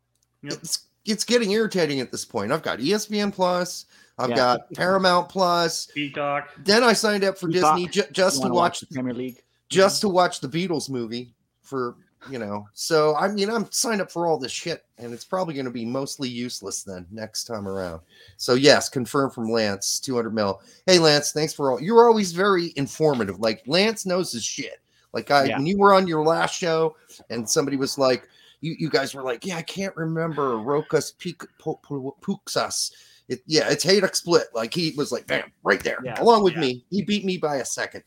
It's 0.43 0.87
it's 1.05 1.23
getting 1.23 1.51
irritating 1.51 1.99
at 1.99 2.11
this 2.11 2.25
point. 2.25 2.51
I've 2.51 2.61
got 2.61 2.79
ESPN 2.79 3.33
Plus. 3.33 3.85
I've 4.19 4.29
Yeah. 4.29 4.35
got 4.35 4.73
Paramount 4.73 5.29
Plus. 5.29 5.87
Peacock. 5.87 6.49
Then 6.63 6.83
I 6.83 6.93
signed 6.93 7.23
up 7.23 7.37
for 7.37 7.47
Peacock. 7.47 7.77
Disney 7.77 7.89
ju- 7.89 8.11
just 8.11 8.37
to 8.37 8.41
wanna 8.43 8.53
watch 8.53 8.79
the 8.81 8.87
Premier 8.87 9.13
League. 9.13 9.41
just 9.69 9.97
mm-hmm. 10.01 10.09
to 10.09 10.13
watch 10.13 10.39
the 10.41 10.47
Beatles 10.47 10.89
movie 10.89 11.33
for 11.61 11.95
you 12.29 12.37
know. 12.37 12.67
So 12.73 13.15
I 13.15 13.27
mean, 13.29 13.49
I'm 13.49 13.71
signed 13.71 14.01
up 14.01 14.11
for 14.11 14.27
all 14.27 14.37
this 14.37 14.51
shit, 14.51 14.85
and 14.97 15.13
it's 15.13 15.25
probably 15.25 15.53
going 15.53 15.65
to 15.65 15.71
be 15.71 15.85
mostly 15.85 16.29
useless 16.29 16.83
then 16.83 17.07
next 17.11 17.45
time 17.45 17.67
around. 17.67 18.01
So 18.37 18.53
yes, 18.53 18.89
confirmed 18.89 19.33
from 19.33 19.49
Lance, 19.49 19.99
200 19.99 20.33
mil. 20.33 20.61
Hey 20.85 20.99
Lance, 20.99 21.31
thanks 21.31 21.53
for 21.53 21.71
all. 21.71 21.81
You're 21.81 22.07
always 22.07 22.31
very 22.31 22.73
informative. 22.75 23.39
Like 23.39 23.63
Lance 23.65 24.05
knows 24.05 24.31
his 24.31 24.43
shit. 24.43 24.79
Like 25.13 25.31
I, 25.31 25.45
Yeah. 25.45 25.57
when 25.57 25.65
you 25.65 25.77
were 25.77 25.93
on 25.93 26.07
your 26.07 26.23
last 26.23 26.55
show, 26.55 26.95
and 27.29 27.49
somebody 27.49 27.75
was 27.77 27.97
like, 27.97 28.29
you, 28.61 28.75
you 28.79 28.89
guys 28.89 29.13
were 29.13 29.23
like, 29.23 29.45
yeah, 29.45 29.57
I 29.57 29.61
can't 29.63 29.95
remember 29.95 30.53
Rokas 30.55 31.11
Puk- 31.17 31.49
Pu- 31.59 31.77
Pu- 31.83 32.15
Puksas. 32.21 32.91
It, 33.27 33.41
yeah, 33.45 33.69
it's 33.69 33.85
Hajduk 33.85 34.15
Split. 34.15 34.47
Like 34.53 34.73
he 34.73 34.93
was 34.97 35.11
like, 35.11 35.27
bam, 35.27 35.51
right 35.63 35.83
there, 35.83 35.99
Yeah. 36.03 36.19
along 36.21 36.43
with 36.43 36.53
Yeah. 36.53 36.59
me. 36.61 36.85
He 36.89 37.01
beat 37.03 37.23
me 37.25 37.37
by 37.37 37.57
a 37.57 37.65
second. 37.65 38.03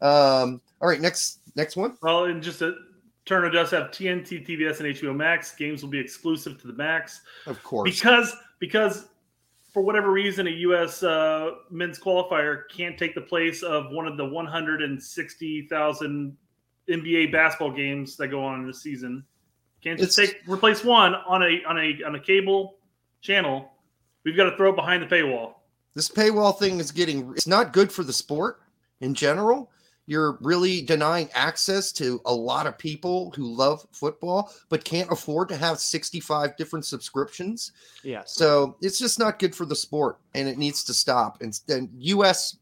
Um, 0.00 0.60
all 0.80 0.88
right, 0.88 1.00
next 1.00 1.40
next 1.56 1.76
one. 1.76 1.96
Well, 2.02 2.24
and 2.26 2.42
just 2.42 2.60
a, 2.62 2.74
Turner 3.24 3.50
does 3.50 3.70
have 3.70 3.90
TNT, 3.90 4.46
TBS, 4.46 4.80
and 4.80 4.94
HBO 4.94 5.14
Max. 5.16 5.54
Games 5.56 5.82
will 5.82 5.88
be 5.90 5.98
exclusive 5.98 6.60
to 6.60 6.66
the 6.66 6.72
Max 6.74 7.22
Of 7.46 7.62
course. 7.62 7.90
because 7.90 8.34
because 8.60 9.06
for 9.72 9.82
whatever 9.82 10.10
reason, 10.12 10.46
a 10.46 10.50
U.S. 10.50 11.02
Uh, 11.02 11.52
men's 11.70 11.98
qualifier 11.98 12.62
can't 12.74 12.96
take 12.98 13.14
the 13.14 13.20
place 13.22 13.62
of 13.62 13.90
one 13.90 14.06
of 14.06 14.16
the 14.16 14.24
160,000 14.24 16.36
NBA 16.88 17.32
basketball 17.32 17.72
games 17.72 18.16
that 18.16 18.28
go 18.28 18.42
on 18.44 18.60
in 18.60 18.66
the 18.66 18.72
season. 18.74 19.24
Can't 19.86 20.00
just 20.00 20.18
It's- 20.18 20.32
take 20.34 20.42
replace 20.48 20.82
one 20.82 21.14
on 21.14 21.42
a 21.44 21.62
on 21.64 21.78
a 21.78 22.02
on 22.04 22.16
a 22.16 22.20
cable 22.20 22.74
channel. 23.22 23.70
We've 24.24 24.36
got 24.36 24.50
to 24.50 24.56
throw 24.56 24.70
it 24.70 24.76
behind 24.76 25.00
the 25.02 25.06
paywall. 25.06 25.54
this 25.94 26.08
paywall 26.08 26.58
thing 26.58 26.80
is 26.80 26.90
getting 26.90 27.30
it's 27.36 27.46
not 27.46 27.72
good 27.72 27.90
for 27.92 28.02
the 28.02 28.12
sport 28.12 28.60
in 29.00 29.14
general 29.14 29.70
you're 30.08 30.38
really 30.42 30.82
denying 30.82 31.28
access 31.34 31.90
to 31.92 32.20
a 32.26 32.32
lot 32.34 32.66
of 32.66 32.76
people 32.78 33.32
who 33.34 33.46
love 33.54 33.86
football 33.92 34.52
but 34.68 34.84
can't 34.84 35.10
afford 35.10 35.48
to 35.48 35.56
have 35.56 35.78
65 35.78 36.54
different 36.56 36.84
subscriptions 36.84 37.72
Yeah. 38.02 38.22
so 38.26 38.76
it's 38.82 38.98
just 38.98 39.18
not 39.18 39.38
good 39.38 39.54
for 39.54 39.64
the 39.64 39.74
sport 39.76 40.18
and 40.34 40.48
it 40.48 40.58
needs 40.58 40.84
to 40.84 40.92
stop 40.94 41.40
and 41.40 41.58
then 41.66 41.88
us 42.02 42.56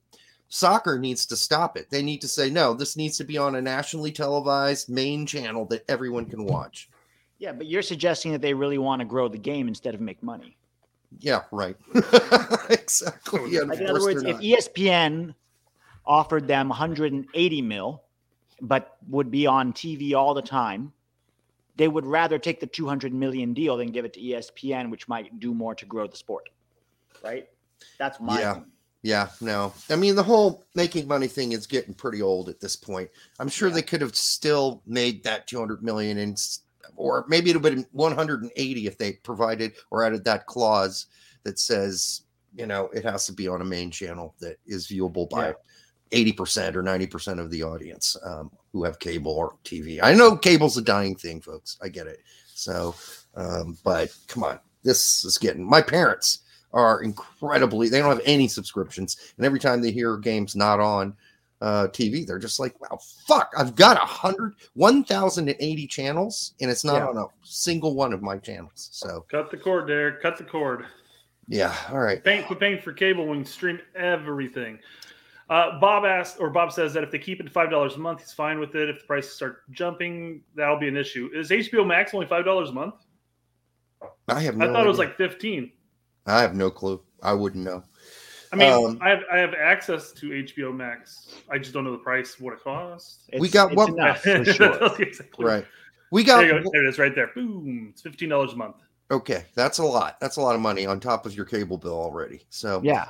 soccer 0.49 0.99
needs 0.99 1.27
to 1.27 1.37
stop 1.37 1.77
it 1.77 1.91
they 1.91 2.03
need 2.03 2.21
to 2.21 2.29
say 2.29 2.51
no 2.51 2.73
this 2.75 2.97
needs 2.97 3.17
to 3.17 3.25
be 3.25 3.37
on 3.37 3.57
a 3.57 3.61
nationally 3.63 4.13
televised 4.13 4.89
main 4.89 5.27
channel 5.27 5.65
that 5.67 5.85
everyone 5.89 6.27
can 6.27 6.45
watch 6.45 6.89
Yeah, 7.39 7.53
but 7.53 7.67
you're 7.67 7.83
suggesting 7.83 8.33
that 8.33 8.41
they 8.41 8.55
really 8.55 8.79
want 8.79 9.01
to 9.01 9.05
grow 9.05 9.29
the 9.29 9.39
game 9.39 9.69
instead 9.69 9.95
of 9.95 10.01
make 10.01 10.23
money. 10.23 10.57
yeah 11.21 11.43
right 11.53 11.77
exactly 12.71 13.51
yeah, 13.53 13.61
Like 13.61 13.81
in 13.81 13.87
other 13.89 14.01
words, 14.01 14.23
if 14.23 14.29
not. 14.37 14.43
ESPN 14.43 15.35
offered 16.07 16.47
them 16.47 16.69
180 16.69 17.63
mil, 17.63 18.03
but 18.61 18.97
would 19.09 19.31
be 19.31 19.47
on 19.47 19.73
TV 19.73 20.15
all 20.15 20.35
the 20.35 20.43
time, 20.43 20.93
they 21.77 21.89
would 21.89 22.07
rather 22.07 22.39
take 22.39 22.61
the 22.61 22.67
200 22.67 23.13
million 23.13 23.53
deal 23.55 23.77
than 23.77 23.91
give 23.91 24.05
it 24.05 24.13
to 24.15 24.21
ESPN, 24.21 24.91
which 24.91 25.09
might 25.09 25.39
do 25.41 25.53
more 25.55 25.75
to 25.75 25.87
grow 25.87 26.07
the 26.07 26.17
sport. 26.17 26.49
Right? 27.23 27.49
That's 27.99 28.21
my. 28.21 28.41
Yeah. 28.41 28.51
opinion. 28.53 28.71
Yeah, 29.03 29.29
no. 29.43 29.75
I 29.91 29.97
mean, 29.97 30.15
the 30.17 30.23
whole 30.23 30.65
making 30.75 31.07
money 31.07 31.27
thing 31.27 31.53
is 31.53 31.67
getting 31.67 31.93
pretty 31.93 32.23
old 32.23 32.49
at 32.49 32.59
this 32.61 32.75
point. 32.75 33.11
I'm 33.39 33.49
sure 33.49 33.69
they 33.69 33.83
could 33.83 34.01
have 34.01 34.17
still 34.17 34.83
made 34.87 35.23
that 35.25 35.47
200 35.47 35.83
million 35.83 36.17
and 36.19 36.33
s- 36.33 36.61
or 36.97 37.25
maybe 37.29 37.51
it 37.51 37.61
would 37.61 37.73
have 37.73 37.83
been 37.83 37.87
180 37.93 38.87
if 38.87 38.99
they 38.99 39.13
provided 39.13 39.73
or 39.91 40.05
added 40.05 40.25
that 40.25 40.47
clause 40.47 41.07
that 41.45 41.59
says, 41.59 42.23
you 42.55 42.67
know, 42.67 42.89
it 42.95 43.05
has 43.05 43.27
to 43.27 43.33
be 43.33 43.49
on 43.49 43.61
a 43.61 43.65
main 43.65 43.91
channel 43.91 44.35
that 44.41 44.59
is 44.67 44.87
viewable 44.87 45.29
by 45.29 45.55
80% 46.11 46.77
or 46.77 46.83
90% 46.83 47.41
of 47.41 47.51
the 47.51 47.63
audience 47.63 48.17
um, 48.25 48.51
who 48.73 48.85
have 48.85 48.99
cable 48.99 49.33
or 49.33 49.57
TV. 49.65 49.99
I 50.03 50.15
know 50.15 50.37
cable's 50.37 50.77
a 50.77 50.83
dying 50.83 51.17
thing, 51.17 51.41
folks. 51.41 51.77
I 51.83 51.89
get 51.89 52.07
it. 52.07 52.21
So, 52.55 52.95
um, 53.35 53.77
but 53.85 54.15
come 54.29 54.45
on, 54.45 54.61
this 54.85 55.25
is 55.25 55.39
getting 55.39 55.69
my 55.69 55.83
parents 55.83 56.41
are 56.73 57.03
incredibly 57.03 57.89
they 57.89 58.01
don't 58.01 58.11
have 58.11 58.21
any 58.25 58.49
subscriptions 58.49 59.17
and 59.37 59.47
every 59.47 59.61
time 59.61 59.81
they 59.81 59.93
hear 59.93 60.17
games 60.17 60.57
not 60.57 60.81
on 60.81 61.15
uh 61.65 61.87
tv 61.89 62.27
they're 62.27 62.39
just 62.39 62.61
like 62.61 62.79
wow 62.81 62.99
fuck 63.27 63.51
i've 63.57 63.75
got 63.75 63.97
a 63.97 64.01
hundred 64.05 64.53
1080 64.75 65.87
channels 65.87 66.55
and 66.61 66.71
it's 66.71 66.85
not 66.85 66.97
Yeah. 66.97 67.07
on 67.07 67.17
a 67.17 67.25
single 67.43 67.95
one 67.95 68.13
of 68.13 68.21
my 68.23 68.37
channels 68.39 68.89
so 68.93 69.25
Cut 69.31 69.51
the 69.51 69.57
cord, 69.57 69.87
Derek. 69.89 70.21
Cut 70.21 70.37
the 70.37 70.45
cord. 70.45 70.85
yeah 71.49 71.75
all 71.91 72.01
right 72.01 72.23
Paying, 72.23 72.45
quit 72.45 72.61
paying 72.61 72.81
for 72.83 72.93
cable 72.93 73.27
when 73.27 73.39
you 73.39 73.45
stream 73.45 73.79
everything. 73.95 74.79
Uh, 75.51 75.79
Bob 75.79 76.05
asked, 76.07 76.37
or 76.41 76.49
Bob 76.49 76.73
says 76.73 76.95
that 76.95 77.05
if 77.05 77.11
they 77.11 77.19
keep 77.19 77.39
it 77.41 77.51
five 77.53 77.69
dollars 77.71 77.97
a 77.97 77.99
month, 77.99 78.21
he's 78.21 78.33
fine 78.33 78.59
with 78.59 78.75
it. 78.75 78.89
If 78.89 79.01
the 79.01 79.07
prices 79.07 79.35
start 79.35 79.71
jumping, 79.71 80.41
that'll 80.57 80.79
be 80.79 80.89
an 80.89 80.97
issue. 80.97 81.29
Is 81.35 81.51
HBO 81.51 81.87
Max 81.87 82.15
only 82.15 82.27
five 82.27 82.45
dollars 82.47 82.71
a 82.71 82.73
month? 82.73 82.95
i 84.29 84.41
have 84.41 84.57
no 84.57 84.65
I 84.69 84.73
thought 84.73 84.85
it 84.87 84.89
was 84.89 84.99
like 84.99 85.17
fifteen. 85.17 85.71
i 86.27 86.41
have 86.41 86.55
no 86.55 86.71
clue 86.71 87.01
i 87.23 87.33
wouldn't 87.33 87.63
know 87.65 87.83
I 88.55 88.57
mean, 88.57 88.87
Um, 88.91 88.99
I 89.03 89.09
have 89.11 89.21
I 89.33 89.39
have 89.39 89.55
access 89.55 90.13
to 90.13 90.27
HBO 90.31 90.75
Max. 90.75 91.29
I 91.51 91.59
just 91.59 91.73
don't 91.73 91.85
know 91.85 91.93
the 91.93 91.99
price, 91.99 92.39
what 92.41 92.53
it 92.55 92.63
costs. 92.63 93.29
We 93.39 93.49
got 93.49 93.75
what 93.75 93.91
one- 93.91 93.99
enough 94.01 94.21
for 94.23 94.45
sure. 94.53 95.01
Exactly. 95.01 95.45
right 95.45 95.67
we 96.11 96.23
got 96.23 96.39
There, 96.39 96.59
you 96.59 96.63
go. 96.65 96.71
there 96.73 96.85
it 96.85 96.89
is, 96.89 96.99
right 96.99 97.15
there. 97.15 97.31
Boom! 97.35 97.89
It's 97.93 98.03
fifteen 98.03 98.29
dollars 98.29 98.53
a 98.53 98.57
month. 98.57 98.77
okay 99.11 99.45
that's 99.55 99.79
a 99.79 99.85
lot 99.85 100.19
that's 100.21 100.37
a 100.37 100.41
lot 100.41 100.55
of 100.55 100.61
money 100.61 100.87
on 100.87 100.99
top 101.01 101.27
of 101.27 101.35
your 101.37 101.45
cable 101.45 101.77
bill 101.79 101.99
already 102.01 102.45
so 102.51 102.81
Yeah. 102.85 103.07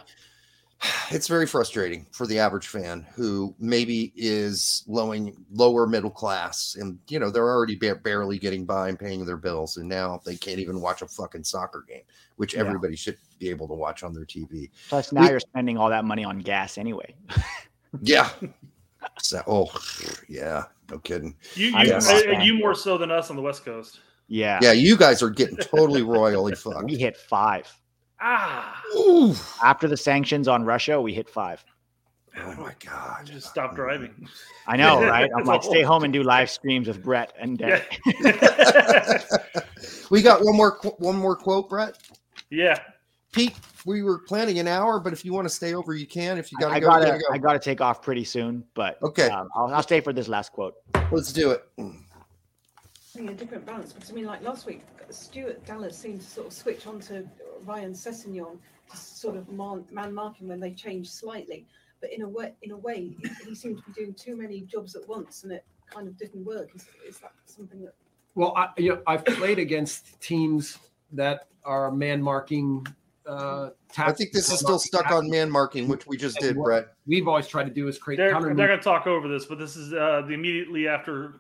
It's 1.11 1.29
very 1.29 1.47
frustrating 1.47 2.07
for 2.13 2.27
the 2.27 2.39
average 2.39 2.67
fan 2.69 3.07
who 3.15 3.55
maybe 3.59 4.13
is 4.17 4.83
lowing 4.87 5.37
lower 5.53 5.87
middle 5.87 6.11
class 6.11 6.77
and 6.81 6.99
you 7.09 7.19
know 7.19 7.31
they're 7.31 7.49
already 7.49 7.77
ba- 7.77 7.95
barely 7.97 8.39
getting 8.39 8.65
by 8.65 8.89
and 8.89 8.99
paying 8.99 9.25
their 9.25 9.37
bills 9.37 9.77
and 9.77 9.89
now 9.89 10.21
they 10.25 10.37
can't 10.37 10.59
even 10.59 10.81
watch 10.81 11.03
a 11.03 11.07
fucking 11.07 11.45
soccer 11.45 11.85
game 11.89 12.03
which 12.37 12.55
Yeah. 12.55 12.61
everybody 12.61 12.97
should 12.97 13.17
be 13.39 13.49
able 13.51 13.69
to 13.69 13.75
watch 13.75 14.03
on 14.03 14.13
their 14.13 14.25
tv 14.25 14.71
Plus, 14.89 15.13
now 15.13 15.23
We- 15.23 15.31
you're 15.31 15.41
spending 15.41 15.79
all 15.79 15.91
that 15.91 16.05
money 16.05 16.25
on 16.25 16.39
gas 16.41 16.77
anyway. 16.79 17.15
yeah 18.03 18.31
so 19.19 19.43
oh 19.47 19.71
yeah 20.29 20.65
no 20.91 20.99
kidding 20.99 21.37
You 21.55 21.67
you, 21.67 21.85
guess. 21.87 22.11
uh, 22.11 22.41
you 22.43 22.59
more 22.59 22.75
so 22.75 22.99
than 22.99 23.11
us 23.11 23.31
on 23.31 23.37
the 23.37 23.43
West 23.43 23.65
Coast. 23.65 24.01
Yeah. 24.29 24.59
yeah 24.63 24.73
you 24.73 24.97
guys 24.97 25.23
are 25.23 25.31
getting 25.31 25.57
totally 25.59 26.03
royally 26.03 26.55
fucked 26.57 26.85
We 26.87 26.97
hit 26.97 27.17
five. 27.17 27.71
Ah, 28.21 28.81
Ooh. 28.97 29.35
After 29.63 29.89
the 29.89 29.97
sanctions 29.97 30.49
on 30.49 30.65
Russia, 30.65 31.01
we 31.01 31.13
hit 31.15 31.29
five. 31.29 31.65
oh 32.41 32.55
my 32.57 32.73
god 32.85 33.27
just 33.27 33.49
stop 33.49 33.75
driving. 33.77 34.29
I 34.67 34.77
know, 34.77 35.03
right? 35.09 35.31
I'm 35.37 35.45
like, 35.45 35.63
stay 35.63 35.83
home 35.83 36.05
and 36.05 36.13
do 36.13 36.23
live 36.23 36.51
streams 36.51 36.89
with 36.89 37.03
Brett 37.03 37.33
and 37.39 37.61
Yeah. 37.61 37.83
We 40.11 40.23
got 40.23 40.45
one 40.45 40.57
more 40.57 40.73
qu- 40.77 40.95
one 40.99 41.17
more 41.17 41.37
quote 41.37 41.69
brett 41.69 41.97
yeah. 42.51 42.79
pete 43.33 43.55
we 43.85 44.03
were 44.03 44.19
planning 44.21 44.59
an 44.59 44.69
hour 44.69 45.01
but 45.01 45.13
if 45.13 45.25
you 45.25 45.33
want 45.33 45.47
to 45.47 45.53
stay 45.55 45.75
over 45.75 45.95
you 45.95 46.07
can 46.07 46.39
if 46.39 46.51
you 46.53 46.59
gotta 46.59 46.75
I 46.75 46.81
go, 46.81 46.87
gotta, 46.89 47.07
gotta 47.07 47.19
go. 47.19 47.25
I 47.33 47.39
gotta 47.39 47.59
take 47.59 47.81
off 47.81 48.01
pretty 48.03 48.25
soon, 48.25 48.65
but 48.75 48.99
Okay. 49.03 49.29
um, 49.29 49.49
I'll, 49.55 49.73
I'll 49.75 49.83
stay 49.83 50.01
for 50.01 50.13
this 50.13 50.29
last 50.29 50.53
quote. 50.53 50.75
let's 51.11 51.33
do 51.33 51.51
it 51.51 51.65
Having 53.15 53.29
a 53.29 53.35
different 53.35 53.65
balance 53.65 53.93
because 53.93 54.11
I 54.11 54.15
mean, 54.15 54.25
like 54.25 54.43
last 54.43 54.67
week, 54.67 54.83
Stuart 55.11 55.65
Dallas 55.65 55.97
seemed 55.97 56.21
to 56.21 56.27
sort 56.27 56.49
of 56.49 56.53
switch 56.53 56.87
on 56.89 56.99
to 57.01 57.25
Ryan 57.65 57.93
Sessegnon 57.93 58.59
to 58.91 58.97
sort 58.97 59.37
of 59.37 59.49
man, 59.53 59.85
man 59.93 60.13
marking 60.13 60.49
when 60.49 60.59
they 60.59 60.73
changed 60.73 61.13
slightly. 61.13 61.65
But 62.01 62.13
in 62.13 62.23
a 62.23 62.29
way, 62.29 62.55
in 62.63 62.73
a 62.73 62.77
way, 62.77 63.17
he 63.47 63.55
seemed 63.55 63.79
to 63.79 63.85
be 63.85 63.93
doing 63.93 64.15
too 64.15 64.37
many 64.37 64.63
jobs 64.63 64.97
at 64.97 65.09
once, 65.09 65.45
and 65.45 65.53
it 65.53 65.65
kind 65.89 66.09
of 66.09 66.19
didn't 66.19 66.45
work. 66.45 66.71
Is, 66.75 66.87
is 67.09 67.19
that 67.21 67.31
something 67.47 67.83
that? 67.83 67.95
Well, 68.35 68.53
I, 68.57 68.71
you 68.79 68.91
know, 68.91 69.03
I've 69.07 69.25
played 69.25 69.61
against 69.61 70.21
teams 70.21 70.79
that 71.13 71.47
are 71.65 71.93
man 71.93 72.21
marking. 72.21 72.85
Uh, 73.25 73.71
I 73.97 74.11
think 74.11 74.33
this 74.33 74.53
is 74.53 74.59
still 74.59 74.81
stuck 74.81 75.13
on 75.13 75.31
man 75.31 75.49
marking, 75.49 75.87
which 75.87 76.05
we 76.09 76.17
just 76.17 76.41
did, 76.41 76.57
Brett. 76.57 76.89
We've 77.07 77.29
always 77.29 77.47
tried 77.47 77.65
to 77.65 77.71
do 77.71 77.87
is 77.87 77.97
create 77.97 78.17
They're, 78.17 78.33
counter. 78.33 78.53
they're 78.55 78.67
going 78.67 78.81
to 78.81 78.85
talk 78.85 79.07
over 79.07 79.29
this, 79.29 79.47
but 79.47 79.61
this 79.61 79.77
is 79.77 79.93
uh, 79.95 80.23
the 80.27 80.35
immediately 80.35 80.89
after 80.89 81.37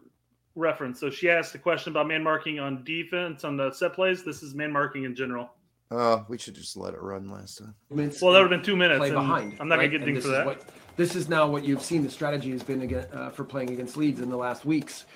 reference. 0.54 1.00
So 1.00 1.10
she 1.10 1.28
asked 1.30 1.54
a 1.54 1.58
question 1.58 1.92
about 1.92 2.06
man 2.08 2.22
marking 2.22 2.58
on 2.60 2.84
defense 2.84 3.44
on 3.44 3.56
the 3.56 3.72
set 3.72 3.92
plays. 3.94 4.22
This 4.22 4.42
is 4.42 4.54
man 4.54 4.72
marking 4.72 5.04
in 5.04 5.14
general. 5.14 5.50
Uh, 5.90 6.22
we 6.28 6.38
should 6.38 6.54
just 6.54 6.76
let 6.76 6.94
it 6.94 7.02
run 7.02 7.30
last 7.30 7.58
time. 7.58 7.74
movements 7.90 8.20
Well, 8.22 8.32
that 8.32 8.40
would 8.42 8.50
have 8.50 8.60
been 8.60 8.64
two 8.64 8.76
minutes. 8.76 8.98
play 8.98 9.10
behind. 9.10 9.56
I'm 9.60 9.68
not 9.68 9.78
right? 9.78 9.90
going 9.90 9.90
to 9.90 9.98
get 9.98 10.08
And 10.08 10.14
dinged 10.14 10.18
this 10.18 10.24
for 10.26 10.30
that. 10.30 10.46
what- 10.46 10.68
this 10.96 11.16
is 11.16 11.28
now 11.28 11.48
what 11.48 11.64
you've 11.64 11.82
seen. 11.82 12.04
The 12.04 12.10
strategy 12.10 12.52
has 12.52 12.62
been 12.62 12.82
again 12.82 13.06
uh, 13.12 13.30
for 13.30 13.42
playing 13.42 13.70
against 13.70 13.96
Leeds 13.96 14.20
in 14.20 14.30
the 14.30 14.36
last 14.36 14.64
weeks. 14.64 15.06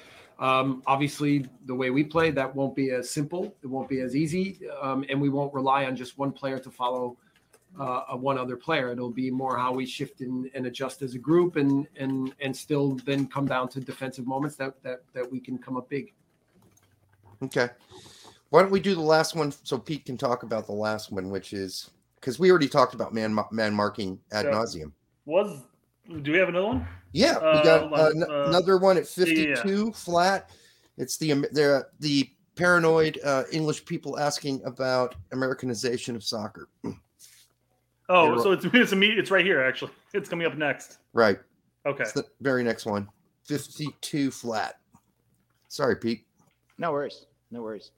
Um, 0.40 0.82
obviously, 0.88 1.46
the 1.66 1.74
way 1.74 1.90
we 1.90 2.02
play, 2.04 2.30
that 2.32 2.52
won't 2.54 2.74
be 2.74 2.90
as 2.90 3.10
simple. 3.10 3.56
It 3.62 3.66
won't 3.68 3.88
be 3.88 4.00
as 4.00 4.14
easy, 4.16 4.60
um, 4.80 5.04
and 5.08 5.20
we 5.20 5.28
won't 5.28 5.54
rely 5.54 5.84
on 5.86 5.94
just 5.96 6.18
one 6.18 6.32
player 6.32 6.58
to 6.58 6.70
follow 6.70 7.16
uh, 7.78 8.02
a 8.10 8.16
one 8.16 8.38
other 8.38 8.56
player. 8.56 8.90
It'll 8.90 9.10
be 9.10 9.30
more 9.30 9.56
how 9.56 9.72
we 9.72 9.86
shift 9.86 10.20
and, 10.20 10.50
and 10.54 10.66
adjust 10.66 11.02
as 11.02 11.14
a 11.14 11.18
group, 11.18 11.56
and 11.56 11.86
and 11.96 12.34
and 12.40 12.56
still 12.56 12.96
then 13.04 13.26
come 13.26 13.46
down 13.46 13.68
to 13.70 13.80
defensive 13.80 14.26
moments 14.26 14.56
that 14.56 14.82
that 14.82 15.02
that 15.14 15.30
we 15.30 15.40
can 15.40 15.58
come 15.58 15.76
up 15.76 15.88
big. 15.88 16.12
Okay. 17.42 17.68
Why 18.50 18.62
don't 18.62 18.70
we 18.70 18.80
do 18.80 18.94
the 18.94 19.00
last 19.00 19.34
one 19.34 19.52
so 19.62 19.78
Pete 19.78 20.04
can 20.06 20.16
talk 20.16 20.42
about 20.42 20.66
the 20.66 20.72
last 20.72 21.12
one, 21.12 21.28
which 21.30 21.52
is 21.52 21.90
because 22.16 22.38
we 22.38 22.50
already 22.50 22.68
talked 22.68 22.94
about 22.94 23.12
man 23.14 23.38
man 23.52 23.74
marking 23.74 24.18
ad 24.32 24.46
Yeah. 24.46 24.52
nauseum. 24.52 24.92
Was 25.26 25.62
do 26.22 26.32
we 26.32 26.38
have 26.38 26.48
another 26.48 26.66
one? 26.66 26.88
Yeah, 27.12 27.38
we 27.38 27.58
Uh, 27.60 27.62
got 27.62 27.80
hold 27.80 27.92
uh, 27.94 28.10
n- 28.14 28.22
uh, 28.30 28.44
another 28.48 28.78
one 28.78 28.96
at 28.96 29.04
yeah, 29.16 29.24
yeah. 29.26 29.54
52 29.62 29.92
flat. 29.92 30.50
It's 30.96 31.16
the 31.18 31.30
Am- 31.32 31.42
the 31.52 31.86
the 32.00 32.30
paranoid 32.54 33.20
uh, 33.22 33.44
English 33.52 33.84
people 33.84 34.18
asking 34.18 34.62
about 34.64 35.14
Americanization 35.32 36.16
of 36.16 36.24
soccer. 36.24 36.68
Oh, 38.08 38.26
You're 38.34 38.42
so 38.42 38.52
it's 38.52 38.64
it's 38.72 38.92
immediate. 38.92 39.18
It's 39.18 39.30
right 39.30 39.44
here. 39.44 39.62
Actually, 39.62 39.92
it's 40.14 40.28
coming 40.28 40.46
up 40.46 40.56
next. 40.56 40.98
Right. 41.12 41.38
Okay. 41.86 42.02
It's 42.02 42.12
the 42.12 42.24
very 42.40 42.64
next 42.64 42.86
one. 42.86 43.08
52 43.46 44.30
flat. 44.30 44.78
Sorry, 45.68 45.96
Pete. 45.96 46.24
No 46.78 46.92
worries. 46.92 47.26
No 47.50 47.62
worries. 47.62 47.90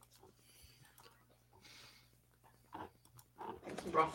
Ross. 3.92 4.14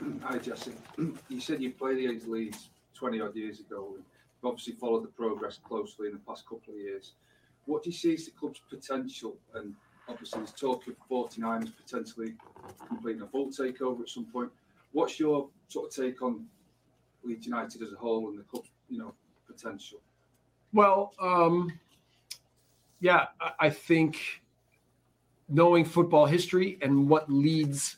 Hi, 0.22 0.38
Jesse. 0.38 0.72
You 1.28 1.40
said 1.40 1.60
you 1.62 1.72
played 1.72 1.98
against 1.98 2.28
Leeds 2.28 2.68
20 2.94 3.20
odd 3.20 3.34
years 3.36 3.60
ago. 3.60 3.92
and 3.94 4.04
You've 4.42 4.50
obviously 4.50 4.74
followed 4.74 5.04
the 5.04 5.08
progress 5.08 5.58
closely 5.58 6.06
in 6.08 6.12
the 6.14 6.20
past 6.20 6.44
couple 6.48 6.72
of 6.74 6.78
years. 6.78 7.12
What 7.66 7.82
do 7.82 7.90
you 7.90 7.96
see 7.96 8.14
as 8.14 8.26
the 8.26 8.30
club's 8.32 8.60
potential? 8.70 9.36
And 9.54 9.74
obviously, 10.08 10.38
there's 10.40 10.52
talk 10.52 10.86
of 10.86 10.94
49ers 11.10 11.72
potentially 11.76 12.34
completing 12.86 13.22
a 13.22 13.26
full 13.26 13.46
takeover 13.48 14.02
at 14.02 14.08
some 14.08 14.26
point. 14.26 14.50
What's 14.96 15.20
your 15.20 15.50
sort 15.68 15.88
of 15.88 16.04
take 16.04 16.22
on 16.22 16.46
Leeds 17.22 17.44
United 17.44 17.82
as 17.82 17.92
a 17.92 17.96
whole 17.96 18.30
and 18.30 18.38
the 18.38 18.44
club's, 18.44 18.70
you 18.88 18.98
know, 18.98 19.12
potential? 19.46 19.98
Well, 20.72 21.12
um, 21.20 21.70
yeah, 23.00 23.26
I, 23.38 23.66
I 23.66 23.70
think 23.70 24.40
knowing 25.50 25.84
football 25.84 26.24
history 26.24 26.78
and 26.80 27.10
what 27.10 27.30
Leeds 27.30 27.96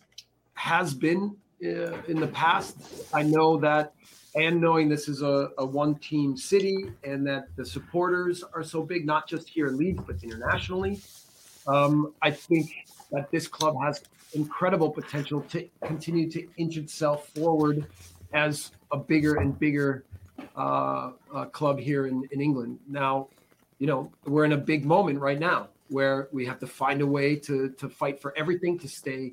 has 0.54 0.92
been 0.92 1.36
uh, 1.64 2.02
in 2.08 2.18
the 2.18 2.26
past, 2.34 2.76
I 3.14 3.22
know 3.22 3.56
that, 3.58 3.94
and 4.34 4.60
knowing 4.60 4.88
this 4.88 5.08
is 5.08 5.22
a, 5.22 5.50
a 5.58 5.64
one 5.64 5.94
team 6.00 6.36
city 6.36 6.90
and 7.04 7.24
that 7.28 7.44
the 7.54 7.64
supporters 7.64 8.42
are 8.52 8.64
so 8.64 8.82
big, 8.82 9.06
not 9.06 9.28
just 9.28 9.48
here 9.48 9.68
in 9.68 9.76
Leeds, 9.76 10.02
but 10.04 10.16
internationally, 10.24 11.00
um, 11.68 12.12
I 12.22 12.32
think 12.32 12.72
that 13.10 13.30
this 13.30 13.48
club 13.48 13.76
has 13.82 14.02
incredible 14.34 14.90
potential 14.90 15.40
to 15.42 15.68
continue 15.84 16.30
to 16.30 16.46
inch 16.56 16.76
itself 16.76 17.28
forward 17.28 17.86
as 18.32 18.72
a 18.92 18.96
bigger 18.96 19.36
and 19.36 19.58
bigger 19.58 20.04
uh, 20.56 21.12
uh, 21.34 21.44
club 21.46 21.78
here 21.78 22.06
in, 22.06 22.28
in 22.32 22.40
England. 22.40 22.78
Now, 22.88 23.28
you 23.78 23.86
know, 23.86 24.10
we're 24.26 24.44
in 24.44 24.52
a 24.52 24.58
big 24.58 24.84
moment 24.84 25.20
right 25.20 25.38
now 25.38 25.68
where 25.88 26.28
we 26.32 26.44
have 26.44 26.58
to 26.58 26.66
find 26.66 27.00
a 27.00 27.06
way 27.06 27.36
to 27.36 27.70
to 27.70 27.88
fight 27.88 28.20
for 28.20 28.36
everything 28.36 28.78
to 28.80 28.88
stay 28.88 29.32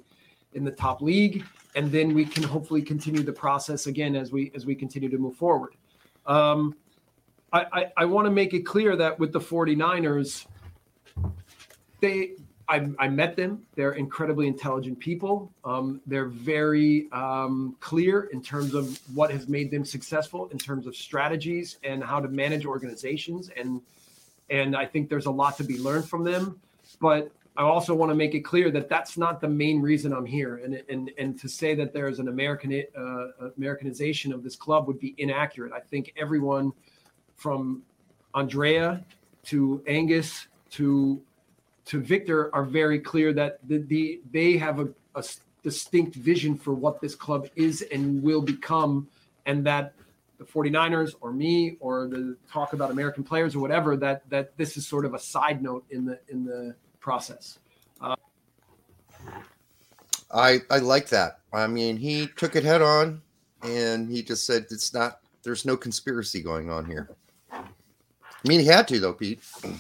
in 0.53 0.63
the 0.63 0.71
top 0.71 1.01
league, 1.01 1.43
and 1.75 1.91
then 1.91 2.13
we 2.13 2.25
can 2.25 2.43
hopefully 2.43 2.81
continue 2.81 3.23
the 3.23 3.33
process 3.33 3.87
again 3.87 4.15
as 4.15 4.31
we 4.31 4.51
as 4.55 4.65
we 4.65 4.75
continue 4.75 5.09
to 5.09 5.17
move 5.17 5.35
forward. 5.35 5.73
Um, 6.25 6.75
I, 7.51 7.65
I, 7.71 7.91
I 7.97 8.05
want 8.05 8.25
to 8.25 8.31
make 8.31 8.53
it 8.53 8.65
clear 8.65 8.95
that 8.95 9.19
with 9.19 9.31
the 9.31 9.39
49ers, 9.39 10.47
they 12.01 12.31
I, 12.67 12.87
I 12.97 13.07
met 13.07 13.35
them. 13.35 13.65
They're 13.75 13.93
incredibly 13.93 14.47
intelligent 14.47 14.99
people. 14.99 15.51
Um, 15.63 16.01
they're 16.07 16.27
very 16.27 17.07
um, 17.11 17.75
clear 17.79 18.29
in 18.33 18.41
terms 18.41 18.73
of 18.73 18.99
what 19.13 19.31
has 19.31 19.47
made 19.47 19.69
them 19.71 19.85
successful 19.85 20.49
in 20.49 20.57
terms 20.57 20.87
of 20.87 20.95
strategies 20.95 21.77
and 21.83 22.03
how 22.03 22.19
to 22.19 22.27
manage 22.27 22.65
organizations. 22.65 23.49
And 23.55 23.81
and 24.49 24.75
I 24.75 24.85
think 24.85 25.09
there's 25.09 25.25
a 25.25 25.31
lot 25.31 25.57
to 25.57 25.63
be 25.63 25.79
learned 25.79 26.07
from 26.07 26.23
them. 26.23 26.59
But 27.01 27.31
I 27.57 27.63
also 27.63 27.95
want 27.95 28.11
to 28.11 28.15
make 28.15 28.35
it 28.35 28.41
clear 28.41 28.69
that 28.71 28.89
that's 28.89 29.17
not 29.17 29.41
the 29.41 29.47
main 29.47 29.81
reason 29.81 30.11
I'm 30.13 30.25
here. 30.25 30.57
And 30.57 30.81
and 30.89 31.11
and 31.17 31.39
to 31.39 31.47
say 31.47 31.75
that 31.75 31.93
there's 31.93 32.19
an 32.19 32.27
American 32.27 32.83
uh, 32.97 33.49
Americanization 33.57 34.33
of 34.33 34.43
this 34.43 34.55
club 34.55 34.87
would 34.87 34.99
be 34.99 35.13
inaccurate. 35.17 35.71
I 35.71 35.79
think 35.79 36.13
everyone 36.17 36.73
from 37.35 37.83
Andrea 38.33 39.03
to 39.45 39.83
Angus 39.87 40.47
to 40.71 41.21
to 41.85 42.01
Victor 42.01 42.53
are 42.53 42.63
very 42.63 42.99
clear 42.99 43.33
that 43.33 43.59
the, 43.67 43.77
the 43.79 44.21
they 44.31 44.57
have 44.57 44.79
a, 44.79 44.89
a 45.15 45.23
distinct 45.63 46.15
vision 46.15 46.57
for 46.57 46.73
what 46.73 47.01
this 47.01 47.15
club 47.15 47.47
is 47.55 47.83
and 47.91 48.21
will 48.21 48.41
become, 48.41 49.07
and 49.45 49.65
that 49.65 49.93
the 50.37 50.43
49ers 50.45 51.13
or 51.21 51.31
me 51.31 51.77
or 51.79 52.07
the 52.07 52.35
talk 52.51 52.73
about 52.73 52.91
American 52.91 53.23
players 53.23 53.55
or 53.55 53.59
whatever 53.59 53.95
that 53.97 54.29
that 54.29 54.55
this 54.57 54.77
is 54.77 54.87
sort 54.87 55.05
of 55.05 55.13
a 55.13 55.19
side 55.19 55.61
note 55.61 55.85
in 55.89 56.05
the 56.05 56.19
in 56.29 56.43
the 56.43 56.75
process. 56.99 57.59
Uh, 58.01 58.15
I 60.33 60.61
I 60.69 60.79
like 60.79 61.09
that. 61.09 61.39
I 61.53 61.67
mean, 61.67 61.97
he 61.97 62.27
took 62.35 62.55
it 62.55 62.63
head 62.63 62.81
on, 62.81 63.21
and 63.61 64.09
he 64.09 64.23
just 64.23 64.45
said 64.45 64.65
it's 64.71 64.93
not. 64.93 65.19
There's 65.43 65.65
no 65.65 65.77
conspiracy 65.77 66.41
going 66.41 66.71
on 66.71 66.85
here. 66.85 67.09
I 68.45 68.47
mean, 68.47 68.59
he 68.59 68.67
had 68.67 68.87
to 68.89 68.99
though, 68.99 69.13
Pete. 69.13 69.39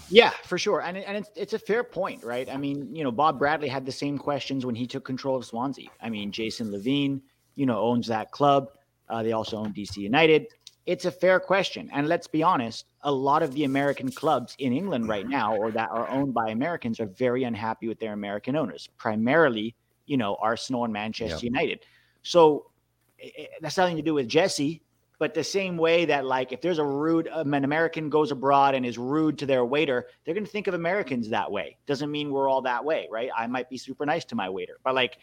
Yeah, 0.09 0.31
for 0.43 0.57
sure, 0.57 0.81
and 0.81 0.97
and 0.97 1.17
it's 1.17 1.29
it's 1.35 1.53
a 1.53 1.59
fair 1.59 1.83
point, 1.83 2.23
right? 2.23 2.49
I 2.49 2.57
mean, 2.57 2.95
you 2.95 3.03
know, 3.03 3.11
Bob 3.11 3.37
Bradley 3.37 3.67
had 3.67 3.85
the 3.85 3.91
same 3.91 4.17
questions 4.17 4.65
when 4.65 4.73
he 4.73 4.87
took 4.87 5.05
control 5.05 5.35
of 5.35 5.45
Swansea. 5.45 5.89
I 6.01 6.09
mean, 6.09 6.31
Jason 6.31 6.71
Levien, 6.71 7.21
you 7.53 7.67
know, 7.67 7.79
owns 7.79 8.07
that 8.07 8.31
club. 8.31 8.69
Uh, 9.07 9.21
they 9.21 9.33
also 9.33 9.57
own 9.57 9.71
DC 9.71 9.97
United. 9.97 10.47
It's 10.87 11.05
a 11.05 11.11
fair 11.11 11.39
question, 11.39 11.89
and 11.93 12.07
let's 12.07 12.27
be 12.27 12.41
honest, 12.41 12.85
a 13.01 13.11
lot 13.11 13.43
of 13.43 13.53
the 13.53 13.65
American 13.65 14.11
clubs 14.11 14.55
in 14.57 14.73
England 14.73 15.07
right 15.07 15.27
now, 15.27 15.55
or 15.55 15.71
that 15.71 15.89
are 15.91 16.07
owned 16.09 16.33
by 16.33 16.49
Americans, 16.49 16.99
are 16.99 17.07
very 17.07 17.43
unhappy 17.43 17.87
with 17.87 17.99
their 17.99 18.13
American 18.13 18.55
owners. 18.55 18.89
Primarily, 18.97 19.75
you 20.07 20.17
know, 20.17 20.37
Arsenal 20.41 20.85
and 20.85 20.93
Manchester 20.93 21.45
United. 21.45 21.85
So 22.23 22.71
it, 23.19 23.33
it, 23.37 23.49
that's 23.61 23.77
nothing 23.77 23.95
to 23.97 24.01
do 24.01 24.15
with 24.15 24.27
Jesse 24.27 24.81
but 25.19 25.33
the 25.33 25.43
same 25.43 25.77
way 25.77 26.05
that 26.05 26.25
like 26.25 26.51
if 26.51 26.61
there's 26.61 26.79
a 26.79 26.85
rude 26.85 27.27
um, 27.31 27.53
an 27.53 27.63
american 27.63 28.09
goes 28.09 28.31
abroad 28.31 28.75
and 28.75 28.85
is 28.85 28.97
rude 28.97 29.37
to 29.37 29.45
their 29.45 29.65
waiter 29.65 30.07
they're 30.23 30.33
going 30.33 30.45
to 30.45 30.51
think 30.51 30.67
of 30.67 30.73
americans 30.73 31.29
that 31.29 31.51
way. 31.51 31.77
Doesn't 31.85 32.11
mean 32.11 32.31
we're 32.31 32.49
all 32.49 32.61
that 32.61 32.83
way 32.83 33.07
right? 33.11 33.29
I 33.35 33.47
might 33.47 33.69
be 33.69 33.77
super 33.77 34.05
nice 34.05 34.25
to 34.25 34.35
my 34.35 34.49
waiter. 34.49 34.77
But 34.83 34.95
like 34.95 35.17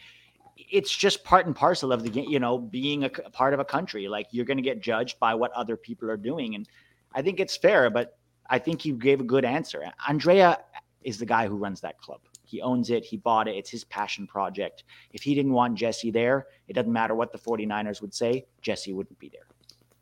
it's 0.57 0.95
just 0.95 1.23
part 1.23 1.45
and 1.45 1.55
parcel 1.55 1.91
of 1.91 2.03
the 2.03 2.21
you 2.21 2.39
know 2.39 2.57
being 2.57 3.03
a, 3.03 3.11
a 3.25 3.29
part 3.29 3.53
of 3.53 3.59
a 3.59 3.65
country. 3.65 4.07
Like 4.07 4.27
you're 4.31 4.45
going 4.45 4.57
to 4.57 4.63
get 4.63 4.81
judged 4.81 5.19
by 5.19 5.33
what 5.35 5.51
other 5.53 5.77
people 5.77 6.09
are 6.09 6.17
doing. 6.17 6.55
And 6.55 6.67
i 7.15 7.21
think 7.21 7.39
it's 7.39 7.55
fair 7.55 7.89
but 7.91 8.17
i 8.49 8.57
think 8.57 8.81
he 8.81 8.91
gave 8.91 9.19
a 9.19 9.23
good 9.23 9.45
answer. 9.45 9.83
Andrea 10.07 10.59
is 11.03 11.17
the 11.17 11.25
guy 11.25 11.47
who 11.47 11.57
runs 11.57 11.81
that 11.81 11.99
club. 11.99 12.21
He 12.45 12.61
owns 12.61 12.89
it. 12.91 13.03
He 13.03 13.17
bought 13.17 13.47
it. 13.47 13.55
It's 13.55 13.69
his 13.69 13.83
passion 13.83 14.27
project. 14.27 14.83
If 15.11 15.23
he 15.23 15.33
didn't 15.35 15.53
want 15.53 15.75
jesse 15.75 16.11
there 16.11 16.47
it 16.67 16.73
doesn't 16.73 16.93
matter 16.93 17.15
what 17.15 17.31
the 17.31 17.37
49ers 17.37 18.01
would 18.01 18.13
say 18.13 18.45
jesse 18.61 18.93
wouldn't 18.93 19.19
be 19.19 19.29
there 19.29 19.47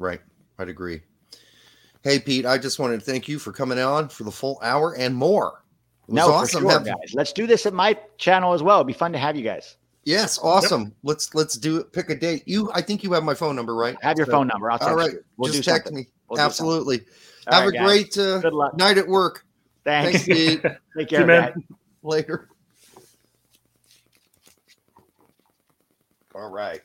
Right. 0.02 0.20
I'd 0.58 0.68
agree. 0.68 1.02
Hey, 2.04 2.18
Pete, 2.18 2.47
I 2.47 2.58
just 2.58 2.80
wanted 2.80 2.99
to 2.99 3.06
thank 3.06 3.28
you 3.28 3.38
for 3.38 3.52
coming 3.52 3.78
on 3.78 4.10
for 4.10 4.24
the 4.24 4.32
full 4.32 4.60
hour 4.64 4.95
and 4.97 5.14
more. 5.16 5.64
It 6.08 6.14
was 6.14 6.16
no, 6.16 6.34
awesome 6.34 6.64
for 6.64 6.70
sure, 6.70 6.80
having- 6.80 6.93
guys. 6.93 7.14
Let's 7.14 7.32
do 7.32 7.45
this 7.45 7.68
at 7.68 7.74
my 7.74 7.95
channel 8.18 8.54
as 8.54 8.64
well. 8.64 8.78
It'd 8.80 8.88
be 8.88 8.93
fun 8.93 9.12
to 9.14 9.20
have 9.20 9.36
you 9.36 9.43
guys. 9.43 9.78
Yes, 10.04 10.39
awesome. 10.41 10.95
Let's 11.04 11.36
let's 11.36 11.56
do 11.56 11.78
it. 11.78 11.93
Pick 11.93 12.10
a 12.10 12.16
date. 12.16 12.41
You, 12.47 12.72
I 12.74 12.82
think 12.82 13.04
you 13.04 13.14
have 13.14 13.24
my 13.24 13.36
phone 13.36 13.56
number, 13.56 13.76
right? 13.76 13.95
I 14.04 14.08
have 14.08 14.18
your 14.18 14.26
phone 14.26 14.47
number. 14.47 14.72
I'll 14.72 14.80
text 14.80 14.89
All 14.89 14.95
right, 14.95 15.12
you. 15.14 15.24
We'll 15.38 15.52
just 15.52 15.64
do 15.64 15.72
text 15.72 15.89
something. 15.89 16.06
me. 16.06 16.10
We'll 16.28 16.39
Absolutely. 16.39 17.02
Have 17.47 17.66
right, 17.66 17.68
a 17.68 17.72
guys. 17.72 17.86
great 17.86 18.18
uh, 18.18 18.39
Good 18.39 18.54
luck. 18.54 18.76
night 18.78 18.97
at 18.97 19.08
work. 19.08 19.45
Thanks. 19.84 20.24
Pete. 20.24 20.64
Take 20.97 21.10
care, 21.10 21.28
guys. 21.28 21.54
Later. 22.02 22.49
All 26.34 26.49
right. 26.49 26.82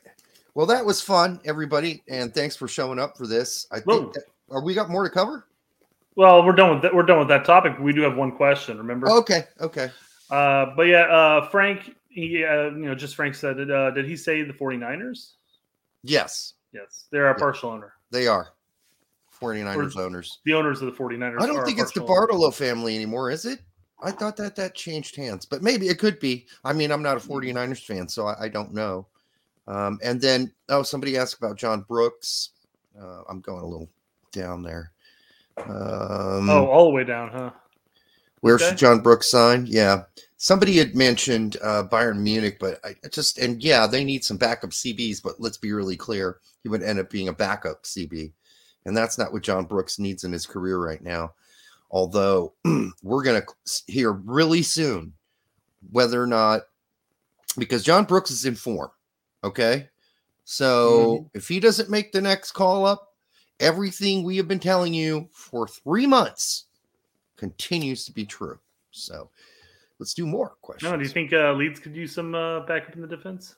Well, 0.56 0.64
that 0.64 0.86
was 0.86 1.02
fun, 1.02 1.38
everybody, 1.44 2.02
and 2.08 2.32
thanks 2.32 2.56
for 2.56 2.66
showing 2.66 2.98
up 2.98 3.14
for 3.18 3.26
this. 3.26 3.66
I 3.70 3.78
think 3.78 4.14
that, 4.14 4.24
are 4.50 4.62
we 4.62 4.72
got 4.72 4.88
more 4.88 5.04
to 5.04 5.10
cover? 5.10 5.44
Well, 6.14 6.46
we're 6.46 6.54
done 6.54 6.70
with 6.72 6.80
that. 6.80 6.94
We're 6.94 7.02
done 7.02 7.18
with 7.18 7.28
that 7.28 7.44
topic. 7.44 7.78
We 7.78 7.92
do 7.92 8.00
have 8.00 8.16
one 8.16 8.32
question. 8.32 8.78
Remember? 8.78 9.06
Okay, 9.10 9.42
okay. 9.60 9.90
Uh, 10.30 10.66
but 10.74 10.84
yeah, 10.84 11.02
uh, 11.02 11.46
Frank. 11.50 11.94
He, 12.08 12.42
uh, 12.42 12.70
you 12.70 12.86
know, 12.86 12.94
just 12.94 13.16
Frank 13.16 13.34
said 13.34 13.58
it. 13.58 13.70
Uh, 13.70 13.90
did 13.90 14.06
he 14.06 14.16
say 14.16 14.40
the 14.44 14.54
49ers? 14.54 15.32
Yes, 16.02 16.54
Yes, 16.72 17.04
they're 17.10 17.28
a 17.28 17.34
partial 17.34 17.68
owner. 17.68 17.92
they 18.10 18.26
are 18.26 18.48
49ers 19.38 19.94
Or- 19.94 20.04
owners. 20.04 20.38
The 20.46 20.54
owners 20.54 20.80
of 20.80 20.86
the 20.86 20.92
49ers. 20.92 21.42
I 21.42 21.46
don't 21.46 21.66
think 21.66 21.78
it's 21.78 21.92
the 21.92 22.00
partial 22.00 22.14
owner. 22.14 22.26
Bartolo 22.28 22.50
family 22.50 22.96
anymore, 22.96 23.30
is 23.30 23.44
it? 23.44 23.60
I 24.02 24.10
thought 24.10 24.38
that 24.38 24.56
that 24.56 24.74
changed 24.74 25.16
hands, 25.16 25.44
but 25.44 25.62
maybe 25.62 25.88
it 25.88 25.98
could 25.98 26.18
be. 26.18 26.46
I 26.64 26.72
mean, 26.72 26.90
I'm 26.90 27.02
not 27.02 27.18
a 27.18 27.20
49ers 27.20 27.84
fan, 27.84 28.08
so 28.08 28.26
I, 28.28 28.44
I 28.44 28.48
don't 28.48 28.72
know. 28.72 29.06
Um, 29.68 29.98
and 30.02 30.20
then, 30.20 30.52
oh, 30.68 30.82
somebody 30.82 31.16
asked 31.16 31.38
about 31.38 31.56
John 31.56 31.82
Brooks. 31.82 32.50
Uh, 33.00 33.22
I'm 33.28 33.40
going 33.40 33.62
a 33.62 33.66
little 33.66 33.90
down 34.32 34.62
there. 34.62 34.92
Um, 35.58 36.48
Oh, 36.50 36.66
all 36.70 36.84
the 36.84 36.90
way 36.90 37.04
down, 37.04 37.30
huh? 37.30 37.50
Where 38.40 38.54
Okay. 38.56 38.68
should 38.68 38.78
John 38.78 39.00
Brooks 39.00 39.30
sign? 39.30 39.66
Yeah. 39.66 40.04
Somebody 40.36 40.76
had 40.76 40.94
mentioned 40.94 41.56
uh, 41.62 41.84
Bayern 41.90 42.18
Munich, 42.18 42.58
but 42.60 42.78
I 42.84 42.94
just, 43.10 43.38
and 43.38 43.62
yeah, 43.62 43.86
they 43.86 44.04
need 44.04 44.22
some 44.22 44.36
backup 44.36 44.70
CBs, 44.70 45.22
but 45.22 45.40
let's 45.40 45.56
be 45.56 45.72
really 45.72 45.96
clear. 45.96 46.38
He 46.62 46.68
would 46.68 46.82
end 46.82 46.98
up 46.98 47.10
being 47.10 47.28
a 47.28 47.32
backup 47.32 47.84
CB. 47.84 48.32
And 48.84 48.96
that's 48.96 49.18
not 49.18 49.32
what 49.32 49.42
John 49.42 49.64
Brooks 49.64 49.98
needs 49.98 50.24
in 50.24 50.32
his 50.32 50.46
career 50.46 50.78
right 50.78 51.02
now. 51.02 51.32
Although 51.90 52.52
we're 53.02 53.22
going 53.24 53.40
to 53.42 53.82
hear 53.92 54.12
really 54.12 54.62
soon 54.62 55.14
whether 55.90 56.22
or 56.22 56.26
not, 56.26 56.62
because 57.58 57.82
John 57.82 58.04
Brooks 58.04 58.30
is 58.30 58.44
in 58.44 58.54
form. 58.54 58.90
Okay. 59.46 59.88
So 60.44 61.28
if 61.34 61.48
he 61.48 61.60
doesn't 61.60 61.90
make 61.90 62.12
the 62.12 62.20
next 62.20 62.52
call 62.52 62.84
up, 62.84 63.14
everything 63.60 64.22
we 64.22 64.36
have 64.36 64.48
been 64.48 64.60
telling 64.60 64.92
you 64.92 65.28
for 65.32 65.66
three 65.66 66.06
months 66.06 66.64
continues 67.36 68.04
to 68.04 68.12
be 68.12 68.24
true. 68.24 68.58
So 68.90 69.30
let's 69.98 70.14
do 70.14 70.26
more 70.26 70.56
questions. 70.62 70.90
No, 70.90 70.96
do 70.96 71.04
you 71.04 71.08
think 71.08 71.32
uh, 71.32 71.52
Leeds 71.52 71.80
could 71.80 71.94
use 71.94 72.12
some 72.12 72.34
uh, 72.34 72.60
backup 72.60 72.94
in 72.94 73.02
the 73.02 73.06
defense? 73.06 73.56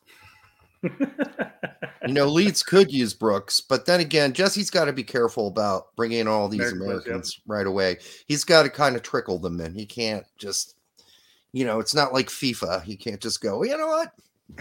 you 0.82 2.14
know, 2.14 2.26
Leeds 2.26 2.62
could 2.62 2.92
use 2.92 3.12
Brooks, 3.14 3.60
but 3.60 3.84
then 3.86 4.00
again, 4.00 4.32
Jesse's 4.32 4.70
got 4.70 4.84
to 4.84 4.92
be 4.92 5.02
careful 5.02 5.48
about 5.48 5.94
bringing 5.96 6.20
in 6.20 6.28
all 6.28 6.48
these 6.48 6.60
American 6.60 6.78
players, 6.78 7.00
yep. 7.00 7.06
Americans 7.06 7.40
right 7.46 7.66
away. 7.66 7.96
He's 8.26 8.44
got 8.44 8.62
to 8.64 8.70
kind 8.70 8.94
of 8.94 9.02
trickle 9.02 9.38
them 9.38 9.60
in. 9.60 9.74
He 9.74 9.86
can't 9.86 10.24
just, 10.36 10.76
you 11.52 11.64
know, 11.64 11.80
it's 11.80 11.94
not 11.94 12.12
like 12.12 12.28
FIFA. 12.28 12.82
He 12.82 12.96
can't 12.96 13.20
just 13.20 13.40
go, 13.40 13.64
you 13.64 13.76
know 13.76 13.88
what? 13.88 14.12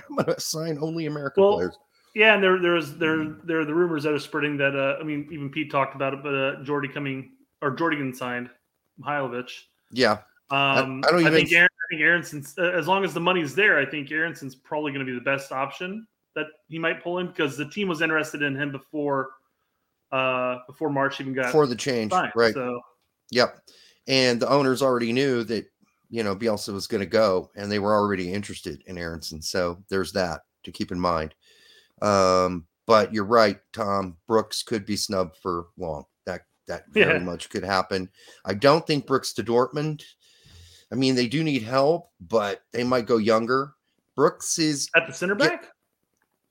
I'm 0.09 0.15
going 0.15 0.25
to 0.25 0.39
sign 0.39 0.77
only 0.81 1.05
American 1.05 1.43
Well, 1.43 1.55
players. 1.55 1.77
Yeah, 2.15 2.33
and 2.33 2.43
there 2.43 2.59
there's 2.59 2.95
there 2.95 3.35
there 3.43 3.59
are 3.59 3.65
the 3.65 3.75
rumors 3.75 4.03
that 4.03 4.13
are 4.13 4.19
spreading 4.19 4.57
that 4.57 4.75
uh, 4.75 4.97
I 4.99 5.03
mean 5.03 5.27
even 5.31 5.49
Pete 5.49 5.69
talked 5.69 5.93
about 5.95 6.13
it, 6.13 6.23
but 6.23 6.33
uh, 6.33 6.63
Jordy 6.63 6.87
coming 6.87 7.31
or 7.61 7.71
Jordy 7.71 7.97
getting 7.97 8.13
signed, 8.13 8.49
Mihailovic. 8.99 9.51
Yeah. 9.91 10.19
Um, 10.49 11.03
I 11.05 11.11
don't 11.11 11.17
I, 11.17 11.19
even 11.21 11.33
think 11.33 11.51
Aaron, 11.51 11.67
I 11.69 11.85
think 11.91 12.01
Aaronson's 12.01 12.55
uh, 12.57 12.71
as 12.71 12.87
long 12.87 13.03
as 13.03 13.13
the 13.13 13.19
money's 13.19 13.53
there, 13.53 13.77
I 13.77 13.85
think 13.85 14.11
Aaronson's 14.11 14.55
probably 14.55 14.91
going 14.93 15.05
to 15.05 15.11
be 15.11 15.15
the 15.15 15.23
best 15.23 15.51
option 15.51 16.07
that 16.35 16.47
he 16.69 16.79
might 16.79 17.03
pull 17.03 17.19
in 17.19 17.27
because 17.27 17.55
the 17.57 17.69
team 17.69 17.87
was 17.87 18.01
interested 18.01 18.41
in 18.41 18.55
him 18.55 18.71
before 18.71 19.31
uh 20.11 20.59
before 20.67 20.89
Marsch 20.89 21.19
even 21.21 21.33
got 21.33 21.45
Before 21.47 21.67
the 21.67 21.75
change, 21.75 22.11
signed. 22.11 22.31
right. 22.35 22.53
So 22.53 22.81
Yep. 23.31 23.59
And 24.07 24.39
the 24.41 24.49
owners 24.49 24.81
already 24.81 25.11
knew 25.11 25.43
that, 25.43 25.65
you 26.09 26.23
know, 26.23 26.35
Bielsa 26.35 26.73
was 26.73 26.87
going 26.87 27.01
to 27.01 27.05
go 27.09 27.51
and 27.55 27.71
they 27.71 27.79
were 27.79 27.93
already 27.95 28.31
interested 28.33 28.83
in 28.87 28.97
Aaronson. 28.97 29.41
So 29.41 29.83
there's 29.89 30.11
that 30.13 30.41
to 30.63 30.71
keep 30.71 30.91
in 30.91 30.99
mind. 30.99 31.35
Um, 32.01 32.65
but 32.85 33.13
you're 33.13 33.25
right, 33.25 33.59
Tom. 33.73 34.17
Brooks 34.27 34.63
could 34.63 34.85
be 34.85 34.95
snubbed 34.95 35.35
for 35.41 35.67
long. 35.77 36.05
That 36.25 36.41
that 36.67 36.85
very 36.89 37.17
Yeah. 37.17 37.23
much 37.23 37.49
could 37.49 37.63
happen. 37.63 38.09
I 38.45 38.53
don't 38.53 38.85
think 38.87 39.05
Brooks 39.07 39.33
to 39.33 39.43
Dortmund. 39.43 40.03
I 40.91 40.95
mean, 40.95 41.15
they 41.15 41.27
do 41.27 41.43
need 41.43 41.63
help, 41.63 42.11
but 42.21 42.61
they 42.71 42.83
might 42.85 43.05
go 43.07 43.17
younger. 43.17 43.73
Brooks 44.15 44.57
is 44.57 44.89
at 44.95 45.05
the 45.07 45.13
center 45.13 45.35
back. 45.35 45.67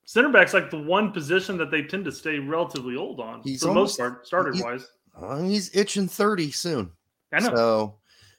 Center 0.05 0.29
back's 0.31 0.53
like 0.55 0.71
the 0.71 0.79
one 0.83 1.11
position 1.11 1.57
that 1.59 1.71
they 1.71 1.83
tend 1.83 2.05
to 2.05 2.13
stay 2.13 2.39
relatively 2.39 2.95
old 2.97 3.19
on 3.19 3.41
He's 3.43 3.63
for 3.63 3.69
the 3.69 3.75
most 3.75 3.99
part, 3.99 4.27
started 4.27 4.55
he's- 4.55 4.65
wise. 4.65 4.87
uh, 5.21 5.43
he's 5.43 5.75
itching 5.75 6.07
30 6.07 6.51
soon. 6.53 6.93
I 7.33 7.41
know. 7.41 7.55
So 7.57 7.99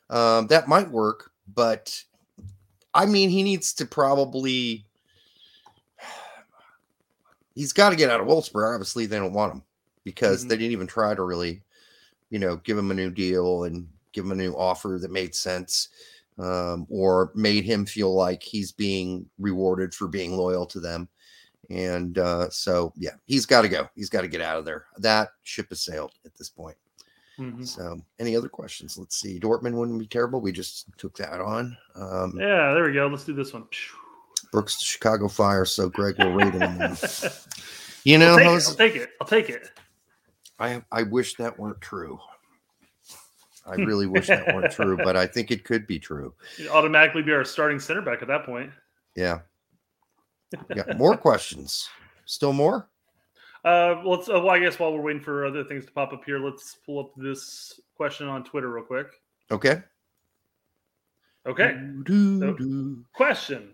um, 0.10 0.48
that 0.48 0.68
might 0.68 0.90
work, 0.90 1.32
but 1.54 2.04
I 2.94 3.06
mean, 3.06 3.30
he 3.30 3.44
needs 3.44 3.74
to 3.74 3.86
probably. 3.86 4.86
He's 7.56 7.74
got 7.74 7.90
to 7.90 7.96
get 7.96 8.10
out 8.12 8.22
of 8.22 8.28
Wolfsburg. 8.28 8.74
Obviously, 8.76 9.06
they 9.08 9.18
don't 9.18 9.34
want 9.34 9.54
him 9.54 9.64
because 10.04 10.42
Mm-hmm. 10.42 10.50
they 10.50 10.58
didn't 10.58 10.72
even 10.74 10.88
try 10.88 11.16
to 11.16 11.24
really, 11.24 11.62
you 12.30 12.40
know, 12.40 12.58
give 12.58 12.78
him 12.78 12.92
a 12.92 12.94
new 12.94 13.10
deal 13.10 13.64
and 13.64 13.88
give 14.14 14.26
him 14.26 14.32
a 14.32 14.36
new 14.36 14.54
offer 14.54 15.00
that 15.02 15.12
made 15.12 15.34
sense. 15.36 15.90
um, 16.40 16.86
or 16.90 17.32
made 17.34 17.64
him 17.64 17.84
feel 17.84 18.14
like 18.14 18.44
he's 18.44 18.72
being 18.72 19.28
rewarded 19.40 19.92
for 19.94 20.08
being 20.08 20.38
loyal 20.38 20.68
to 20.68 20.80
them. 20.80 21.10
And 21.72 22.20
uh, 22.20 22.50
so, 22.52 22.94
yeah, 22.96 23.16
he's 23.26 23.48
got 23.48 23.64
to 23.64 23.68
go. 23.70 23.90
He's 23.96 24.10
got 24.10 24.22
to 24.22 24.28
get 24.28 24.42
out 24.42 24.60
of 24.60 24.64
there. 24.66 24.86
That 25.00 25.30
ship 25.42 25.70
has 25.70 25.82
sailed 25.84 26.12
at 26.26 26.36
this 26.36 26.48
point. 26.48 26.78
Mhm. 27.40 27.68
So, 27.68 28.02
any 28.20 28.36
other 28.36 28.50
questions? 28.50 28.98
Let's 28.98 29.18
see. 29.18 29.40
Dortmund 29.40 29.74
wouldn't 29.76 30.00
be 30.00 30.08
terrible. 30.08 30.42
We 30.42 30.52
just 30.52 30.88
took 30.98 31.16
that 31.18 31.40
on. 31.40 31.78
Um, 31.96 32.34
Yeah, 32.40 32.74
there 32.74 32.86
we 32.86 32.94
go. 32.94 33.08
Let's 33.08 33.26
do 33.26 33.34
this 33.34 33.54
one. 33.54 33.66
Brooks, 34.52 34.80
Chicago 34.82 35.28
Fire. 35.28 35.66
So, 35.66 35.90
Greg 35.90 36.16
will 36.18 36.34
rate 36.34 36.54
him. 36.54 36.98
You 38.04 38.18
know, 38.18 38.38
I'll 38.38 38.62
take, 38.62 38.96
it, 38.96 39.10
I'll 39.20 39.28
take 39.28 39.50
it. 39.50 39.68
I'll 39.68 39.68
take 39.68 39.68
it. 39.68 39.70
I 40.60 40.82
I 40.94 41.04
wish 41.04 41.36
that 41.36 41.60
weren't 41.60 41.82
true. 41.82 42.18
I 43.66 43.76
really 43.90 44.06
wish 44.08 44.28
that 44.28 44.48
weren't 44.56 44.72
true, 44.72 44.96
but 44.96 45.18
I 45.18 45.28
think 45.28 45.52
it 45.52 45.66
could 45.66 45.86
be 45.86 46.00
true. 46.00 46.34
You'd 46.58 46.70
automatically 46.70 47.22
be 47.22 47.34
our 47.34 47.44
starting 47.44 47.80
center 47.82 48.02
back 48.02 48.22
at 48.22 48.30
that 48.30 48.46
point. 48.46 48.72
Yeah. 49.16 49.40
Yeah. 50.74 50.94
More 50.96 51.18
questions. 51.18 51.90
Still 52.26 52.54
more? 52.54 52.88
Uh, 53.66 54.02
let's. 54.06 54.30
Uh, 54.30 54.34
well, 54.34 54.50
I 54.50 54.60
guess 54.60 54.80
while 54.80 54.94
we're 54.94 55.02
waiting 55.02 55.22
for 55.22 55.46
other 55.46 55.64
things 55.64 55.86
to 55.86 55.92
pop 55.92 56.14
up 56.14 56.24
here, 56.26 56.40
let's 56.40 56.76
pull 56.86 57.00
up 57.00 57.12
this 57.18 57.80
question 57.96 58.28
on 58.28 58.44
Twitter 58.44 58.70
real 58.70 58.84
quick. 58.84 59.08
Okay. 59.52 59.82
Okay. 61.46 61.80
So, 62.08 62.56
question: 63.14 63.70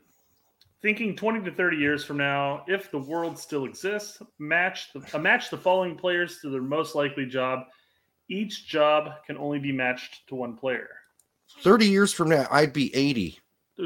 Thinking 0.82 1.16
twenty 1.16 1.44
to 1.44 1.52
thirty 1.52 1.78
years 1.78 2.04
from 2.04 2.18
now, 2.18 2.64
if 2.68 2.92
the 2.92 3.00
world 3.00 3.38
still 3.38 3.66
exists, 3.66 4.22
match 4.40 4.94
the, 4.94 5.04
uh, 5.14 5.20
match 5.20 5.50
the 5.50 5.58
following 5.58 5.96
players 5.96 6.40
to 6.42 6.50
their 6.50 6.62
most 6.62 6.96
likely 6.96 7.26
job. 7.26 7.66
Each 8.30 8.66
job 8.66 9.12
can 9.28 9.38
only 9.38 9.60
be 9.60 9.72
matched 9.72 10.28
to 10.28 10.36
one 10.36 10.56
player. 10.56 10.90
30 11.62 11.86
years 11.86 12.14
from 12.14 12.30
now, 12.30 12.48
I'd 12.50 12.74
be 12.74 12.94
80. 12.96 13.38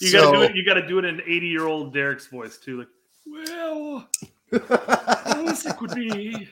you 0.00 0.12
got 0.12 0.30
to 0.30 0.32
do 0.32 0.42
it. 0.42 0.56
You 0.56 0.64
got 0.64 0.74
to 0.74 0.86
do 0.86 0.98
it 0.98 1.04
in 1.04 1.20
eighty-year-old 1.22 1.92
Derek's 1.92 2.28
voice 2.28 2.58
too. 2.58 2.78
Like, 2.78 2.88
well, 3.26 4.08
yes, 4.52 5.66
it 5.66 5.76
could 5.76 5.94
be. 5.94 6.48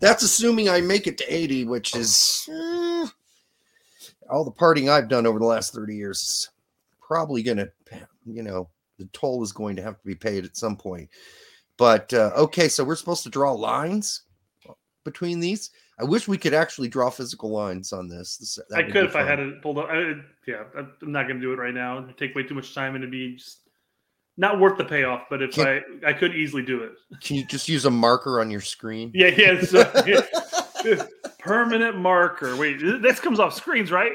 That's 0.00 0.22
assuming 0.22 0.68
I 0.68 0.80
make 0.80 1.06
it 1.06 1.18
to 1.18 1.34
80, 1.34 1.64
which 1.64 1.94
is 1.94 2.48
eh, 2.50 3.06
all 4.30 4.44
the 4.44 4.50
partying 4.50 4.90
I've 4.90 5.08
done 5.08 5.26
over 5.26 5.38
the 5.38 5.44
last 5.44 5.72
30 5.72 5.94
years 5.94 6.20
is 6.20 6.50
probably 7.00 7.42
going 7.42 7.58
to, 7.58 7.70
you 8.26 8.42
know, 8.42 8.68
the 8.98 9.06
toll 9.06 9.42
is 9.42 9.52
going 9.52 9.76
to 9.76 9.82
have 9.82 9.98
to 9.98 10.06
be 10.06 10.14
paid 10.14 10.44
at 10.44 10.56
some 10.56 10.76
point. 10.76 11.08
But 11.76 12.12
uh, 12.14 12.30
okay, 12.36 12.68
so 12.68 12.84
we're 12.84 12.96
supposed 12.96 13.24
to 13.24 13.30
draw 13.30 13.52
lines 13.52 14.22
between 15.04 15.40
these. 15.40 15.70
I 15.98 16.04
wish 16.04 16.26
we 16.26 16.38
could 16.38 16.54
actually 16.54 16.88
draw 16.88 17.10
physical 17.10 17.50
lines 17.50 17.92
on 17.92 18.08
this. 18.08 18.36
this 18.36 18.58
I 18.74 18.82
could 18.82 19.04
if 19.04 19.16
I 19.16 19.22
had 19.22 19.38
it 19.38 19.62
pulled 19.62 19.78
up. 19.78 19.88
I, 19.88 20.14
yeah, 20.46 20.64
I'm 20.76 20.92
not 21.02 21.28
going 21.28 21.40
to 21.40 21.42
do 21.42 21.52
it 21.52 21.58
right 21.58 21.74
now. 21.74 22.02
It'd 22.02 22.18
take 22.18 22.34
way 22.34 22.42
too 22.42 22.54
much 22.54 22.74
time, 22.74 22.94
and 22.94 23.04
it'd 23.04 23.12
be 23.12 23.36
just 23.36 23.60
not 24.36 24.60
worth 24.60 24.78
the 24.78 24.84
payoff. 24.84 25.22
But 25.30 25.42
if 25.42 25.52
Can- 25.52 25.82
I, 26.04 26.10
I 26.10 26.12
could 26.12 26.34
easily 26.34 26.62
do 26.62 26.82
it. 26.82 26.92
Can 27.20 27.36
you 27.36 27.46
just 27.46 27.68
use 27.68 27.84
a 27.84 27.90
marker 27.90 28.40
on 28.40 28.50
your 28.50 28.60
screen? 28.60 29.10
Yeah, 29.14 29.28
yeah. 29.36 30.20
uh. 30.94 31.04
Permanent 31.38 31.96
marker. 31.96 32.56
Wait, 32.56 32.78
this 33.02 33.20
comes 33.20 33.38
off 33.38 33.54
screens, 33.54 33.90
right? 33.90 34.12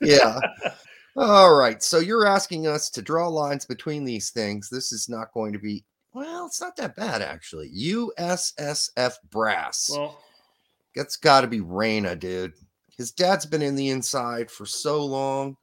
yeah. 0.00 0.38
All 1.16 1.54
right. 1.54 1.82
So 1.82 1.98
you're 1.98 2.26
asking 2.26 2.66
us 2.66 2.90
to 2.90 3.02
draw 3.02 3.28
lines 3.28 3.64
between 3.64 4.04
these 4.04 4.30
things. 4.30 4.68
This 4.68 4.92
is 4.92 5.08
not 5.08 5.32
going 5.32 5.52
to 5.52 5.58
be, 5.60 5.84
well, 6.12 6.46
it's 6.46 6.60
not 6.60 6.76
that 6.76 6.96
bad, 6.96 7.22
actually. 7.22 7.70
USSF 7.76 9.14
Brass. 9.30 9.90
Well, 9.92 10.18
That's 10.96 11.16
got 11.16 11.42
to 11.42 11.46
be 11.46 11.60
Reyna, 11.60 12.16
dude. 12.16 12.54
His 12.96 13.12
dad's 13.12 13.46
been 13.46 13.62
in 13.62 13.76
the 13.76 13.90
inside 13.90 14.50
for 14.50 14.66
so 14.66 15.04
long. 15.04 15.56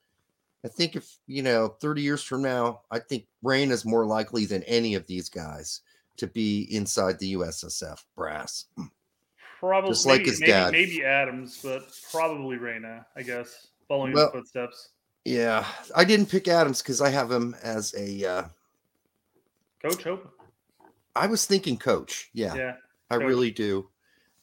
I 0.64 0.68
think 0.68 0.96
if, 0.96 1.18
you 1.28 1.42
know, 1.42 1.70
30 1.80 2.02
years 2.02 2.24
from 2.24 2.44
now, 2.44 2.82
I 2.92 3.00
think 3.00 3.26
Reyna's 3.42 3.84
more 3.86 4.06
likely 4.06 4.46
than 4.46 4.64
any 4.64 4.94
of 4.96 5.08
these 5.08 5.28
guys 5.30 5.82
to 6.18 6.28
be 6.28 6.68
inside 6.76 7.18
the 7.20 7.34
USSF 7.34 8.04
Brass. 8.16 8.66
probably 9.60 9.90
Just 9.92 10.06
like 10.06 10.20
maybe, 10.20 10.30
his 10.30 10.40
maybe, 10.42 10.52
dad. 10.52 10.72
maybe 10.72 11.04
Adams, 11.04 11.60
but 11.64 11.84
probably 12.12 12.58
Reyna. 12.58 13.06
I 13.16 13.24
guess 13.24 13.68
following 13.88 14.14
Well- 14.14 14.26
his 14.32 14.42
footsteps. 14.42 14.90
Yeah. 15.26 15.66
I 15.96 16.04
didn't 16.04 16.28
pick 16.28 16.48
Adams 16.48 16.82
because 16.82 17.00
I 17.02 17.10
have 17.10 17.32
him 17.32 17.56
as 17.64 17.94
a, 17.98 18.26
uh, 18.26 18.44
Coach 19.84 20.04
Hope. 20.04 20.32
I 21.16 21.28
was 21.28 21.46
thinking 21.46 21.78
coach. 21.78 22.30
Yeah. 22.34 22.54
Yeah, 22.56 22.76
I 23.10 23.18
coach. 23.18 23.28
really 23.28 23.52
do. 23.52 23.90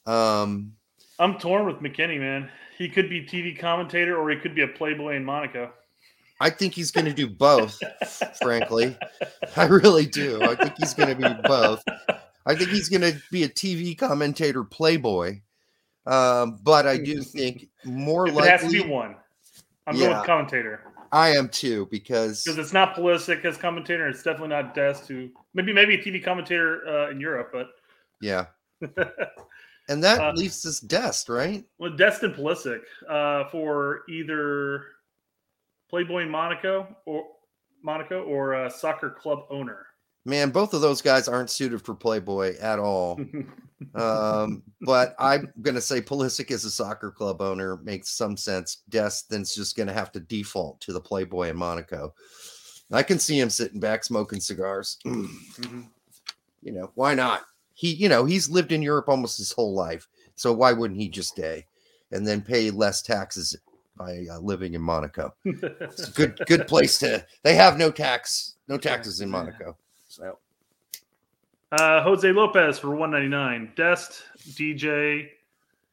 Um, 0.05 0.73
I'm 1.17 1.37
torn 1.39 1.65
with 1.65 1.77
McKennie, 1.77 2.19
man. 2.19 2.49
He 2.77 2.87
could 2.89 3.09
be 3.09 3.25
TV 3.25 3.57
commentator, 3.57 4.17
or 4.17 4.29
he 4.29 4.37
could 4.37 4.53
be 4.55 4.61
a 4.61 4.67
Playboy 4.67 5.15
in 5.15 5.25
Monaco. 5.25 5.71
I 6.39 6.49
think 6.49 6.73
he's 6.73 6.91
going 6.91 7.05
to 7.05 7.13
do 7.13 7.27
both, 7.27 7.79
frankly. 8.41 8.97
I 9.57 9.65
really 9.65 10.05
do. 10.05 10.41
I 10.43 10.55
think 10.55 10.75
he's 10.77 10.93
going 10.93 11.09
to 11.09 11.15
be 11.15 11.41
both. 11.47 11.83
I 12.45 12.55
think 12.55 12.69
he's 12.69 12.89
going 12.89 13.01
to 13.01 13.21
be 13.31 13.43
a 13.43 13.49
TV 13.49 13.97
commentator 13.97 14.63
playboy. 14.63 15.41
Um, 16.05 16.59
but 16.63 16.87
I 16.87 16.97
do 16.97 17.21
think 17.21 17.67
more 17.85 18.27
If 18.27 18.37
it 18.37 18.43
has 18.45 18.61
to 18.61 18.65
likely 18.67 18.83
be 18.83 18.89
one. 18.89 19.15
I'm 19.85 19.95
going 19.95 20.09
Yeah. 20.09 20.17
with 20.19 20.25
commentator 20.27 20.81
I 21.11 21.29
am 21.29 21.49
too 21.49 21.87
because 21.91 22.43
because 22.43 22.59
it's 22.59 22.71
not 22.73 22.95
Pulisic 22.95 23.43
as 23.43 23.57
commentator. 23.57 24.07
It's 24.07 24.21
definitely 24.21 24.49
not 24.49 24.75
Dest, 24.75 25.07
who 25.07 25.29
maybe 25.55 25.73
maybe 25.73 25.95
a 25.95 25.97
TV 25.97 26.23
commentator 26.23 26.87
uh, 26.87 27.09
in 27.09 27.19
Europe, 27.19 27.49
but 27.51 27.67
yeah. 28.21 28.45
And 29.89 30.03
that 30.03 30.19
Uh, 30.21 30.33
leaves 30.33 30.63
us 30.67 30.79
Dest, 30.79 31.29
right? 31.29 31.65
well, 31.79 31.95
Dest 31.95 32.21
and 32.21 32.35
Pulisic 32.35 32.81
uh, 33.09 33.49
for 33.49 34.03
either 34.07 34.83
Playboy 35.89 36.23
in 36.23 36.29
Monaco 36.29 36.95
or 37.05 37.25
Monaco 37.83 38.23
or 38.23 38.65
a 38.65 38.69
soccer 38.69 39.09
club 39.09 39.45
owner. 39.49 39.85
Man, 40.25 40.51
both 40.51 40.73
of 40.73 40.81
those 40.81 41.01
guys 41.01 41.27
aren't 41.27 41.49
suited 41.49 41.81
for 41.81 41.95
Playboy 41.95 42.57
at 42.59 42.77
all. 42.77 43.19
um, 43.95 44.63
but 44.81 45.15
I'm 45.17 45.51
gonna 45.61 45.81
say 45.81 46.01
Pulisic 46.01 46.51
as 46.51 46.65
a 46.65 46.71
soccer 46.71 47.09
club 47.09 47.41
owner 47.41 47.77
makes 47.77 48.09
some 48.09 48.37
sense. 48.37 48.83
Destin's 48.89 49.55
just 49.55 49.75
gonna 49.77 49.93
have 49.93 50.11
to 50.11 50.19
default 50.19 50.81
to 50.81 50.93
the 50.93 51.01
Playboy 51.01 51.49
in 51.49 51.57
Monaco. 51.57 52.13
I 52.91 53.03
can 53.03 53.19
see 53.19 53.39
him 53.39 53.49
sitting 53.49 53.79
back 53.79 54.03
smoking 54.03 54.39
cigars. 54.39 54.97
Mhm. 55.05 55.89
You 56.61 56.73
know, 56.73 56.91
why 56.95 57.13
not? 57.13 57.43
He, 57.73 57.93
you 57.93 58.09
know, 58.09 58.25
he's 58.25 58.49
lived 58.49 58.73
in 58.73 58.81
Europe 58.81 59.07
almost 59.07 59.37
his 59.37 59.53
whole 59.53 59.73
life. 59.73 60.09
So 60.35 60.51
why 60.51 60.73
wouldn't 60.73 60.99
he 60.99 61.07
just 61.07 61.29
stay 61.29 61.65
and 62.11 62.27
then 62.27 62.41
pay 62.41 62.69
less 62.69 63.01
taxes 63.01 63.55
by 63.99 64.25
uh, 64.31 64.39
living 64.39 64.73
in 64.73 64.81
Monaco? 64.81 65.35
It's 65.45 66.07
a 66.07 66.11
good, 66.11 66.41
good 66.47 66.67
place 66.67 66.97
to. 66.99 67.23
They 67.43 67.53
have 67.53 67.77
no 67.77 67.91
tax, 67.91 68.55
no 68.67 68.77
taxes 68.77 69.21
in 69.21 69.29
Monaco. 69.29 69.77
So 70.07 70.39
Uh, 71.71 72.01
Jose 72.01 72.31
Lopez 72.31 72.79
for 72.79 72.95
199. 72.95 73.73
Dest, 73.75 74.23
DJ, 74.53 75.29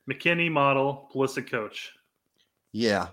McKennie 0.09 0.51
model, 0.51 1.11
Pulisic 1.13 1.51
coach. 1.51 1.93
Yeah, 2.73 3.09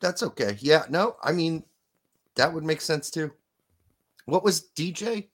that's 0.00 0.22
okay. 0.22 0.56
Yeah, 0.60 0.84
no, 0.88 1.16
I 1.22 1.32
mean, 1.32 1.64
that 2.36 2.52
would 2.52 2.64
make 2.64 2.80
sense 2.80 3.10
too. 3.10 3.32
What 4.26 4.44
was 4.44 4.68
DJ? 4.76 5.28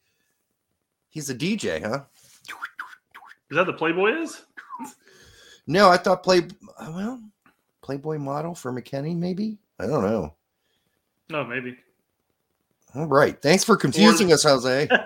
He's 1.11 1.31
a 1.31 1.35
DJ, 1.35 1.85
huh? 1.85 2.05
Is 3.51 3.57
that 3.57 3.66
the 3.66 3.73
Playboy 3.73 4.23
is? 4.23 4.43
No, 5.66 5.90
I 5.90 5.97
thought 5.97 6.23
play 6.23 6.43
well, 6.81 7.23
Playboy 7.82 8.18
model 8.18 8.54
for 8.54 8.72
McKennie, 8.72 9.16
maybe. 9.16 9.59
I 9.78 9.86
don't 9.86 10.02
know. 10.02 10.34
No, 11.30 11.44
maybe. 11.44 11.76
All 12.94 13.06
right, 13.06 13.40
thanks 13.40 13.64
for 13.64 13.76
confusing 13.76 14.32
us, 14.32 14.42
Jose. 14.42 14.86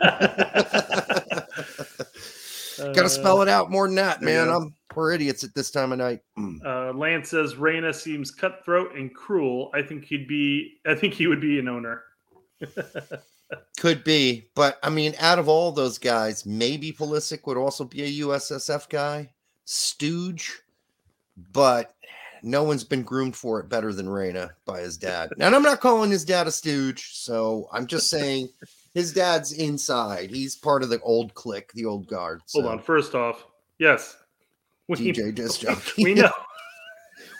Got 2.78 3.02
to 3.02 3.08
spell 3.08 3.42
it 3.42 3.48
out 3.48 3.70
more 3.70 3.86
than 3.86 3.96
that, 3.96 4.22
man. 4.22 4.48
I'm 4.48 4.74
we're 4.96 5.12
idiots 5.12 5.44
at 5.44 5.54
this 5.54 5.70
time 5.70 5.92
of 5.92 5.98
night. 5.98 6.22
Uh, 6.64 6.90
Lance 6.94 7.28
says 7.28 7.56
Reyna 7.56 7.92
seems 7.92 8.30
cutthroat 8.30 8.96
and 8.96 9.14
cruel. 9.14 9.70
I 9.74 9.82
think 9.82 10.06
he'd 10.06 10.26
be. 10.26 10.78
I 10.86 10.94
think 10.94 11.12
he 11.12 11.26
would 11.26 11.40
be 11.40 11.58
an 11.58 11.68
owner. 11.68 12.02
Could 13.78 14.02
be, 14.02 14.48
but 14.56 14.78
I 14.82 14.88
mean, 14.88 15.14
out 15.20 15.38
of 15.38 15.48
all 15.48 15.70
those 15.70 15.98
guys, 15.98 16.44
maybe 16.46 16.92
Pulisic 16.92 17.46
would 17.46 17.58
also 17.58 17.84
be 17.84 18.02
a 18.02 18.26
USSF 18.26 18.88
guy, 18.88 19.30
stooge, 19.64 20.62
but 21.52 21.94
no 22.42 22.62
one's 22.62 22.84
been 22.84 23.02
groomed 23.02 23.36
for 23.36 23.60
it 23.60 23.68
better 23.68 23.92
than 23.92 24.08
Reyna 24.08 24.50
by 24.64 24.80
his 24.80 24.96
dad. 24.96 25.30
And 25.40 25.54
I'm 25.54 25.62
not 25.62 25.80
calling 25.80 26.10
his 26.10 26.24
dad 26.24 26.46
a 26.46 26.50
stooge, 26.50 27.14
so 27.14 27.68
I'm 27.72 27.86
just 27.86 28.08
saying 28.10 28.48
his 28.94 29.12
dad's 29.12 29.52
inside. 29.52 30.30
He's 30.30 30.56
part 30.56 30.82
of 30.82 30.88
the 30.88 31.00
old 31.00 31.34
clique, 31.34 31.72
the 31.72 31.84
old 31.84 32.06
guard. 32.06 32.42
Hold 32.52 32.66
on. 32.66 32.78
First 32.78 33.14
off, 33.14 33.46
yes, 33.78 34.16
we, 34.88 34.96
DJ 34.96 35.34
disc 35.34 35.60
jockey. 35.60 36.04
we 36.04 36.14
know 36.14 36.30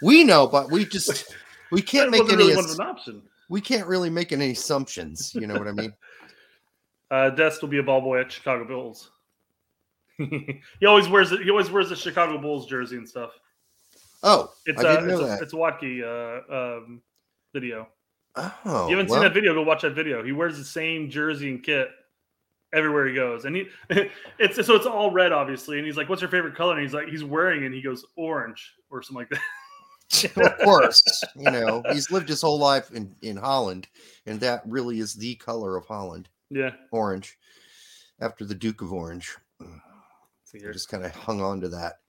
we 0.03 0.25
know, 0.25 0.47
but 0.47 0.71
we 0.71 0.85
just 0.85 1.35
we 1.71 1.83
can't 1.83 2.11
make 2.11 2.23
any. 2.23 2.37
really 2.37 2.55
ass- 2.55 2.79
an 2.79 2.87
option. 2.87 3.23
we 3.49 3.61
can't 3.61 3.87
really 3.87 4.11
make 4.11 4.33
any 4.33 4.53
assumptions. 4.53 5.35
You 5.35 5.47
know 5.47 5.55
what 5.55 5.69
I 5.69 5.73
mean? 5.73 5.93
Uh, 7.09 7.31
Dest 7.31 7.63
will 7.63 7.69
be 7.69 7.79
a 7.79 7.83
ball 7.85 8.01
boy 8.01 8.21
at 8.21 8.33
Chicago 8.33 8.65
Bulls. 8.65 9.13
he 10.19 10.87
always 10.89 11.09
wears 11.09 11.31
it. 11.31 11.41
He 11.43 11.51
always 11.51 11.71
wears 11.71 11.89
the 11.89 11.95
Chicago 11.95 12.37
Bulls 12.37 12.67
jersey 12.67 12.97
and 12.97 13.09
stuff. 13.09 13.31
Oh, 14.27 14.51
It's 14.67 14.83
I 14.83 14.89
uh, 14.89 14.93
didn't 14.97 15.09
know 15.09 15.25
it's, 15.25 15.41
a, 15.41 15.45
it's 15.45 15.55
Watke, 15.55 16.03
uh, 16.03 16.53
um, 16.53 17.01
video. 17.55 17.87
Oh, 18.35 18.89
you 18.89 18.97
haven't 18.97 19.09
well, 19.09 19.21
seen 19.21 19.23
that 19.23 19.33
video? 19.33 19.55
Go 19.55 19.63
watch 19.63 19.83
that 19.83 19.95
video. 19.95 20.23
He 20.23 20.33
wears 20.33 20.59
the 20.59 20.65
same 20.65 21.09
jersey 21.09 21.49
and 21.49 21.63
kit 21.63 21.89
everywhere 22.75 23.07
he 23.07 23.15
goes, 23.15 23.45
and 23.45 23.55
he 23.57 23.69
it's 24.39 24.67
so 24.67 24.75
it's 24.75 24.85
all 24.85 25.13
red, 25.13 25.33
obviously. 25.33 25.79
And 25.79 25.87
he's 25.87 25.97
like, 25.97 26.09
"What's 26.09 26.21
your 26.21 26.31
favorite 26.31 26.57
color?" 26.57 26.75
And 26.75 26.83
he's 26.83 26.93
like, 26.93 27.09
he's 27.09 27.25
wearing, 27.25 27.63
it 27.63 27.67
and 27.67 27.75
he 27.75 27.81
goes 27.81 28.05
orange 28.17 28.75
or 28.91 29.01
something 29.03 29.27
like 29.31 29.31
that. 29.31 30.37
of 30.37 30.59
course, 30.59 31.03
you 31.37 31.51
know 31.51 31.83
he's 31.93 32.11
lived 32.11 32.29
his 32.29 32.43
whole 32.43 32.59
life 32.59 32.91
in 32.93 33.15
in 33.23 33.37
Holland, 33.37 33.87
and 34.27 34.41
that 34.41 34.63
really 34.67 34.99
is 34.99 35.15
the 35.15 35.37
color 35.37 35.77
of 35.77 35.87
Holland, 35.87 36.29
Yeah. 36.51 36.73
orange. 36.91 37.39
After 38.21 38.45
the 38.45 38.55
Duke 38.55 38.83
of 38.83 38.93
Orange, 38.93 39.37
I 39.61 40.73
just 40.73 40.89
kind 40.89 41.05
of 41.05 41.15
hung 41.15 41.41
on 41.41 41.61
to 41.61 41.69
that. 41.69 42.01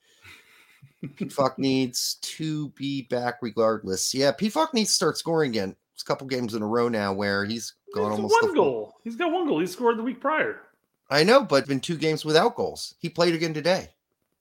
Fuck 1.29 1.59
needs 1.59 2.15
to 2.21 2.69
be 2.69 3.03
back 3.03 3.35
regardless. 3.41 4.13
Yeah, 4.13 4.31
Pefok 4.31 4.73
needs 4.73 4.89
to 4.89 4.95
start 4.95 5.17
scoring 5.17 5.51
again. 5.51 5.75
It's 5.93 6.03
a 6.03 6.05
couple 6.05 6.27
games 6.27 6.53
in 6.53 6.61
a 6.61 6.67
row 6.67 6.89
now 6.89 7.13
where 7.13 7.45
he's 7.45 7.73
gone 7.93 8.11
He's 8.11 8.19
almost 8.19 8.41
one 8.43 8.53
goal. 8.55 8.93
He's 9.03 9.15
got 9.15 9.31
one 9.31 9.47
goal. 9.47 9.59
He 9.59 9.67
scored 9.67 9.97
the 9.97 10.03
week 10.03 10.19
prior. 10.19 10.61
I 11.09 11.23
know, 11.23 11.43
but 11.43 11.67
been 11.67 11.79
two 11.79 11.97
games 11.97 12.25
without 12.25 12.55
goals. 12.55 12.95
He 12.99 13.09
played 13.09 13.33
again 13.33 13.53
today 13.53 13.89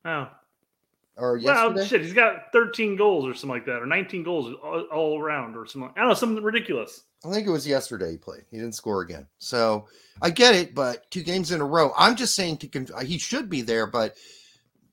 Oh, 0.05 0.29
or 1.17 1.39
well, 1.43 1.71
yesterday. 1.73 1.87
shit. 1.87 2.01
He's 2.03 2.13
got 2.13 2.53
13 2.53 2.97
goals 2.97 3.25
or 3.25 3.35
something 3.35 3.51
like 3.51 3.65
that, 3.67 3.81
or 3.83 3.87
19 3.87 4.23
goals 4.23 4.55
all, 4.63 4.81
all 4.93 5.21
around, 5.21 5.57
or 5.57 5.67
something. 5.67 5.91
I 5.97 6.01
don't 6.01 6.09
know, 6.09 6.15
something 6.15 6.43
ridiculous. 6.45 7.03
I 7.25 7.33
think 7.33 7.47
it 7.47 7.51
was 7.51 7.67
yesterday 7.67 8.13
he 8.13 8.17
played. 8.19 8.43
He 8.51 8.59
didn't 8.59 8.75
score 8.75 9.01
again. 9.03 9.27
So 9.39 9.87
I 10.21 10.31
get 10.31 10.55
it, 10.55 10.75
but 10.75 11.11
two 11.11 11.23
games 11.23 11.53
in 11.53 11.61
a 11.61 11.65
row. 11.65 11.93
I'm 11.97 12.17
just 12.17 12.35
saying 12.35 12.59
to 12.59 12.69
conf- 12.69 13.03
he 13.05 13.19
should 13.19 13.49
be 13.49 13.63
there, 13.63 13.87
but 13.87 14.17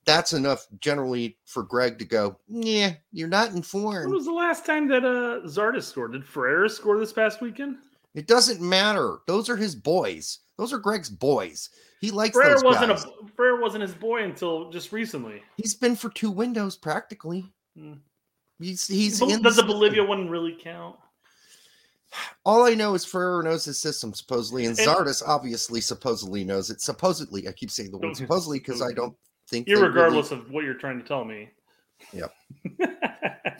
that's 0.06 0.32
enough 0.32 0.66
generally 0.80 1.36
for 1.46 1.62
Greg 1.62 1.98
to 1.98 2.04
go. 2.04 2.38
Yeah, 2.48 2.94
you're 3.12 3.28
not 3.28 3.52
informed. 3.52 4.06
When 4.06 4.14
was 4.16 4.26
the 4.26 4.32
last 4.32 4.64
time 4.66 4.88
that 4.88 5.04
uh 5.04 5.46
Zardes 5.46 5.84
scored? 5.84 6.12
Did 6.12 6.24
Ferreira 6.26 6.68
score 6.68 6.98
this 6.98 7.12
past 7.12 7.40
weekend? 7.40 7.76
It 8.14 8.26
doesn't 8.26 8.60
matter. 8.60 9.18
Those 9.26 9.48
are 9.48 9.56
his 9.56 9.74
boys. 9.74 10.38
Those 10.56 10.72
are 10.72 10.78
Greg's 10.78 11.10
boys. 11.10 11.70
He 12.00 12.10
likes 12.12 12.34
Ferreira 12.36 12.54
those 12.54 12.64
wasn't 12.64 12.88
guys. 12.90 13.04
a 13.04 13.26
Ferreira 13.34 13.60
wasn't 13.60 13.82
his 13.82 13.94
boy 13.94 14.22
until 14.24 14.70
just 14.70 14.92
recently. 14.92 15.42
He's 15.56 15.74
been 15.74 15.96
for 15.96 16.10
two 16.10 16.30
windows 16.30 16.76
practically. 16.76 17.52
Hmm. 17.76 17.94
He's 18.60 18.86
he's 18.86 19.20
in 19.20 19.28
Does 19.28 19.42
the 19.42 19.50
system. 19.50 19.66
Bolivia 19.66 20.04
one 20.04 20.28
really 20.28 20.56
count? 20.60 20.96
All 22.44 22.62
I 22.64 22.74
know 22.74 22.94
is 22.94 23.04
Ferrer 23.04 23.42
knows 23.42 23.64
his 23.64 23.80
system 23.80 24.14
supposedly, 24.14 24.66
and 24.66 24.78
And- 24.78 24.86
Zardes 24.88 25.22
obviously 25.26 25.80
supposedly 25.80 26.44
knows 26.44 26.70
it. 26.70 26.80
Supposedly, 26.80 27.48
I 27.48 27.52
keep 27.52 27.70
saying 27.72 27.90
the 27.90 27.98
word 27.98 28.16
supposedly 28.16 28.60
because 28.60 28.80
I 28.80 28.92
don't 28.92 29.16
think. 29.48 29.66
they 29.66 29.74
really- 29.74 29.88
Irregardless 29.88 30.30
of 30.30 30.50
what 30.50 30.64
you're 30.64 30.74
trying 30.74 31.00
to 31.00 31.06
tell 31.06 31.24
me. 31.24 31.50
Yep. 32.12 32.32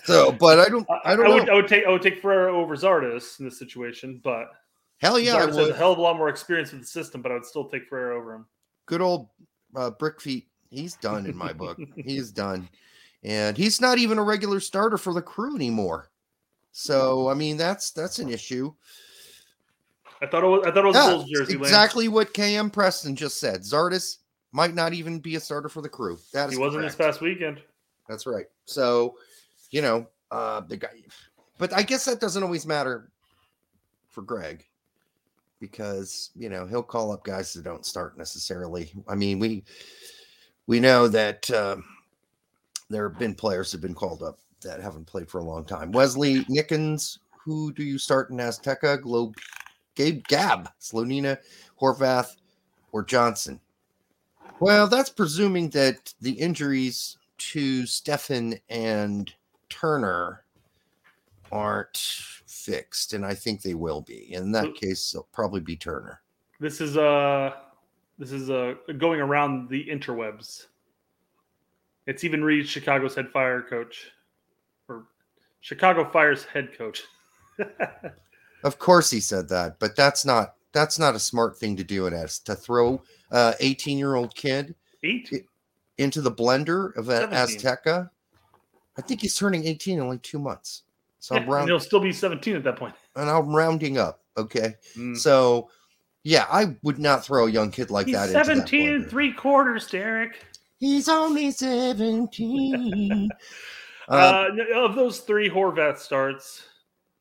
So, 0.04 0.32
but 0.32 0.58
I 0.60 0.68
don't. 0.68 0.86
I 1.04 1.16
don't 1.16 1.24
I 1.24 1.28
know. 1.28 1.34
would, 1.36 1.48
I 1.50 1.54
would 1.54 1.68
take 1.68 1.86
I 1.86 1.90
would 1.90 2.02
take 2.02 2.20
Ferreira 2.20 2.54
over 2.54 2.76
Zardes 2.76 3.38
in 3.38 3.46
this 3.46 3.58
situation, 3.58 4.20
but 4.22 4.50
Hell 4.98 5.18
yeah, 5.18 5.36
I 5.36 5.40
Zardes 5.46 5.56
has 5.56 5.68
a 5.70 5.74
hell 5.74 5.92
of 5.92 5.98
a 5.98 6.02
lot 6.02 6.16
more 6.18 6.28
experience 6.28 6.72
with 6.72 6.82
the 6.82 6.86
system, 6.86 7.22
but 7.22 7.30
I 7.30 7.36
would 7.36 7.44
still 7.46 7.68
take 7.68 7.88
Ferreira 7.88 8.18
over 8.18 8.34
him. 8.34 8.44
Good 8.86 9.00
old 9.00 9.28
uh, 9.76 9.90
Brick 9.90 10.20
Feet. 10.20 10.48
He's 10.68 10.96
done 10.96 11.24
in 11.26 11.36
my 11.36 11.52
book. 11.54 11.78
he's 11.96 12.32
done, 12.32 12.68
and 13.22 13.56
he's 13.56 13.80
not 13.80 13.96
even 13.98 14.18
a 14.18 14.22
regular 14.22 14.60
starter 14.60 14.98
for 14.98 15.14
the 15.14 15.22
crew 15.22 15.54
anymore. 15.54 16.10
So 16.72 17.28
I 17.30 17.34
mean, 17.34 17.56
that's 17.56 17.90
that's 17.92 18.18
an 18.18 18.30
issue. 18.30 18.74
I 20.20 20.26
thought 20.26 20.44
it 20.44 20.48
was 20.48 20.66
I 20.66 20.70
thought 20.70 20.84
it 20.84 20.88
was 20.88 20.96
Yeah, 20.96 21.10
Bulls 21.10 21.30
jersey. 21.30 21.54
Lance. 21.54 21.68
exactly 21.68 22.08
what 22.08 22.34
KM 22.34 22.70
Preston 22.72 23.16
just 23.16 23.38
said. 23.40 23.62
Zardes 23.62 24.18
might 24.54 24.74
not 24.74 24.94
even 24.94 25.18
be 25.18 25.34
a 25.34 25.40
starter 25.40 25.68
for 25.68 25.82
the 25.82 25.88
crew. 25.88 26.16
That 26.32 26.48
is 26.48 26.54
He 26.54 26.60
wasn't 26.60 26.82
correct. 26.82 26.96
this 26.96 27.06
past 27.06 27.20
weekend. 27.20 27.60
That's 28.08 28.24
right. 28.26 28.46
So, 28.64 29.16
you 29.70 29.82
know, 29.82 30.06
uh 30.30 30.60
the 30.60 30.76
guy 30.76 30.88
but 31.58 31.72
I 31.72 31.82
guess 31.82 32.04
that 32.06 32.20
doesn't 32.20 32.42
always 32.42 32.66
matter 32.66 33.10
for 34.08 34.22
Greg 34.22 34.64
because, 35.60 36.30
you 36.34 36.48
know, 36.48 36.66
he'll 36.66 36.82
call 36.82 37.12
up 37.12 37.24
guys 37.24 37.52
that 37.54 37.64
don't 37.64 37.86
start 37.86 38.16
necessarily. 38.16 38.92
I 39.08 39.14
mean, 39.14 39.38
we 39.38 39.64
we 40.66 40.80
know 40.80 41.08
that 41.08 41.50
uh, 41.50 41.76
there 42.90 43.08
have 43.08 43.18
been 43.18 43.34
players 43.34 43.70
that 43.70 43.78
have 43.78 43.82
been 43.82 43.94
called 43.94 44.22
up 44.22 44.38
that 44.62 44.80
haven't 44.80 45.06
played 45.06 45.28
for 45.28 45.38
a 45.38 45.44
long 45.44 45.64
time. 45.64 45.92
Wesley 45.92 46.44
Nickens, 46.46 47.18
who 47.44 47.72
do 47.72 47.82
you 47.82 47.98
start 47.98 48.30
in 48.30 48.36
Azteca? 48.38 49.00
Globe 49.00 49.36
Gabe 49.94 50.24
Gab, 50.26 50.70
Slonina, 50.80 51.38
Horvath, 51.80 52.36
or 52.92 53.02
Johnson? 53.04 53.60
Well, 54.60 54.86
that's 54.86 55.10
presuming 55.10 55.70
that 55.70 56.14
the 56.20 56.32
injuries 56.32 57.18
to 57.38 57.82
Steffen 57.82 58.60
and 58.68 59.32
Turner 59.68 60.44
aren't 61.50 61.96
fixed, 62.46 63.12
and 63.12 63.26
I 63.26 63.34
think 63.34 63.62
they 63.62 63.74
will 63.74 64.00
be. 64.00 64.32
In 64.32 64.52
that 64.52 64.74
case, 64.74 65.14
it'll 65.14 65.28
probably 65.32 65.60
be 65.60 65.76
Turner. 65.76 66.20
This 66.60 66.80
is 66.80 66.96
uh 66.96 67.52
this 68.18 68.32
is 68.32 68.48
uh 68.48 68.74
going 68.96 69.20
around 69.20 69.68
the 69.68 69.86
interwebs. 69.86 70.66
It's 72.06 72.24
even 72.24 72.44
reached 72.44 72.70
Chicago's 72.70 73.14
head 73.14 73.30
fire 73.30 73.62
coach 73.62 74.10
or 74.88 75.06
Chicago 75.60 76.04
Fire's 76.04 76.44
head 76.44 76.76
coach. 76.76 77.02
Of 78.64 78.78
course, 78.78 79.10
he 79.10 79.20
said 79.20 79.50
that, 79.50 79.78
but 79.78 79.94
that's 79.94 80.24
not 80.24 80.54
that's 80.74 80.98
not 80.98 81.14
a 81.14 81.18
smart 81.18 81.56
thing 81.58 81.76
to 81.76 81.84
do. 81.84 82.06
It 82.06 82.12
as 82.12 82.38
to 82.40 82.54
throw 82.54 83.02
a 83.30 83.54
18 83.60 83.96
year 83.96 84.16
old 84.16 84.34
kid 84.34 84.74
Eight? 85.02 85.30
into 85.98 86.20
the 86.20 86.30
blender 86.32 86.94
of 86.96 87.08
an 87.08 87.30
17. 87.30 87.58
Azteca. 87.60 88.10
I 88.98 89.02
think 89.02 89.22
he's 89.22 89.36
turning 89.36 89.64
18 89.66 89.98
in 90.00 90.08
like 90.08 90.22
two 90.22 90.38
months. 90.38 90.82
So 91.20 91.34
Yeah, 91.34 91.40
I'm 91.40 91.44
and 91.44 91.52
round, 91.52 91.68
he'll 91.70 91.80
still 91.80 92.00
be 92.00 92.12
17 92.12 92.56
at 92.56 92.64
that 92.64 92.76
point. 92.76 92.94
and 93.16 93.30
I'm 93.30 93.48
rounding 93.54 93.96
up. 93.98 94.20
Okay, 94.36 94.74
Mm. 94.96 95.16
so 95.16 95.70
yeah, 96.24 96.46
I 96.50 96.74
would 96.82 96.98
not 96.98 97.24
throw 97.24 97.46
a 97.46 97.50
young 97.50 97.70
kid 97.70 97.90
like 97.90 98.06
He's 98.06 98.14
that. 98.16 98.22
into 98.30 98.32
that 98.34 98.46
17 98.46 98.88
and 98.94 99.08
three 99.10 99.32
quarters, 99.32 99.86
Derek. 99.88 100.44
He's 100.78 101.08
only 101.08 101.50
17. 101.52 103.28
Uh, 104.06 104.12
Uh, 104.12 104.48
of 104.84 104.94
those 104.96 105.20
three 105.20 105.48
Horvath 105.48 105.96
starts, 105.98 106.64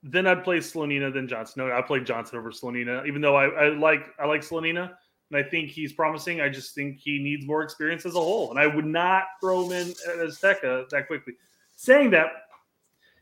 then 0.04 0.28
I'd 0.28 0.44
play 0.44 0.58
Slonina, 0.58 1.14
then 1.14 1.28
Johnson. 1.28 1.66
No, 1.66 1.74
I 1.74 1.82
played 1.82 2.06
Johnson 2.06 2.38
over 2.38 2.52
Slonina, 2.52 3.08
even 3.08 3.22
though 3.22 3.36
I, 3.36 3.46
I 3.46 3.70
like 3.70 4.08
I 4.20 4.26
like 4.26 4.42
Slonina 4.42 4.92
and 5.32 5.44
I 5.44 5.48
think 5.48 5.70
he's 5.70 5.94
promising. 5.94 6.42
I 6.42 6.50
just 6.50 6.76
think 6.76 7.00
he 7.00 7.20
needs 7.20 7.46
more 7.46 7.64
experience 7.64 8.06
as 8.06 8.16
a 8.16 8.20
whole, 8.20 8.52
and 8.52 8.60
I 8.60 8.68
would 8.68 8.86
not 8.86 9.24
throw 9.42 9.66
him 9.66 9.72
in 9.72 9.90
at 9.90 10.18
Azteca 10.18 10.90
that 10.90 11.08
quickly. 11.08 11.34
Saying 11.76 12.12
that, 12.12 12.28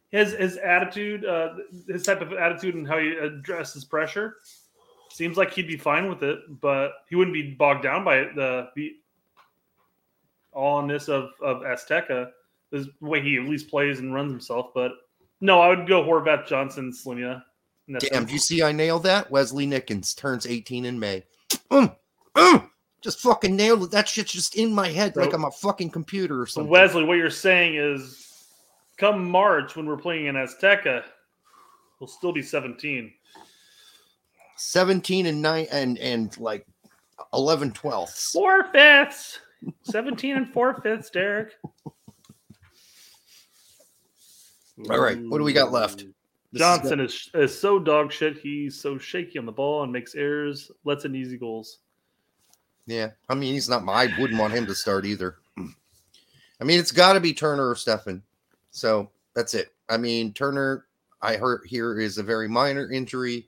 his 0.09 0.33
his 0.33 0.57
attitude, 0.57 1.23
uh, 1.25 1.55
his 1.87 2.03
type 2.03 2.21
of 2.21 2.33
attitude, 2.33 2.75
and 2.75 2.87
how 2.87 2.97
he 2.97 3.11
addresses 3.11 3.85
pressure, 3.85 4.37
seems 5.09 5.37
like 5.37 5.53
he'd 5.53 5.67
be 5.67 5.77
fine 5.77 6.09
with 6.09 6.23
it, 6.23 6.39
but 6.59 6.91
he 7.09 7.15
wouldn't 7.15 7.33
be 7.33 7.53
bogged 7.53 7.83
down 7.83 8.03
by. 8.03 8.17
The 8.35 8.69
the 8.75 8.95
allness 10.53 11.07
of 11.07 11.29
of 11.41 11.61
Azteca 11.61 12.31
the 12.71 12.89
way 13.01 13.21
he 13.21 13.37
at 13.37 13.43
least 13.43 13.69
plays 13.69 13.99
and 13.99 14.13
runs 14.13 14.31
himself. 14.31 14.71
But 14.73 14.93
no, 15.41 15.59
I 15.59 15.69
would 15.69 15.87
go 15.87 16.03
Horvath, 16.03 16.47
Johnson, 16.47 16.91
Slonina. 16.91 17.43
And 17.87 17.97
Damn, 17.99 18.25
do 18.25 18.33
you 18.33 18.39
see 18.39 18.63
I 18.63 18.71
nailed 18.71 19.03
that? 19.03 19.29
Wesley 19.31 19.67
Nickens 19.67 20.15
turns 20.15 20.45
18 20.45 20.85
in 20.85 20.99
May. 20.99 21.23
Mm, 21.71 21.95
mm, 22.35 22.69
just 23.01 23.19
fucking 23.19 23.55
nailed 23.55 23.83
it. 23.83 23.91
That 23.91 24.07
shit's 24.07 24.31
just 24.31 24.55
in 24.55 24.73
my 24.73 24.89
head 24.89 25.15
like 25.15 25.33
I'm 25.33 25.43
a 25.43 25.51
fucking 25.51 25.89
computer 25.89 26.41
or 26.41 26.45
So 26.45 26.61
something. 26.61 26.69
Wesley, 26.69 27.03
what 27.03 27.17
you're 27.17 27.29
saying 27.29 27.75
is, 27.75 28.27
come 28.97 29.29
March 29.29 29.75
when 29.75 29.87
we're 29.87 29.97
playing 29.97 30.27
in 30.27 30.35
Azteca, 30.35 31.03
we'll 31.99 32.07
still 32.07 32.31
be 32.31 32.43
17. 32.43 33.11
17 34.57 35.25
and 35.25 35.41
9 35.41 35.67
and 35.71 35.97
and 35.97 36.37
like 36.37 36.67
11 37.33 37.71
twelfths. 37.71 38.31
Four 38.31 38.65
fifths, 38.71 39.39
17 39.83 40.37
and 40.37 40.53
four 40.53 40.79
fifths, 40.81 41.09
Derek. 41.09 41.53
All 44.89 44.99
right, 44.99 45.21
what 45.23 45.37
do 45.37 45.43
we 45.43 45.53
got 45.53 45.71
left? 45.71 45.97
This 45.97 46.07
is 46.53 46.59
Johnson 46.59 46.99
is, 46.99 47.29
is 47.33 47.57
so 47.57 47.79
dog 47.79 48.11
shit. 48.11 48.37
He's 48.37 48.79
so 48.79 48.97
shaky 48.97 49.39
on 49.39 49.45
the 49.45 49.51
ball 49.51 49.83
and 49.83 49.91
makes 49.91 50.15
errors, 50.15 50.71
lets 50.83 51.05
in 51.05 51.15
easy 51.15 51.37
goals. 51.37 51.79
Yeah, 52.87 53.11
I 53.29 53.35
mean 53.35 53.53
he's 53.53 53.69
not. 53.69 53.85
My, 53.85 53.93
I 53.93 54.19
wouldn't 54.19 54.39
want 54.39 54.53
him 54.53 54.65
to 54.65 54.75
start 54.75 55.05
either. 55.05 55.37
I 55.57 56.63
mean 56.63 56.79
it's 56.79 56.91
got 56.91 57.13
to 57.13 57.19
be 57.19 57.33
Turner 57.33 57.69
or 57.69 57.75
Steffen. 57.75 58.21
So 58.71 59.09
that's 59.33 59.53
it. 59.53 59.73
I 59.87 59.97
mean 59.97 60.33
Turner, 60.33 60.85
I 61.21 61.37
heard 61.37 61.61
here 61.65 61.99
is 61.99 62.17
a 62.17 62.23
very 62.23 62.49
minor 62.49 62.91
injury, 62.91 63.47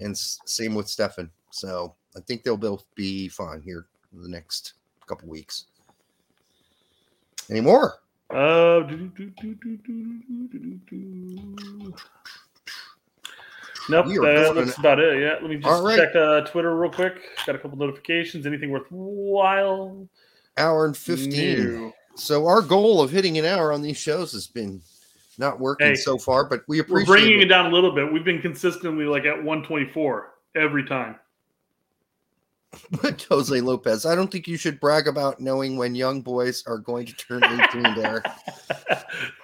and 0.00 0.16
same 0.16 0.74
with 0.74 0.86
Steffen. 0.86 1.30
So 1.50 1.94
I 2.16 2.20
think 2.20 2.42
they'll 2.42 2.56
both 2.56 2.84
be 2.94 3.28
fine 3.28 3.60
here 3.60 3.86
the 4.12 4.28
next 4.28 4.74
couple 5.06 5.28
weeks. 5.28 5.66
Any 7.50 7.60
more? 7.60 8.00
Oh, 8.32 8.86
Nope, 13.88 14.06
that's 14.22 14.78
about 14.78 15.00
it. 15.00 15.20
Yeah, 15.20 15.38
let 15.40 15.50
me 15.50 15.56
just 15.56 15.82
right. 15.82 15.98
check 15.98 16.14
uh, 16.14 16.42
Twitter 16.42 16.76
real 16.76 16.92
quick. 16.92 17.14
Got 17.44 17.56
a 17.56 17.58
couple 17.58 17.76
notifications. 17.76 18.46
Anything 18.46 18.70
worthwhile? 18.70 20.08
Hour 20.56 20.86
and 20.86 20.96
fifteen. 20.96 21.58
New. 21.58 21.92
So 22.14 22.46
our 22.46 22.62
goal 22.62 23.00
of 23.00 23.10
hitting 23.10 23.38
an 23.38 23.44
hour 23.44 23.72
on 23.72 23.82
these 23.82 23.96
shows 23.96 24.32
has 24.32 24.46
been 24.46 24.80
not 25.38 25.58
working 25.58 25.88
hey, 25.88 25.94
so 25.94 26.18
far, 26.18 26.44
but 26.44 26.62
we 26.68 26.78
appreciate 26.78 27.08
we're 27.08 27.14
bringing 27.16 27.40
it. 27.40 27.44
it 27.44 27.46
down 27.46 27.66
a 27.66 27.70
little 27.70 27.92
bit. 27.92 28.12
We've 28.12 28.24
been 28.24 28.42
consistently 28.42 29.06
like 29.06 29.24
at 29.24 29.42
one 29.42 29.64
twenty 29.64 29.90
four 29.90 30.34
every 30.54 30.86
time. 30.86 31.16
But 33.02 33.22
Jose 33.28 33.60
Lopez, 33.60 34.06
I 34.06 34.14
don't 34.14 34.30
think 34.30 34.46
you 34.46 34.56
should 34.56 34.80
brag 34.80 35.08
about 35.08 35.40
knowing 35.40 35.76
when 35.76 35.94
young 35.94 36.22
boys 36.22 36.64
are 36.66 36.78
going 36.78 37.06
to 37.06 37.12
turn 37.14 37.42
18 37.44 37.82
there. 37.94 38.22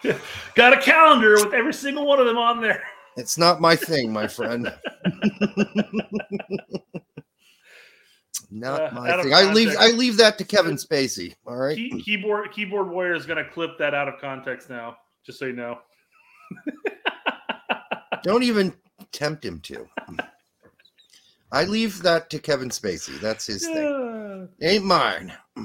Got 0.54 0.72
a 0.72 0.80
calendar 0.80 1.34
with 1.34 1.52
every 1.52 1.74
single 1.74 2.06
one 2.06 2.20
of 2.20 2.26
them 2.26 2.38
on 2.38 2.60
there. 2.60 2.82
It's 3.16 3.38
not 3.38 3.60
my 3.60 3.74
thing, 3.74 4.12
my 4.12 4.28
friend. 4.28 4.64
not 8.50 8.82
Uh, 8.82 8.90
my 8.92 9.22
thing. 9.22 9.32
I 9.34 9.52
leave 9.52 9.74
I 9.78 9.88
leave 9.88 10.18
that 10.18 10.38
to 10.38 10.44
Kevin 10.44 10.76
Spacey. 10.76 11.34
All 11.46 11.56
right. 11.56 11.76
Key, 11.76 12.00
keyboard 12.02 12.52
keyboard 12.52 12.90
warrior 12.90 13.14
is 13.14 13.26
going 13.26 13.42
to 13.42 13.50
clip 13.50 13.78
that 13.78 13.94
out 13.94 14.06
of 14.06 14.20
context 14.20 14.68
now. 14.68 14.98
Just 15.24 15.38
so 15.38 15.46
you 15.46 15.54
know. 15.54 15.78
Don't 18.22 18.42
even 18.42 18.74
tempt 19.12 19.44
him 19.44 19.60
to. 19.60 19.88
I 21.52 21.64
leave 21.64 22.02
that 22.02 22.30
to 22.30 22.38
Kevin 22.38 22.68
Spacey. 22.70 23.18
That's 23.20 23.46
his 23.46 23.64
thing. 23.64 24.48
Yeah. 24.60 24.68
Ain't 24.68 24.84
mine. 24.84 25.32
I 25.56 25.60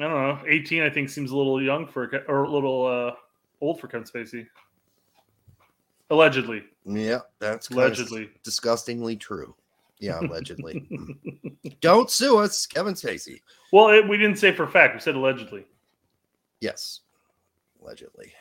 don't 0.00 0.10
know. 0.10 0.38
18, 0.46 0.82
I 0.82 0.90
think, 0.90 1.08
seems 1.08 1.30
a 1.30 1.36
little 1.36 1.62
young 1.62 1.86
for 1.86 2.10
or 2.28 2.44
a 2.44 2.50
little 2.50 2.86
uh, 2.86 3.14
old 3.60 3.80
for 3.80 3.88
Kevin 3.88 4.06
Spacey. 4.06 4.46
Allegedly. 6.10 6.62
Yeah, 6.84 7.20
that's 7.40 7.70
Allegedly. 7.70 8.30
disgustingly 8.44 9.16
true. 9.16 9.54
Yeah, 9.98 10.20
allegedly. 10.20 10.86
Don't 11.80 12.10
sue 12.10 12.38
us, 12.38 12.66
Kevin 12.66 12.94
Spacey. 12.94 13.40
Well, 13.72 13.88
it, 13.88 14.06
we 14.06 14.16
didn't 14.18 14.38
say 14.38 14.52
for 14.52 14.64
a 14.64 14.70
fact. 14.70 14.94
We 14.94 15.00
said 15.00 15.16
allegedly. 15.16 15.64
Yes, 16.60 17.00
allegedly. 17.82 18.32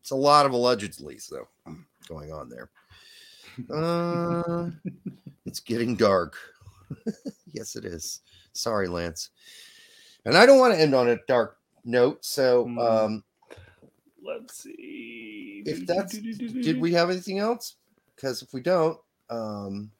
It's 0.00 0.10
a 0.10 0.16
lot 0.16 0.46
of 0.46 0.52
allegedly, 0.52 1.18
though 1.30 1.48
going 2.10 2.32
on 2.32 2.48
there. 2.48 2.70
Uh, 3.74 4.70
it's 5.50 5.58
getting 5.60 5.96
dark. 5.96 6.36
yes, 7.52 7.74
it 7.74 7.84
is. 7.84 8.20
Sorry, 8.52 8.86
Lance. 8.86 9.30
And 10.24 10.36
I 10.36 10.46
don't 10.46 10.60
want 10.60 10.72
to 10.74 10.80
end 10.80 10.94
on 10.94 11.08
a 11.08 11.18
dark 11.26 11.56
note. 11.84 12.24
So, 12.24 12.64
Hmm. 12.66 12.78
um, 12.78 13.24
Let's 14.22 14.62
see. 14.62 15.62
if 15.66 15.84
that's 15.86 16.18
did 16.18 16.80
we 16.80 16.92
have 16.92 17.10
anything 17.10 17.38
else? 17.40 17.74
Because 18.14 18.42
if 18.42 18.52
we 18.54 18.60
don't, 18.60 18.96
um, 19.28 19.90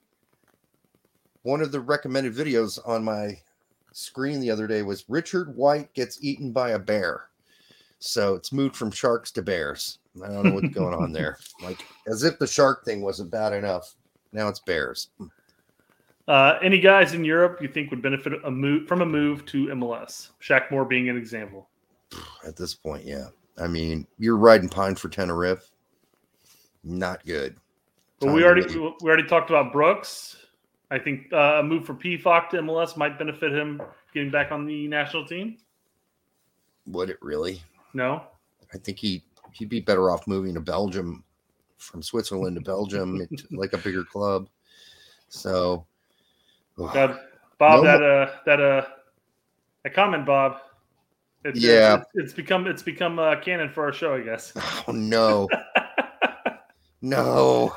one 1.43 1.63
of 1.63 1.73
the 1.73 1.81
recommended 1.81 2.35
videos 2.35 2.79
on 2.87 3.03
my 3.03 3.41
screen 3.93 4.39
the 4.41 4.51
other 4.53 4.69
day 4.69 4.83
was 4.83 5.09
Richard 5.09 5.57
White 5.57 5.93
gets 5.95 6.23
eaten 6.23 6.53
by 6.53 6.71
a 6.71 6.79
bear. 6.79 7.25
So 7.99 8.35
it's 8.35 8.53
moved 8.53 8.77
from 8.77 8.91
sharks 8.93 9.33
to 9.33 9.43
bears. 9.43 9.99
I 10.23 10.29
don't 10.29 10.45
know 10.45 10.55
what's 10.55 10.73
going 10.75 10.95
on 10.95 11.13
there. 11.13 11.39
Like 11.63 11.79
as 12.07 12.23
if 12.23 12.39
the 12.39 12.47
shark 12.47 12.85
thing 12.85 13.01
wasn't 13.03 13.31
bad 13.33 13.53
enough. 13.53 13.95
Now 14.33 14.49
it's 14.49 14.61
bears. 14.61 15.09
Uh, 16.31 16.61
any 16.63 16.79
guys 16.79 17.13
in 17.13 17.25
Europe 17.25 17.61
you 17.61 17.67
think 17.67 17.91
would 17.91 18.01
benefit 18.01 18.33
a 18.45 18.51
move 18.53 18.87
from 18.87 19.03
a 19.03 19.05
move 19.07 19.45
to 19.47 19.67
MLS? 19.67 20.31
Shaq 20.41 20.71
Moore 20.71 20.85
being 20.85 21.09
an 21.09 21.17
example. 21.17 21.69
At 22.47 22.55
this 22.55 22.73
point, 22.73 23.05
yeah. 23.05 23.31
I 23.59 23.67
mean, 23.67 24.07
you're 24.17 24.37
riding 24.37 24.69
pine 24.69 24.95
for 24.95 25.09
Tenerife. 25.09 25.69
Not 26.85 27.27
good. 27.27 27.57
But 28.21 28.33
we 28.33 28.45
already 28.45 28.79
we 28.79 29.09
already 29.09 29.27
talked 29.27 29.51
about 29.51 29.73
Brooks. 29.73 30.37
I 30.93 31.01
think 31.01 31.33
uh, 31.33 31.59
a 31.59 31.63
move 31.65 31.85
for 31.85 31.95
Pefok 31.95 32.51
to 32.51 32.59
MLS 32.59 32.97
might 32.97 33.19
benefit 33.19 33.51
him 33.51 33.83
getting 34.15 34.31
back 34.31 34.53
on 34.53 34.67
the 34.67 34.87
national 34.87 35.27
team. 35.27 35.59
would 36.87 37.11
it 37.11 37.19
really? 37.21 37.61
No, 37.93 38.23
I 38.73 38.79
think 38.79 39.01
he 39.01 39.25
he'd 39.53 39.69
be 39.69 39.81
better 39.81 40.13
off 40.13 40.29
moving 40.29 40.55
to 40.55 40.61
Belgium 40.61 41.25
from 41.79 42.03
Switzerland 42.03 42.55
to 42.55 42.63
Belgium 42.63 43.27
like 43.51 43.73
a 43.73 43.79
bigger 43.79 44.05
club. 44.05 44.49
So 45.29 45.87
God, 46.89 47.19
Bob, 47.59 47.85
No 47.85 47.85
that 47.85 48.03
uh, 48.03 48.31
that 48.47 48.61
uh, 48.61 48.87
that 49.85 49.95
comment, 49.95 50.27
Bob. 50.27 50.59
It's, 51.45 51.59
Yeah. 51.59 51.97
it's, 51.97 52.11
it's 52.15 52.33
become 52.33 52.67
it's 52.67 52.83
become 52.83 53.19
uh, 53.19 53.37
canon 53.41 53.71
for 53.71 53.85
our 53.85 53.93
show, 53.93 54.15
I 54.15 54.21
guess. 54.21 54.53
oh 54.89 54.93
no. 54.93 55.49
no. 57.03 57.75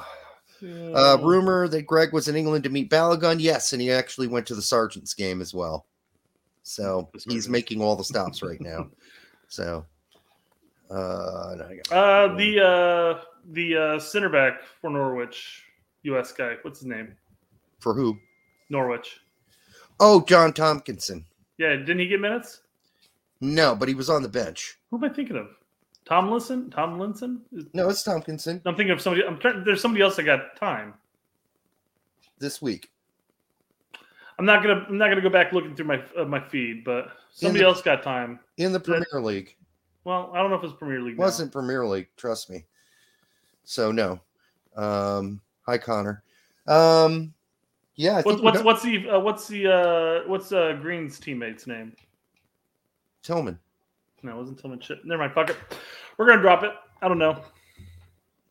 Uh, 0.62 1.18
rumor 1.22 1.68
that 1.68 1.84
Greg 1.86 2.14
was 2.14 2.28
in 2.30 2.36
England 2.38 2.64
to 2.64 2.70
meet 2.70 2.90
Balogun. 2.90 3.38
Yes, 3.40 3.74
and 3.74 3.82
he 3.82 3.92
actually 3.92 4.28
went 4.28 4.46
to 4.48 4.56
the 4.56 4.62
Sargent's 4.62 5.14
game 5.14 5.42
as 5.42 5.54
well. 5.54 5.86
So 6.64 7.10
he's 7.28 7.50
making 7.50 7.82
all 7.82 7.96
the 7.98 8.04
stops 8.04 8.42
right 8.42 8.62
now. 8.62 8.90
So 9.50 9.86
uh, 10.90 11.56
no, 11.58 11.70
Uh, 11.92 12.36
the 12.36 12.60
uh, 12.60 13.22
the 13.52 13.78
uh, 13.78 14.00
center 14.00 14.30
back 14.30 14.62
for 14.82 14.90
Norwich, 14.90 15.64
U.S. 16.04 16.32
guy. 16.32 16.56
What's 16.64 16.80
his 16.80 16.88
name? 16.88 17.16
for 17.80 17.94
who? 17.94 18.18
Norwich. 18.74 19.22
Oh, 20.00 20.22
John 20.26 20.52
Tomkinson. 20.52 21.24
Yeah, 21.58 21.76
didn't 21.76 22.00
he 22.00 22.08
get 22.08 22.20
minutes? 22.20 22.62
No, 23.40 23.76
but 23.76 23.88
he 23.88 23.94
was 23.96 24.10
on 24.10 24.24
the 24.24 24.28
bench. 24.28 24.78
Who 24.90 24.98
am 24.98 25.04
I 25.06 25.10
thinking 25.10 25.38
of? 25.38 25.48
Tomlinson? 26.06 26.70
Tomlinson? 26.72 27.42
No, 27.74 27.88
it's 27.90 28.04
Tomkinson 28.04 28.62
I'm 28.66 28.76
thinking 28.76 28.92
of 28.92 29.00
somebody. 29.02 29.26
I'm 29.26 29.38
trying. 29.38 29.64
There's 29.64 29.80
somebody 29.82 30.02
else 30.04 30.16
that 30.18 30.24
got 30.24 30.58
time. 30.58 30.96
this 32.40 32.62
week. 32.62 32.90
I'm 34.40 34.46
not 34.46 34.64
gonna. 34.64 34.86
I'm 34.90 34.98
not 34.98 35.10
gonna 35.10 35.22
go 35.22 35.30
back 35.30 35.54
looking 35.54 35.76
through 35.76 35.86
my 35.86 36.04
uh, 36.18 36.26
my 36.26 36.40
feed, 36.50 36.84
but 36.84 37.10
somebody 37.32 37.60
the- 37.60 37.66
else 37.68 37.82
got 37.82 38.02
time. 38.04 38.40
in 38.58 38.74
the 38.74 38.80
Premier 38.80 39.22
League. 39.22 39.56
Well, 40.04 40.32
I 40.34 40.40
don't 40.42 40.50
know 40.50 40.58
if 40.58 40.64
it's 40.64 40.74
Premier 40.74 41.00
League. 41.02 41.18
Wasn't 41.18 41.52
Premier 41.52 41.86
League, 41.86 42.08
trust 42.18 42.50
me. 42.50 42.66
So 43.64 43.92
no. 43.92 44.20
Um, 44.76 45.40
hi 45.66 45.78
Connor. 45.78 46.24
Um, 46.68 47.34
yeah, 47.96 48.18
I 48.18 48.22
What's 48.22 48.64
what's 48.64 48.82
the 48.84 49.10
uh, 49.10 49.20
what's 49.20 49.48
the 49.48 49.68
uh, 49.68 50.28
what's 50.28 50.52
uh, 50.52 50.74
Green's 50.82 51.20
teammate's 51.20 51.68
name? 51.68 51.94
Tillman. 53.22 53.60
No, 54.24 54.34
it 54.34 54.38
wasn't 54.38 54.60
Tillman. 54.60 54.80
Shit. 54.80 55.06
Never 55.06 55.22
mind. 55.24 55.34
Fuck 55.34 55.52
it. 55.52 55.58
We're 56.18 56.28
gonna 56.28 56.42
drop 56.42 56.64
it. 56.64 56.72
I 57.02 57.08
don't 57.08 57.20
know. 57.20 57.42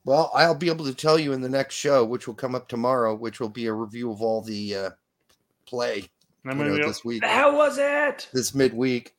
Well, 0.05 0.31
I'll 0.35 0.55
be 0.55 0.69
able 0.69 0.85
to 0.85 0.95
tell 0.95 1.19
you 1.19 1.33
in 1.33 1.41
the 1.41 1.49
next 1.49 1.75
show, 1.75 2.05
which 2.05 2.27
will 2.27 2.35
come 2.35 2.55
up 2.55 2.69
tomorrow, 2.69 3.15
which 3.15 3.41
will 3.41 3.49
be 3.49 3.67
a 3.67 3.73
review 3.73 4.11
of 4.11 4.21
all 4.21 4.43
the 4.43 4.75
uh, 4.75 4.91
play 5.65 6.09
you 6.45 6.55
know, 6.55 6.77
this 6.77 7.05
week, 7.05 7.25
How 7.25 7.57
was 7.57 7.79
it? 7.79 8.29
this 8.33 8.55
midweek. 8.55 9.15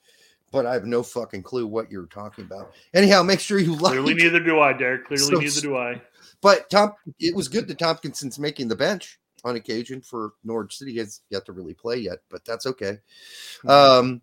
But 0.52 0.68
I 0.68 0.74
have 0.74 0.86
no 0.86 1.02
fucking 1.02 1.41
clue 1.41 1.66
what 1.66 1.90
you're 1.90 2.06
talking 2.06 2.45
about. 2.45 2.74
Anyhow, 2.94 3.24
make 3.24 3.40
sure 3.40 3.58
you 3.58 3.76
like. 3.76 3.94
Clearly, 3.94 4.14
neither 4.14 4.40
do 4.40 4.60
I, 4.60 4.74
Derek. 4.74 5.06
Clearly, 5.06 5.24
So- 5.24 5.40
neither 5.40 5.62
do 5.62 5.78
I. 5.78 6.02
But 6.41 6.70
Tom, 6.70 6.91
it 7.20 7.34
was 7.34 7.48
good 7.48 7.68
that 7.70 7.80
Tomkinson's 7.80 8.38
making 8.38 8.68
the 8.68 8.76
bench 8.76 9.18
on 9.44 9.56
occasion 9.56 10.02
for 10.02 10.34
Norwich 10.44 10.78
City. 10.78 10.94
He 10.94 10.99
has 10.99 11.22
yet 11.30 11.45
to 11.45 11.52
really 11.52 11.74
play 11.74 11.98
yet, 11.98 12.20
but 12.30 12.45
that's 12.45 12.65
okay. 12.65 12.99
Um, 13.68 14.22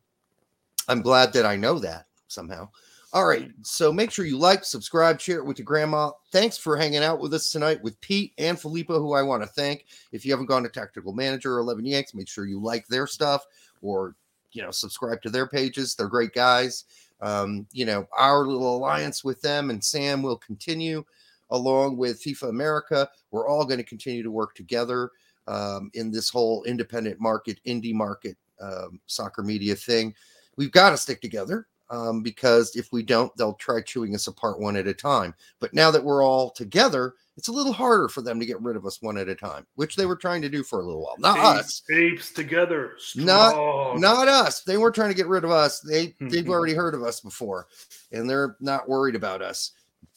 I'm 0.89 1.03
glad 1.03 1.33
that 1.35 1.47
I 1.47 1.57
know 1.57 1.79
that 1.79 2.07
somehow. 2.29 2.69
All 3.13 3.27
right, 3.27 3.51
so 3.63 3.93
make 3.93 4.13
sure 4.13 4.25
you 4.25 4.39
like, 4.39 4.65
subscribe, 4.65 5.21
share 5.21 5.39
it 5.39 5.45
with 5.45 5.59
your 5.59 5.65
grandma. 5.65 6.13
Thanks 6.31 6.57
for 6.57 6.77
hanging 6.77 7.03
out 7.03 7.19
with 7.19 7.35
us 7.35 7.51
tonight 7.51 7.83
with 7.83 8.01
Pete 8.01 8.33
and 8.39 8.59
Filippo, 8.59 9.01
who 9.01 9.15
I 9.15 9.23
want 9.23 9.43
to 9.43 9.49
thank. 9.49 9.87
If 10.13 10.25
you 10.25 10.31
haven't 10.31 10.47
gone 10.47 10.63
to 10.63 10.69
Tactical 10.69 11.13
Manager 11.13 11.57
or 11.57 11.59
11 11.59 11.85
Yanks, 11.85 12.15
make 12.15 12.29
sure 12.29 12.47
you 12.47 12.61
like 12.61 12.87
their 12.87 13.09
stuff 13.09 13.45
or 13.83 14.15
you 14.53 14.63
know 14.63 14.71
subscribe 14.71 15.23
to 15.23 15.31
their 15.31 15.49
pages. 15.49 15.95
They're 15.97 16.09
great 16.09 16.35
guys. 16.35 16.85
Um, 17.21 17.67
you 17.73 17.85
know 17.85 18.07
our 18.17 18.47
little 18.47 18.77
alliance 18.77 19.25
with 19.25 19.43
them 19.43 19.71
and 19.71 19.83
Sam 19.83 20.23
will 20.23 20.39
continue 20.39 21.05
along 21.51 21.97
with 21.97 22.23
FIFA 22.23 22.49
America. 22.51 23.09
We're 23.31 23.49
all 23.49 23.65
going 23.65 23.79
to 23.79 23.85
continue 23.85 24.23
to 24.23 24.31
work 24.31 24.55
together 24.55 25.11
um, 25.47 25.91
in 25.95 26.11
this 26.11 26.29
whole 26.29 26.63
independent 26.65 27.21
market, 27.21 27.59
indie 27.67 27.95
market, 27.95 28.37
um, 28.61 29.01
soccer 29.07 29.43
media 29.43 29.75
thing. 29.75 30.15
We've 30.57 30.73
got 30.73 30.91
to 30.91 30.97
stick 30.97 31.21
together 31.21 31.67
um, 31.91 32.23
because 32.23 32.77
if 32.77 32.93
we 32.93 33.03
don't, 33.03 33.35
they'll 33.37 33.55
try 33.55 33.81
chewing 33.81 34.15
us 34.15 34.27
apart 34.27 34.61
one 34.61 34.77
at 34.77 34.87
a 34.87 34.95
time. 34.95 35.35
But 35.59 35.75
now 35.75 35.91
that 35.91 36.05
we're 36.05 36.25
all 36.25 36.51
together, 36.51 37.15
it's 37.37 37.49
a 37.49 37.53
little 37.53 37.73
harder 37.73 38.09
for 38.09 38.21
them 38.21 38.39
to 38.39 38.45
get 38.47 38.61
rid 38.61 38.77
of 38.77 38.85
us 38.85 39.01
one 39.01 39.17
at 39.17 39.29
a 39.29 39.35
time, 39.35 39.67
which 39.77 39.97
they 39.97 40.05
were 40.05 40.17
trying 40.17 40.43
to 40.43 40.49
do 40.51 40.63
for 40.63 40.81
a 40.81 40.85
little 40.85 41.03
while. 41.03 41.17
Not 41.19 41.39
us. 41.39 41.83
Apes, 41.91 41.99
apes 41.99 42.33
together. 42.33 42.93
Not 43.17 43.53
strong. 43.53 44.01
not 44.01 44.29
us. 44.29 44.63
They 44.63 44.77
weren't 44.77 44.95
trying 44.95 45.09
to 45.11 45.17
get 45.17 45.27
rid 45.27 45.45
of 45.45 45.51
us. 45.51 45.81
They 45.81 46.15
they've 46.21 46.45
Mhm. 46.45 46.51
already 46.51 46.75
heard 46.75 46.95
of 46.95 47.03
us 47.03 47.21
before, 47.21 47.67
and 48.13 48.29
they're 48.29 48.57
not 48.61 48.89
worried 48.89 49.15
about 49.17 49.41
us. 49.41 49.73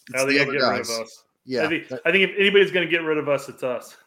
It's 0.09 0.19
How 0.19 0.25
they 0.25 0.33
the 0.33 0.45
gonna 0.45 0.57
get 0.57 0.65
rid 0.65 0.81
of 0.81 0.89
us? 0.89 1.23
Yeah, 1.45 1.65
I 1.65 1.67
think, 1.67 1.91
I 2.05 2.11
think 2.11 2.29
if 2.29 2.37
anybody's 2.37 2.71
going 2.71 2.87
to 2.87 2.91
get 2.91 3.03
rid 3.03 3.17
of 3.17 3.27
us, 3.27 3.49
it's 3.49 3.63
us. 3.63 3.97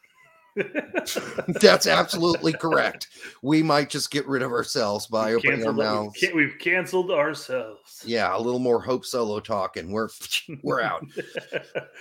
That's 1.61 1.87
absolutely 1.87 2.55
correct. 2.55 3.09
We 3.43 3.63
might 3.63 3.91
just 3.91 4.11
get 4.11 4.27
rid 4.27 4.41
of 4.41 4.53
ourselves 4.53 5.07
by 5.07 5.35
opening 5.35 5.67
our 5.67 5.75
Canceled, 5.75 6.17
we've, 6.23 6.35
we've 6.35 6.59
canceled 6.59 7.11
ourselves. 7.11 8.03
Yeah, 8.07 8.35
a 8.35 8.41
little 8.41 8.59
more 8.59 8.81
Hope 8.81 9.05
Solo 9.05 9.39
talk, 9.41 9.77
and 9.77 9.93
we're 9.93 10.09
we're 10.63 10.81
out. 10.81 11.05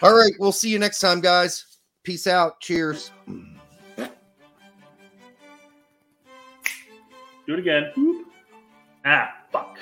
All 0.02 0.16
right, 0.16 0.32
we'll 0.40 0.54
see 0.54 0.70
you 0.70 0.80
next 0.80 1.00
time, 1.00 1.20
guys. 1.20 1.66
Peace 2.04 2.28
out. 2.28 2.62
Cheers. 2.62 3.12
Do 3.98 4.08
it 7.54 7.60
again. 7.60 7.92
Ah, 9.04 9.34
fuck. 9.52 9.78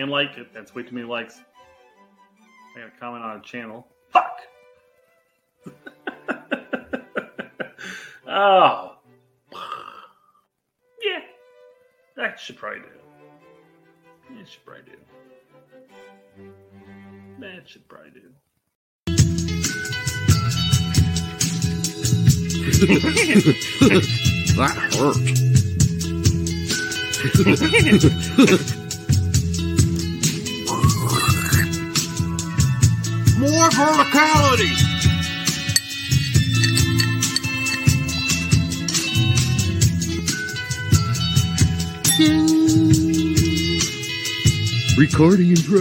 And 0.00 0.10
like 0.10 0.36
it. 0.38 0.52
That's 0.52 0.74
way 0.74 0.82
too 0.82 0.94
many 0.94 1.06
likes. 1.06 1.40
I 2.76 2.80
got 2.80 2.94
to 2.94 3.00
comment 3.00 3.24
on 3.24 3.38
a 3.38 3.42
channel. 3.42 3.86
Fuck. 4.10 4.40
oh. 8.28 8.96
Yeah. 11.02 11.20
That 12.16 12.38
should 12.40 12.56
probably 12.56 12.80
do. 12.80 12.86
It 14.40 14.48
should 14.48 14.64
probably 14.64 14.84
do. 14.84 14.98
That 17.40 17.68
should 17.68 17.88
probably 17.88 18.10
do. 18.10 18.32
that 24.56 24.74
hurt. 28.70 28.70
verticality. 33.80 34.76
Recording 44.98 45.50
in 45.50 45.56
progress. 45.62 45.80